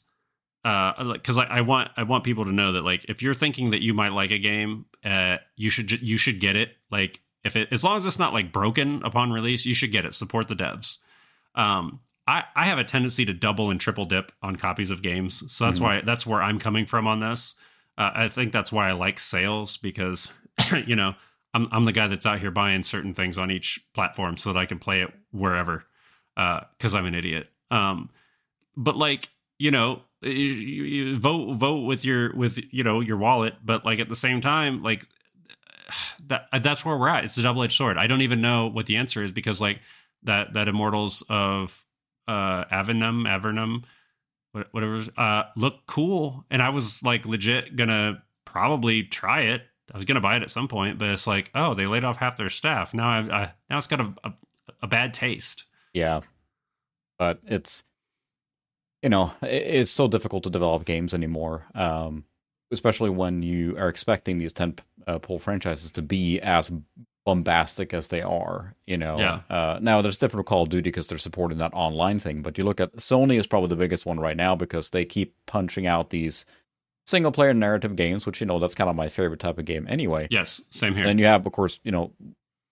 uh 0.64 1.14
because 1.14 1.38
I, 1.38 1.46
I, 1.46 1.62
want 1.62 1.90
i 1.98 2.04
want 2.04 2.24
people 2.24 2.46
to 2.46 2.52
know 2.52 2.74
that 2.74 2.84
like 2.84 3.06
if 3.10 3.24
you're 3.24 3.34
thinking 3.34 3.72
that 3.72 3.82
you 3.82 3.94
might 3.96 4.12
like 4.12 4.32
a 4.32 4.38
game 4.38 4.86
uh 5.04 5.38
you 5.56 5.70
should 5.70 5.92
you 6.02 6.18
should 6.18 6.40
get 6.40 6.56
it. 6.56 6.76
Like 6.92 7.20
if 7.44 7.56
it 7.56 7.70
as 7.72 7.84
long 7.84 7.98
as 7.98 8.06
it's 8.06 8.20
not 8.20 8.34
like 8.34 8.52
broken 8.52 9.02
upon 9.04 9.32
release 9.32 9.66
you 9.66 9.74
should 9.74 9.92
get 9.92 10.06
it. 10.06 10.14
Support 10.14 10.48
the 10.48 10.56
devs. 10.56 11.00
Um 11.56 12.00
i 12.28 12.44
i 12.56 12.66
have 12.66 12.78
a 12.78 12.84
tendency 12.84 13.26
to 13.26 13.34
double 13.34 13.72
and 13.72 13.82
triple 13.82 14.06
dip 14.06 14.32
on 14.44 14.56
copies 14.56 14.92
of 14.92 15.02
games. 15.02 15.44
So 15.52 15.66
that's 15.66 15.80
mm-hmm. 15.80 15.86
why 15.86 16.02
that's 16.02 16.28
where 16.28 16.42
i'm 16.42 16.60
coming 16.60 16.86
from 16.86 17.08
on 17.08 17.20
this. 17.20 17.56
Uh, 17.98 18.12
i 18.14 18.28
think 18.28 18.52
that's 18.52 18.72
why 18.72 18.90
i 18.90 18.92
like 18.94 19.20
sales 19.20 19.78
because 19.78 20.30
you 20.86 20.96
know 20.96 21.14
i'm 21.54 21.68
i'm 21.72 21.84
the 21.86 21.92
guy 21.92 22.08
that's 22.08 22.26
out 22.26 22.40
here 22.40 22.52
buying 22.52 22.84
certain 22.84 23.14
things 23.14 23.38
on 23.38 23.50
each 23.52 23.84
platform 23.94 24.38
so 24.38 24.54
that 24.54 24.60
i 24.60 24.66
can 24.66 24.80
play 24.80 25.02
it 25.02 25.12
wherever 25.32 25.84
uh 26.38 26.62
because 26.78 26.94
i'm 26.94 27.06
an 27.06 27.16
idiot. 27.16 27.50
Um 27.72 28.12
but 28.78 28.96
like 28.96 29.30
you 29.58 29.72
know 29.72 30.04
you, 30.22 30.84
you 30.84 31.16
vote 31.16 31.56
vote 31.56 31.86
with 31.86 32.06
your 32.06 32.36
with 32.36 32.60
you 32.72 32.84
know 32.84 33.00
your 33.00 33.18
wallet 33.18 33.56
but 33.64 33.84
like 33.86 34.00
at 34.00 34.10
the 34.10 34.16
same 34.16 34.42
time 34.42 34.84
like 34.84 35.08
that 36.28 36.48
that's 36.62 36.86
where 36.86 36.98
we're 36.98 37.10
at. 37.10 37.24
It's 37.24 37.38
a 37.38 37.44
double-edged 37.44 37.76
sword. 37.76 37.98
I 37.98 38.08
don't 38.08 38.22
even 38.22 38.42
know 38.42 38.68
what 38.68 38.86
the 38.86 38.98
answer 38.98 39.24
is 39.24 39.32
because 39.32 39.62
like 39.62 39.82
that 40.24 40.54
that 40.54 40.68
immortals 40.68 41.24
of 41.30 41.86
uh 42.28 42.66
avenum 42.66 43.28
avernum 43.28 43.84
whatever 44.72 45.02
uh 45.18 45.44
look 45.56 45.86
cool. 45.88 46.46
And 46.52 46.62
i 46.62 46.70
was 46.70 47.02
like 47.04 47.26
legit 47.26 47.76
gonna 47.76 48.24
probably 48.46 49.04
try 49.04 49.42
it. 49.42 49.62
I 49.94 49.98
was 49.98 50.06
gonna 50.06 50.22
buy 50.22 50.38
it 50.38 50.42
at 50.44 50.52
some 50.52 50.68
point 50.68 50.98
but 50.98 51.10
it's 51.10 51.28
like 51.28 51.52
oh 51.56 51.74
they 51.74 51.86
laid 51.86 52.04
off 52.04 52.18
half 52.18 52.38
their 52.38 52.50
staff. 52.50 52.94
Now 52.94 53.10
i, 53.10 53.42
I 53.42 53.54
now 53.70 53.78
it's 53.78 53.88
got 53.88 54.02
a, 54.02 54.14
a, 54.24 54.34
a 54.84 54.88
bad 54.88 55.14
taste. 55.14 55.66
Yeah. 55.94 56.22
But 57.18 57.40
it's 57.46 57.84
you 59.02 59.10
know, 59.10 59.34
it's 59.42 59.92
so 59.92 60.08
difficult 60.08 60.44
to 60.44 60.50
develop 60.50 60.86
games 60.86 61.14
anymore, 61.14 61.66
um, 61.76 62.26
especially 62.72 63.10
when 63.10 63.42
you 63.42 63.78
are 63.78 63.90
expecting 63.90 64.38
these 64.38 64.54
ten 64.54 64.76
uh, 65.08 65.20
pole 65.20 65.40
franchises 65.40 65.92
to 65.92 66.02
be 66.02 66.40
as 66.40 66.72
bombastic 67.26 67.94
as 67.94 68.08
they 68.08 68.22
are. 68.22 68.76
You 68.86 68.98
know, 68.98 69.18
yeah. 69.18 69.42
Uh, 69.50 69.80
now 69.82 70.02
there's 70.02 70.18
different 70.18 70.48
Call 70.48 70.64
of 70.64 70.70
Duty 70.70 70.90
because 70.90 71.08
they're 71.08 71.18
supporting 71.18 71.58
that 71.60 71.74
online 71.74 72.20
thing, 72.20 72.42
but 72.42 72.58
you 72.58 72.64
look 72.64 72.80
at 72.80 72.94
Sony 72.98 73.40
is 73.40 73.48
probably 73.48 73.70
the 73.70 73.76
biggest 73.76 74.06
one 74.06 74.20
right 74.20 74.38
now 74.38 74.56
because 74.56 74.90
they 74.90 75.06
keep 75.06 75.36
punching 75.46 75.88
out 75.88 76.10
these 76.10 76.46
single 77.06 77.32
player 77.32 77.54
narrative 77.54 77.96
games, 77.96 78.26
which 78.26 78.42
you 78.42 78.48
know 78.48 78.60
that's 78.60 78.76
kind 78.76 78.90
of 78.90 78.96
my 78.96 79.10
favorite 79.10 79.40
type 79.40 79.58
of 79.58 79.66
game 79.66 79.86
anyway. 79.90 80.28
Yes, 80.30 80.62
same 80.70 80.96
here. 80.96 81.06
And 81.06 81.20
you 81.20 81.26
have, 81.26 81.46
of 81.46 81.52
course, 81.52 81.80
you 81.84 81.92
know, 81.92 82.12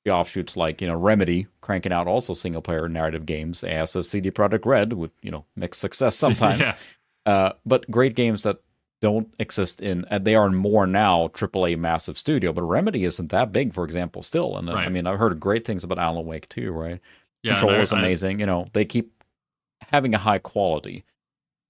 the 0.10 0.16
offshoots 0.16 0.58
like 0.58 0.82
you 0.82 0.88
know 0.88 0.96
Remedy 0.96 1.48
cranking 1.62 1.94
out 1.94 2.08
also 2.08 2.34
single 2.34 2.62
player 2.62 2.90
narrative 2.90 3.26
games 3.26 3.64
as 3.64 3.96
a 3.96 4.04
CD 4.04 4.32
Projekt 4.32 4.66
Red 4.66 4.94
with 4.94 5.12
you 5.22 5.32
know 5.32 5.46
mixed 5.56 5.82
success 5.82 6.16
sometimes, 6.18 6.62
yeah. 6.62 6.76
uh, 7.26 7.54
but 7.66 7.90
great 7.90 8.16
games 8.16 8.44
that 8.44 8.58
don't 9.02 9.34
exist 9.40 9.80
in 9.80 10.06
they 10.22 10.36
are 10.36 10.50
more 10.50 10.86
now 10.86 11.28
AAA 11.30 11.78
massive 11.78 12.18
studio. 12.18 12.52
But 12.52 12.64
Remedy 12.64 13.06
isn't 13.06 13.30
that 13.30 13.52
big, 13.52 13.74
for 13.74 13.86
example, 13.86 14.24
still. 14.24 14.58
And 14.58 14.70
uh, 14.70 14.74
right. 14.74 14.88
I 14.88 14.90
mean, 14.90 15.08
I've 15.08 15.20
heard 15.20 15.40
great 15.40 15.66
things 15.66 15.84
about 15.84 16.00
Alan 16.00 16.26
Wake 16.26 16.50
too, 16.50 16.72
right? 16.72 17.00
Yeah, 17.44 17.58
Control 17.58 17.80
is 17.80 17.94
amazing. 17.94 18.38
I, 18.38 18.40
you 18.42 18.46
know, 18.46 18.68
they 18.74 18.84
keep 18.84 19.24
having 19.82 20.14
a 20.14 20.18
high 20.18 20.40
quality. 20.40 21.06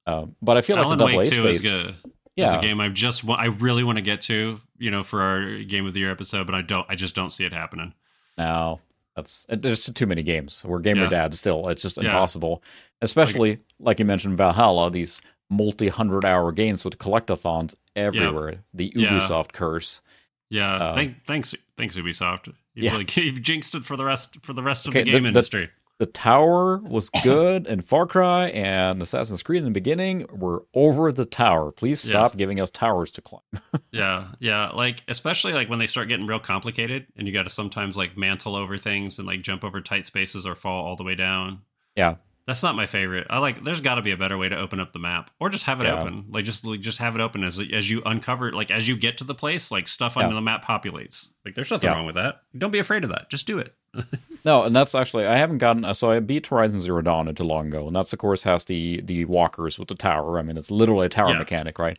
Uh, 0.07 0.25
but 0.41 0.57
I 0.57 0.61
feel 0.61 0.77
Alan 0.77 0.97
like 0.97 1.11
the 1.11 1.17
Wake 1.17 1.27
AA 1.27 1.31
space. 1.31 1.65
Is 1.65 1.85
good 1.85 1.95
yeah. 2.39 2.57
a 2.57 2.61
game 2.61 2.79
I've 2.79 2.93
just 2.93 3.27
I 3.29 3.45
really 3.45 3.83
want 3.83 3.97
to 3.97 4.01
get 4.01 4.21
to, 4.21 4.59
you 4.77 4.91
know, 4.91 5.03
for 5.03 5.21
our 5.21 5.63
game 5.63 5.85
of 5.85 5.93
the 5.93 5.99
year 5.99 6.11
episode, 6.11 6.45
but 6.45 6.55
I 6.55 6.61
don't 6.61 6.85
I 6.89 6.95
just 6.95 7.15
don't 7.15 7.31
see 7.31 7.45
it 7.45 7.53
happening. 7.53 7.93
No, 8.39 8.79
that's 9.15 9.45
there's 9.49 9.85
too 9.85 10.07
many 10.07 10.23
games. 10.23 10.63
We're 10.65 10.79
gamer 10.79 11.03
yeah. 11.03 11.09
dad 11.09 11.35
still. 11.35 11.67
It's 11.67 11.81
just 11.81 11.97
impossible. 11.97 12.63
Especially 13.01 13.49
like, 13.51 13.59
like, 13.79 13.99
you 13.99 14.05
mentioned 14.05 14.37
Valhalla, 14.37 14.89
these 14.89 15.21
multi 15.49 15.89
hundred 15.89 16.23
hour 16.25 16.51
games 16.53 16.85
with 16.85 16.97
collectathons 16.97 17.75
everywhere. 17.95 18.51
Yeah. 18.51 18.57
The 18.73 18.91
Ubisoft 18.91 19.51
curse. 19.51 20.01
Yeah, 20.49 20.73
uh, 20.73 20.95
Thank, 20.95 21.21
thanks, 21.21 21.53
thanks 21.77 21.95
Ubisoft. 21.95 22.47
You've, 22.47 22.85
yeah. 22.85 22.91
really, 22.93 23.05
you've 23.15 23.41
jinxed 23.41 23.75
it 23.75 23.83
for 23.83 23.97
the 23.97 24.05
rest 24.05 24.37
for 24.41 24.53
the 24.53 24.63
rest 24.63 24.87
okay, 24.87 25.01
of 25.01 25.05
the 25.05 25.11
game 25.11 25.23
the, 25.23 25.27
industry. 25.27 25.69
The 25.99 26.05
tower 26.05 26.77
was 26.77 27.09
good 27.23 27.67
and 27.67 27.83
Far 27.83 28.07
Cry 28.07 28.47
and 28.47 29.01
Assassin's 29.01 29.43
Creed 29.43 29.59
in 29.59 29.65
the 29.65 29.71
beginning 29.71 30.25
were 30.31 30.63
over 30.73 31.11
the 31.11 31.25
tower. 31.25 31.73
Please 31.73 31.99
stop 31.99 32.33
yeah. 32.33 32.37
giving 32.37 32.61
us 32.61 32.69
towers 32.69 33.11
to 33.11 33.21
climb. 33.21 33.41
yeah, 33.91 34.29
yeah, 34.39 34.69
like 34.69 35.03
especially 35.09 35.51
like 35.51 35.69
when 35.69 35.77
they 35.77 35.87
start 35.87 36.07
getting 36.07 36.25
real 36.25 36.39
complicated 36.39 37.07
and 37.17 37.27
you 37.27 37.33
got 37.33 37.43
to 37.43 37.49
sometimes 37.49 37.97
like 37.97 38.17
mantle 38.17 38.55
over 38.55 38.77
things 38.77 39.19
and 39.19 39.27
like 39.27 39.41
jump 39.41 39.65
over 39.65 39.81
tight 39.81 40.05
spaces 40.05 40.47
or 40.47 40.55
fall 40.55 40.85
all 40.85 40.95
the 40.95 41.03
way 41.03 41.15
down. 41.15 41.59
Yeah. 41.97 42.15
That's 42.47 42.63
not 42.63 42.75
my 42.75 42.87
favorite. 42.87 43.27
I 43.29 43.37
like. 43.37 43.63
There's 43.63 43.79
got 43.79 43.95
to 43.95 44.01
be 44.01 44.09
a 44.09 44.17
better 44.17 44.35
way 44.35 44.49
to 44.49 44.57
open 44.57 44.79
up 44.79 44.91
the 44.91 44.97
map, 44.97 45.29
or 45.39 45.49
just 45.49 45.65
have 45.65 45.81
it 45.81 45.83
yeah. 45.83 45.99
open. 45.99 46.25
Like 46.31 46.45
just 46.45 46.65
like, 46.65 46.79
just 46.79 46.97
have 46.97 47.13
it 47.13 47.21
open 47.21 47.43
as 47.43 47.61
as 47.71 47.87
you 47.87 48.01
uncover. 48.07 48.51
Like 48.51 48.71
as 48.71 48.89
you 48.89 48.97
get 48.97 49.19
to 49.19 49.23
the 49.23 49.35
place, 49.35 49.69
like 49.69 49.87
stuff 49.87 50.15
yeah. 50.17 50.25
on 50.25 50.33
the 50.33 50.41
map 50.41 50.65
populates. 50.65 51.29
Like 51.45 51.53
there's 51.53 51.69
nothing 51.69 51.91
wrong 51.91 52.07
with 52.07 52.15
that. 52.15 52.41
Don't 52.57 52.71
be 52.71 52.79
afraid 52.79 53.03
of 53.03 53.11
that. 53.11 53.29
Just 53.29 53.45
do 53.45 53.59
it. 53.59 53.75
no, 54.45 54.63
and 54.63 54.75
that's 54.75 54.95
actually 54.95 55.25
I 55.25 55.37
haven't 55.37 55.59
gotten. 55.59 55.93
So 55.93 56.11
I 56.11 56.19
beat 56.19 56.47
Horizon 56.47 56.81
Zero 56.81 57.01
Dawn 57.01 57.25
not 57.25 57.35
too 57.35 57.43
long 57.43 57.67
ago, 57.67 57.87
and 57.87 57.95
that's 57.95 58.13
of 58.13 58.19
course 58.19 58.43
has 58.43 58.65
the 58.65 59.01
the 59.01 59.25
walkers 59.25 59.79
with 59.79 59.87
the 59.87 59.95
tower. 59.95 60.39
I 60.39 60.41
mean, 60.41 60.57
it's 60.57 60.71
literally 60.71 61.07
a 61.07 61.09
tower 61.09 61.33
mechanic, 61.35 61.79
right? 61.79 61.97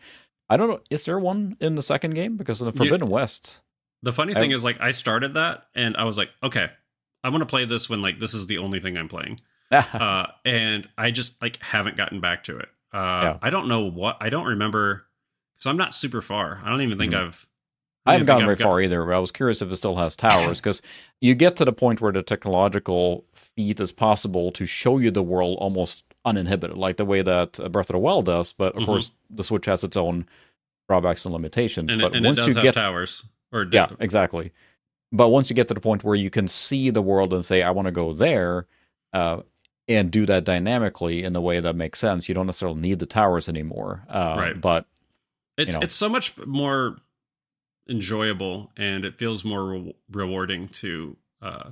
I 0.49 0.57
don't 0.57 0.69
know. 0.69 0.81
Is 0.91 1.05
there 1.05 1.19
one 1.19 1.57
in 1.61 1.77
the 1.77 1.83
second 1.83 2.15
game? 2.15 2.37
Because 2.37 2.61
in 2.61 2.67
the 2.67 2.73
Forbidden 2.73 3.07
you, 3.07 3.13
West. 3.13 3.61
The 4.03 4.13
funny 4.13 4.33
thing 4.33 4.53
I, 4.53 4.57
is, 4.57 4.65
like, 4.65 4.81
I 4.81 4.93
started 4.93 5.35
that, 5.35 5.67
and 5.75 5.95
I 5.95 6.05
was 6.05 6.17
like, 6.17 6.31
okay, 6.43 6.71
I 7.23 7.29
want 7.29 7.43
to 7.43 7.47
play 7.47 7.67
this 7.67 7.89
when 7.89 8.01
like 8.01 8.19
this 8.19 8.35
is 8.35 8.47
the 8.47 8.59
only 8.59 8.81
thing 8.81 8.97
I'm 8.97 9.09
playing 9.09 9.39
uh, 9.71 10.27
and 10.45 10.89
I 10.99 11.11
just 11.11 11.41
like 11.41 11.57
haven't 11.63 11.97
gotten 11.97 12.21
back 12.21 12.45
to 12.45 12.59
it. 12.59 12.69
Uh, 12.93 13.23
yeah. 13.23 13.39
I 13.41 13.51
don't 13.51 13.69
know 13.69 13.83
what 13.83 14.17
I 14.21 14.29
don't 14.29 14.47
remember 14.47 15.07
because 15.55 15.67
I'm 15.67 15.77
not 15.77 15.95
super 15.95 16.21
far. 16.21 16.61
I 16.65 16.69
don't 16.69 16.83
even 16.83 16.99
think 16.99 17.13
mm-hmm. 17.13 17.29
I've. 17.29 17.47
I, 18.11 18.13
haven't 18.15 18.27
gotten 18.27 18.45
very 18.45 18.57
got... 18.57 18.65
far 18.65 18.81
either. 18.81 19.05
But 19.05 19.15
I 19.15 19.19
was 19.19 19.33
curious 19.33 19.63
if 19.63 19.71
it 19.71 19.77
still 19.77 19.97
has 19.97 20.17
towers 20.17 20.61
because 20.63 20.83
you 21.21 21.35
get 21.35 21.57
to 21.57 21.65
the 21.65 21.73
point 21.73 22.01
where 22.01 22.13
the 22.13 22.23
technological 22.23 23.25
feat 23.33 23.81
is 23.81 23.93
possible 23.93 24.51
to 24.53 24.67
show 24.67 24.99
you 24.99 25.11
the 25.11 25.23
world 25.23 25.59
almost 25.61 26.05
uninhibited, 26.25 26.77
like 26.77 26.97
the 26.97 27.05
way 27.05 27.23
that 27.23 27.53
Breath 27.73 27.91
of 27.91 27.95
the 27.95 27.99
Wild 27.99 28.27
does. 28.27 28.53
But 28.53 28.69
of 28.69 28.75
mm-hmm. 28.75 28.85
course, 28.87 29.11
the 29.29 29.45
Switch 29.45 29.67
has 29.67 29.85
its 29.85 29.97
own 29.97 30.27
drawbacks 30.89 31.25
and 31.25 31.33
limitations. 31.33 31.93
And 31.93 32.03
but 32.03 32.13
it, 32.13 32.17
and 32.17 32.27
once 32.27 32.47
you 32.47 32.55
get 32.55 32.75
towers, 32.75 33.25
or 33.53 33.67
yeah, 33.71 33.91
exactly. 34.01 34.53
But 35.13 35.29
once 35.29 35.51
you 35.51 35.57
get 35.57 35.69
to 35.69 35.75
the 35.75 35.81
point 35.81 36.05
where 36.05 36.15
you 36.15 36.31
can 36.31 36.49
see 36.49 36.91
the 36.91 37.03
world 37.03 37.33
and 37.33 37.45
say, 37.45 37.63
"I 37.63 37.71
want 37.71 37.87
to 37.87 37.93
go 37.93 38.13
there," 38.13 38.67
uh, 39.13 39.43
and 39.89 40.11
do 40.11 40.27
that 40.27 40.45
dynamically 40.45 41.25
in 41.25 41.33
the 41.33 41.41
way 41.41 41.61
that 41.61 41.75
makes 41.75 41.99
sense. 41.99 42.29
You 42.29 42.35
don't 42.35 42.47
necessarily 42.47 42.81
need 42.81 42.99
the 43.01 43.07
towers 43.07 43.49
anymore, 43.49 44.05
uh, 44.09 44.35
right? 44.39 44.61
But 44.61 44.87
it's 45.57 45.73
you 45.73 45.79
know. 45.79 45.85
it's 45.85 45.95
so 45.95 46.09
much 46.09 46.37
more 46.47 46.97
enjoyable 47.91 48.73
and 48.77 49.05
it 49.05 49.19
feels 49.19 49.45
more 49.45 49.65
re- 49.65 49.95
rewarding 50.11 50.69
to 50.69 51.17
uh, 51.43 51.71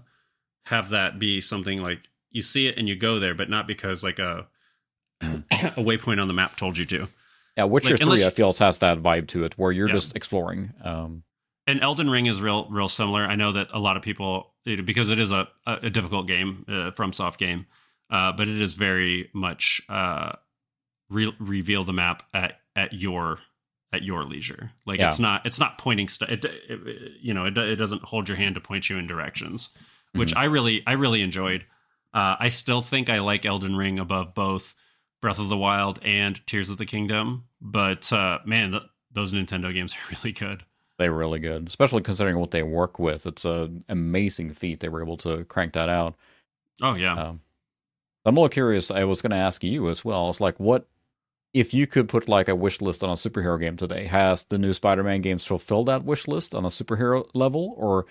have 0.67 0.91
that 0.91 1.19
be 1.19 1.41
something 1.41 1.81
like 1.81 2.09
you 2.31 2.43
see 2.43 2.67
it 2.67 2.77
and 2.77 2.89
you 2.89 2.97
go 2.97 3.19
there, 3.19 3.35
but 3.35 3.49
not 3.49 3.67
because 3.67 4.05
like 4.05 4.19
a 4.19 4.47
a 5.21 5.35
waypoint 5.79 6.21
on 6.21 6.29
the 6.29 6.35
map 6.35 6.57
told 6.57 6.77
you 6.77 6.85
to. 6.87 7.09
Yeah, 7.57 7.65
Witcher 7.65 7.97
like, 7.97 8.19
Three, 8.19 8.27
I 8.27 8.31
feel 8.31 8.53
has 8.53 8.79
that 8.79 8.99
vibe 8.99 9.27
to 9.29 9.45
it, 9.45 9.59
where 9.59 9.73
you're 9.73 9.89
yeah. 9.89 9.95
just 9.95 10.15
exploring. 10.15 10.73
Um, 10.85 11.25
and 11.67 11.83
Elden 11.83 12.09
Ring 12.09 12.27
is 12.27 12.41
real, 12.41 12.67
real 12.71 12.89
similar. 12.89 13.23
I 13.25 13.35
know 13.35 13.53
that 13.53 13.69
a 13.73 13.79
lot 13.79 13.97
of 13.97 14.03
people, 14.03 14.55
because 14.65 15.11
it 15.11 15.19
is 15.19 15.33
a, 15.33 15.49
a 15.67 15.91
difficult 15.91 16.27
game, 16.27 16.65
uh, 16.69 16.93
FromSoft 16.93 17.37
game, 17.37 17.67
uh, 18.11 18.33
but 18.33 18.49
it 18.49 18.61
is 18.61 18.75
very 18.75 19.29
much 19.35 19.83
uh, 19.89 20.33
re- 21.11 21.35
reveal 21.39 21.85
the 21.85 21.93
map 21.93 22.23
at 22.33 22.61
at 22.77 22.93
your 22.93 23.41
at 23.93 24.03
your 24.03 24.25
leisure. 24.25 24.71
Like 24.87 25.01
yeah. 25.01 25.09
it's 25.09 25.19
not 25.19 25.45
it's 25.47 25.61
not 25.61 25.79
pointing 25.79 26.09
stuff. 26.09 26.29
It, 26.29 26.45
it, 26.45 27.13
you 27.21 27.35
know 27.35 27.47
it 27.47 27.57
it 27.57 27.77
doesn't 27.77 28.03
hold 28.03 28.29
your 28.29 28.37
hand 28.37 28.55
to 28.57 28.61
point 28.61 28.89
you 28.89 28.99
in 28.99 29.07
directions, 29.07 29.71
which 30.13 30.31
mm-hmm. 30.31 30.39
I 30.39 30.45
really 30.45 30.83
I 30.87 30.93
really 30.93 31.23
enjoyed. 31.23 31.65
Uh, 32.15 32.37
I 32.39 32.49
still 32.49 32.81
think 32.81 33.11
I 33.11 33.19
like 33.19 33.45
Elden 33.45 33.77
Ring 33.77 33.99
above 33.99 34.35
both 34.35 34.75
Breath 35.21 35.39
of 35.39 35.49
the 35.49 35.57
Wild 35.57 36.01
and 36.03 36.45
Tears 36.47 36.71
of 36.71 36.79
the 36.79 36.87
Kingdom, 36.87 37.45
but 37.61 38.11
uh, 38.13 38.39
man, 38.45 38.73
th- 38.73 38.83
those 39.13 39.35
Nintendo 39.35 39.73
games 39.73 39.95
are 39.95 40.15
really 40.17 40.33
good. 40.33 40.65
They're 40.99 41.13
really 41.13 41.39
good, 41.39 41.69
especially 41.69 42.03
considering 42.03 42.39
what 42.39 42.51
they 42.51 42.63
work 42.63 42.99
with. 42.99 43.27
It's 43.27 43.45
an 43.45 43.85
amazing 43.89 44.53
feat 44.53 44.81
they 44.81 44.89
were 44.89 45.03
able 45.03 45.17
to 45.19 45.45
crank 45.45 45.75
that 45.75 45.89
out. 45.89 46.17
Oh 46.83 46.95
yeah. 46.95 47.15
Um, 47.15 47.41
I'm 48.25 48.37
a 48.37 48.41
little 48.41 48.49
curious. 48.51 48.91
I 48.91 49.05
was 49.05 49.23
going 49.23 49.31
to 49.31 49.37
ask 49.37 49.65
you 49.65 49.89
as 49.89 50.05
well. 50.05 50.29
It's 50.29 50.41
like, 50.41 50.59
what 50.61 50.87
if 51.55 51.73
you 51.73 51.87
could 51.87 52.09
put 52.09 52.29
like 52.29 52.49
a 52.49 52.55
wish 52.55 52.81
list 52.81 53.03
on 53.03 53.11
a 53.11 53.15
superhero 53.15 53.59
game 53.59 53.77
today? 53.77 54.07
Has 54.07 54.45
the 54.45 54.59
new 54.59 54.73
Spider-Man 54.73 55.23
games 55.23 55.47
fulfilled 55.47 55.87
that 55.87 56.05
wish 56.05 56.29
list 56.29 56.55
on 56.55 56.65
a 56.65 56.69
superhero 56.69 57.27
level, 57.35 57.75
or 57.77 58.07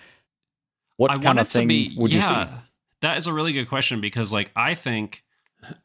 what 0.98 1.12
I 1.12 1.18
kind 1.18 1.40
of 1.40 1.48
thing 1.48 1.68
be, 1.68 1.96
would 1.98 2.12
yeah, 2.12 2.42
you 2.42 2.46
see? 2.46 2.54
That 3.02 3.18
is 3.18 3.28
a 3.28 3.34
really 3.34 3.54
good 3.54 3.68
question 3.68 4.02
because, 4.02 4.34
like, 4.34 4.52
I 4.56 4.74
think 4.74 5.24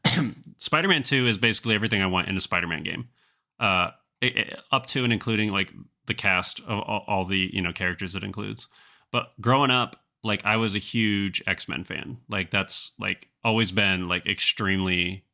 Spider-Man 0.57 1.03
Two 1.03 1.27
is 1.27 1.37
basically 1.37 1.75
everything 1.75 2.01
I 2.01 2.07
want 2.07 2.27
in 2.27 2.35
a 2.35 2.41
Spider-Man 2.41 2.83
game, 2.83 3.09
uh, 3.59 3.91
it, 4.21 4.37
it, 4.37 4.59
up 4.71 4.87
to 4.87 5.03
and 5.03 5.13
including 5.13 5.51
like 5.51 5.71
the 6.07 6.13
cast 6.13 6.59
of 6.61 6.79
all, 6.79 7.03
all 7.07 7.23
the 7.23 7.49
you 7.53 7.61
know 7.61 7.71
characters 7.71 8.15
it 8.15 8.23
includes. 8.23 8.67
But 9.11 9.29
growing 9.39 9.71
up, 9.71 9.97
like 10.23 10.43
I 10.45 10.57
was 10.57 10.75
a 10.75 10.79
huge 10.79 11.43
X 11.45 11.67
Men 11.67 11.83
fan. 11.83 12.17
Like 12.29 12.49
that's 12.49 12.93
like 12.99 13.29
always 13.43 13.71
been 13.71 14.07
like 14.07 14.25
extremely 14.25 15.25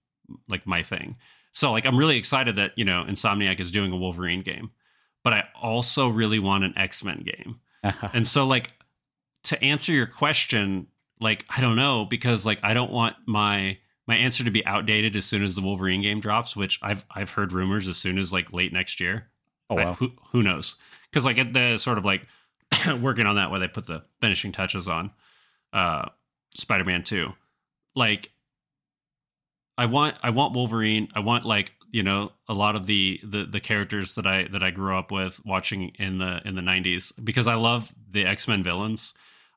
like 0.48 0.68
my 0.68 0.84
thing. 0.84 1.16
So 1.54 1.72
like 1.72 1.86
I'm 1.86 1.98
really 1.98 2.18
excited 2.18 2.56
that 2.56 2.72
you 2.76 2.86
know 2.86 3.06
Insomniac 3.08 3.60
is 3.60 3.72
doing 3.72 3.92
a 3.92 3.98
Wolverine 3.98 4.42
game, 4.42 4.72
but 5.24 5.34
I 5.34 5.46
also 5.60 6.08
really 6.08 6.40
want 6.40 6.64
an 6.64 6.74
X 6.78 7.04
Men 7.04 7.26
game. 7.26 7.60
and 8.14 8.28
so 8.28 8.46
like 8.46 8.72
to 9.44 9.62
answer 9.64 9.92
your 9.92 10.06
question, 10.06 10.88
like 11.20 11.46
I 11.50 11.62
don't 11.62 11.76
know 11.76 12.06
because 12.06 12.46
like 12.46 12.60
I 12.64 12.74
don't 12.74 12.92
want 12.92 13.16
my 13.26 13.78
my 14.08 14.16
answer 14.16 14.44
to 14.44 14.52
be 14.52 14.66
outdated 14.66 15.16
as 15.16 15.26
soon 15.26 15.44
as 15.44 15.56
the 15.56 15.62
Wolverine 15.62 16.02
game 16.02 16.20
drops, 16.20 16.56
which 16.56 16.80
I've 16.82 17.06
I've 17.12 17.32
heard 17.32 17.54
rumors 17.54 17.88
as 17.88 17.98
soon 17.98 18.18
as 18.18 18.34
like 18.34 18.54
late 18.54 18.74
next 18.74 19.00
year. 19.00 19.28
Oh 19.70 19.76
wow. 19.76 19.92
I, 19.92 19.94
who 19.94 20.12
who 20.32 20.44
knows? 20.44 20.76
Because 21.10 21.26
like 21.26 21.40
at 21.40 21.54
the 21.54 21.78
sort 21.78 21.98
of 21.98 22.06
like 22.06 22.26
working 23.02 23.26
on 23.26 23.36
that 23.36 23.52
where 23.52 23.60
they 23.60 23.68
put 23.68 23.88
the 23.88 24.04
finishing 24.22 24.52
touches 24.52 24.88
on 24.88 25.12
uh 25.74 26.10
Spider-Man 26.56 27.04
2. 27.04 27.32
Like 27.96 28.32
I 29.80 29.86
want 29.86 30.18
I 30.22 30.32
want 30.32 30.54
Wolverine. 30.54 31.08
I 31.16 31.22
want 31.22 31.46
like, 31.46 31.72
you 31.90 32.04
know, 32.04 32.34
a 32.50 32.54
lot 32.54 32.76
of 32.76 32.86
the 32.86 33.22
the 33.24 33.46
the 33.46 33.62
characters 33.62 34.16
that 34.16 34.28
I 34.28 34.44
that 34.52 34.62
I 34.62 34.72
grew 34.72 34.94
up 34.98 35.10
with 35.10 35.40
watching 35.46 35.94
in 35.98 36.18
the 36.18 36.42
in 36.44 36.56
the 36.56 36.62
90s 36.62 37.14
because 37.24 37.48
I 37.48 37.56
love 37.56 37.96
the 38.12 38.26
X-Men 38.26 38.62
villains. 38.62 39.14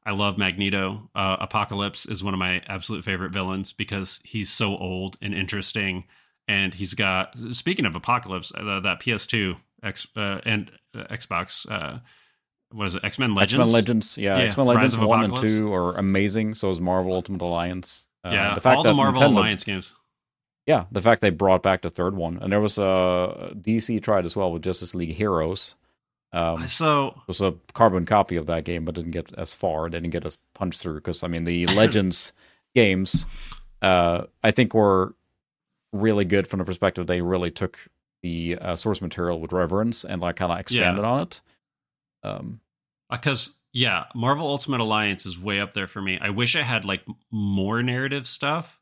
I 0.07 0.13
love 0.13 0.39
Magneto. 0.39 1.11
Uh, 1.15 1.37
Apocalypse 1.41 2.07
is 2.07 2.23
one 2.23 2.35
of 2.35 2.39
my 2.39 2.63
absolute 2.69 3.05
favorite 3.05 3.33
villains 3.33 3.73
because 3.73 4.21
he's 4.25 4.49
so 4.49 4.77
old 4.77 5.17
and 5.21 5.35
interesting 5.35 6.05
and 6.47 6.73
he's 6.73 6.95
got 6.95 7.37
speaking 7.51 7.85
of 7.85 7.97
Apocalypse, 7.97 8.53
uh, 8.57 8.79
that 8.79 9.01
PS2 9.01 9.57
X 9.83 10.07
uh, 10.17 10.41
and 10.45 10.71
uh, 10.95 11.03
Xbox 11.11 11.69
uh, 11.69 11.99
what 12.71 12.87
is 12.87 12.95
it? 12.95 13.05
X 13.05 13.19
Men 13.19 13.35
Legends. 13.35 13.55
X 13.55 13.67
Men 13.67 13.73
Legends, 13.73 14.19
yeah. 14.19 14.39
yeah. 14.39 14.45
X 14.45 14.57
Men 14.57 14.67
Legends 14.67 14.97
one 14.97 15.25
and 15.25 15.37
two 15.37 15.75
are 15.75 15.97
amazing. 15.97 16.55
So 16.55 16.71
is 16.71 16.81
Marvel 16.81 17.13
Ultimate 17.13 17.43
Alliance. 17.43 18.07
Uh, 18.25 18.31
yeah, 18.33 18.55
the 18.55 18.61
fact 18.61 18.77
all 18.77 18.83
the 18.85 18.95
Marvel 18.95 19.21
Nintendo, 19.21 19.37
Alliance 19.37 19.65
games. 19.65 19.93
Yeah, 20.67 20.85
the 20.93 21.03
fact 21.03 21.23
they 21.23 21.31
brought 21.31 21.63
back 21.63 21.83
the 21.83 21.91
third 21.91 22.15
one, 22.15 22.39
and 22.41 22.53
there 22.53 22.61
was 22.61 22.79
a 22.79 22.85
uh, 22.85 23.51
DC 23.55 24.03
tried 24.03 24.25
as 24.25 24.37
well 24.37 24.53
with 24.53 24.63
Justice 24.63 24.95
League 24.95 25.15
Heroes. 25.15 25.75
Um, 26.33 26.67
so 26.69 27.09
it 27.09 27.29
was 27.29 27.43
a 27.43 27.55
carbon 27.75 28.07
copy 28.07 28.37
of 28.37 28.47
that 28.47 28.65
game, 28.65 28.85
but 28.85 28.95
didn't 28.95 29.11
get 29.11 29.33
as 29.37 29.53
far. 29.53 29.89
Didn't 29.89 30.11
get 30.11 30.25
as 30.25 30.39
punched 30.55 30.81
through 30.81 30.95
because 30.95 31.23
I 31.23 31.29
mean 31.29 31.45
the 31.45 31.67
Legends 31.75 32.33
games, 32.75 33.27
uh, 33.83 34.23
I 34.43 34.51
think 34.51 34.73
were 34.73 35.15
really 35.93 36.25
good 36.25 36.49
from 36.49 36.59
the 36.59 36.65
perspective 36.65 37.07
they 37.07 37.21
really 37.21 37.51
took 37.51 37.87
the 38.23 38.57
uh, 38.61 38.77
source 38.77 39.03
material 39.03 39.41
with 39.41 39.53
reverence 39.53 40.05
and 40.05 40.23
like 40.23 40.37
kind 40.37 40.53
of 40.53 40.59
expanded 40.59 41.03
yeah. 41.03 41.11
on 41.11 41.21
it. 41.21 41.41
Um, 42.23 42.61
because 43.11 43.49
uh, 43.49 43.53
yeah, 43.73 44.05
Marvel 44.15 44.47
Ultimate 44.47 44.81
Alliance 44.81 45.27
is 45.27 45.39
way 45.39 45.61
up 45.61 45.75
there 45.75 45.87
for 45.87 46.01
me. 46.01 46.19
I 46.21 46.31
wish 46.31 46.57
I 46.57 46.63
had 46.63 46.85
like 46.85 47.03
more 47.31 47.83
narrative 47.83 48.27
stuff. 48.27 48.79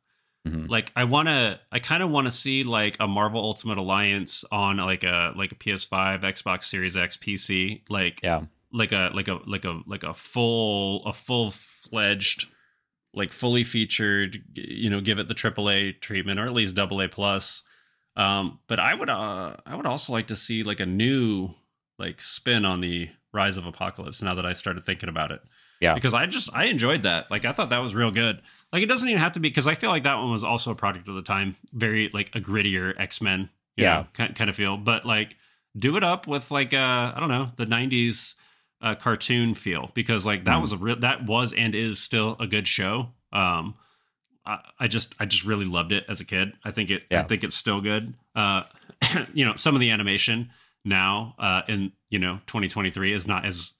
Mm-hmm. 0.46 0.66
Like 0.66 0.92
I 0.96 1.04
want 1.04 1.28
to, 1.28 1.60
I 1.70 1.78
kind 1.80 2.02
of 2.02 2.10
want 2.10 2.26
to 2.26 2.30
see 2.30 2.64
like 2.64 2.96
a 2.98 3.06
Marvel 3.06 3.40
Ultimate 3.40 3.78
Alliance 3.78 4.44
on 4.50 4.78
like 4.78 5.04
a 5.04 5.32
like 5.36 5.52
a 5.52 5.54
PS5, 5.54 6.22
Xbox 6.22 6.64
Series 6.64 6.96
X, 6.96 7.16
PC. 7.16 7.82
Like 7.88 8.20
yeah, 8.22 8.44
like 8.72 8.92
a 8.92 9.10
like 9.14 9.28
a 9.28 9.40
like 9.46 9.64
a 9.64 9.80
like 9.86 10.02
a 10.02 10.14
full 10.14 11.04
a 11.04 11.12
full 11.12 11.50
fledged 11.50 12.46
like 13.12 13.32
fully 13.32 13.64
featured 13.64 14.42
you 14.54 14.88
know 14.88 15.00
give 15.00 15.18
it 15.18 15.26
the 15.28 15.34
AAA 15.34 16.00
treatment 16.00 16.38
or 16.38 16.44
at 16.44 16.52
least 16.52 16.78
AA 16.78 17.08
plus 17.10 17.64
um 18.14 18.60
but 18.68 18.78
i 18.78 18.94
would 18.94 19.10
uh 19.10 19.56
i 19.66 19.74
would 19.74 19.86
also 19.86 20.12
like 20.12 20.28
to 20.28 20.36
see 20.36 20.62
like 20.62 20.78
a 20.78 20.86
new 20.86 21.50
like 22.00 22.20
spin 22.20 22.64
on 22.64 22.80
the 22.80 23.08
Rise 23.32 23.56
of 23.56 23.66
Apocalypse 23.66 24.22
now 24.22 24.34
that 24.34 24.46
I 24.46 24.54
started 24.54 24.84
thinking 24.84 25.08
about 25.08 25.30
it. 25.30 25.40
Yeah. 25.80 25.94
Because 25.94 26.14
I 26.14 26.26
just 26.26 26.50
I 26.52 26.64
enjoyed 26.66 27.02
that. 27.04 27.30
Like 27.30 27.44
I 27.44 27.52
thought 27.52 27.70
that 27.70 27.78
was 27.78 27.94
real 27.94 28.10
good. 28.10 28.40
Like 28.72 28.82
it 28.82 28.86
doesn't 28.86 29.08
even 29.08 29.20
have 29.20 29.32
to 29.32 29.40
be 29.40 29.48
because 29.48 29.66
I 29.66 29.74
feel 29.74 29.90
like 29.90 30.04
that 30.04 30.16
one 30.16 30.30
was 30.30 30.44
also 30.44 30.70
a 30.70 30.74
project 30.74 31.08
of 31.08 31.14
the 31.14 31.22
time, 31.22 31.56
very 31.72 32.10
like 32.12 32.30
a 32.34 32.40
grittier 32.40 32.98
X-Men, 32.98 33.48
yeah, 33.76 33.94
know, 33.94 34.06
kind, 34.12 34.36
kind 34.36 34.50
of 34.50 34.56
feel. 34.56 34.76
But 34.76 35.06
like 35.06 35.36
do 35.78 35.96
it 35.96 36.04
up 36.04 36.26
with 36.26 36.50
like 36.50 36.74
uh 36.74 37.12
I 37.14 37.16
don't 37.18 37.30
know, 37.30 37.48
the 37.56 37.66
90s 37.66 38.34
uh 38.82 38.94
cartoon 38.94 39.54
feel 39.54 39.90
because 39.94 40.26
like 40.26 40.44
that 40.44 40.56
mm. 40.56 40.60
was 40.60 40.72
a 40.72 40.76
real 40.76 40.96
that 41.00 41.24
was 41.26 41.52
and 41.52 41.74
is 41.74 41.98
still 41.98 42.36
a 42.38 42.46
good 42.46 42.68
show. 42.68 43.08
Um 43.32 43.74
I, 44.44 44.60
I 44.80 44.88
just 44.88 45.14
I 45.18 45.26
just 45.26 45.44
really 45.44 45.66
loved 45.66 45.92
it 45.92 46.04
as 46.08 46.20
a 46.20 46.24
kid. 46.24 46.52
I 46.64 46.70
think 46.70 46.90
it 46.90 47.04
Yeah. 47.10 47.20
I 47.20 47.22
think 47.24 47.44
it's 47.44 47.56
still 47.56 47.80
good. 47.80 48.14
Uh, 48.34 48.64
you 49.34 49.44
know, 49.44 49.56
some 49.56 49.74
of 49.74 49.80
the 49.80 49.90
animation 49.90 50.50
now 50.84 51.34
uh, 51.38 51.62
in 51.68 51.92
you 52.08 52.18
know 52.18 52.40
2023 52.46 53.12
is 53.12 53.26
not 53.26 53.44
as 53.44 53.74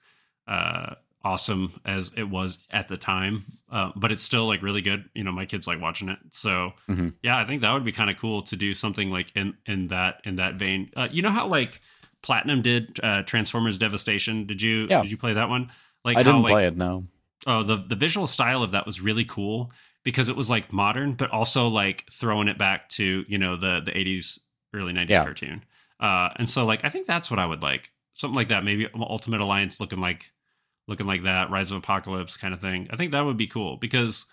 uh, 0.47 0.95
awesome 1.23 1.79
as 1.85 2.13
it 2.17 2.23
was 2.25 2.59
at 2.71 2.89
the 2.89 2.97
time, 2.97 3.45
uh, 3.71 3.91
but 3.97 4.11
it's 4.13 4.23
still 4.23 4.47
like 4.47 4.63
really 4.63 4.81
good. 4.81 5.05
You 5.15 5.25
know, 5.25 5.33
my 5.33 5.45
kids 5.47 5.67
like 5.67 5.81
watching 5.81 6.09
it, 6.09 6.19
so 6.31 6.73
Mhm. 6.89 7.15
yeah, 7.23 7.37
I 7.39 7.45
think 7.45 7.61
that 7.63 7.73
would 7.73 7.85
be 7.85 7.93
kind 7.93 8.11
of 8.11 8.17
cool 8.17 8.43
to 8.43 8.57
do 8.57 8.73
something 8.75 9.11
like 9.11 9.31
in 9.35 9.55
in 9.67 9.89
that 9.89 10.21
in 10.25 10.37
that 10.37 10.55
vein. 10.55 10.89
Uh, 10.97 11.09
you 11.11 11.23
know 11.23 11.31
how 11.31 11.47
like 11.47 11.81
Platinum 12.23 12.63
did 12.63 12.99
uh, 13.03 13.23
Transformers 13.23 13.79
Devastation? 13.79 14.47
Did 14.47 14.61
you 14.63 14.87
Yeah. 14.91 15.03
did 15.03 15.11
you 15.11 15.17
play 15.17 15.33
that 15.35 15.49
one? 15.49 15.71
Like 16.05 16.17
I 16.17 16.21
how, 16.23 16.31
didn't 16.33 16.43
like, 16.43 16.53
play 16.53 16.67
it. 16.67 16.77
No. 16.77 17.07
oh 17.47 17.63
the 17.63 17.77
the 17.77 17.97
visual 17.97 18.27
style 18.27 18.63
of 18.63 18.71
that 18.73 18.87
was 18.87 19.01
really 19.01 19.25
cool 19.25 19.71
because 20.05 20.29
it 20.31 20.37
was 20.37 20.49
like 20.49 20.73
modern 20.73 21.13
but 21.15 21.31
also 21.31 21.69
like 21.69 22.07
throwing 22.11 22.49
it 22.49 22.57
back 22.59 22.89
to 22.91 23.25
you 23.29 23.37
know 23.39 23.57
the 23.57 23.81
the 23.85 23.91
80s 23.93 24.39
early 24.75 24.93
90s 24.95 25.11
Yeah. 25.11 25.25
cartoon 25.25 25.63
uh 26.01 26.31
and 26.37 26.49
so 26.49 26.65
like 26.65 26.85
i 26.85 26.89
think 26.89 27.07
that's 27.07 27.31
what 27.31 27.39
i 27.39 27.45
would 27.45 27.63
like 27.63 27.91
something 28.15 28.35
like 28.37 28.49
that 28.49 28.65
maybe 28.65 28.87
ultimate 28.95 29.41
alliance 29.43 29.79
looking 29.81 30.01
like 30.01 30.31
looking 30.91 31.07
like 31.07 31.23
that 31.23 31.51
rise 31.51 31.71
of 31.71 31.79
apocalypse 31.79 32.37
kind 32.37 32.53
of 32.53 32.61
thing 32.61 32.87
i 32.91 32.97
think 32.97 33.13
that 33.13 33.25
would 33.25 33.39
be 33.39 33.47
cool 33.47 33.79
because 33.79 34.27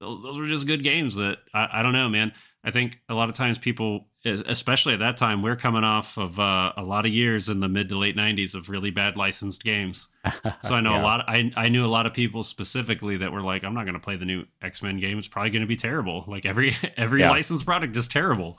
those 0.00 0.38
were 0.38 0.46
just 0.46 0.66
good 0.66 0.82
games 0.82 1.14
that 1.16 1.38
I, 1.54 1.68
I 1.74 1.82
don't 1.82 1.92
know 1.92 2.08
man 2.08 2.32
i 2.64 2.70
think 2.72 2.98
a 3.08 3.14
lot 3.14 3.28
of 3.28 3.36
times 3.36 3.58
people 3.58 4.08
especially 4.24 4.92
at 4.94 4.98
that 5.00 5.16
time 5.16 5.42
we're 5.42 5.56
coming 5.56 5.82
off 5.84 6.18
of 6.18 6.38
uh, 6.38 6.72
a 6.76 6.82
lot 6.82 7.06
of 7.06 7.12
years 7.12 7.48
in 7.48 7.60
the 7.60 7.68
mid 7.68 7.88
to 7.88 7.96
late 7.98 8.16
90s 8.16 8.54
of 8.54 8.68
really 8.68 8.90
bad 8.90 9.16
licensed 9.16 9.62
games 9.64 10.08
so 10.62 10.74
I 10.74 10.80
know 10.82 10.92
Yeah. 10.92 11.00
a 11.00 11.04
lot. 11.04 11.24
I 11.26 11.50
I 11.56 11.70
knew 11.70 11.86
a 11.86 11.88
lot 11.88 12.04
of 12.04 12.12
people 12.12 12.42
specifically 12.42 13.16
that 13.16 13.32
were 13.32 13.40
like, 13.42 13.64
I'm 13.64 13.72
not 13.72 13.84
going 13.84 13.94
to 13.94 14.00
play 14.00 14.16
the 14.16 14.26
new 14.26 14.44
X 14.60 14.82
Men 14.82 15.00
game. 15.00 15.16
It's 15.16 15.26
probably 15.28 15.48
going 15.48 15.62
to 15.62 15.66
be 15.66 15.76
terrible. 15.76 16.24
Like 16.28 16.44
every 16.44 16.76
every 16.98 17.20
Yeah. 17.20 17.30
licensed 17.30 17.64
product 17.64 17.96
is 17.96 18.06
terrible. 18.06 18.58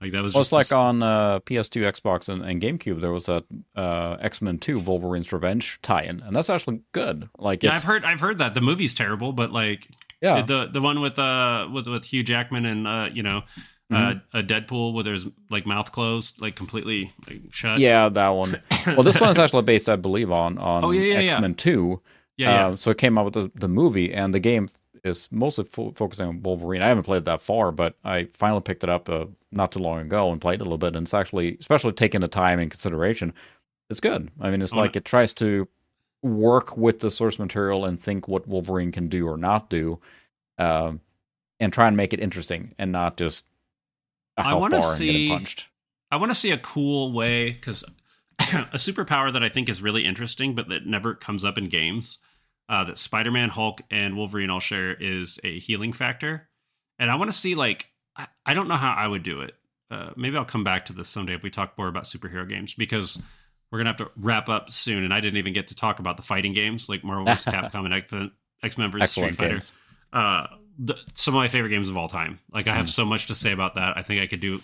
Like 0.00 0.12
that 0.12 0.22
was 0.22 0.32
Well, 0.34 0.40
just 0.42 0.48
it's 0.48 0.52
like 0.52 0.66
this- 0.66 0.72
on 0.72 1.02
uh, 1.02 1.40
PS2, 1.40 1.82
Xbox, 1.82 2.28
and, 2.28 2.42
and 2.44 2.62
GameCube. 2.62 3.00
There 3.00 3.10
was 3.10 3.28
a 3.28 3.42
uh, 3.74 4.16
X 4.20 4.40
Men 4.40 4.58
Two: 4.58 4.78
Wolverine's 4.78 5.32
Revenge 5.32 5.80
tie-in, 5.82 6.20
and 6.20 6.36
that's 6.36 6.48
actually 6.50 6.82
good. 6.92 7.28
Like, 7.38 7.62
yeah, 7.62 7.72
I've 7.72 7.82
heard 7.82 8.04
I've 8.04 8.20
heard 8.20 8.38
that 8.38 8.54
the 8.54 8.60
movie's 8.60 8.94
terrible, 8.94 9.32
but 9.32 9.50
like 9.52 9.88
yeah, 10.20 10.42
the 10.42 10.66
the 10.72 10.80
one 10.80 11.00
with 11.00 11.18
uh 11.18 11.68
with 11.72 11.88
with 11.88 12.04
Hugh 12.04 12.22
Jackman 12.22 12.64
and 12.64 12.86
uh 12.86 13.08
you 13.12 13.22
know. 13.22 13.42
Mm-hmm. 13.90 14.18
Uh, 14.34 14.40
a 14.40 14.42
Deadpool 14.42 14.92
with 14.92 15.06
his 15.06 15.26
like 15.48 15.64
mouth 15.64 15.92
closed, 15.92 16.42
like 16.42 16.54
completely 16.54 17.10
like, 17.26 17.40
shut. 17.50 17.78
yeah, 17.78 18.10
that 18.10 18.28
one. 18.28 18.60
Well, 18.86 19.02
this 19.02 19.18
one's 19.18 19.38
actually 19.38 19.62
based, 19.62 19.88
I 19.88 19.96
believe, 19.96 20.30
on 20.30 20.58
on 20.58 20.84
Oh, 20.84 20.90
yeah, 20.90 21.18
yeah. 21.20 21.32
X 21.32 21.40
Men 21.40 21.54
Two. 21.54 22.02
yeah, 22.36 22.50
yeah. 22.50 22.66
Uh, 22.66 22.76
so 22.76 22.90
it 22.90 22.98
came 22.98 23.16
out 23.16 23.24
with 23.24 23.32
the, 23.32 23.50
the 23.54 23.66
movie, 23.66 24.12
and 24.12 24.34
the 24.34 24.40
game 24.40 24.68
is 25.08 25.28
mostly 25.32 25.64
fo- 25.64 25.90
focusing 25.92 26.26
on 26.28 26.42
Wolverine. 26.42 26.82
I 26.82 26.88
haven't 26.88 27.02
played 27.04 27.18
it 27.18 27.24
that 27.24 27.42
far, 27.42 27.72
but 27.72 27.96
I 28.04 28.28
finally 28.34 28.60
picked 28.60 28.84
it 28.84 28.88
up 28.90 29.08
uh, 29.08 29.26
not 29.50 29.72
too 29.72 29.80
long 29.80 30.00
ago 30.00 30.30
and 30.30 30.40
played 30.40 30.56
it 30.56 30.60
a 30.60 30.64
little 30.64 30.78
bit. 30.78 30.94
And 30.94 31.04
it's 31.06 31.14
actually, 31.14 31.56
especially 31.58 31.92
taking 31.92 32.20
the 32.20 32.28
time 32.28 32.60
and 32.60 32.70
consideration, 32.70 33.32
it's 33.90 34.00
good. 34.00 34.30
I 34.40 34.50
mean, 34.50 34.62
it's 34.62 34.72
Oh, 34.72 34.76
like 34.78 34.94
it 34.94 35.04
tries 35.04 35.32
to 35.34 35.66
work 36.22 36.76
with 36.76 37.00
the 37.00 37.10
source 37.10 37.38
material 37.38 37.84
and 37.84 38.00
think 38.00 38.28
what 38.28 38.46
Wolverine 38.46 38.92
can 38.92 39.08
do 39.08 39.26
or 39.26 39.36
not 39.36 39.70
do, 39.70 39.98
um, 40.58 41.00
and 41.60 41.72
try 41.72 41.88
and 41.88 41.96
make 41.96 42.12
it 42.12 42.20
interesting 42.20 42.74
and 42.78 42.92
not 42.92 43.16
just 43.16 43.46
a 44.36 44.42
I 44.42 44.48
health 44.48 44.60
wanna 44.60 44.78
bar 44.80 44.90
and 44.92 44.98
getting 45.00 45.14
see- 45.14 45.28
punched. 45.28 45.68
I 46.10 46.16
want 46.16 46.30
to 46.30 46.34
see 46.34 46.50
a 46.52 46.58
cool 46.58 47.12
way 47.12 47.50
because 47.50 47.84
a 48.40 48.76
superpower 48.76 49.30
that 49.32 49.42
I 49.44 49.48
think 49.50 49.68
is 49.68 49.82
really 49.82 50.06
interesting, 50.06 50.54
but 50.54 50.68
that 50.70 50.86
never 50.86 51.14
comes 51.14 51.44
up 51.44 51.58
in 51.58 51.68
games, 51.68 52.16
uh, 52.68 52.84
that 52.84 52.98
Spider 52.98 53.30
Man, 53.30 53.48
Hulk, 53.48 53.80
and 53.90 54.16
Wolverine 54.16 54.50
all 54.50 54.60
share 54.60 54.92
is 54.92 55.38
a 55.44 55.58
healing 55.58 55.92
factor. 55.92 56.48
And 56.98 57.10
I 57.10 57.14
want 57.14 57.30
to 57.30 57.36
see, 57.36 57.54
like, 57.54 57.90
I, 58.16 58.26
I 58.44 58.54
don't 58.54 58.68
know 58.68 58.76
how 58.76 58.92
I 58.92 59.06
would 59.06 59.22
do 59.22 59.40
it. 59.40 59.54
Uh, 59.90 60.10
maybe 60.16 60.36
I'll 60.36 60.44
come 60.44 60.64
back 60.64 60.86
to 60.86 60.92
this 60.92 61.08
someday 61.08 61.34
if 61.34 61.42
we 61.42 61.50
talk 61.50 61.78
more 61.78 61.88
about 61.88 62.04
superhero 62.04 62.46
games 62.46 62.74
because 62.74 63.20
we're 63.70 63.78
gonna 63.78 63.90
have 63.90 63.96
to 63.98 64.10
wrap 64.16 64.48
up 64.48 64.70
soon. 64.70 65.02
And 65.04 65.14
I 65.14 65.20
didn't 65.20 65.38
even 65.38 65.52
get 65.54 65.68
to 65.68 65.74
talk 65.74 65.98
about 65.98 66.16
the 66.16 66.22
fighting 66.22 66.52
games 66.52 66.88
like 66.88 67.02
Marvel 67.04 67.24
vs. 67.24 67.46
Capcom 67.54 67.84
and 67.86 68.30
X 68.62 68.76
Men 68.76 68.90
vs. 68.90 69.10
Street 69.10 69.34
Fighter 69.36 69.60
uh, 70.12 70.46
the, 70.78 70.94
some 71.14 71.34
of 71.34 71.38
my 71.38 71.48
favorite 71.48 71.70
games 71.70 71.88
of 71.88 71.96
all 71.96 72.08
time. 72.08 72.38
Like 72.52 72.66
I 72.68 72.74
have 72.74 72.86
Mm. 72.86 72.90
so 72.90 73.04
much 73.04 73.26
to 73.28 73.34
say 73.34 73.52
about 73.52 73.74
that. 73.74 73.96
I 73.96 74.02
think 74.02 74.22
I 74.22 74.26
could 74.26 74.40
do 74.40 74.60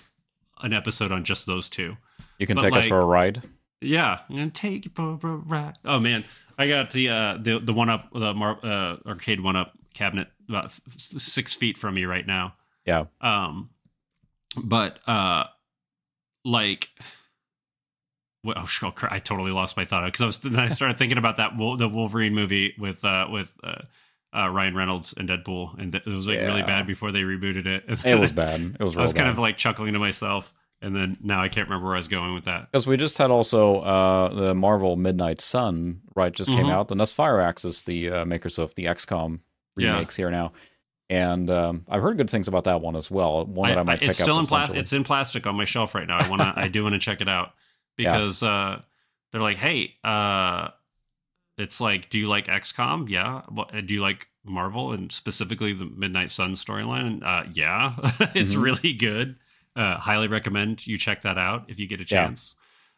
an 0.62 0.72
episode 0.72 1.10
on 1.12 1.24
just 1.24 1.46
those 1.46 1.68
two. 1.68 1.96
You 2.38 2.46
can 2.46 2.56
but 2.56 2.62
take 2.62 2.74
us 2.74 2.86
for 2.86 3.00
a 3.00 3.04
ride. 3.04 3.42
Yeah, 3.80 4.20
and 4.30 4.54
take 4.54 4.86
it 4.86 4.94
for 4.94 5.12
a 5.12 5.16
ride. 5.36 5.74
Oh 5.84 5.98
man, 5.98 6.24
I 6.58 6.66
got 6.68 6.90
the 6.90 7.08
uh, 7.08 7.38
the 7.40 7.58
the 7.58 7.72
one 7.72 7.90
up 7.90 8.12
the 8.12 8.34
Mar- 8.34 8.58
uh, 8.62 8.96
Arcade1Up 9.06 9.70
cabinet 9.94 10.28
about 10.48 10.66
f- 10.66 10.80
six 10.96 11.54
feet 11.54 11.78
from 11.78 11.94
me 11.94 12.04
right 12.04 12.26
now. 12.26 12.54
Yeah. 12.86 13.04
Um, 13.20 13.70
but 14.62 14.98
uh, 15.08 15.44
like. 16.44 16.88
What, 18.42 18.58
oh, 18.58 18.66
oh, 18.82 18.92
I 19.10 19.20
totally 19.20 19.52
lost 19.52 19.74
my 19.74 19.86
thought 19.86 20.04
because 20.04 20.20
I 20.20 20.26
was 20.26 20.38
then 20.40 20.56
I 20.56 20.68
started 20.68 20.98
thinking 20.98 21.16
about 21.16 21.38
that 21.38 21.52
the 21.56 21.88
Wolverine 21.88 22.34
movie 22.34 22.74
with 22.78 23.02
uh 23.02 23.26
with 23.30 23.56
uh, 23.64 23.80
uh 24.36 24.50
Ryan 24.50 24.74
Reynolds 24.74 25.14
and 25.16 25.26
Deadpool 25.26 25.78
and 25.78 25.94
it 25.94 26.04
was 26.06 26.28
like 26.28 26.40
really 26.40 26.62
bad 26.62 26.86
before 26.86 27.10
they 27.10 27.22
rebooted 27.22 27.64
it. 27.64 27.84
It 28.04 28.20
was 28.20 28.32
bad. 28.32 28.76
It 28.78 28.84
was. 28.84 28.98
I 28.98 29.00
was 29.00 29.12
real 29.12 29.16
kind 29.22 29.28
bad. 29.28 29.30
of 29.30 29.38
like 29.38 29.56
chuckling 29.56 29.94
to 29.94 29.98
myself, 29.98 30.52
and 30.84 30.94
then 30.94 31.16
now 31.22 31.42
I 31.42 31.48
can't 31.48 31.68
remember 31.68 31.86
where 31.86 31.94
I 31.94 31.98
was 31.98 32.08
going 32.08 32.34
with 32.34 32.44
that. 32.44 32.70
Because 32.70 32.86
we 32.86 32.96
just 32.96 33.18
had 33.18 33.30
also 33.30 33.80
uh, 33.80 34.34
the 34.34 34.54
Marvel 34.54 34.96
Midnight 34.96 35.40
Sun, 35.40 36.00
right, 36.14 36.32
just 36.32 36.50
came 36.50 36.66
Mhm. 36.66 36.72
out, 36.72 36.90
and 36.90 37.00
that's 37.00 37.12
Firaxis, 37.12 37.84
the 37.84 38.10
uh, 38.10 38.24
makers 38.24 38.58
of 38.58 38.74
the 38.74 38.84
XCOM 38.86 39.40
Yeah. 39.76 39.92
remakes 39.94 40.16
here 40.16 40.30
now. 40.30 40.52
And 41.10 41.50
um, 41.50 41.84
I've 41.88 42.02
heard 42.02 42.16
good 42.16 42.30
things 42.30 42.48
about 42.48 42.64
that 42.64 42.80
one 42.80 42.96
as 42.96 43.10
well. 43.10 43.44
One 43.44 43.68
that 43.68 43.78
I, 43.78 43.82
might 43.82 44.00
pick 44.00 44.08
it's 44.10 44.18
still 44.18 44.38
in 44.38 44.46
plastic. 44.46 44.78
It's 44.78 44.92
in 44.92 45.04
plastic 45.04 45.46
on 45.46 45.54
my 45.56 45.64
shelf 45.66 45.94
right 45.94 46.06
now. 46.08 46.18
I 46.18 46.28
want 46.28 46.40
to. 46.42 46.52
I 46.56 46.68
do 46.68 46.82
want 46.82 46.94
to 46.94 46.98
check 46.98 47.20
it 47.20 47.28
out 47.28 47.52
because 47.96 48.42
uh, 48.42 48.80
they're 49.30 49.42
like, 49.42 49.58
hey, 49.58 49.94
uh, 50.02 50.68
it's 51.58 51.80
like, 51.80 52.08
do 52.10 52.18
you 52.18 52.26
like 52.26 52.46
XCOM? 52.46 53.08
Yeah. 53.08 53.42
Do 53.84 53.94
you 53.94 54.00
like 54.00 54.28
Marvel 54.44 54.92
and 54.92 55.12
specifically 55.12 55.72
the 55.72 55.84
Midnight 55.84 56.30
Sun 56.30 56.54
storyline? 56.54 57.22
Uh, 57.22 57.48
yeah, 57.52 57.94
it's 58.34 58.54
Mhm. 58.54 58.62
really 58.62 58.92
good. 58.94 59.36
Uh, 59.76 59.96
highly 59.98 60.28
recommend 60.28 60.86
you 60.86 60.96
check 60.96 61.22
that 61.22 61.36
out 61.38 61.64
if 61.68 61.78
you 61.80 61.86
get 61.88 62.00
a 62.00 62.04
Yeah. 62.04 62.26
chance. 62.26 62.54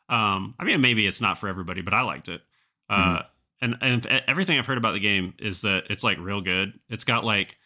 Um, 0.08 0.54
I 0.60 0.64
mean, 0.64 0.80
maybe 0.80 1.06
it's 1.06 1.20
not 1.20 1.38
for 1.38 1.48
everybody, 1.48 1.80
but 1.82 1.94
I 1.94 2.02
liked 2.02 2.28
it. 2.28 2.42
Uh, 2.90 2.94
Mhm. 3.20 3.26
and 3.62 3.76
and 3.80 4.06
everything 4.28 4.58
I've 4.58 4.66
heard 4.66 4.78
about 4.78 4.92
the 4.92 5.00
game 5.00 5.34
is 5.38 5.62
that 5.62 5.84
it's 5.90 6.04
like 6.04 6.18
real 6.18 6.40
good. 6.42 6.78
It's 6.88 7.04
got 7.04 7.24
like 7.24 7.56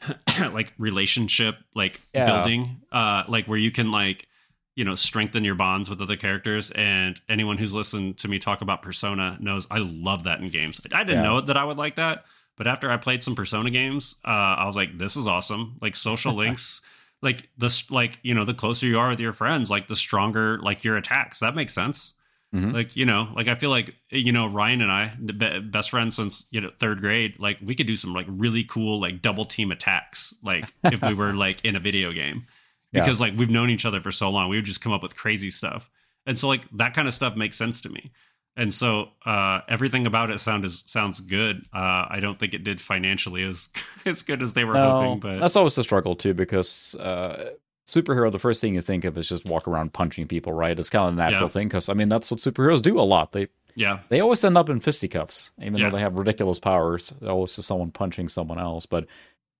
like 0.52 0.72
relationship 0.78 1.56
like 1.74 2.00
Yeah. 2.12 2.24
building 2.26 2.80
uh 2.92 3.22
like 3.28 3.46
where 3.46 3.58
you 3.58 3.70
can 3.70 3.90
like 3.90 4.26
you 4.74 4.84
know 4.84 4.94
strengthen 4.94 5.44
your 5.44 5.54
bonds 5.54 5.88
with 5.88 6.00
other 6.00 6.16
characters 6.16 6.70
and 6.72 7.20
anyone 7.28 7.56
who's 7.56 7.72
listened 7.74 8.18
to 8.18 8.28
me 8.28 8.38
talk 8.38 8.60
about 8.60 8.82
persona 8.82 9.38
knows 9.40 9.66
i 9.70 9.78
love 9.78 10.24
that 10.24 10.40
in 10.40 10.48
games 10.48 10.80
i 10.92 11.04
didn't 11.04 11.22
Yeah. 11.22 11.22
know 11.22 11.40
that 11.40 11.56
i 11.56 11.64
would 11.64 11.78
like 11.78 11.94
that 11.94 12.24
but 12.56 12.66
after 12.66 12.90
i 12.90 12.96
played 12.96 13.22
some 13.22 13.34
persona 13.36 13.70
games 13.70 14.16
uh 14.26 14.28
i 14.58 14.66
was 14.66 14.76
like 14.76 14.98
this 14.98 15.16
is 15.16 15.26
awesome 15.26 15.76
like 15.80 15.94
social 15.96 16.34
links 16.42 16.82
like 17.24 17.48
this 17.58 17.90
like 17.90 18.20
you 18.22 18.34
know 18.34 18.44
the 18.44 18.54
closer 18.54 18.86
you 18.86 18.98
are 19.00 19.08
with 19.08 19.18
your 19.20 19.32
friends 19.32 19.70
like 19.70 19.88
the 19.88 19.96
stronger 19.96 20.58
like 20.60 20.84
your 20.84 20.96
attacks. 20.96 21.40
That 21.40 21.56
makes 21.56 21.74
sense. 21.74 22.14
Mhm. 22.54 22.72
like 22.72 22.94
you 22.94 23.04
know 23.04 23.32
like 23.34 23.48
i 23.48 23.56
feel 23.56 23.70
like 23.70 23.96
you 24.10 24.30
know 24.30 24.46
ryan 24.46 24.80
and 24.80 24.92
i 24.92 25.12
the 25.20 25.32
be- 25.32 25.58
best 25.58 25.90
friends 25.90 26.14
since 26.14 26.46
you 26.52 26.60
know 26.60 26.70
third 26.78 27.00
grade 27.00 27.34
like 27.40 27.58
we 27.60 27.74
could 27.74 27.88
do 27.88 27.96
some 27.96 28.14
like 28.14 28.26
really 28.28 28.62
cool 28.62 29.00
like 29.00 29.20
double 29.20 29.44
team 29.44 29.72
attacks 29.72 30.32
like 30.40 30.72
if 30.84 31.02
we 31.02 31.14
were 31.14 31.32
like 31.32 31.64
in 31.64 31.74
a 31.74 31.80
video 31.80 32.12
game. 32.12 32.46
Yeah. 32.92 33.00
because 33.00 33.20
like 33.20 33.34
we've 33.36 33.50
known 33.50 33.70
each 33.70 33.84
other 33.84 34.00
for 34.00 34.12
so 34.12 34.30
long 34.30 34.48
we 34.48 34.54
would 34.56 34.64
just 34.66 34.80
come 34.80 34.92
up 34.92 35.02
with 35.02 35.16
crazy 35.16 35.50
stuff. 35.50 35.90
And 36.26 36.38
so 36.38 36.46
like 36.46 36.62
that 36.76 36.94
kind 36.94 37.08
of 37.08 37.14
stuff 37.14 37.34
makes 37.34 37.56
sense 37.56 37.80
to 37.80 37.88
me 37.88 38.12
and 38.56 38.72
so 38.72 39.08
uh 39.26 39.60
everything 39.68 40.06
about 40.06 40.30
it 40.30 40.38
sound 40.40 40.64
is, 40.64 40.84
sounds 40.86 41.20
good 41.20 41.64
uh 41.74 42.06
i 42.08 42.18
don't 42.20 42.38
think 42.38 42.54
it 42.54 42.62
did 42.64 42.80
financially 42.80 43.42
as 43.44 43.68
as 44.06 44.22
good 44.22 44.42
as 44.42 44.54
they 44.54 44.64
were 44.64 44.74
No, 44.74 44.92
hoping 44.92 45.20
but 45.20 45.40
that's 45.40 45.56
always 45.56 45.74
the 45.74 45.82
struggle 45.82 46.14
too, 46.16 46.34
because 46.34 46.94
uh, 46.96 47.50
superhero, 47.86 48.30
the 48.32 48.38
first 48.38 48.60
thing 48.60 48.74
you 48.74 48.80
think 48.80 49.04
of 49.04 49.18
is 49.18 49.28
just 49.28 49.44
walk 49.44 49.68
around 49.68 49.92
punching 49.92 50.26
people, 50.26 50.52
right? 50.52 50.78
It's 50.78 50.88
kind 50.90 51.08
of 51.08 51.14
a 51.14 51.16
natural 51.16 51.42
Yeah. 51.44 51.48
thing, 51.48 51.68
because 51.68 51.88
I 51.88 51.94
mean 51.94 52.08
that's 52.08 52.30
what 52.30 52.40
superheroes 52.40 52.80
do 52.82 52.98
a 52.98 53.02
lot. 53.02 53.32
They 53.32 53.48
yeah 53.74 53.98
they 54.08 54.20
always 54.20 54.44
end 54.44 54.56
up 54.56 54.68
in 54.70 54.78
fisticuffs, 54.80 55.50
even 55.60 55.74
Yeah. 55.80 55.90
though 55.90 55.96
they 55.96 56.02
have 56.02 56.14
ridiculous 56.16 56.58
powers. 56.60 57.12
Always 57.26 57.56
just 57.56 57.68
someone 57.68 57.90
punching 57.90 58.28
someone 58.28 58.58
else, 58.60 58.86
but 58.86 59.06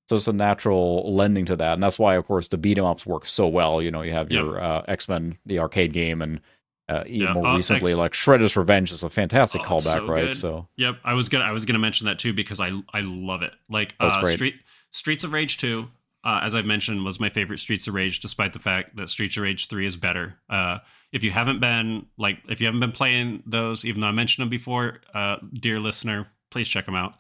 so 0.07 0.17
it's 0.17 0.29
a 0.29 0.33
natural 0.35 1.15
lending 1.15 1.47
to 1.47 1.57
that, 1.57 1.73
and 1.75 1.83
that's 1.83 1.99
why, 1.99 2.15
of 2.17 2.27
course, 2.27 2.49
the 2.49 2.59
beat 2.59 2.77
'em 2.79 2.85
ups 2.85 3.07
work 3.07 3.25
so 3.27 3.49
well. 3.49 3.81
You 3.83 3.91
know, 3.91 4.03
you 4.03 4.13
have 4.13 4.31
your 4.31 4.61
uh, 4.63 4.83
X 4.87 5.09
Men, 5.09 5.39
the 5.47 5.59
arcade 5.59 5.93
game, 5.95 6.21
and 6.23 6.41
uh, 6.89 7.05
even 7.07 7.29
Yeah. 7.29 7.33
more 7.35 7.47
Oh, 7.47 7.57
recently, 7.57 7.95
like 7.95 8.13
Shredder's 8.13 8.57
Revenge 8.57 8.93
is 8.93 9.03
a 9.03 9.11
fantastic 9.11 9.63
Oh, 9.63 9.65
callback, 9.77 9.93
so 9.95 10.07
right? 10.07 10.25
good. 10.27 10.37
So 10.37 10.69
Yep, 10.77 10.99
I 11.05 11.15
was 11.15 11.29
gonna 11.29 11.45
I 11.45 11.53
was 11.53 11.65
gonna 11.65 11.79
mention 11.79 12.07
that 12.07 12.19
too 12.19 12.33
because 12.33 12.61
I 12.61 12.71
I 12.93 13.01
love 13.01 13.43
it. 13.43 13.53
Like 13.69 13.95
That's 13.99 14.17
uh, 14.17 14.21
great. 14.21 14.35
Street 14.35 14.55
Streets 14.91 15.25
of 15.25 15.33
Rage 15.33 15.57
two, 15.59 15.89
uh, 16.25 16.41
as 16.43 16.55
I've 16.55 16.67
mentioned, 16.67 17.05
was 17.05 17.19
my 17.19 17.29
favorite 17.29 17.59
Streets 17.59 17.87
of 17.89 17.95
Rage, 17.95 18.21
despite 18.21 18.53
the 18.53 18.59
fact 18.59 18.97
that 18.97 19.09
Streets 19.09 19.37
of 19.37 19.43
Rage 19.43 19.69
three 19.69 19.87
is 19.87 19.97
better. 19.97 20.35
Uh, 20.49 20.79
if 21.13 21.23
you 21.25 21.31
haven't 21.31 21.61
been 21.61 22.07
like 22.19 22.39
if 22.49 22.61
you 22.61 22.67
haven't 22.67 22.81
been 22.81 22.93
playing 22.93 23.43
those, 23.47 23.85
even 23.85 24.01
though 24.01 24.09
I 24.09 24.13
mentioned 24.13 24.43
them 24.43 24.51
before, 24.51 25.01
uh, 25.15 25.37
dear 25.55 25.81
listener, 25.81 26.27
please 26.51 26.69
check 26.69 26.85
them 26.87 26.95
out. 26.97 27.15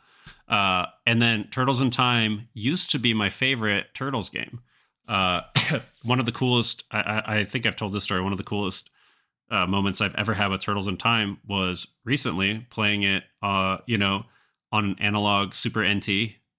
Uh, 0.48 0.86
and 1.06 1.20
then 1.22 1.48
Turtles 1.50 1.80
in 1.80 1.90
Time 1.90 2.48
used 2.54 2.90
to 2.92 2.98
be 2.98 3.14
my 3.14 3.30
favorite 3.30 3.86
Turtles 3.94 4.30
game. 4.30 4.60
Uh, 5.08 5.40
one 6.02 6.20
of 6.20 6.26
the 6.26 6.32
coolest, 6.32 6.84
I, 6.90 7.22
I, 7.26 7.44
think 7.44 7.66
I've 7.66 7.76
told 7.76 7.92
this 7.92 8.04
story. 8.04 8.20
One 8.22 8.32
of 8.32 8.38
the 8.38 8.44
coolest 8.44 8.90
uh, 9.50 9.66
moments 9.66 10.00
I've 10.00 10.14
ever 10.14 10.34
had 10.34 10.48
with 10.48 10.60
Turtles 10.60 10.88
in 10.88 10.96
Time 10.96 11.38
was 11.46 11.86
recently 12.04 12.66
playing 12.70 13.02
it, 13.02 13.24
uh, 13.42 13.78
you 13.86 13.98
know, 13.98 14.24
on 14.72 14.84
an 14.84 14.96
Analogue 15.00 15.54
Super 15.54 15.86
NT 15.86 16.08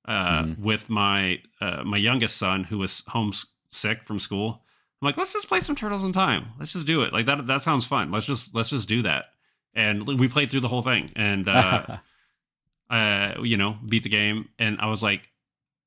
uh, 0.07 0.43
mm. 0.43 0.59
with 0.59 0.89
my 0.89 1.39
uh, 1.61 1.83
my 1.83 1.97
youngest 1.97 2.37
son 2.37 2.63
who 2.63 2.77
was 2.77 3.03
homesick 3.07 4.03
from 4.03 4.19
school. 4.19 4.61
I'm 5.01 5.07
like, 5.07 5.17
let's 5.17 5.33
just 5.33 5.47
play 5.47 5.59
some 5.59 5.75
Turtles 5.75 6.05
in 6.05 6.13
Time. 6.13 6.47
Let's 6.57 6.73
just 6.73 6.87
do 6.87 7.01
it. 7.01 7.11
Like 7.11 7.25
that. 7.25 7.45
That 7.47 7.61
sounds 7.61 7.85
fun. 7.85 8.11
Let's 8.11 8.25
just 8.25 8.55
let's 8.55 8.69
just 8.69 8.87
do 8.87 9.01
that. 9.01 9.25
And 9.73 10.07
we 10.19 10.29
played 10.29 10.51
through 10.51 10.61
the 10.61 10.69
whole 10.69 10.81
thing, 10.81 11.09
and 11.15 11.49
uh, 11.49 11.97
uh, 12.89 13.33
you 13.41 13.57
know, 13.57 13.77
beat 13.87 14.03
the 14.03 14.09
game. 14.09 14.49
And 14.57 14.79
I 14.79 14.87
was 14.87 15.03
like, 15.03 15.29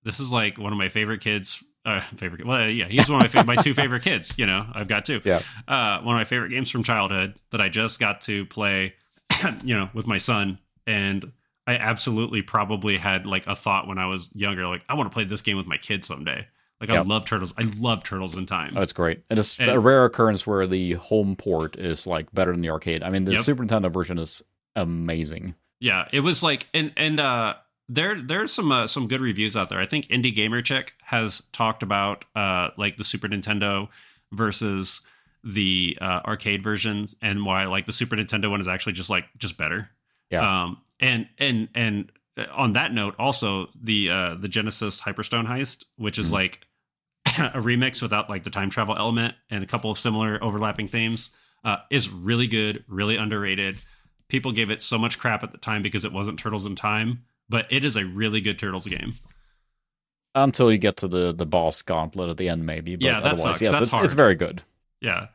this 0.02 0.20
is 0.20 0.32
like 0.32 0.58
one 0.58 0.72
of 0.72 0.78
my 0.78 0.88
favorite 0.88 1.20
kids. 1.20 1.62
Uh, 1.88 2.00
favorite. 2.00 2.46
Well, 2.46 2.68
yeah, 2.68 2.86
he's 2.86 3.08
one 3.08 3.24
of 3.24 3.34
my, 3.34 3.42
my 3.44 3.56
two 3.56 3.72
favorite 3.72 4.02
kids. 4.02 4.34
You 4.36 4.44
know, 4.44 4.66
I've 4.74 4.88
got 4.88 5.06
two. 5.06 5.22
Yeah. 5.24 5.40
Uh, 5.66 6.00
one 6.02 6.16
of 6.16 6.20
my 6.20 6.24
favorite 6.24 6.50
games 6.50 6.70
from 6.70 6.82
childhood 6.82 7.34
that 7.50 7.62
I 7.62 7.70
just 7.70 7.98
got 7.98 8.20
to 8.22 8.44
play. 8.46 8.94
you 9.64 9.74
know, 9.74 9.88
with 9.94 10.06
my 10.06 10.18
son, 10.18 10.58
and 10.86 11.32
I 11.66 11.76
absolutely 11.76 12.42
probably 12.42 12.98
had 12.98 13.24
like 13.24 13.46
a 13.46 13.54
thought 13.54 13.86
when 13.88 13.98
I 13.98 14.06
was 14.06 14.30
younger, 14.34 14.66
like 14.66 14.84
I 14.88 14.94
want 14.94 15.10
to 15.10 15.14
play 15.14 15.24
this 15.24 15.40
game 15.40 15.56
with 15.56 15.66
my 15.66 15.78
kids 15.78 16.06
someday. 16.06 16.46
Like 16.78 16.90
yep. 16.90 16.98
I 16.98 17.08
love 17.08 17.24
turtles. 17.24 17.54
I 17.56 17.64
love 17.78 18.04
turtles 18.04 18.36
in 18.36 18.44
time. 18.44 18.74
Oh, 18.76 18.82
it's 18.82 18.92
great, 18.92 19.22
and 19.30 19.38
it's 19.38 19.58
and, 19.58 19.70
a 19.70 19.80
rare 19.80 20.04
occurrence 20.04 20.46
where 20.46 20.66
the 20.66 20.92
home 20.94 21.36
port 21.36 21.76
is 21.76 22.06
like 22.06 22.32
better 22.32 22.52
than 22.52 22.60
the 22.60 22.70
arcade. 22.70 23.02
I 23.02 23.08
mean, 23.08 23.24
the 23.24 23.32
yep. 23.32 23.40
Super 23.40 23.64
Nintendo 23.64 23.90
version 23.90 24.18
is 24.18 24.42
amazing. 24.76 25.54
Yeah, 25.80 26.06
it 26.12 26.20
was 26.20 26.42
like, 26.42 26.68
and 26.74 26.92
and 26.96 27.18
uh, 27.18 27.54
there 27.88 28.20
there's 28.20 28.52
some 28.52 28.70
uh, 28.70 28.86
some 28.86 29.08
good 29.08 29.20
reviews 29.20 29.56
out 29.56 29.68
there. 29.68 29.80
I 29.80 29.86
think 29.86 30.06
Indie 30.08 30.34
Gamer 30.34 30.62
Chick 30.62 30.94
has 31.02 31.42
talked 31.52 31.82
about 31.82 32.24
uh 32.36 32.68
like 32.76 32.96
the 32.96 33.04
Super 33.04 33.28
Nintendo 33.28 33.88
versus 34.32 35.00
the 35.44 35.96
uh, 36.00 36.20
arcade 36.26 36.62
versions 36.62 37.16
and 37.22 37.44
why 37.44 37.64
like 37.66 37.86
the 37.86 37.92
Super 37.92 38.16
Nintendo 38.16 38.50
one 38.50 38.60
is 38.60 38.68
actually 38.68 38.92
just 38.92 39.10
like 39.10 39.24
just 39.38 39.56
better. 39.56 39.88
Yeah. 40.30 40.64
Um, 40.64 40.78
and 41.00 41.28
and 41.38 41.68
and 41.74 42.12
uh, 42.36 42.46
on 42.52 42.74
that 42.74 42.92
note, 42.92 43.14
also 43.18 43.68
the 43.80 44.10
uh, 44.10 44.34
the 44.34 44.48
Genesis 44.48 45.00
Hyperstone 45.00 45.46
heist, 45.46 45.84
which 45.96 46.18
is 46.18 46.26
mm-hmm. 46.26 46.34
like 46.34 46.66
a 47.26 47.60
remix 47.60 48.02
without 48.02 48.28
like 48.28 48.44
the 48.44 48.50
time 48.50 48.70
travel 48.70 48.96
element 48.96 49.34
and 49.50 49.62
a 49.62 49.66
couple 49.66 49.90
of 49.90 49.98
similar 49.98 50.42
overlapping 50.42 50.88
themes, 50.88 51.30
uh, 51.64 51.76
is 51.90 52.10
really 52.10 52.46
good, 52.46 52.84
really 52.88 53.16
underrated. 53.16 53.78
People 54.28 54.52
gave 54.52 54.70
it 54.70 54.80
so 54.80 54.98
much 54.98 55.18
crap 55.18 55.42
at 55.42 55.52
the 55.52 55.58
time 55.58 55.82
because 55.82 56.04
it 56.04 56.12
wasn't 56.12 56.38
Turtles 56.38 56.66
in 56.66 56.76
Time, 56.76 57.24
but 57.48 57.66
it 57.70 57.84
is 57.84 57.96
a 57.96 58.04
really 58.04 58.40
good 58.40 58.58
Turtles 58.58 58.86
game. 58.86 59.14
Until 60.34 60.70
you 60.70 60.78
get 60.78 60.98
to 60.98 61.08
the 61.08 61.32
the 61.32 61.46
boss 61.46 61.82
gauntlet 61.82 62.30
at 62.30 62.36
the 62.36 62.48
end, 62.48 62.66
maybe. 62.66 62.96
But 62.96 63.04
yeah, 63.04 63.20
that 63.20 63.40
sucks. 63.40 63.60
Yes, 63.60 63.72
That's 63.72 63.82
it's, 63.82 63.90
hard. 63.90 64.04
it's 64.04 64.14
very 64.14 64.34
good. 64.34 64.62
Yeah, 65.00 65.28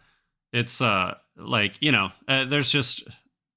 it's 0.52 0.82
uh 0.82 1.16
like 1.36 1.82
you 1.82 1.92
know, 1.92 2.10
uh, 2.28 2.46
there's 2.46 2.70
just 2.70 3.04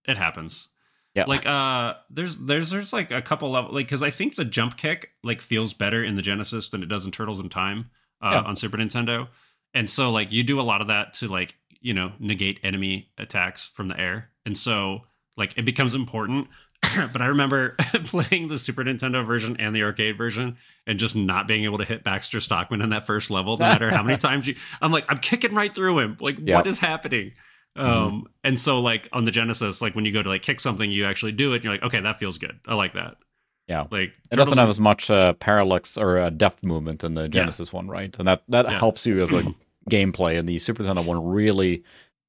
it 0.09 0.17
happens. 0.17 0.69
Yeah. 1.15 1.25
Like 1.27 1.47
uh 1.47 1.95
there's 2.11 2.39
there's 2.39 2.71
there's 2.71 2.93
like 2.93 3.11
a 3.11 3.23
couple 3.23 3.51
level 3.51 3.73
like 3.73 3.89
cuz 3.89 4.03
I 4.03 4.11
think 4.11 4.35
the 4.35 4.45
jump 4.45 4.77
kick 4.77 5.11
like 5.23 5.41
feels 5.41 5.73
better 5.73 6.03
in 6.03 6.15
the 6.15 6.23
Genesis 6.23 6.71
than 6.71 6.83
it 6.83 6.89
does 6.89 7.07
in 7.07 7.13
Turtles 7.13 7.41
in 7.41 7.49
Time 7.49 7.91
uh, 8.23 8.31
yeah. 8.33 8.41
on 8.43 8.57
Super 8.57 8.77
Nintendo. 8.77 9.29
And 9.75 9.89
so 9.89 10.11
like 10.11 10.33
you 10.33 10.43
do 10.43 10.61
a 10.61 10.63
lot 10.63 10.81
of 10.81 10.89
that 10.89 11.15
to 11.15 11.29
like, 11.29 11.55
you 11.81 11.95
know, 11.95 12.13
negate 12.19 12.61
enemy 12.63 13.11
attacks 13.19 13.69
from 13.69 13.89
the 13.89 13.99
air. 13.99 14.31
And 14.45 14.57
so 14.57 15.03
like 15.37 15.57
it 15.57 15.65
becomes 15.65 15.95
important. 15.95 16.49
but 17.13 17.23
I 17.23 17.27
remember 17.27 17.71
playing 18.05 18.49
the 18.49 18.59
Super 18.59 18.85
Nintendo 18.85 19.27
version 19.27 19.57
and 19.59 19.75
the 19.75 19.83
arcade 19.83 20.17
version 20.17 20.57
and 20.87 20.99
just 20.99 21.17
not 21.17 21.49
being 21.49 21.65
able 21.65 21.79
to 21.79 21.85
hit 21.85 22.05
Baxter 22.05 22.41
Stockman 22.41 22.83
in 22.83 22.91
that 22.91 23.07
first 23.07 23.31
level 23.31 23.57
no 23.57 23.67
matter 23.67 23.91
how 23.91 24.03
many 24.03 24.17
times 24.19 24.47
you 24.47 24.57
I'm 24.81 24.93
like 24.93 25.05
I'm 25.09 25.19
kicking 25.19 25.55
right 25.55 25.75
through 25.75 25.99
him. 26.01 26.17
Like 26.21 26.39
yep. 26.39 26.57
what 26.57 26.67
is 26.67 26.79
happening? 26.79 27.33
Mm-hmm. 27.77 27.89
Um, 27.89 28.27
and 28.43 28.59
so 28.59 28.81
like 28.81 29.09
on 29.13 29.25
the 29.25 29.31
Genesis, 29.31 29.83
like 29.83 29.95
when 29.95 30.05
you 30.05 30.13
go 30.13 30.23
to 30.23 30.29
like 30.29 30.43
kick 30.43 30.61
something, 30.61 30.91
you 30.91 31.05
actually 31.05 31.33
do 31.33 31.53
it. 31.53 31.57
And 31.57 31.65
you're 31.65 31.73
like, 31.75 31.83
okay, 31.83 32.01
that 32.01 32.19
feels 32.19 32.39
good. 32.39 32.59
I 32.67 32.75
like 32.75 32.95
that. 32.95 33.17
Yeah, 33.69 33.87
like 33.91 34.13
it 34.31 34.37
doesn't 34.37 34.59
have 34.59 34.69
as 34.69 34.79
much 34.79 35.11
uh, 35.11 35.33
parallax 35.35 35.99
or 35.99 36.19
uh, 36.19 36.31
depth 36.31 36.65
movement 36.65 37.03
in 37.03 37.15
the 37.15 37.29
Genesis 37.29 37.71
yeah. 37.73 37.77
one, 37.77 37.89
right? 37.89 38.15
And 38.17 38.29
that 38.29 38.43
that 38.49 38.67
yeah. 38.67 38.79
helps 38.79 39.05
you 39.07 39.25
as 39.25 39.33
a 39.33 39.43
gameplay. 39.91 40.39
And 40.39 40.49
the 40.49 40.61
Super 40.61 40.85
Nintendo 40.85 41.05
one 41.05 41.27
really 41.27 41.83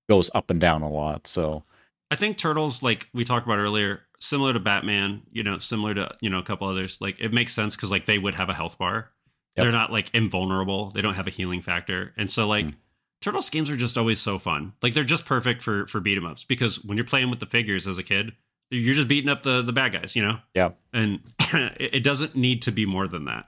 goes 0.09 0.31
up 0.33 0.49
and 0.49 0.59
down 0.59 0.81
a 0.81 0.89
lot. 0.89 1.27
So 1.27 1.63
I 2.09 2.15
think 2.15 2.37
Turtles, 2.37 2.81
like 2.81 3.07
we 3.13 3.23
talked 3.23 3.45
about 3.45 3.59
earlier, 3.59 4.01
similar 4.19 4.53
to 4.53 4.59
Batman, 4.59 5.23
you 5.31 5.43
know, 5.43 5.59
similar 5.59 5.93
to 5.93 6.15
you 6.21 6.29
know 6.29 6.39
a 6.39 6.43
couple 6.43 6.67
others, 6.67 6.99
like 7.01 7.19
it 7.19 7.33
makes 7.33 7.53
sense 7.53 7.75
because 7.75 7.91
like 7.91 8.05
they 8.05 8.17
would 8.17 8.35
have 8.35 8.49
a 8.49 8.53
health 8.53 8.77
bar. 8.77 9.11
Yep. 9.55 9.63
They're 9.63 9.71
not 9.71 9.91
like 9.91 10.13
invulnerable. 10.13 10.91
They 10.91 11.01
don't 11.01 11.15
have 11.15 11.27
a 11.27 11.31
healing 11.31 11.61
factor, 11.61 12.13
and 12.17 12.29
so 12.29 12.47
like. 12.47 12.65
Mm 12.67 12.75
Turtles 13.19 13.49
games 13.49 13.69
are 13.69 13.75
just 13.75 13.97
always 13.97 14.19
so 14.19 14.37
fun. 14.37 14.73
Like 14.81 14.93
they're 14.93 15.03
just 15.03 15.25
perfect 15.25 15.61
for 15.61 15.87
for 15.87 15.99
beat 15.99 16.17
'em 16.17 16.25
ups 16.25 16.43
because 16.43 16.83
when 16.83 16.97
you're 16.97 17.05
playing 17.05 17.29
with 17.29 17.39
the 17.39 17.45
figures 17.47 17.87
as 17.87 17.97
a 17.97 18.03
kid, 18.03 18.33
you're 18.69 18.93
just 18.93 19.07
beating 19.07 19.29
up 19.29 19.43
the 19.43 19.61
the 19.61 19.73
bad 19.73 19.93
guys, 19.93 20.15
you 20.15 20.21
know. 20.21 20.39
Yeah. 20.53 20.69
And 20.93 21.21
it 21.79 22.03
doesn't 22.03 22.35
need 22.35 22.61
to 22.63 22.71
be 22.71 22.85
more 22.85 23.07
than 23.07 23.25
that. 23.25 23.47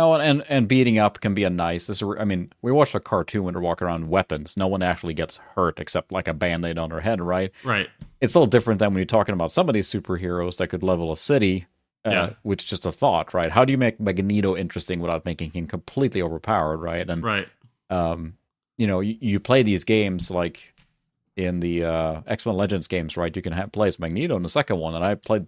No, 0.00 0.14
and 0.14 0.42
and 0.48 0.66
beating 0.66 0.98
up 0.98 1.20
can 1.20 1.34
be 1.34 1.44
a 1.44 1.50
nice. 1.50 1.86
This, 1.86 2.02
I 2.02 2.24
mean, 2.24 2.50
we 2.62 2.72
watched 2.72 2.94
a 2.94 3.00
cartoon 3.00 3.44
when 3.44 3.52
they're 3.52 3.60
walking 3.60 3.86
around 3.86 4.08
weapons. 4.08 4.56
No 4.56 4.66
one 4.66 4.82
actually 4.82 5.12
gets 5.12 5.36
hurt 5.54 5.78
except 5.78 6.10
like 6.10 6.26
a 6.26 6.32
band 6.32 6.64
aid 6.64 6.78
on 6.78 6.88
their 6.88 7.00
head, 7.00 7.20
right? 7.20 7.52
Right. 7.64 7.88
It's 8.20 8.34
a 8.34 8.38
little 8.38 8.50
different 8.50 8.78
than 8.78 8.94
when 8.94 8.98
you're 8.98 9.04
talking 9.04 9.34
about 9.34 9.52
some 9.52 9.68
of 9.68 9.74
these 9.74 9.88
superheroes 9.88 10.56
that 10.56 10.68
could 10.68 10.82
level 10.82 11.12
a 11.12 11.16
city. 11.16 11.66
Uh, 12.02 12.10
yeah. 12.10 12.30
With 12.44 12.64
just 12.64 12.86
a 12.86 12.92
thought, 12.92 13.34
right? 13.34 13.50
How 13.50 13.66
do 13.66 13.72
you 13.72 13.76
make 13.76 14.00
Magneto 14.00 14.56
interesting 14.56 15.00
without 15.00 15.26
making 15.26 15.50
him 15.50 15.66
completely 15.66 16.22
overpowered, 16.22 16.78
right? 16.78 17.06
And 17.06 17.22
right. 17.22 17.48
Um, 17.90 18.38
you 18.80 18.86
know 18.86 19.00
you, 19.00 19.16
you 19.20 19.38
play 19.38 19.62
these 19.62 19.84
games 19.84 20.30
like 20.30 20.72
in 21.36 21.60
the 21.60 21.84
uh, 21.84 22.20
X 22.26 22.46
Men 22.46 22.56
Legends 22.56 22.88
games, 22.88 23.16
right? 23.16 23.34
You 23.34 23.42
can 23.42 23.52
have, 23.52 23.72
play 23.72 23.88
as 23.88 23.98
Magneto 23.98 24.36
in 24.36 24.42
the 24.42 24.48
second 24.48 24.78
one, 24.78 24.94
and 24.94 25.04
I 25.04 25.14
played 25.14 25.46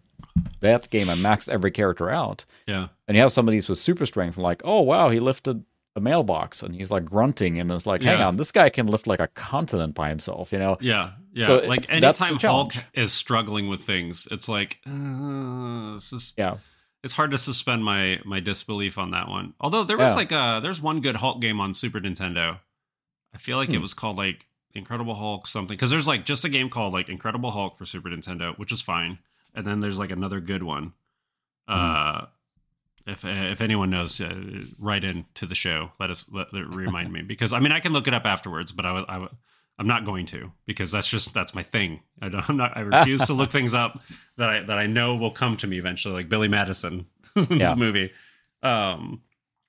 that 0.61 0.91
game 0.91 1.09
and 1.09 1.21
maxed 1.21 1.49
every 1.49 1.71
character 1.71 2.11
out. 2.11 2.45
Yeah, 2.67 2.89
and 3.09 3.17
you 3.17 3.23
have 3.23 3.33
some 3.33 3.49
of 3.49 3.53
these 3.53 3.69
with 3.69 3.79
super 3.79 4.07
strength, 4.07 4.37
like 4.37 4.63
oh 4.65 4.81
wow, 4.81 5.11
he 5.11 5.21
lifted 5.21 5.65
a 5.95 6.01
mailbox, 6.01 6.63
and 6.63 6.75
he's 6.75 6.91
like 6.91 7.05
grunting, 7.05 7.59
and 7.59 7.71
it's 7.71 7.87
like, 7.87 8.03
hang 8.03 8.21
on, 8.21 8.37
this 8.37 8.53
guy 8.53 8.71
can 8.71 8.87
lift 8.87 9.07
like 9.07 9.21
a 9.21 9.29
continent 9.29 9.95
by 9.95 10.09
himself, 10.09 10.53
you 10.53 10.59
know? 10.59 10.79
Yeah, 10.81 11.11
yeah. 11.35 11.47
So 11.47 11.59
like 11.59 11.91
anytime 11.91 12.39
Hulk 12.39 12.73
is 12.95 13.13
struggling 13.13 13.69
with 13.69 13.83
things, 13.83 14.27
it's 14.31 14.49
like 14.49 14.79
uh, 14.87 15.95
this 15.95 16.13
is 16.13 16.33
yeah. 16.37 16.57
It's 17.05 17.15
hard 17.15 17.33
to 17.33 17.39
suspend 17.39 17.85
my 17.85 18.21
my 18.25 18.39
disbelief 18.39 18.97
on 18.97 19.11
that 19.11 19.29
one. 19.29 19.55
Although 19.61 19.83
there 19.83 19.99
was 19.99 20.11
yeah. 20.11 20.15
like 20.15 20.33
a 20.33 20.61
there's 20.63 20.81
one 20.81 21.01
good 21.01 21.17
Hulk 21.17 21.41
game 21.41 21.61
on 21.61 21.75
Super 21.75 21.99
Nintendo 21.99 22.59
I 23.35 23.39
feel 23.39 23.57
like 23.57 23.71
hmm. 23.71 23.77
it 23.77 23.81
was 23.81 23.95
called 23.95 24.17
like 24.17 24.47
Incredible 24.75 25.15
Hulk 25.15 25.47
something 25.47 25.77
because 25.77 25.91
there's 25.91 26.09
like 26.09 26.25
just 26.25 26.45
a 26.45 26.49
game 26.49 26.71
called 26.71 26.93
like 26.93 27.09
Incredible 27.09 27.51
Hulk 27.51 27.77
for 27.77 27.85
Super 27.85 28.09
Nintendo, 28.09 28.57
which 28.59 28.73
is 28.73 28.81
fine, 28.81 29.19
and 29.55 29.67
then 29.67 29.81
there's 29.81 29.99
like 29.99 30.11
another 30.11 30.41
good 30.41 30.63
one. 30.63 30.93
Hmm. 31.69 31.75
Uh, 31.75 32.27
if 33.07 33.25
if 33.25 33.61
anyone 33.61 33.91
knows, 33.91 34.21
uh, 34.21 34.35
write 34.79 35.05
in 35.05 35.25
to 35.35 35.47
the 35.47 35.55
show. 35.55 35.91
Let 35.99 36.11
us 36.11 36.25
let, 36.33 36.53
remind 36.53 37.13
me 37.13 37.23
because 37.23 37.53
I 37.53 37.59
mean 37.59 37.73
I 37.73 37.81
can 37.81 37.93
look 37.93 38.07
it 38.07 38.15
up 38.15 38.27
afterwards, 38.27 38.73
but 38.73 38.87
I 38.87 38.93
would 38.93 39.05
I 39.09 39.29
I'm 39.79 39.87
not 39.87 40.05
going 40.05 40.27
to 40.27 40.53
because 40.67 40.93
that's 40.93 41.09
just 41.09 41.35
that's 41.35 41.55
my 41.55 41.63
thing. 41.63 42.01
I 42.21 42.29
don't, 42.29 42.49
I'm 42.49 42.57
not. 42.57 42.77
I 42.77 42.81
refuse 42.81 43.23
to 43.23 43.33
look 43.33 43.51
things 43.53 43.75
up 43.75 44.01
that 44.37 44.49
I 44.49 44.63
that 44.63 44.79
I 44.79 44.87
know 44.87 45.17
will 45.17 45.31
come 45.31 45.57
to 45.59 45.67
me 45.67 45.79
eventually, 45.79 46.15
like 46.15 46.29
Billy 46.29 46.49
Madison, 46.49 47.07
yeah. 47.37 47.71
the 47.71 47.77
movie. 47.77 48.13
Um, 48.63 49.23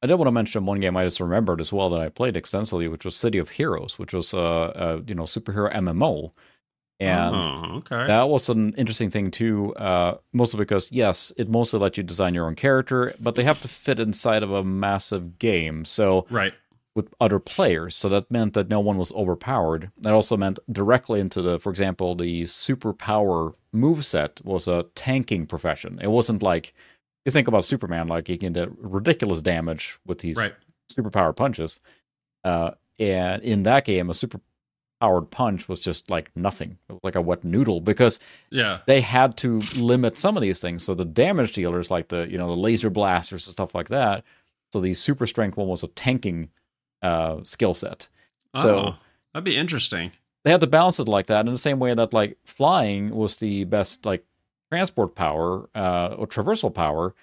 I 0.04 0.06
did 0.06 0.16
want 0.16 0.28
to 0.28 0.34
mention 0.34 0.66
one 0.66 0.82
game 0.82 0.98
I 0.98 1.06
just 1.06 1.22
remembered 1.22 1.62
as 1.62 1.72
well 1.72 1.90
that 1.92 2.02
I 2.02 2.10
played 2.10 2.36
extensively, 2.36 2.90
which 2.90 3.06
was 3.06 3.16
City 3.16 3.38
of 3.38 3.52
Heroes, 3.52 3.98
which 3.98 4.14
was 4.14 4.34
a, 4.34 4.38
a 4.38 5.02
you 5.08 5.16
know 5.16 5.24
superhero 5.24 5.74
MMO, 5.74 6.34
and 7.00 7.36
oh, 7.36 7.76
okay. 7.78 8.06
that 8.08 8.28
was 8.28 8.50
an 8.50 8.74
interesting 8.74 9.10
thing 9.10 9.32
too. 9.32 9.74
Uh, 9.76 10.18
mostly 10.34 10.58
because 10.58 10.92
yes, 10.92 11.32
it 11.38 11.50
mostly 11.50 11.80
lets 11.80 11.96
you 11.96 12.04
design 12.04 12.34
your 12.34 12.48
own 12.48 12.56
character, 12.56 13.16
but 13.18 13.36
they 13.36 13.46
have 13.46 13.62
to 13.62 13.70
fit 13.70 13.98
inside 13.98 14.44
of 14.44 14.52
a 14.52 14.62
massive 14.62 15.40
game. 15.40 15.86
So 15.86 16.28
right 16.30 16.54
with 16.96 17.14
other 17.20 17.40
players. 17.40 17.96
So 17.96 18.08
that 18.10 18.30
meant 18.30 18.54
that 18.54 18.70
no 18.70 18.80
one 18.80 18.98
was 18.98 19.12
overpowered. 19.14 19.92
That 19.98 20.14
also 20.14 20.38
meant 20.38 20.60
directly 20.72 21.20
into 21.20 21.42
the, 21.42 21.58
for 21.58 21.70
example, 21.72 22.16
the 22.16 22.44
superpower 22.44 23.56
move 23.72 24.06
set 24.06 24.44
was 24.46 24.68
a 24.68 24.86
tanking 24.94 25.48
profession. 25.48 26.00
It 26.02 26.12
wasn't 26.12 26.44
like 26.44 26.74
you 27.26 27.32
think 27.32 27.48
about 27.48 27.66
Superman, 27.66 28.08
like 28.08 28.28
he 28.28 28.38
can 28.38 28.54
do 28.54 28.76
ridiculous 28.80 29.42
damage 29.42 29.98
with 30.06 30.20
these 30.20 30.38
right. 30.38 30.54
superpowered 30.92 31.36
punches. 31.36 31.80
Uh, 32.44 32.72
and 33.00 33.42
in 33.44 33.64
that 33.64 33.86
game, 33.86 34.10
a 34.10 34.14
super 34.14 34.40
powered 35.00 35.32
punch 35.32 35.68
was 35.68 35.80
just 35.80 36.10
like 36.10 36.32
nothing. 36.36 36.78
It 36.90 36.94
was 36.94 37.02
like 37.04 37.16
a 37.16 37.22
wet 37.22 37.44
noodle 37.44 37.82
because 37.82 38.20
yeah, 38.50 38.80
they 38.86 39.02
had 39.02 39.38
to 39.38 39.60
limit 39.76 40.18
some 40.18 40.38
of 40.38 40.44
these 40.44 40.60
things. 40.60 40.84
So 40.84 40.96
the 40.96 41.06
damage 41.06 41.54
dealers, 41.54 41.92
like 41.92 42.10
the 42.10 42.28
you 42.30 42.38
know 42.38 42.48
the 42.48 42.62
laser 42.62 42.90
blasters 42.90 43.48
and 43.48 43.52
stuff 43.52 43.74
like 43.76 43.90
that. 43.90 44.24
So 44.72 44.82
the 44.82 44.94
super 44.94 45.28
strength 45.28 45.58
one 45.58 45.68
was 45.68 45.84
a 45.84 45.88
tanking 45.88 46.50
uh, 47.02 47.40
skill 47.44 47.74
set. 47.74 48.08
Oh, 48.54 48.60
so 48.60 48.96
that'd 49.34 49.44
be 49.44 49.58
interesting. 49.58 50.12
They 50.44 50.52
had 50.52 50.62
to 50.62 50.68
balance 50.68 51.00
it 51.00 51.08
like 51.08 51.28
that 51.28 51.46
in 51.46 51.52
the 51.52 51.58
same 51.58 51.80
way 51.80 51.94
that 51.94 52.14
like 52.14 52.38
flying 52.46 53.10
was 53.12 53.38
the 53.38 53.64
best 53.66 54.06
like 54.06 54.26
transport 54.74 55.14
power 55.16 55.70
uh, 55.76 56.16
or 56.18 56.26
traversal 56.28 56.74
power, 56.74 57.14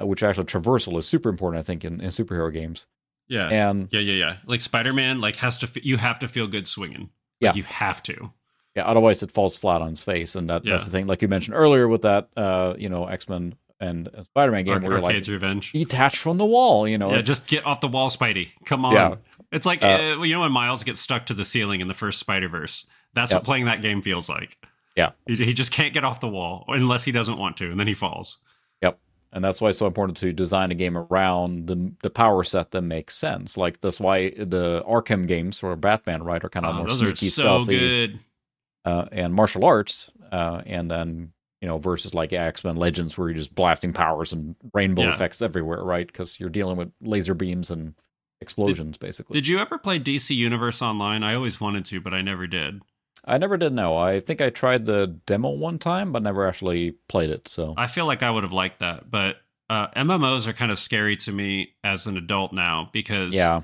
uh, 0.00 0.06
which 0.06 0.22
actually 0.22 0.44
traversal 0.46 0.96
is 0.98 1.06
super 1.06 1.28
important, 1.28 1.58
I 1.60 1.64
think, 1.64 1.84
in, 1.84 2.00
in 2.00 2.08
superhero 2.10 2.52
games. 2.52 2.86
Yeah, 3.28 3.48
And 3.48 3.88
yeah, 3.90 4.00
yeah, 4.00 4.14
yeah. 4.14 4.36
Like 4.46 4.60
Spider 4.60 4.92
Man, 4.92 5.20
like 5.20 5.36
has 5.36 5.58
to. 5.58 5.66
f- 5.66 5.84
You 5.84 5.96
have 5.96 6.18
to 6.20 6.28
feel 6.28 6.46
good 6.46 6.66
swinging. 6.66 7.10
Yeah. 7.40 7.54
You 7.54 7.62
have 7.64 8.02
to. 8.04 8.30
yeah, 8.76 8.84
otherwise 8.84 9.22
it 9.22 9.30
falls 9.32 9.56
flat 9.56 9.80
on 9.82 9.90
its 9.90 10.04
face, 10.04 10.36
and 10.36 10.48
that, 10.50 10.64
that's 10.64 10.84
the 10.84 10.90
thing. 10.90 11.06
Like 11.06 11.22
you 11.22 11.28
mentioned 11.28 11.56
earlier 11.56 11.88
with 11.88 12.02
that, 12.02 12.28
uh, 12.36 12.74
you 12.78 12.88
know, 12.88 13.06
X 13.06 13.28
Men 13.28 13.54
and 13.80 14.08
Spider 14.22 14.52
Man 14.52 14.64
game, 14.64 14.74
Arc- 14.74 14.82
where 14.82 14.92
you're 14.92 15.00
like 15.00 15.26
Revenge. 15.26 15.72
detached 15.72 16.18
from 16.18 16.36
the 16.38 16.44
wall. 16.46 16.86
You 16.86 16.98
know, 16.98 17.10
Yeah, 17.10 17.22
just 17.22 17.46
get 17.48 17.64
off 17.66 17.80
the 17.80 17.88
wall, 17.88 18.10
Spidey. 18.10 18.50
Come 18.64 18.84
on. 18.84 18.92
Yeah. 18.94 19.14
It's 19.50 19.66
like 19.66 19.82
Uh, 19.82 20.16
uh, 20.18 20.22
you 20.22 20.34
know 20.34 20.40
when 20.42 20.52
Miles 20.52 20.84
gets 20.84 21.00
stuck 21.00 21.26
to 21.26 21.34
the 21.34 21.44
ceiling 21.44 21.80
in 21.80 21.88
the 21.88 21.94
first 21.94 22.18
Spider 22.20 22.48
Verse. 22.48 22.86
That's 23.14 23.30
Yep. 23.32 23.40
what 23.40 23.44
playing 23.44 23.64
that 23.66 23.82
game 23.82 24.02
feels 24.02 24.28
like. 24.28 24.56
Yeah. 24.96 25.12
he, 25.26 25.36
he 25.36 25.52
just 25.54 25.72
can't 25.72 25.94
get 25.94 26.04
off 26.04 26.20
the 26.20 26.28
wall 26.28 26.64
unless 26.68 27.04
he 27.04 27.12
doesn't 27.12 27.38
want 27.38 27.56
to, 27.58 27.70
and 27.70 27.78
then 27.80 27.86
he 27.86 27.94
falls. 27.94 28.38
Yep. 28.82 28.98
And 29.32 29.42
that's 29.42 29.60
why 29.60 29.70
it's 29.70 29.78
so 29.78 29.86
important 29.86 30.18
to 30.18 30.32
design 30.32 30.70
a 30.70 30.74
game 30.74 30.98
around 30.98 31.66
the 31.66 31.92
the 32.02 32.10
power 32.10 32.44
set 32.44 32.70
that 32.72 32.82
makes 32.82 33.16
sense. 33.16 33.56
Like 33.56 33.80
that's 33.80 33.98
why 33.98 34.30
the 34.30 34.82
Arkham 34.86 35.26
games 35.26 35.58
for 35.58 35.74
Batman, 35.76 36.22
right, 36.22 36.44
are 36.44 36.50
kind 36.50 36.66
of 36.66 36.74
Oh, 36.74 36.78
more 36.78 36.86
those 36.88 37.02
are 37.02 37.06
sneaky, 37.16 37.28
so 37.28 37.42
stealthy, 37.42 37.78
good. 37.78 38.18
uh, 38.84 39.06
and 39.12 39.32
martial 39.32 39.64
arts, 39.64 40.10
uh, 40.30 40.60
and 40.66 40.90
then 40.90 41.32
you 41.62 41.68
know 41.68 41.78
versus 41.78 42.12
like 42.12 42.34
X 42.34 42.62
Men 42.64 42.76
Legends, 42.76 43.16
where 43.16 43.28
you're 43.28 43.38
just 43.38 43.54
blasting 43.54 43.94
powers 43.94 44.34
and 44.34 44.54
rainbow 44.74 45.02
Yeah. 45.04 45.14
effects 45.14 45.40
everywhere, 45.40 45.82
right? 45.82 46.06
Because 46.06 46.38
you're 46.38 46.50
dealing 46.50 46.76
with 46.76 46.92
laser 47.00 47.32
beams 47.34 47.70
and 47.70 47.94
explosions, 48.42 48.98
basically. 48.98 49.32
Did 49.34 49.46
you 49.46 49.58
ever 49.60 49.78
play 49.78 49.98
DC 49.98 50.34
Universe 50.36 50.82
Online? 50.82 51.22
I 51.22 51.34
always 51.34 51.60
wanted 51.60 51.84
to, 51.86 52.00
but 52.00 52.12
I 52.12 52.20
never 52.20 52.46
did. 52.46 52.82
I 53.24 53.38
never 53.38 53.56
did 53.56 53.72
know. 53.72 53.96
I 53.96 54.20
think 54.20 54.40
I 54.40 54.50
tried 54.50 54.86
the 54.86 55.06
demo 55.26 55.50
one 55.50 55.78
time, 55.78 56.12
but 56.12 56.22
never 56.22 56.46
actually 56.46 56.92
played 57.08 57.30
it. 57.30 57.48
So 57.48 57.74
I 57.76 57.86
feel 57.86 58.06
like 58.06 58.22
I 58.22 58.30
would 58.30 58.42
have 58.42 58.52
liked 58.52 58.80
that, 58.80 59.10
but 59.10 59.36
uh, 59.70 59.88
MMOs 59.96 60.46
are 60.46 60.52
kind 60.52 60.72
of 60.72 60.78
scary 60.78 61.16
to 61.16 61.32
me 61.32 61.74
as 61.84 62.06
an 62.06 62.16
adult 62.16 62.52
now 62.52 62.90
because 62.92 63.34
yeah, 63.34 63.62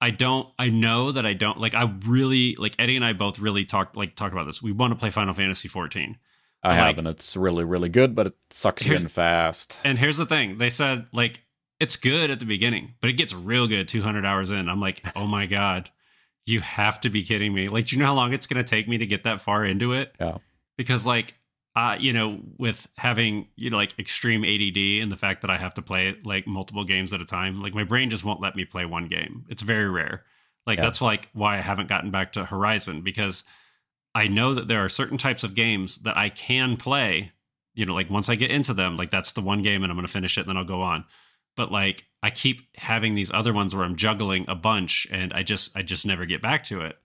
I 0.00 0.10
don't. 0.10 0.48
I 0.58 0.68
know 0.68 1.12
that 1.12 1.26
I 1.26 1.32
don't 1.32 1.58
like. 1.58 1.74
I 1.74 1.92
really 2.06 2.56
like 2.56 2.74
Eddie 2.78 2.96
and 2.96 3.04
I 3.04 3.12
both 3.14 3.38
really 3.38 3.64
talked 3.64 3.96
like 3.96 4.14
talk 4.16 4.32
about 4.32 4.44
this. 4.44 4.62
We 4.62 4.72
want 4.72 4.92
to 4.92 4.96
play 4.96 5.10
Final 5.10 5.34
Fantasy 5.34 5.68
14. 5.68 6.18
I 6.62 6.68
like- 6.68 6.76
have, 6.76 6.98
and 6.98 7.08
it's 7.08 7.36
really, 7.36 7.64
really 7.64 7.88
good, 7.88 8.14
but 8.14 8.28
it 8.28 8.34
sucks 8.50 8.86
you 8.86 8.94
in 8.94 9.08
fast. 9.08 9.80
And 9.82 9.98
here's 9.98 10.18
the 10.18 10.26
thing: 10.26 10.58
they 10.58 10.70
said 10.70 11.06
like 11.12 11.40
it's 11.80 11.96
good 11.96 12.30
at 12.30 12.38
the 12.38 12.44
beginning, 12.44 12.94
but 13.00 13.08
it 13.08 13.14
gets 13.14 13.34
real 13.34 13.66
good 13.66 13.88
200 13.88 14.24
hours 14.26 14.50
in. 14.50 14.68
I'm 14.68 14.80
like, 14.80 15.02
oh 15.16 15.26
my 15.26 15.46
god, 15.46 15.90
you 16.52 16.60
have 16.60 17.00
to 17.00 17.10
be 17.10 17.22
kidding 17.24 17.52
me! 17.54 17.68
Like, 17.68 17.86
do 17.86 17.96
you 17.96 18.00
know 18.00 18.06
how 18.06 18.14
long 18.14 18.32
it's 18.32 18.46
going 18.46 18.62
to 18.62 18.68
take 18.68 18.88
me 18.88 18.98
to 18.98 19.06
get 19.06 19.24
that 19.24 19.40
far 19.40 19.64
into 19.64 19.92
it? 19.92 20.14
Yeah. 20.20 20.38
Because 20.76 21.06
like, 21.06 21.34
uh, 21.76 21.96
you 21.98 22.12
know, 22.12 22.40
with 22.58 22.88
having 22.96 23.48
you 23.56 23.70
know 23.70 23.76
like 23.76 23.98
extreme 23.98 24.44
ADD 24.44 25.02
and 25.02 25.10
the 25.12 25.16
fact 25.16 25.42
that 25.42 25.50
I 25.50 25.58
have 25.58 25.74
to 25.74 25.82
play 25.82 26.16
like 26.24 26.46
multiple 26.46 26.84
games 26.84 27.12
at 27.12 27.20
a 27.20 27.24
time, 27.24 27.60
like 27.60 27.74
my 27.74 27.84
brain 27.84 28.10
just 28.10 28.24
won't 28.24 28.40
let 28.40 28.56
me 28.56 28.64
play 28.64 28.84
one 28.84 29.06
game. 29.08 29.44
It's 29.48 29.62
very 29.62 29.88
rare. 29.88 30.24
Like 30.66 30.78
Yeah. 30.78 30.84
that's 30.84 31.00
like 31.00 31.28
why 31.32 31.58
I 31.58 31.60
haven't 31.60 31.88
gotten 31.88 32.10
back 32.10 32.32
to 32.32 32.44
Horizon 32.44 33.02
because 33.02 33.44
I 34.14 34.26
know 34.26 34.54
that 34.54 34.68
there 34.68 34.84
are 34.84 34.88
certain 34.88 35.18
types 35.18 35.44
of 35.44 35.54
games 35.54 35.98
that 35.98 36.16
I 36.16 36.28
can 36.28 36.76
play. 36.76 37.32
You 37.74 37.86
know, 37.86 37.94
like 37.94 38.10
once 38.10 38.28
I 38.28 38.34
get 38.34 38.50
into 38.50 38.74
them, 38.74 38.96
like 38.96 39.10
that's 39.10 39.32
the 39.32 39.40
one 39.40 39.62
game 39.62 39.82
and 39.82 39.90
I'm 39.90 39.96
going 39.96 40.06
to 40.06 40.12
finish 40.12 40.36
it 40.36 40.42
and 40.42 40.48
then 40.50 40.56
I'll 40.56 40.64
go 40.64 40.82
on. 40.82 41.04
But 41.60 41.70
like 41.70 42.06
I 42.22 42.30
keep 42.30 42.62
having 42.74 43.14
these 43.14 43.30
other 43.30 43.52
ones 43.52 43.74
where 43.74 43.84
I'm 43.84 43.96
juggling 43.96 44.46
a 44.48 44.54
bunch 44.54 45.06
and 45.10 45.30
I 45.34 45.42
just 45.42 45.76
I 45.76 45.82
just 45.82 46.06
never 46.06 46.24
get 46.24 46.40
back 46.40 46.64
to 46.64 46.80
it. 46.86 46.96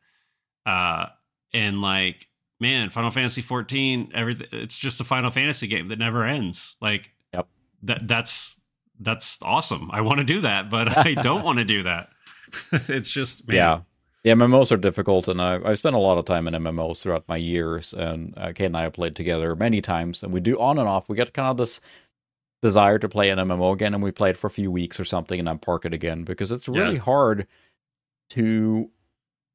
Uh 0.65 1.07
and 1.53 1.81
like 1.81 2.27
man, 2.61 2.87
Final 2.87 3.11
Fantasy 3.11 3.41
14 3.41 4.13
everything 4.13 4.47
it's 4.53 4.77
just 4.77 5.01
a 5.01 5.03
Final 5.03 5.29
Fantasy 5.29 5.67
game 5.67 5.89
that 5.89 5.99
never 5.99 6.23
ends. 6.23 6.77
Like 6.79 7.11
Yep. 7.33 7.47
that 7.83 8.07
that's 8.07 8.55
that's 9.01 9.37
awesome. 9.41 9.91
I 9.91 9.99
want 9.99 10.19
to 10.19 10.23
do 10.23 10.39
that, 10.39 10.69
but 10.69 10.97
I 10.97 11.15
don't 11.15 11.43
want 11.43 11.59
to 11.59 11.65
do 11.65 11.83
that. 11.83 12.11
it's 12.71 13.11
just 13.11 13.45
man, 13.45 13.57
Yeah. 13.57 13.79
The 14.23 14.31
MMOs 14.31 14.71
are 14.71 14.77
difficult, 14.77 15.27
and 15.27 15.39
I, 15.39 15.59
I've 15.63 15.77
spent 15.77 15.95
a 15.95 15.99
lot 15.99 16.17
of 16.17 16.25
time 16.25 16.47
in 16.47 16.55
MMOs 16.55 17.03
throughout 17.03 17.27
my 17.27 17.37
years. 17.37 17.93
And 17.93 18.33
uh, 18.37 18.53
Kate 18.55 18.65
and 18.65 18.75
I 18.75 18.81
have 18.81 18.93
played 18.93 19.15
together 19.15 19.55
many 19.55 19.81
times, 19.81 20.23
and 20.23 20.33
we 20.33 20.39
do 20.39 20.59
on 20.59 20.79
and 20.79 20.87
off. 20.87 21.07
We 21.07 21.15
get 21.15 21.31
kind 21.31 21.47
of 21.47 21.57
this 21.57 21.79
desire 22.61 22.97
to 22.99 23.07
play 23.09 23.29
an 23.29 23.37
MMO 23.39 23.73
again, 23.73 23.93
and 23.93 24.01
we 24.03 24.11
play 24.11 24.29
it 24.31 24.37
for 24.37 24.47
a 24.47 24.51
few 24.51 24.71
weeks 24.71 24.99
or 24.99 25.05
something, 25.05 25.37
and 25.39 25.47
then 25.47 25.57
park 25.59 25.85
it 25.85 25.93
again 25.93 26.23
because 26.23 26.51
it's 26.51 26.67
really 26.67 26.95
Yeah. 26.95 27.01
hard 27.01 27.47
to, 28.31 28.89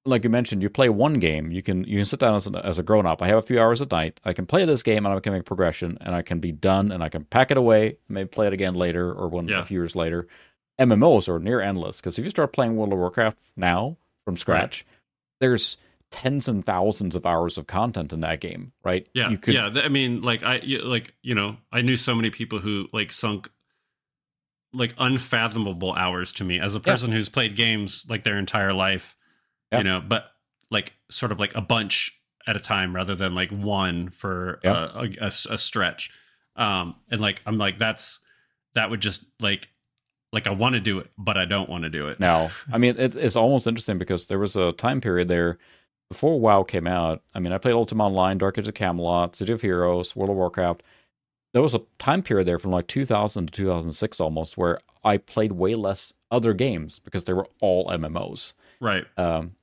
like 0.05 0.25
you 0.25 0.31
mentioned, 0.31 0.63
you 0.63 0.71
play 0.71 0.89
one 0.89 1.15
game. 1.19 1.51
You 1.51 1.63
can 1.63 1.85
you 1.85 1.97
can 1.99 2.05
sit 2.05 2.21
down 2.21 2.35
as, 2.37 2.47
a 2.47 2.65
as 2.65 2.79
a 2.79 2.83
grown 2.83 3.07
up. 3.07 3.21
I 3.23 3.29
have 3.29 3.39
a 3.39 3.43
few 3.43 3.61
hours 3.61 3.83
at 3.83 3.91
night. 3.91 4.21
I 4.25 4.33
can 4.33 4.47
play 4.47 4.65
this 4.65 4.83
game, 4.83 5.05
and 5.07 5.15
I 5.15 5.21
can 5.21 5.33
make 5.33 5.45
progression, 5.45 5.99
and 6.01 6.15
I 6.15 6.23
can 6.23 6.39
be 6.41 6.53
done, 6.53 6.93
and 6.93 7.03
I 7.03 7.09
can 7.09 7.25
pack 7.25 7.51
it 7.51 7.57
away, 7.57 7.97
maybe 8.09 8.29
play 8.29 8.47
it 8.47 8.53
again 8.53 8.75
later 8.75 9.13
or 9.13 9.29
one 9.29 9.49
Yeah. 9.49 9.61
a 9.61 9.65
few 9.65 9.79
years 9.81 9.97
later. 9.97 10.27
MMOs 10.81 11.29
are 11.29 11.39
near 11.39 11.61
endless 11.61 12.01
because 12.01 12.19
if 12.19 12.25
you 12.25 12.31
start 12.31 12.53
playing 12.53 12.77
World 12.77 12.93
of 12.93 12.99
Warcraft 12.99 13.37
now 13.57 13.97
from 14.25 14.37
scratch, 14.37 14.87
there's 15.41 15.77
tens 16.11 16.49
and 16.49 16.65
thousands 16.67 17.15
of 17.15 17.25
hours 17.25 17.57
of 17.57 17.67
content 17.67 18.13
in 18.13 18.21
that 18.21 18.41
game, 18.41 18.73
right? 18.85 19.07
Yeah, 19.15 19.31
you 19.31 19.39
could, 19.39 19.55
yeah. 19.55 19.71
I 19.77 19.89
mean, 19.89 20.23
like 20.23 20.43
I, 20.43 20.61
like 20.83 21.15
you 21.23 21.35
know, 21.35 21.57
I 21.73 21.83
knew 21.83 21.97
so 21.97 22.15
many 22.15 22.31
people 22.31 22.59
who 22.59 22.89
like 22.93 23.13
sunk 23.13 23.49
like 24.73 24.95
unfathomable 24.99 25.93
hours 25.95 26.33
to 26.35 26.45
me 26.45 26.61
as 26.61 26.75
a 26.75 26.79
Yeah. 26.79 26.93
person 26.93 27.11
who's 27.13 27.29
played 27.29 27.57
games 27.57 28.07
like 28.09 28.23
their 28.25 28.39
entire 28.39 28.73
life. 28.73 29.17
Yeah. 29.73 29.79
You 29.79 29.85
know, 29.85 30.01
but 30.01 30.27
like 30.71 30.95
sort 31.11 31.33
of 31.33 31.41
like 31.41 31.55
a 31.55 31.61
bunch 31.61 32.17
at 32.47 32.57
a 32.57 32.61
time 32.61 32.95
rather 32.95 33.15
than 33.15 33.35
like 33.35 33.51
one 33.51 34.11
for 34.11 34.61
Yeah. 34.63 34.89
a, 34.95 35.09
a 35.21 35.27
a 35.27 35.59
stretch. 35.59 36.11
Um, 36.57 36.97
and 37.11 37.21
like 37.21 37.41
I'm 37.47 37.59
like 37.59 37.79
that's 37.79 38.21
that 38.75 38.91
would 38.91 39.01
just 39.01 39.25
like 39.41 39.69
like 40.33 40.47
I 40.47 40.51
want 40.51 40.75
to 40.77 40.81
do 40.81 41.01
it, 41.01 41.11
but 41.19 41.37
I 41.37 41.45
don't 41.45 41.69
want 41.69 41.83
to 41.83 41.91
do 41.91 42.09
it. 42.09 42.21
Now, 42.21 42.51
I 42.73 42.79
mean, 42.79 42.95
it, 42.99 43.17
it's 43.17 43.35
almost 43.37 43.67
interesting 43.67 43.99
because 43.99 44.27
there 44.27 44.39
was 44.39 44.55
a 44.55 44.71
time 44.73 45.01
period 45.01 45.27
there 45.27 45.59
before 46.11 46.39
WoW 46.39 46.65
came 46.65 46.87
out. 46.87 47.23
I 47.35 47.39
mean, 47.39 47.53
I 47.53 47.59
played 47.59 47.75
Ultima 47.75 48.07
Online, 48.07 48.37
Dark 48.37 48.59
Age 48.59 48.69
of 48.69 48.75
Camelot, 48.75 49.37
City 49.37 49.53
of 49.53 49.63
Heroes, 49.63 50.15
World 50.15 50.31
of 50.31 50.37
Warcraft. 50.37 50.83
There 51.55 51.63
was 51.63 51.75
a 51.75 51.83
time 51.99 52.23
period 52.23 52.47
there 52.47 52.59
from 52.59 52.73
like 52.73 52.89
2000 52.89 53.47
to 53.47 53.53
2006 53.53 54.21
almost 54.21 54.59
where 54.59 54.81
I 55.03 55.17
played 55.17 55.53
way 55.53 55.75
less 55.75 56.13
other 56.31 56.53
games 56.53 56.99
because 56.99 57.25
they 57.25 57.33
were 57.33 57.47
all 57.61 57.89
MMOs. 57.89 58.55
Right. 58.81 59.05
Um, 59.17 59.57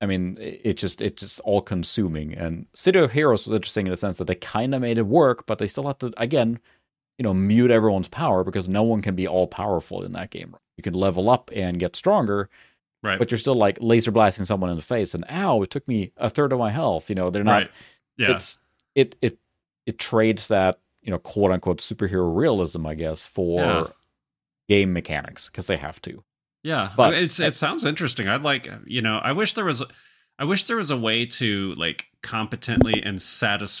I 0.00 0.06
mean, 0.06 0.36
it 0.38 0.74
just 0.74 1.00
it's 1.00 1.22
just 1.22 1.40
all 1.40 1.62
consuming. 1.62 2.34
And 2.34 2.66
City 2.74 2.98
of 2.98 3.12
Heroes 3.12 3.46
was 3.46 3.56
interesting 3.56 3.86
in 3.86 3.90
the 3.90 3.96
sense 3.96 4.16
that 4.18 4.26
they 4.26 4.34
kind 4.34 4.74
of 4.74 4.82
made 4.82 4.98
it 4.98 5.06
work, 5.06 5.46
but 5.46 5.58
they 5.58 5.66
still 5.66 5.86
had 5.86 5.98
to 6.00 6.12
again, 6.18 6.58
you 7.18 7.22
know, 7.22 7.32
mute 7.32 7.70
everyone's 7.70 8.08
power 8.08 8.44
because 8.44 8.68
no 8.68 8.82
one 8.82 9.00
can 9.00 9.14
be 9.14 9.26
all 9.26 9.46
powerful 9.46 10.02
in 10.02 10.12
that 10.12 10.30
game. 10.30 10.54
You 10.76 10.82
can 10.82 10.92
level 10.92 11.30
up 11.30 11.50
and 11.54 11.80
get 11.80 11.96
stronger, 11.96 12.50
Right. 13.02 13.18
but 13.18 13.30
you're 13.30 13.38
still 13.38 13.54
like 13.54 13.78
laser 13.80 14.10
blasting 14.10 14.44
someone 14.46 14.70
in 14.70 14.76
the 14.76 14.82
face, 14.82 15.14
and 15.14 15.24
ow, 15.30 15.62
it 15.62 15.70
took 15.70 15.86
me 15.86 16.12
a 16.16 16.28
third 16.30 16.52
of 16.52 16.58
my 16.58 16.70
health. 16.70 17.08
You 17.08 17.14
know, 17.14 17.30
they're 17.30 17.44
not. 17.44 17.52
right. 17.52 17.70
Yeah. 18.18 18.32
It's 18.32 18.58
it 18.94 19.14
it 19.20 19.38
it 19.84 19.98
trades 19.98 20.48
that 20.48 20.80
you 21.02 21.10
know 21.10 21.18
quote 21.18 21.52
unquote 21.52 21.78
superhero 21.78 22.34
realism, 22.34 22.84
I 22.86 22.94
guess, 22.94 23.24
for 23.24 23.60
Yeah. 23.60 23.84
game 24.68 24.92
mechanics 24.92 25.48
because 25.48 25.66
they 25.66 25.76
have 25.76 26.00
to. 26.02 26.24
Yeah, 26.64 26.92
But- 26.96 27.14
it's 27.14 27.38
it 27.38 27.54
sounds 27.54 27.84
interesting. 27.84 28.28
I'd 28.28 28.42
like 28.42 28.68
you 28.86 29.02
know. 29.02 29.18
I 29.18 29.30
wish 29.32 29.52
there 29.52 29.64
was, 29.64 29.84
I 30.38 30.44
wish 30.44 30.64
there 30.64 30.78
was 30.78 30.90
a 30.90 30.96
way 30.96 31.26
to 31.26 31.74
like 31.74 32.06
competently 32.22 33.00
and 33.04 33.20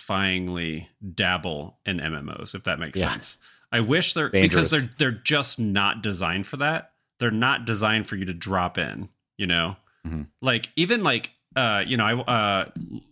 satisfyingly 0.00 0.88
dabble 1.14 1.78
in 1.84 1.98
MMOs, 1.98 2.54
if 2.54 2.62
that 2.64 2.78
makes 2.78 2.98
Yeah. 2.98 3.10
sense. 3.12 3.38
I 3.72 3.80
wish 3.80 4.12
they're 4.14 4.28
because 4.28 4.70
they're 4.70 4.88
they're 4.98 5.10
just 5.10 5.58
not 5.58 6.02
designed 6.02 6.46
for 6.46 6.58
that. 6.58 6.92
They're 7.18 7.30
not 7.30 7.64
designed 7.64 8.06
for 8.06 8.16
you 8.16 8.24
to 8.26 8.34
drop 8.34 8.78
in. 8.78 9.08
You 9.38 9.46
know, 9.46 9.76
Mhm. 10.06 10.28
like 10.40 10.70
even 10.76 11.02
like 11.02 11.30
uh 11.56 11.82
you 11.86 11.96
know 11.96 12.04
I 12.04 12.14
uh 12.14 12.70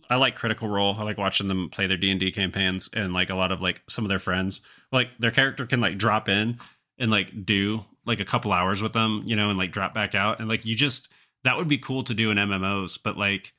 I 0.09 0.15
like 0.15 0.35
Critical 0.35 0.67
Role. 0.67 0.95
I 0.97 1.03
like 1.03 1.17
watching 1.17 1.47
them 1.47 1.69
play 1.69 1.87
their 1.87 1.97
D 1.97 2.09
and 2.11 2.19
D 2.19 2.31
campaigns 2.31 2.89
and 2.93 3.13
like 3.13 3.29
a 3.29 3.35
lot 3.35 3.51
of 3.51 3.61
like 3.61 3.81
some 3.87 4.05
of 4.05 4.09
their 4.09 4.19
friends. 4.19 4.61
Like 4.91 5.09
their 5.19 5.31
character 5.31 5.65
can 5.65 5.81
like 5.81 5.97
drop 5.97 6.29
in 6.29 6.59
and 6.97 7.11
like 7.11 7.45
do 7.45 7.83
like 8.05 8.19
a 8.19 8.25
couple 8.25 8.53
hours 8.53 8.81
with 8.81 8.93
them, 8.93 9.23
you 9.25 9.35
know, 9.35 9.49
and 9.49 9.57
like 9.57 9.71
drop 9.71 9.93
back 9.93 10.13
out. 10.15 10.39
And 10.39 10.47
like 10.47 10.65
you 10.65 10.75
just 10.75 11.09
that 11.43 11.57
would 11.57 11.67
be 11.67 11.77
cool 11.77 12.03
to 12.03 12.13
do 12.13 12.31
in 12.31 12.37
MMOs, 12.37 12.97
but 13.03 13.17
like 13.17 13.53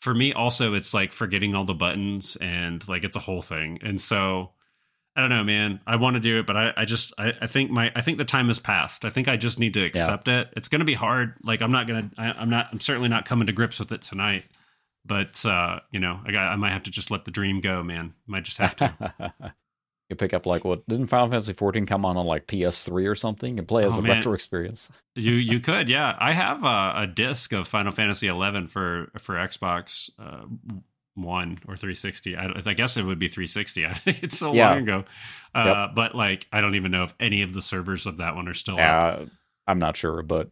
for 0.00 0.14
me 0.14 0.32
also 0.32 0.74
it's 0.74 0.92
like 0.94 1.12
forgetting 1.12 1.54
all 1.54 1.64
the 1.64 1.74
buttons 1.74 2.36
and 2.36 2.86
like 2.88 3.04
it's 3.04 3.16
a 3.16 3.20
whole 3.20 3.42
thing. 3.42 3.78
And 3.82 4.00
so 4.00 4.52
I 5.16 5.20
don't 5.22 5.30
know, 5.30 5.42
man. 5.44 5.80
I 5.86 5.96
want 5.96 6.14
to 6.14 6.20
do 6.20 6.38
it, 6.40 6.46
but 6.46 6.56
I, 6.56 6.72
I 6.76 6.84
just 6.84 7.12
I, 7.16 7.32
I 7.40 7.46
think 7.46 7.70
my 7.70 7.90
I 7.96 8.02
think 8.02 8.18
the 8.18 8.24
time 8.26 8.48
has 8.48 8.58
passed. 8.58 9.04
I 9.06 9.10
think 9.10 9.28
I 9.28 9.36
just 9.36 9.58
need 9.58 9.72
to 9.74 9.82
accept 9.84 10.28
it. 10.28 10.48
It's 10.56 10.68
gonna 10.68 10.84
be 10.84 10.92
hard. 10.94 11.34
Like 11.42 11.62
I'm 11.62 11.72
not 11.72 11.86
gonna 11.86 12.10
I, 12.18 12.26
I'm 12.32 12.50
not 12.50 12.68
I'm 12.70 12.80
certainly 12.80 13.08
not 13.08 13.24
coming 13.24 13.46
to 13.46 13.52
grips 13.52 13.78
with 13.78 13.90
it 13.92 14.02
tonight. 14.02 14.44
But 15.06 15.44
uh, 15.46 15.80
you 15.90 16.00
know, 16.00 16.20
I 16.26 16.32
got 16.32 16.52
I 16.52 16.56
might 16.56 16.70
have 16.72 16.82
to 16.82 16.90
just 16.90 17.10
let 17.10 17.24
the 17.24 17.30
dream 17.30 17.60
go, 17.60 17.82
man. 17.82 18.12
Might 18.26 18.42
just 18.44 18.58
have 18.58 18.76
to. 18.76 19.32
you 20.10 20.16
pick 20.16 20.34
up 20.34 20.44
like 20.46 20.64
what 20.64 20.86
didn't 20.88 21.06
Final 21.06 21.28
Fantasy 21.28 21.52
14 21.52 21.86
come 21.86 22.04
on 22.04 22.16
on 22.16 22.26
like 22.26 22.46
PS3 22.46 23.08
or 23.10 23.14
something 23.14 23.58
and 23.58 23.66
play 23.66 23.84
as 23.86 23.96
Oh, 23.96 24.00
a 24.00 24.02
man. 24.02 24.16
retro 24.18 24.32
experience? 24.34 24.88
You 25.18 25.32
you 25.32 25.60
could, 25.60 25.88
yeah. 25.88 26.14
I 26.18 26.32
have 26.32 26.62
a, 26.62 26.92
a 26.96 27.06
disc 27.06 27.54
of 27.54 27.66
Final 27.66 27.90
Fantasy 27.90 28.26
11 28.26 28.66
for 28.66 29.10
for 29.18 29.36
Xbox. 29.36 30.10
Uh, 30.18 30.44
One 31.16 31.58
or 31.66 31.76
360. 31.76 32.36
I, 32.36 32.52
I 32.66 32.74
guess 32.74 32.96
it 32.96 33.02
would 33.04 33.18
be 33.18 33.28
360. 33.28 33.86
it's 34.06 34.38
so 34.38 34.52
Yeah. 34.52 34.70
long 34.70 34.78
ago. 34.82 35.04
Uh, 35.54 35.64
Yep. 35.86 35.94
But 35.94 36.14
like, 36.14 36.46
I 36.52 36.60
don't 36.60 36.74
even 36.74 36.90
know 36.92 37.04
if 37.04 37.14
any 37.18 37.42
of 37.42 37.54
the 37.54 37.62
servers 37.62 38.06
of 38.06 38.18
that 38.18 38.36
one 38.36 38.46
are 38.48 38.54
still 38.54 38.74
up. 38.74 38.78
Yeah, 38.80 39.24
I'm 39.66 39.78
not 39.78 39.96
sure, 39.96 40.22
but 40.22 40.50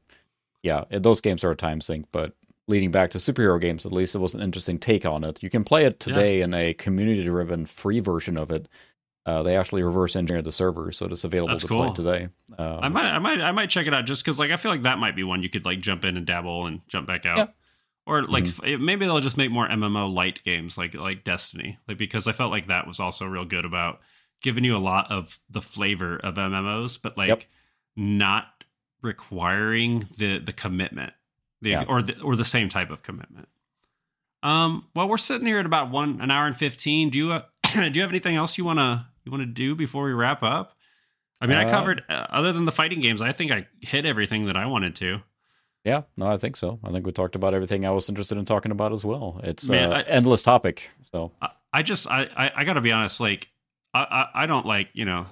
yeah, 0.62 0.84
those 0.90 1.20
games 1.20 1.44
are 1.44 1.50
a 1.50 1.56
time 1.56 1.80
sink. 1.82 2.06
But 2.10 2.32
leading 2.66 2.90
back 2.90 3.10
to 3.10 3.18
superhero 3.18 3.60
games, 3.60 3.84
at 3.84 3.92
least 3.92 4.14
it 4.14 4.18
was 4.20 4.34
an 4.34 4.40
interesting 4.40 4.78
take 4.78 5.04
on 5.04 5.22
it. 5.22 5.42
You 5.42 5.50
can 5.50 5.62
play 5.64 5.84
it 5.84 6.00
today 6.00 6.40
in 6.40 6.54
a 6.54 6.72
community-driven 6.74 7.66
free 7.66 8.00
version 8.00 8.38
of 8.38 8.50
it. 8.50 8.66
Uh, 9.26 9.42
they 9.42 9.56
actually 9.56 9.82
reverse 9.82 10.16
engineered 10.16 10.44
the 10.44 10.52
server, 10.52 10.90
so 10.92 11.06
it's 11.06 11.24
available 11.24 11.52
That's 11.54 11.62
to 11.64 11.68
cool. 11.68 11.84
play 11.84 11.94
today. 11.94 12.28
Um, 12.58 12.78
I 12.82 12.88
might, 12.88 13.04
I 13.14 13.18
might, 13.18 13.40
I 13.40 13.52
might 13.52 13.70
check 13.70 13.86
it 13.86 13.94
out 13.94 14.04
just 14.06 14.22
because, 14.24 14.38
like, 14.38 14.50
I 14.50 14.56
feel 14.56 14.70
like 14.70 14.82
that 14.82 14.98
might 14.98 15.16
be 15.16 15.24
one 15.24 15.42
you 15.42 15.48
could 15.50 15.64
like 15.66 15.80
jump 15.80 16.04
in 16.04 16.16
and 16.18 16.26
dabble 16.26 16.66
and 16.66 16.80
jump 16.88 17.06
back 17.06 17.24
out, 17.26 17.36
Yeah. 17.38 17.46
Or 18.06 18.22
like 18.24 18.44
Mhm. 18.44 18.74
f- 18.74 18.80
maybe 18.80 19.06
they'll 19.06 19.20
just 19.20 19.36
make 19.36 19.50
more 19.50 19.66
MMO 19.68 20.06
light 20.12 20.42
games 20.44 20.76
like 20.78 20.94
like 20.94 21.24
Destiny, 21.24 21.78
like 21.88 21.96
because 21.98 22.26
I 22.28 22.32
felt 22.32 22.50
like 22.50 22.66
that 22.66 22.86
was 22.86 23.00
also 23.00 23.26
real 23.26 23.44
good 23.44 23.64
about 23.64 24.00
giving 24.42 24.64
you 24.64 24.76
a 24.76 24.78
lot 24.78 25.10
of 25.10 25.38
the 25.48 25.62
flavor 25.62 26.16
of 26.18 26.34
MMOs, 26.36 26.98
but 27.00 27.16
like 27.16 27.28
Yep. 27.28 27.44
not 27.96 28.64
requiring 29.02 30.00
the 30.18 30.38
the 30.38 30.52
commitment, 30.52 31.12
the 31.62 31.70
Yeah. 31.70 31.84
or 31.88 32.02
the 32.02 32.18
or 32.20 32.36
the 32.36 32.44
same 32.44 32.68
type 32.68 32.90
of 32.90 33.02
commitment. 33.02 33.48
Um, 34.42 34.88
well, 34.94 35.08
we're 35.08 35.16
sitting 35.16 35.46
here 35.46 35.58
at 35.58 35.66
about 35.66 35.90
one 35.90 36.20
an 36.20 36.30
hour 36.30 36.46
and 36.46 36.56
fifteen. 36.56 37.10
Do 37.10 37.18
you 37.18 37.32
uh, 37.32 37.42
do 37.74 37.90
you 37.94 38.00
have 38.02 38.10
anything 38.10 38.36
else 38.36 38.58
you 38.58 38.64
wanna 38.64 39.08
you 39.24 39.32
wanna 39.32 39.46
do 39.46 39.74
before 39.74 40.04
we 40.04 40.12
wrap 40.12 40.42
up? 40.42 40.76
I 41.40 41.46
mean, 41.46 41.56
I 41.56 41.64
Uh, 41.64 41.70
covered 41.70 42.04
uh, 42.08 42.26
other 42.30 42.52
than 42.52 42.64
the 42.64 42.72
fighting 42.72 43.00
games. 43.00 43.20
I 43.22 43.32
think 43.32 43.50
I 43.50 43.66
hit 43.80 44.06
everything 44.06 44.46
that 44.46 44.56
I 44.56 44.66
wanted 44.66 44.94
to. 44.96 45.22
Yeah, 45.84 46.02
no, 46.16 46.26
I 46.26 46.38
think 46.38 46.56
so. 46.56 46.78
I 46.82 46.90
think 46.90 47.04
we 47.04 47.12
talked 47.12 47.36
about 47.36 47.52
everything 47.52 47.84
I 47.84 47.90
was 47.90 48.08
interested 48.08 48.38
in 48.38 48.46
talking 48.46 48.72
about 48.72 48.92
as 48.92 49.04
well. 49.04 49.40
It's 49.44 49.68
Man, 49.68 49.92
uh, 49.92 50.02
endless 50.06 50.42
topic. 50.42 50.88
So 51.12 51.30
I, 51.42 51.50
I 51.72 51.82
just 51.82 52.10
I, 52.10 52.28
I 52.36 52.52
I 52.56 52.64
gotta 52.64 52.80
be 52.80 52.92
honest. 52.92 53.20
Like 53.20 53.48
I, 53.92 54.00
I 54.34 54.44
I 54.44 54.46
don't 54.46 54.64
like 54.64 54.88
you 54.94 55.04
know 55.04 55.26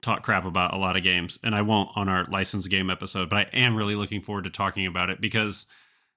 talk 0.00 0.24
crap 0.24 0.44
about 0.44 0.74
a 0.74 0.76
lot 0.76 0.96
of 0.96 1.04
games, 1.04 1.38
and 1.44 1.54
I 1.54 1.62
won't 1.62 1.90
on 1.94 2.08
our 2.08 2.26
licensed 2.26 2.68
game 2.68 2.90
episode. 2.90 3.30
But 3.30 3.36
I 3.38 3.50
am 3.52 3.76
really 3.76 3.94
looking 3.94 4.22
forward 4.22 4.44
to 4.44 4.50
talking 4.50 4.86
about 4.86 5.08
it 5.08 5.20
because 5.20 5.66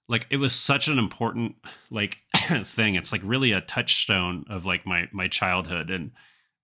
like 0.09 0.25
it 0.31 0.37
was 0.37 0.53
such 0.53 0.87
an 0.87 0.97
important 0.97 1.55
like 1.91 2.17
thing. 2.65 2.95
It's 2.95 3.11
like 3.11 3.21
really 3.23 3.51
a 3.51 3.61
touchstone 3.61 4.45
of 4.49 4.65
like 4.65 4.87
my 4.87 5.07
my 5.11 5.27
childhood 5.27 5.91
and 5.91 6.11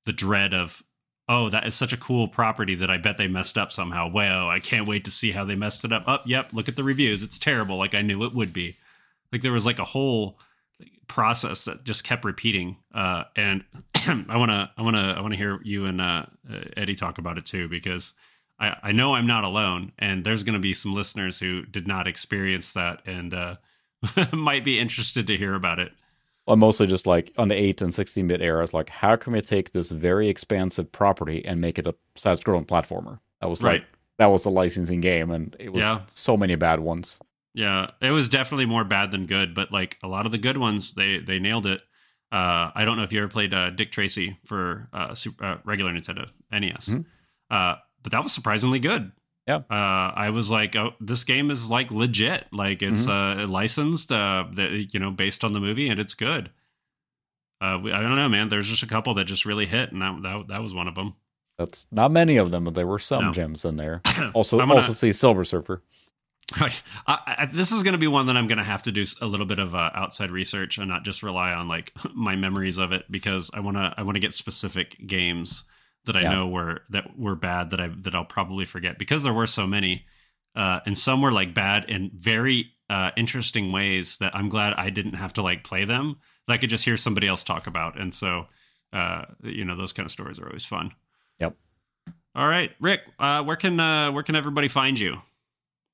the 0.07 0.13
dread 0.13 0.55
of 0.55 0.81
oh 1.29 1.49
that 1.49 1.65
is 1.65 1.75
such 1.75 1.93
a 1.93 1.97
cool 1.97 2.27
property 2.27 2.75
that 2.75 2.89
I 2.89 2.97
bet 2.97 3.17
they 3.17 3.27
messed 3.27 3.57
up 3.57 3.71
somehow. 3.71 4.09
Wow, 4.09 4.49
I 4.49 4.59
can't 4.59 4.87
wait 4.87 5.05
to 5.05 5.11
see 5.11 5.31
how 5.31 5.45
they 5.45 5.55
messed 5.55 5.85
it 5.85 5.93
up. 5.93 6.07
Up, 6.07 6.23
yep, 6.25 6.51
look 6.53 6.67
at 6.67 6.75
the 6.75 6.83
reviews. 6.83 7.23
It's 7.23 7.39
terrible. 7.39 7.77
Like 7.77 7.95
I 7.95 8.01
knew 8.01 8.23
it 8.23 8.33
would 8.33 8.53
be. 8.53 8.77
Like 9.31 9.41
there 9.41 9.53
was 9.53 9.65
like 9.65 9.79
a 9.79 9.85
whole 9.85 10.37
process 11.07 11.65
that 11.65 11.83
just 11.83 12.03
kept 12.05 12.23
repeating. 12.23 12.77
Uh, 12.93 13.23
and 13.35 13.63
I 13.95 14.37
want 14.37 14.49
to, 14.49 14.69
I 14.77 14.81
want 14.81 14.95
to, 14.95 15.01
I 15.01 15.19
want 15.19 15.33
to 15.33 15.37
hear 15.37 15.59
you 15.63 15.85
and 15.85 15.99
uh, 15.99 16.25
uh, 16.49 16.59
Eddie 16.77 16.95
talk 16.95 17.17
about 17.17 17.37
it 17.37 17.45
too, 17.45 17.67
because 17.67 18.13
I, 18.59 18.77
I 18.83 18.91
know 18.93 19.15
I'm 19.15 19.27
not 19.27 19.43
alone, 19.43 19.91
and 19.99 20.23
there's 20.23 20.43
going 20.43 20.53
to 20.53 20.59
be 20.59 20.73
some 20.73 20.93
listeners 20.93 21.39
who 21.39 21.63
did 21.65 21.87
not 21.87 22.07
experience 22.07 22.71
that 22.73 23.01
and 23.05 23.33
uh, 23.33 23.55
might 24.31 24.63
be 24.63 24.79
interested 24.79 25.27
to 25.27 25.37
hear 25.37 25.53
about 25.53 25.79
it. 25.79 25.91
I'm 26.51 26.59
mostly 26.59 26.85
just 26.87 27.07
like 27.07 27.31
on 27.37 27.47
the 27.47 27.55
8 27.55 27.81
and 27.81 27.93
16 27.93 28.27
bit 28.27 28.41
era, 28.41 28.63
it's 28.63 28.73
like, 28.73 28.89
how 28.89 29.15
can 29.15 29.33
we 29.33 29.41
take 29.41 29.71
this 29.71 29.89
very 29.91 30.27
expansive 30.29 30.91
property 30.91 31.43
and 31.45 31.61
make 31.61 31.79
it 31.79 31.87
a 31.87 31.95
side 32.15 32.37
scrolling 32.39 32.65
platformer? 32.67 33.19
That 33.39 33.49
was 33.49 33.63
like, 33.63 33.71
Right. 33.81 33.87
that 34.19 34.27
was 34.27 34.43
the 34.43 34.51
licensing 34.51 35.01
game, 35.01 35.31
and 35.31 35.55
it 35.59 35.69
was 35.73 35.83
Yeah. 35.83 35.99
so 36.07 36.35
many 36.37 36.55
bad 36.55 36.79
ones. 36.81 37.19
Yeah, 37.53 37.91
it 38.01 38.11
was 38.11 38.29
definitely 38.29 38.65
more 38.65 38.83
bad 38.83 39.11
than 39.11 39.25
good, 39.25 39.53
but 39.53 39.71
like 39.71 39.97
a 40.03 40.07
lot 40.07 40.25
of 40.25 40.31
the 40.31 40.37
good 40.37 40.57
ones, 40.57 40.93
they 40.93 41.17
they 41.19 41.39
nailed 41.39 41.65
it. 41.65 41.81
Uh, 42.31 42.71
I 42.75 42.85
don't 42.85 42.95
know 42.97 43.03
if 43.03 43.11
you 43.11 43.19
ever 43.19 43.27
played 43.27 43.53
uh, 43.53 43.71
Dick 43.71 43.91
Tracy 43.91 44.37
for 44.45 44.87
uh, 44.93 45.13
super, 45.15 45.43
uh, 45.43 45.57
regular 45.65 45.91
Nintendo 45.91 46.29
NES, 46.51 46.89
Mhm. 46.89 47.05
uh, 47.49 47.75
but 48.03 48.11
that 48.13 48.23
was 48.23 48.31
surprisingly 48.31 48.79
good. 48.79 49.11
Yeah. 49.47 49.57
uh, 49.69 50.13
I 50.15 50.29
was 50.29 50.51
like, 50.51 50.75
oh, 50.75 50.91
this 50.99 51.23
game 51.23 51.49
is 51.51 51.69
like 51.69 51.89
legit, 51.91 52.45
like 52.53 52.81
it's 52.81 53.07
uh, 53.07 53.45
licensed, 53.49 54.11
uh, 54.11 54.45
that 54.53 54.93
you 54.93 54.99
know, 54.99 55.11
based 55.11 55.43
on 55.43 55.51
the 55.53 55.59
movie, 55.59 55.89
and 55.89 55.99
it's 55.99 56.13
good. 56.13 56.51
Uh, 57.59 57.79
we- 57.83 57.91
I 57.91 58.01
don't 58.01 58.15
know, 58.15 58.29
man. 58.29 58.49
There's 58.49 58.67
just 58.69 58.83
a 58.83 58.87
couple 58.87 59.13
that 59.15 59.25
just 59.25 59.45
really 59.45 59.65
hit, 59.65 59.91
and 59.91 60.01
that 60.01 60.21
that, 60.21 60.47
that 60.49 60.61
was 60.63 60.73
one 60.73 60.87
of 60.87 60.95
them. 60.95 61.15
That's 61.57 61.85
not 61.91 62.11
many 62.11 62.37
of 62.37 62.49
them, 62.51 62.63
but 62.63 62.73
there 62.75 62.87
were 62.87 62.99
some 62.99 63.25
No. 63.25 63.31
gems 63.31 63.65
in 63.65 63.75
there. 63.75 64.01
Also, 64.33 64.57
I'm 64.61 64.67
gonna- 64.67 64.79
also 64.79 64.93
see 64.93 65.11
Silver 65.11 65.43
Surfer. 65.43 65.81
I, 66.55 66.69
I, 67.07 67.45
this 67.45 67.71
is 67.71 67.81
going 67.81 67.93
to 67.93 67.97
be 67.97 68.07
one 68.07 68.25
that 68.25 68.35
I'm 68.35 68.47
going 68.47 68.57
to 68.57 68.63
have 68.63 68.83
to 68.83 68.91
do 68.91 69.05
a 69.21 69.25
little 69.25 69.45
bit 69.45 69.57
of 69.59 69.73
uh, 69.73 69.89
outside 69.93 70.31
research 70.31 70.77
and 70.77 70.89
not 70.89 71.03
just 71.05 71.23
rely 71.23 71.53
on 71.53 71.67
like 71.69 71.93
my 72.13 72.35
memories 72.35 72.77
of 72.77 72.91
it 72.91 73.05
because 73.09 73.49
I 73.53 73.61
want 73.61 73.77
to 73.77 73.93
I 73.97 74.03
want 74.03 74.15
to 74.15 74.19
get 74.19 74.33
specific 74.33 74.97
games 75.07 75.63
that 76.05 76.15
I 76.15 76.21
Yeah. 76.21 76.31
know 76.31 76.47
were 76.47 76.81
that 76.89 77.17
were 77.17 77.35
bad 77.35 77.69
that 77.71 77.79
I 77.79 77.87
that 77.87 78.15
I'll 78.15 78.25
probably 78.25 78.65
forget 78.65 78.97
because 78.97 79.23
there 79.23 79.33
were 79.33 79.47
so 79.47 79.67
many 79.67 80.05
uh, 80.55 80.79
and 80.85 80.97
some 80.97 81.21
were 81.21 81.31
like 81.31 81.53
bad 81.53 81.85
in 81.89 82.11
very 82.15 82.71
uh, 82.89 83.11
interesting 83.15 83.71
ways 83.71 84.17
that 84.17 84.35
I'm 84.35 84.49
glad 84.49 84.73
I 84.73 84.89
didn't 84.89 85.13
have 85.13 85.33
to 85.33 85.41
like 85.41 85.63
play 85.63 85.85
them 85.85 86.17
that 86.47 86.53
I 86.53 86.57
could 86.57 86.69
just 86.69 86.83
hear 86.85 86.97
somebody 86.97 87.27
else 87.27 87.43
talk 87.43 87.67
about 87.67 87.99
and 87.99 88.13
so 88.13 88.47
uh, 88.93 89.25
you 89.43 89.63
know 89.63 89.75
those 89.77 89.93
kind 89.93 90.05
of 90.05 90.11
stories 90.11 90.39
are 90.39 90.47
always 90.47 90.65
fun. 90.65 90.91
Yep. 91.39 91.55
All 92.35 92.47
right, 92.47 92.71
Rik, 92.79 93.01
uh, 93.19 93.43
where 93.43 93.55
can 93.55 93.79
uh, 93.79 94.11
where 94.11 94.23
can 94.23 94.35
everybody 94.35 94.67
find 94.67 94.99
you? 94.99 95.17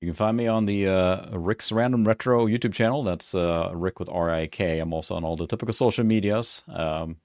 You 0.02 0.08
can 0.10 0.14
find 0.14 0.38
me 0.38 0.48
on 0.48 0.68
the 0.68 0.88
uh, 0.88 1.38
Rik's 1.38 1.72
Random 1.72 2.08
Retro 2.08 2.46
YouTube 2.46 2.74
channel. 2.74 3.04
That's 3.04 3.34
uh, 3.34 3.72
Rik 3.74 4.00
with 4.00 4.10
R 4.10 4.30
I 4.30 4.46
K. 4.48 4.80
I'm 4.80 4.94
also 4.94 5.16
on 5.16 5.24
all 5.24 5.36
the 5.36 5.48
typical 5.48 5.74
social 5.74 6.06
medias. 6.06 6.64
Um, 6.68 7.18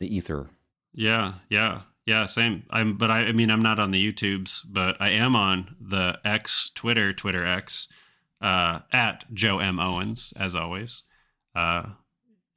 the 0.00 0.14
Ether. 0.14 0.48
Yeah, 0.94 1.34
yeah, 1.50 1.82
yeah. 2.06 2.26
Same. 2.26 2.64
I'm, 2.70 2.96
but 2.96 3.10
I, 3.10 3.26
I 3.26 3.32
mean, 3.32 3.50
I'm 3.50 3.62
not 3.62 3.78
on 3.78 3.90
the 3.90 4.12
YouTubes, 4.12 4.62
but 4.68 4.96
I 5.00 5.10
am 5.10 5.36
on 5.36 5.76
the 5.80 6.18
X 6.24 6.70
Twitter, 6.74 7.12
Twitter 7.12 7.46
X, 7.46 7.88
uh, 8.40 8.80
at 8.92 9.24
Joe 9.32 9.58
M 9.58 9.78
Owens, 9.78 10.32
as 10.38 10.54
always. 10.56 11.04
Uh, 11.54 11.84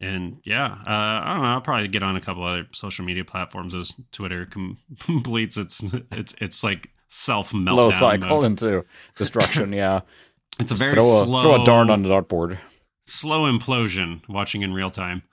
and 0.02 0.38
yeah, 0.44 0.66
uh, 0.66 1.22
I 1.26 1.34
don't 1.34 1.44
know. 1.44 1.50
I'll 1.50 1.62
probably 1.62 1.88
get 1.88 2.04
on 2.04 2.16
a 2.16 2.22
couple 2.22 2.44
other 2.44 2.68
social 2.74 3.06
media 3.06 3.24
platforms 3.24 3.74
as 3.74 3.94
Twitter 4.12 4.46
com- 4.46 4.78
completes 5.00 5.58
its 5.58 5.84
its 6.12 6.34
its 6.42 6.64
like 6.64 6.90
self 7.10 7.52
meltdown. 7.54 7.76
Low 7.76 7.92
cycle 7.92 8.28
mode. 8.28 8.46
into 8.46 8.86
destruction. 9.16 9.72
yeah. 9.72 10.02
It's 10.58 10.72
a 10.72 10.76
very 10.76 10.94
throw 10.94 11.22
a, 11.22 11.26
slow, 11.26 11.42
throw 11.42 11.62
a 11.62 11.66
dart 11.66 11.90
on 11.90 12.02
the 12.02 12.08
dartboard. 12.08 12.58
slow 13.06 13.44
implosion 13.52 14.22
watching 14.30 14.62
in 14.62 14.74
real 14.74 14.90
time. 14.90 15.24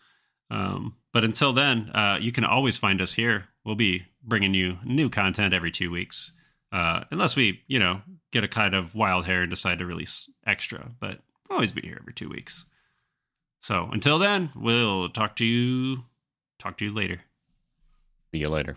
Um, 0.50 0.96
but 1.12 1.22
until 1.22 1.52
then, 1.52 1.90
uh, 1.90 2.18
you 2.20 2.32
can 2.32 2.44
always 2.44 2.76
find 2.76 3.00
us 3.00 3.12
here. 3.14 3.44
We'll 3.64 3.74
be 3.74 4.06
bringing 4.22 4.54
you 4.54 4.78
new 4.84 5.08
content 5.08 5.54
every 5.54 5.70
two 5.70 5.90
weeks, 5.90 6.32
uh, 6.72 7.04
unless 7.10 7.36
we, 7.36 7.62
you 7.68 7.78
know, 7.78 8.02
get 8.32 8.44
a 8.44 8.48
kind 8.48 8.74
of 8.74 8.94
wild 8.94 9.24
hair 9.26 9.42
and 9.42 9.50
decide 9.50 9.78
to 9.78 9.86
release 9.86 10.30
extra. 10.46 10.90
But 11.00 11.20
we'll 11.48 11.56
always 11.56 11.72
be 11.72 11.82
here 11.82 11.98
every 12.00 12.14
two 12.14 12.28
weeks. 12.28 12.64
So 13.62 13.88
until 13.92 14.18
then, 14.18 14.50
we'll 14.56 15.08
talk 15.08 15.36
to 15.36 15.44
you. 15.44 15.98
Talk 16.58 16.78
to 16.78 16.84
you 16.84 16.92
later. 16.92 17.20
See 18.32 18.40
you 18.40 18.48
later. 18.48 18.76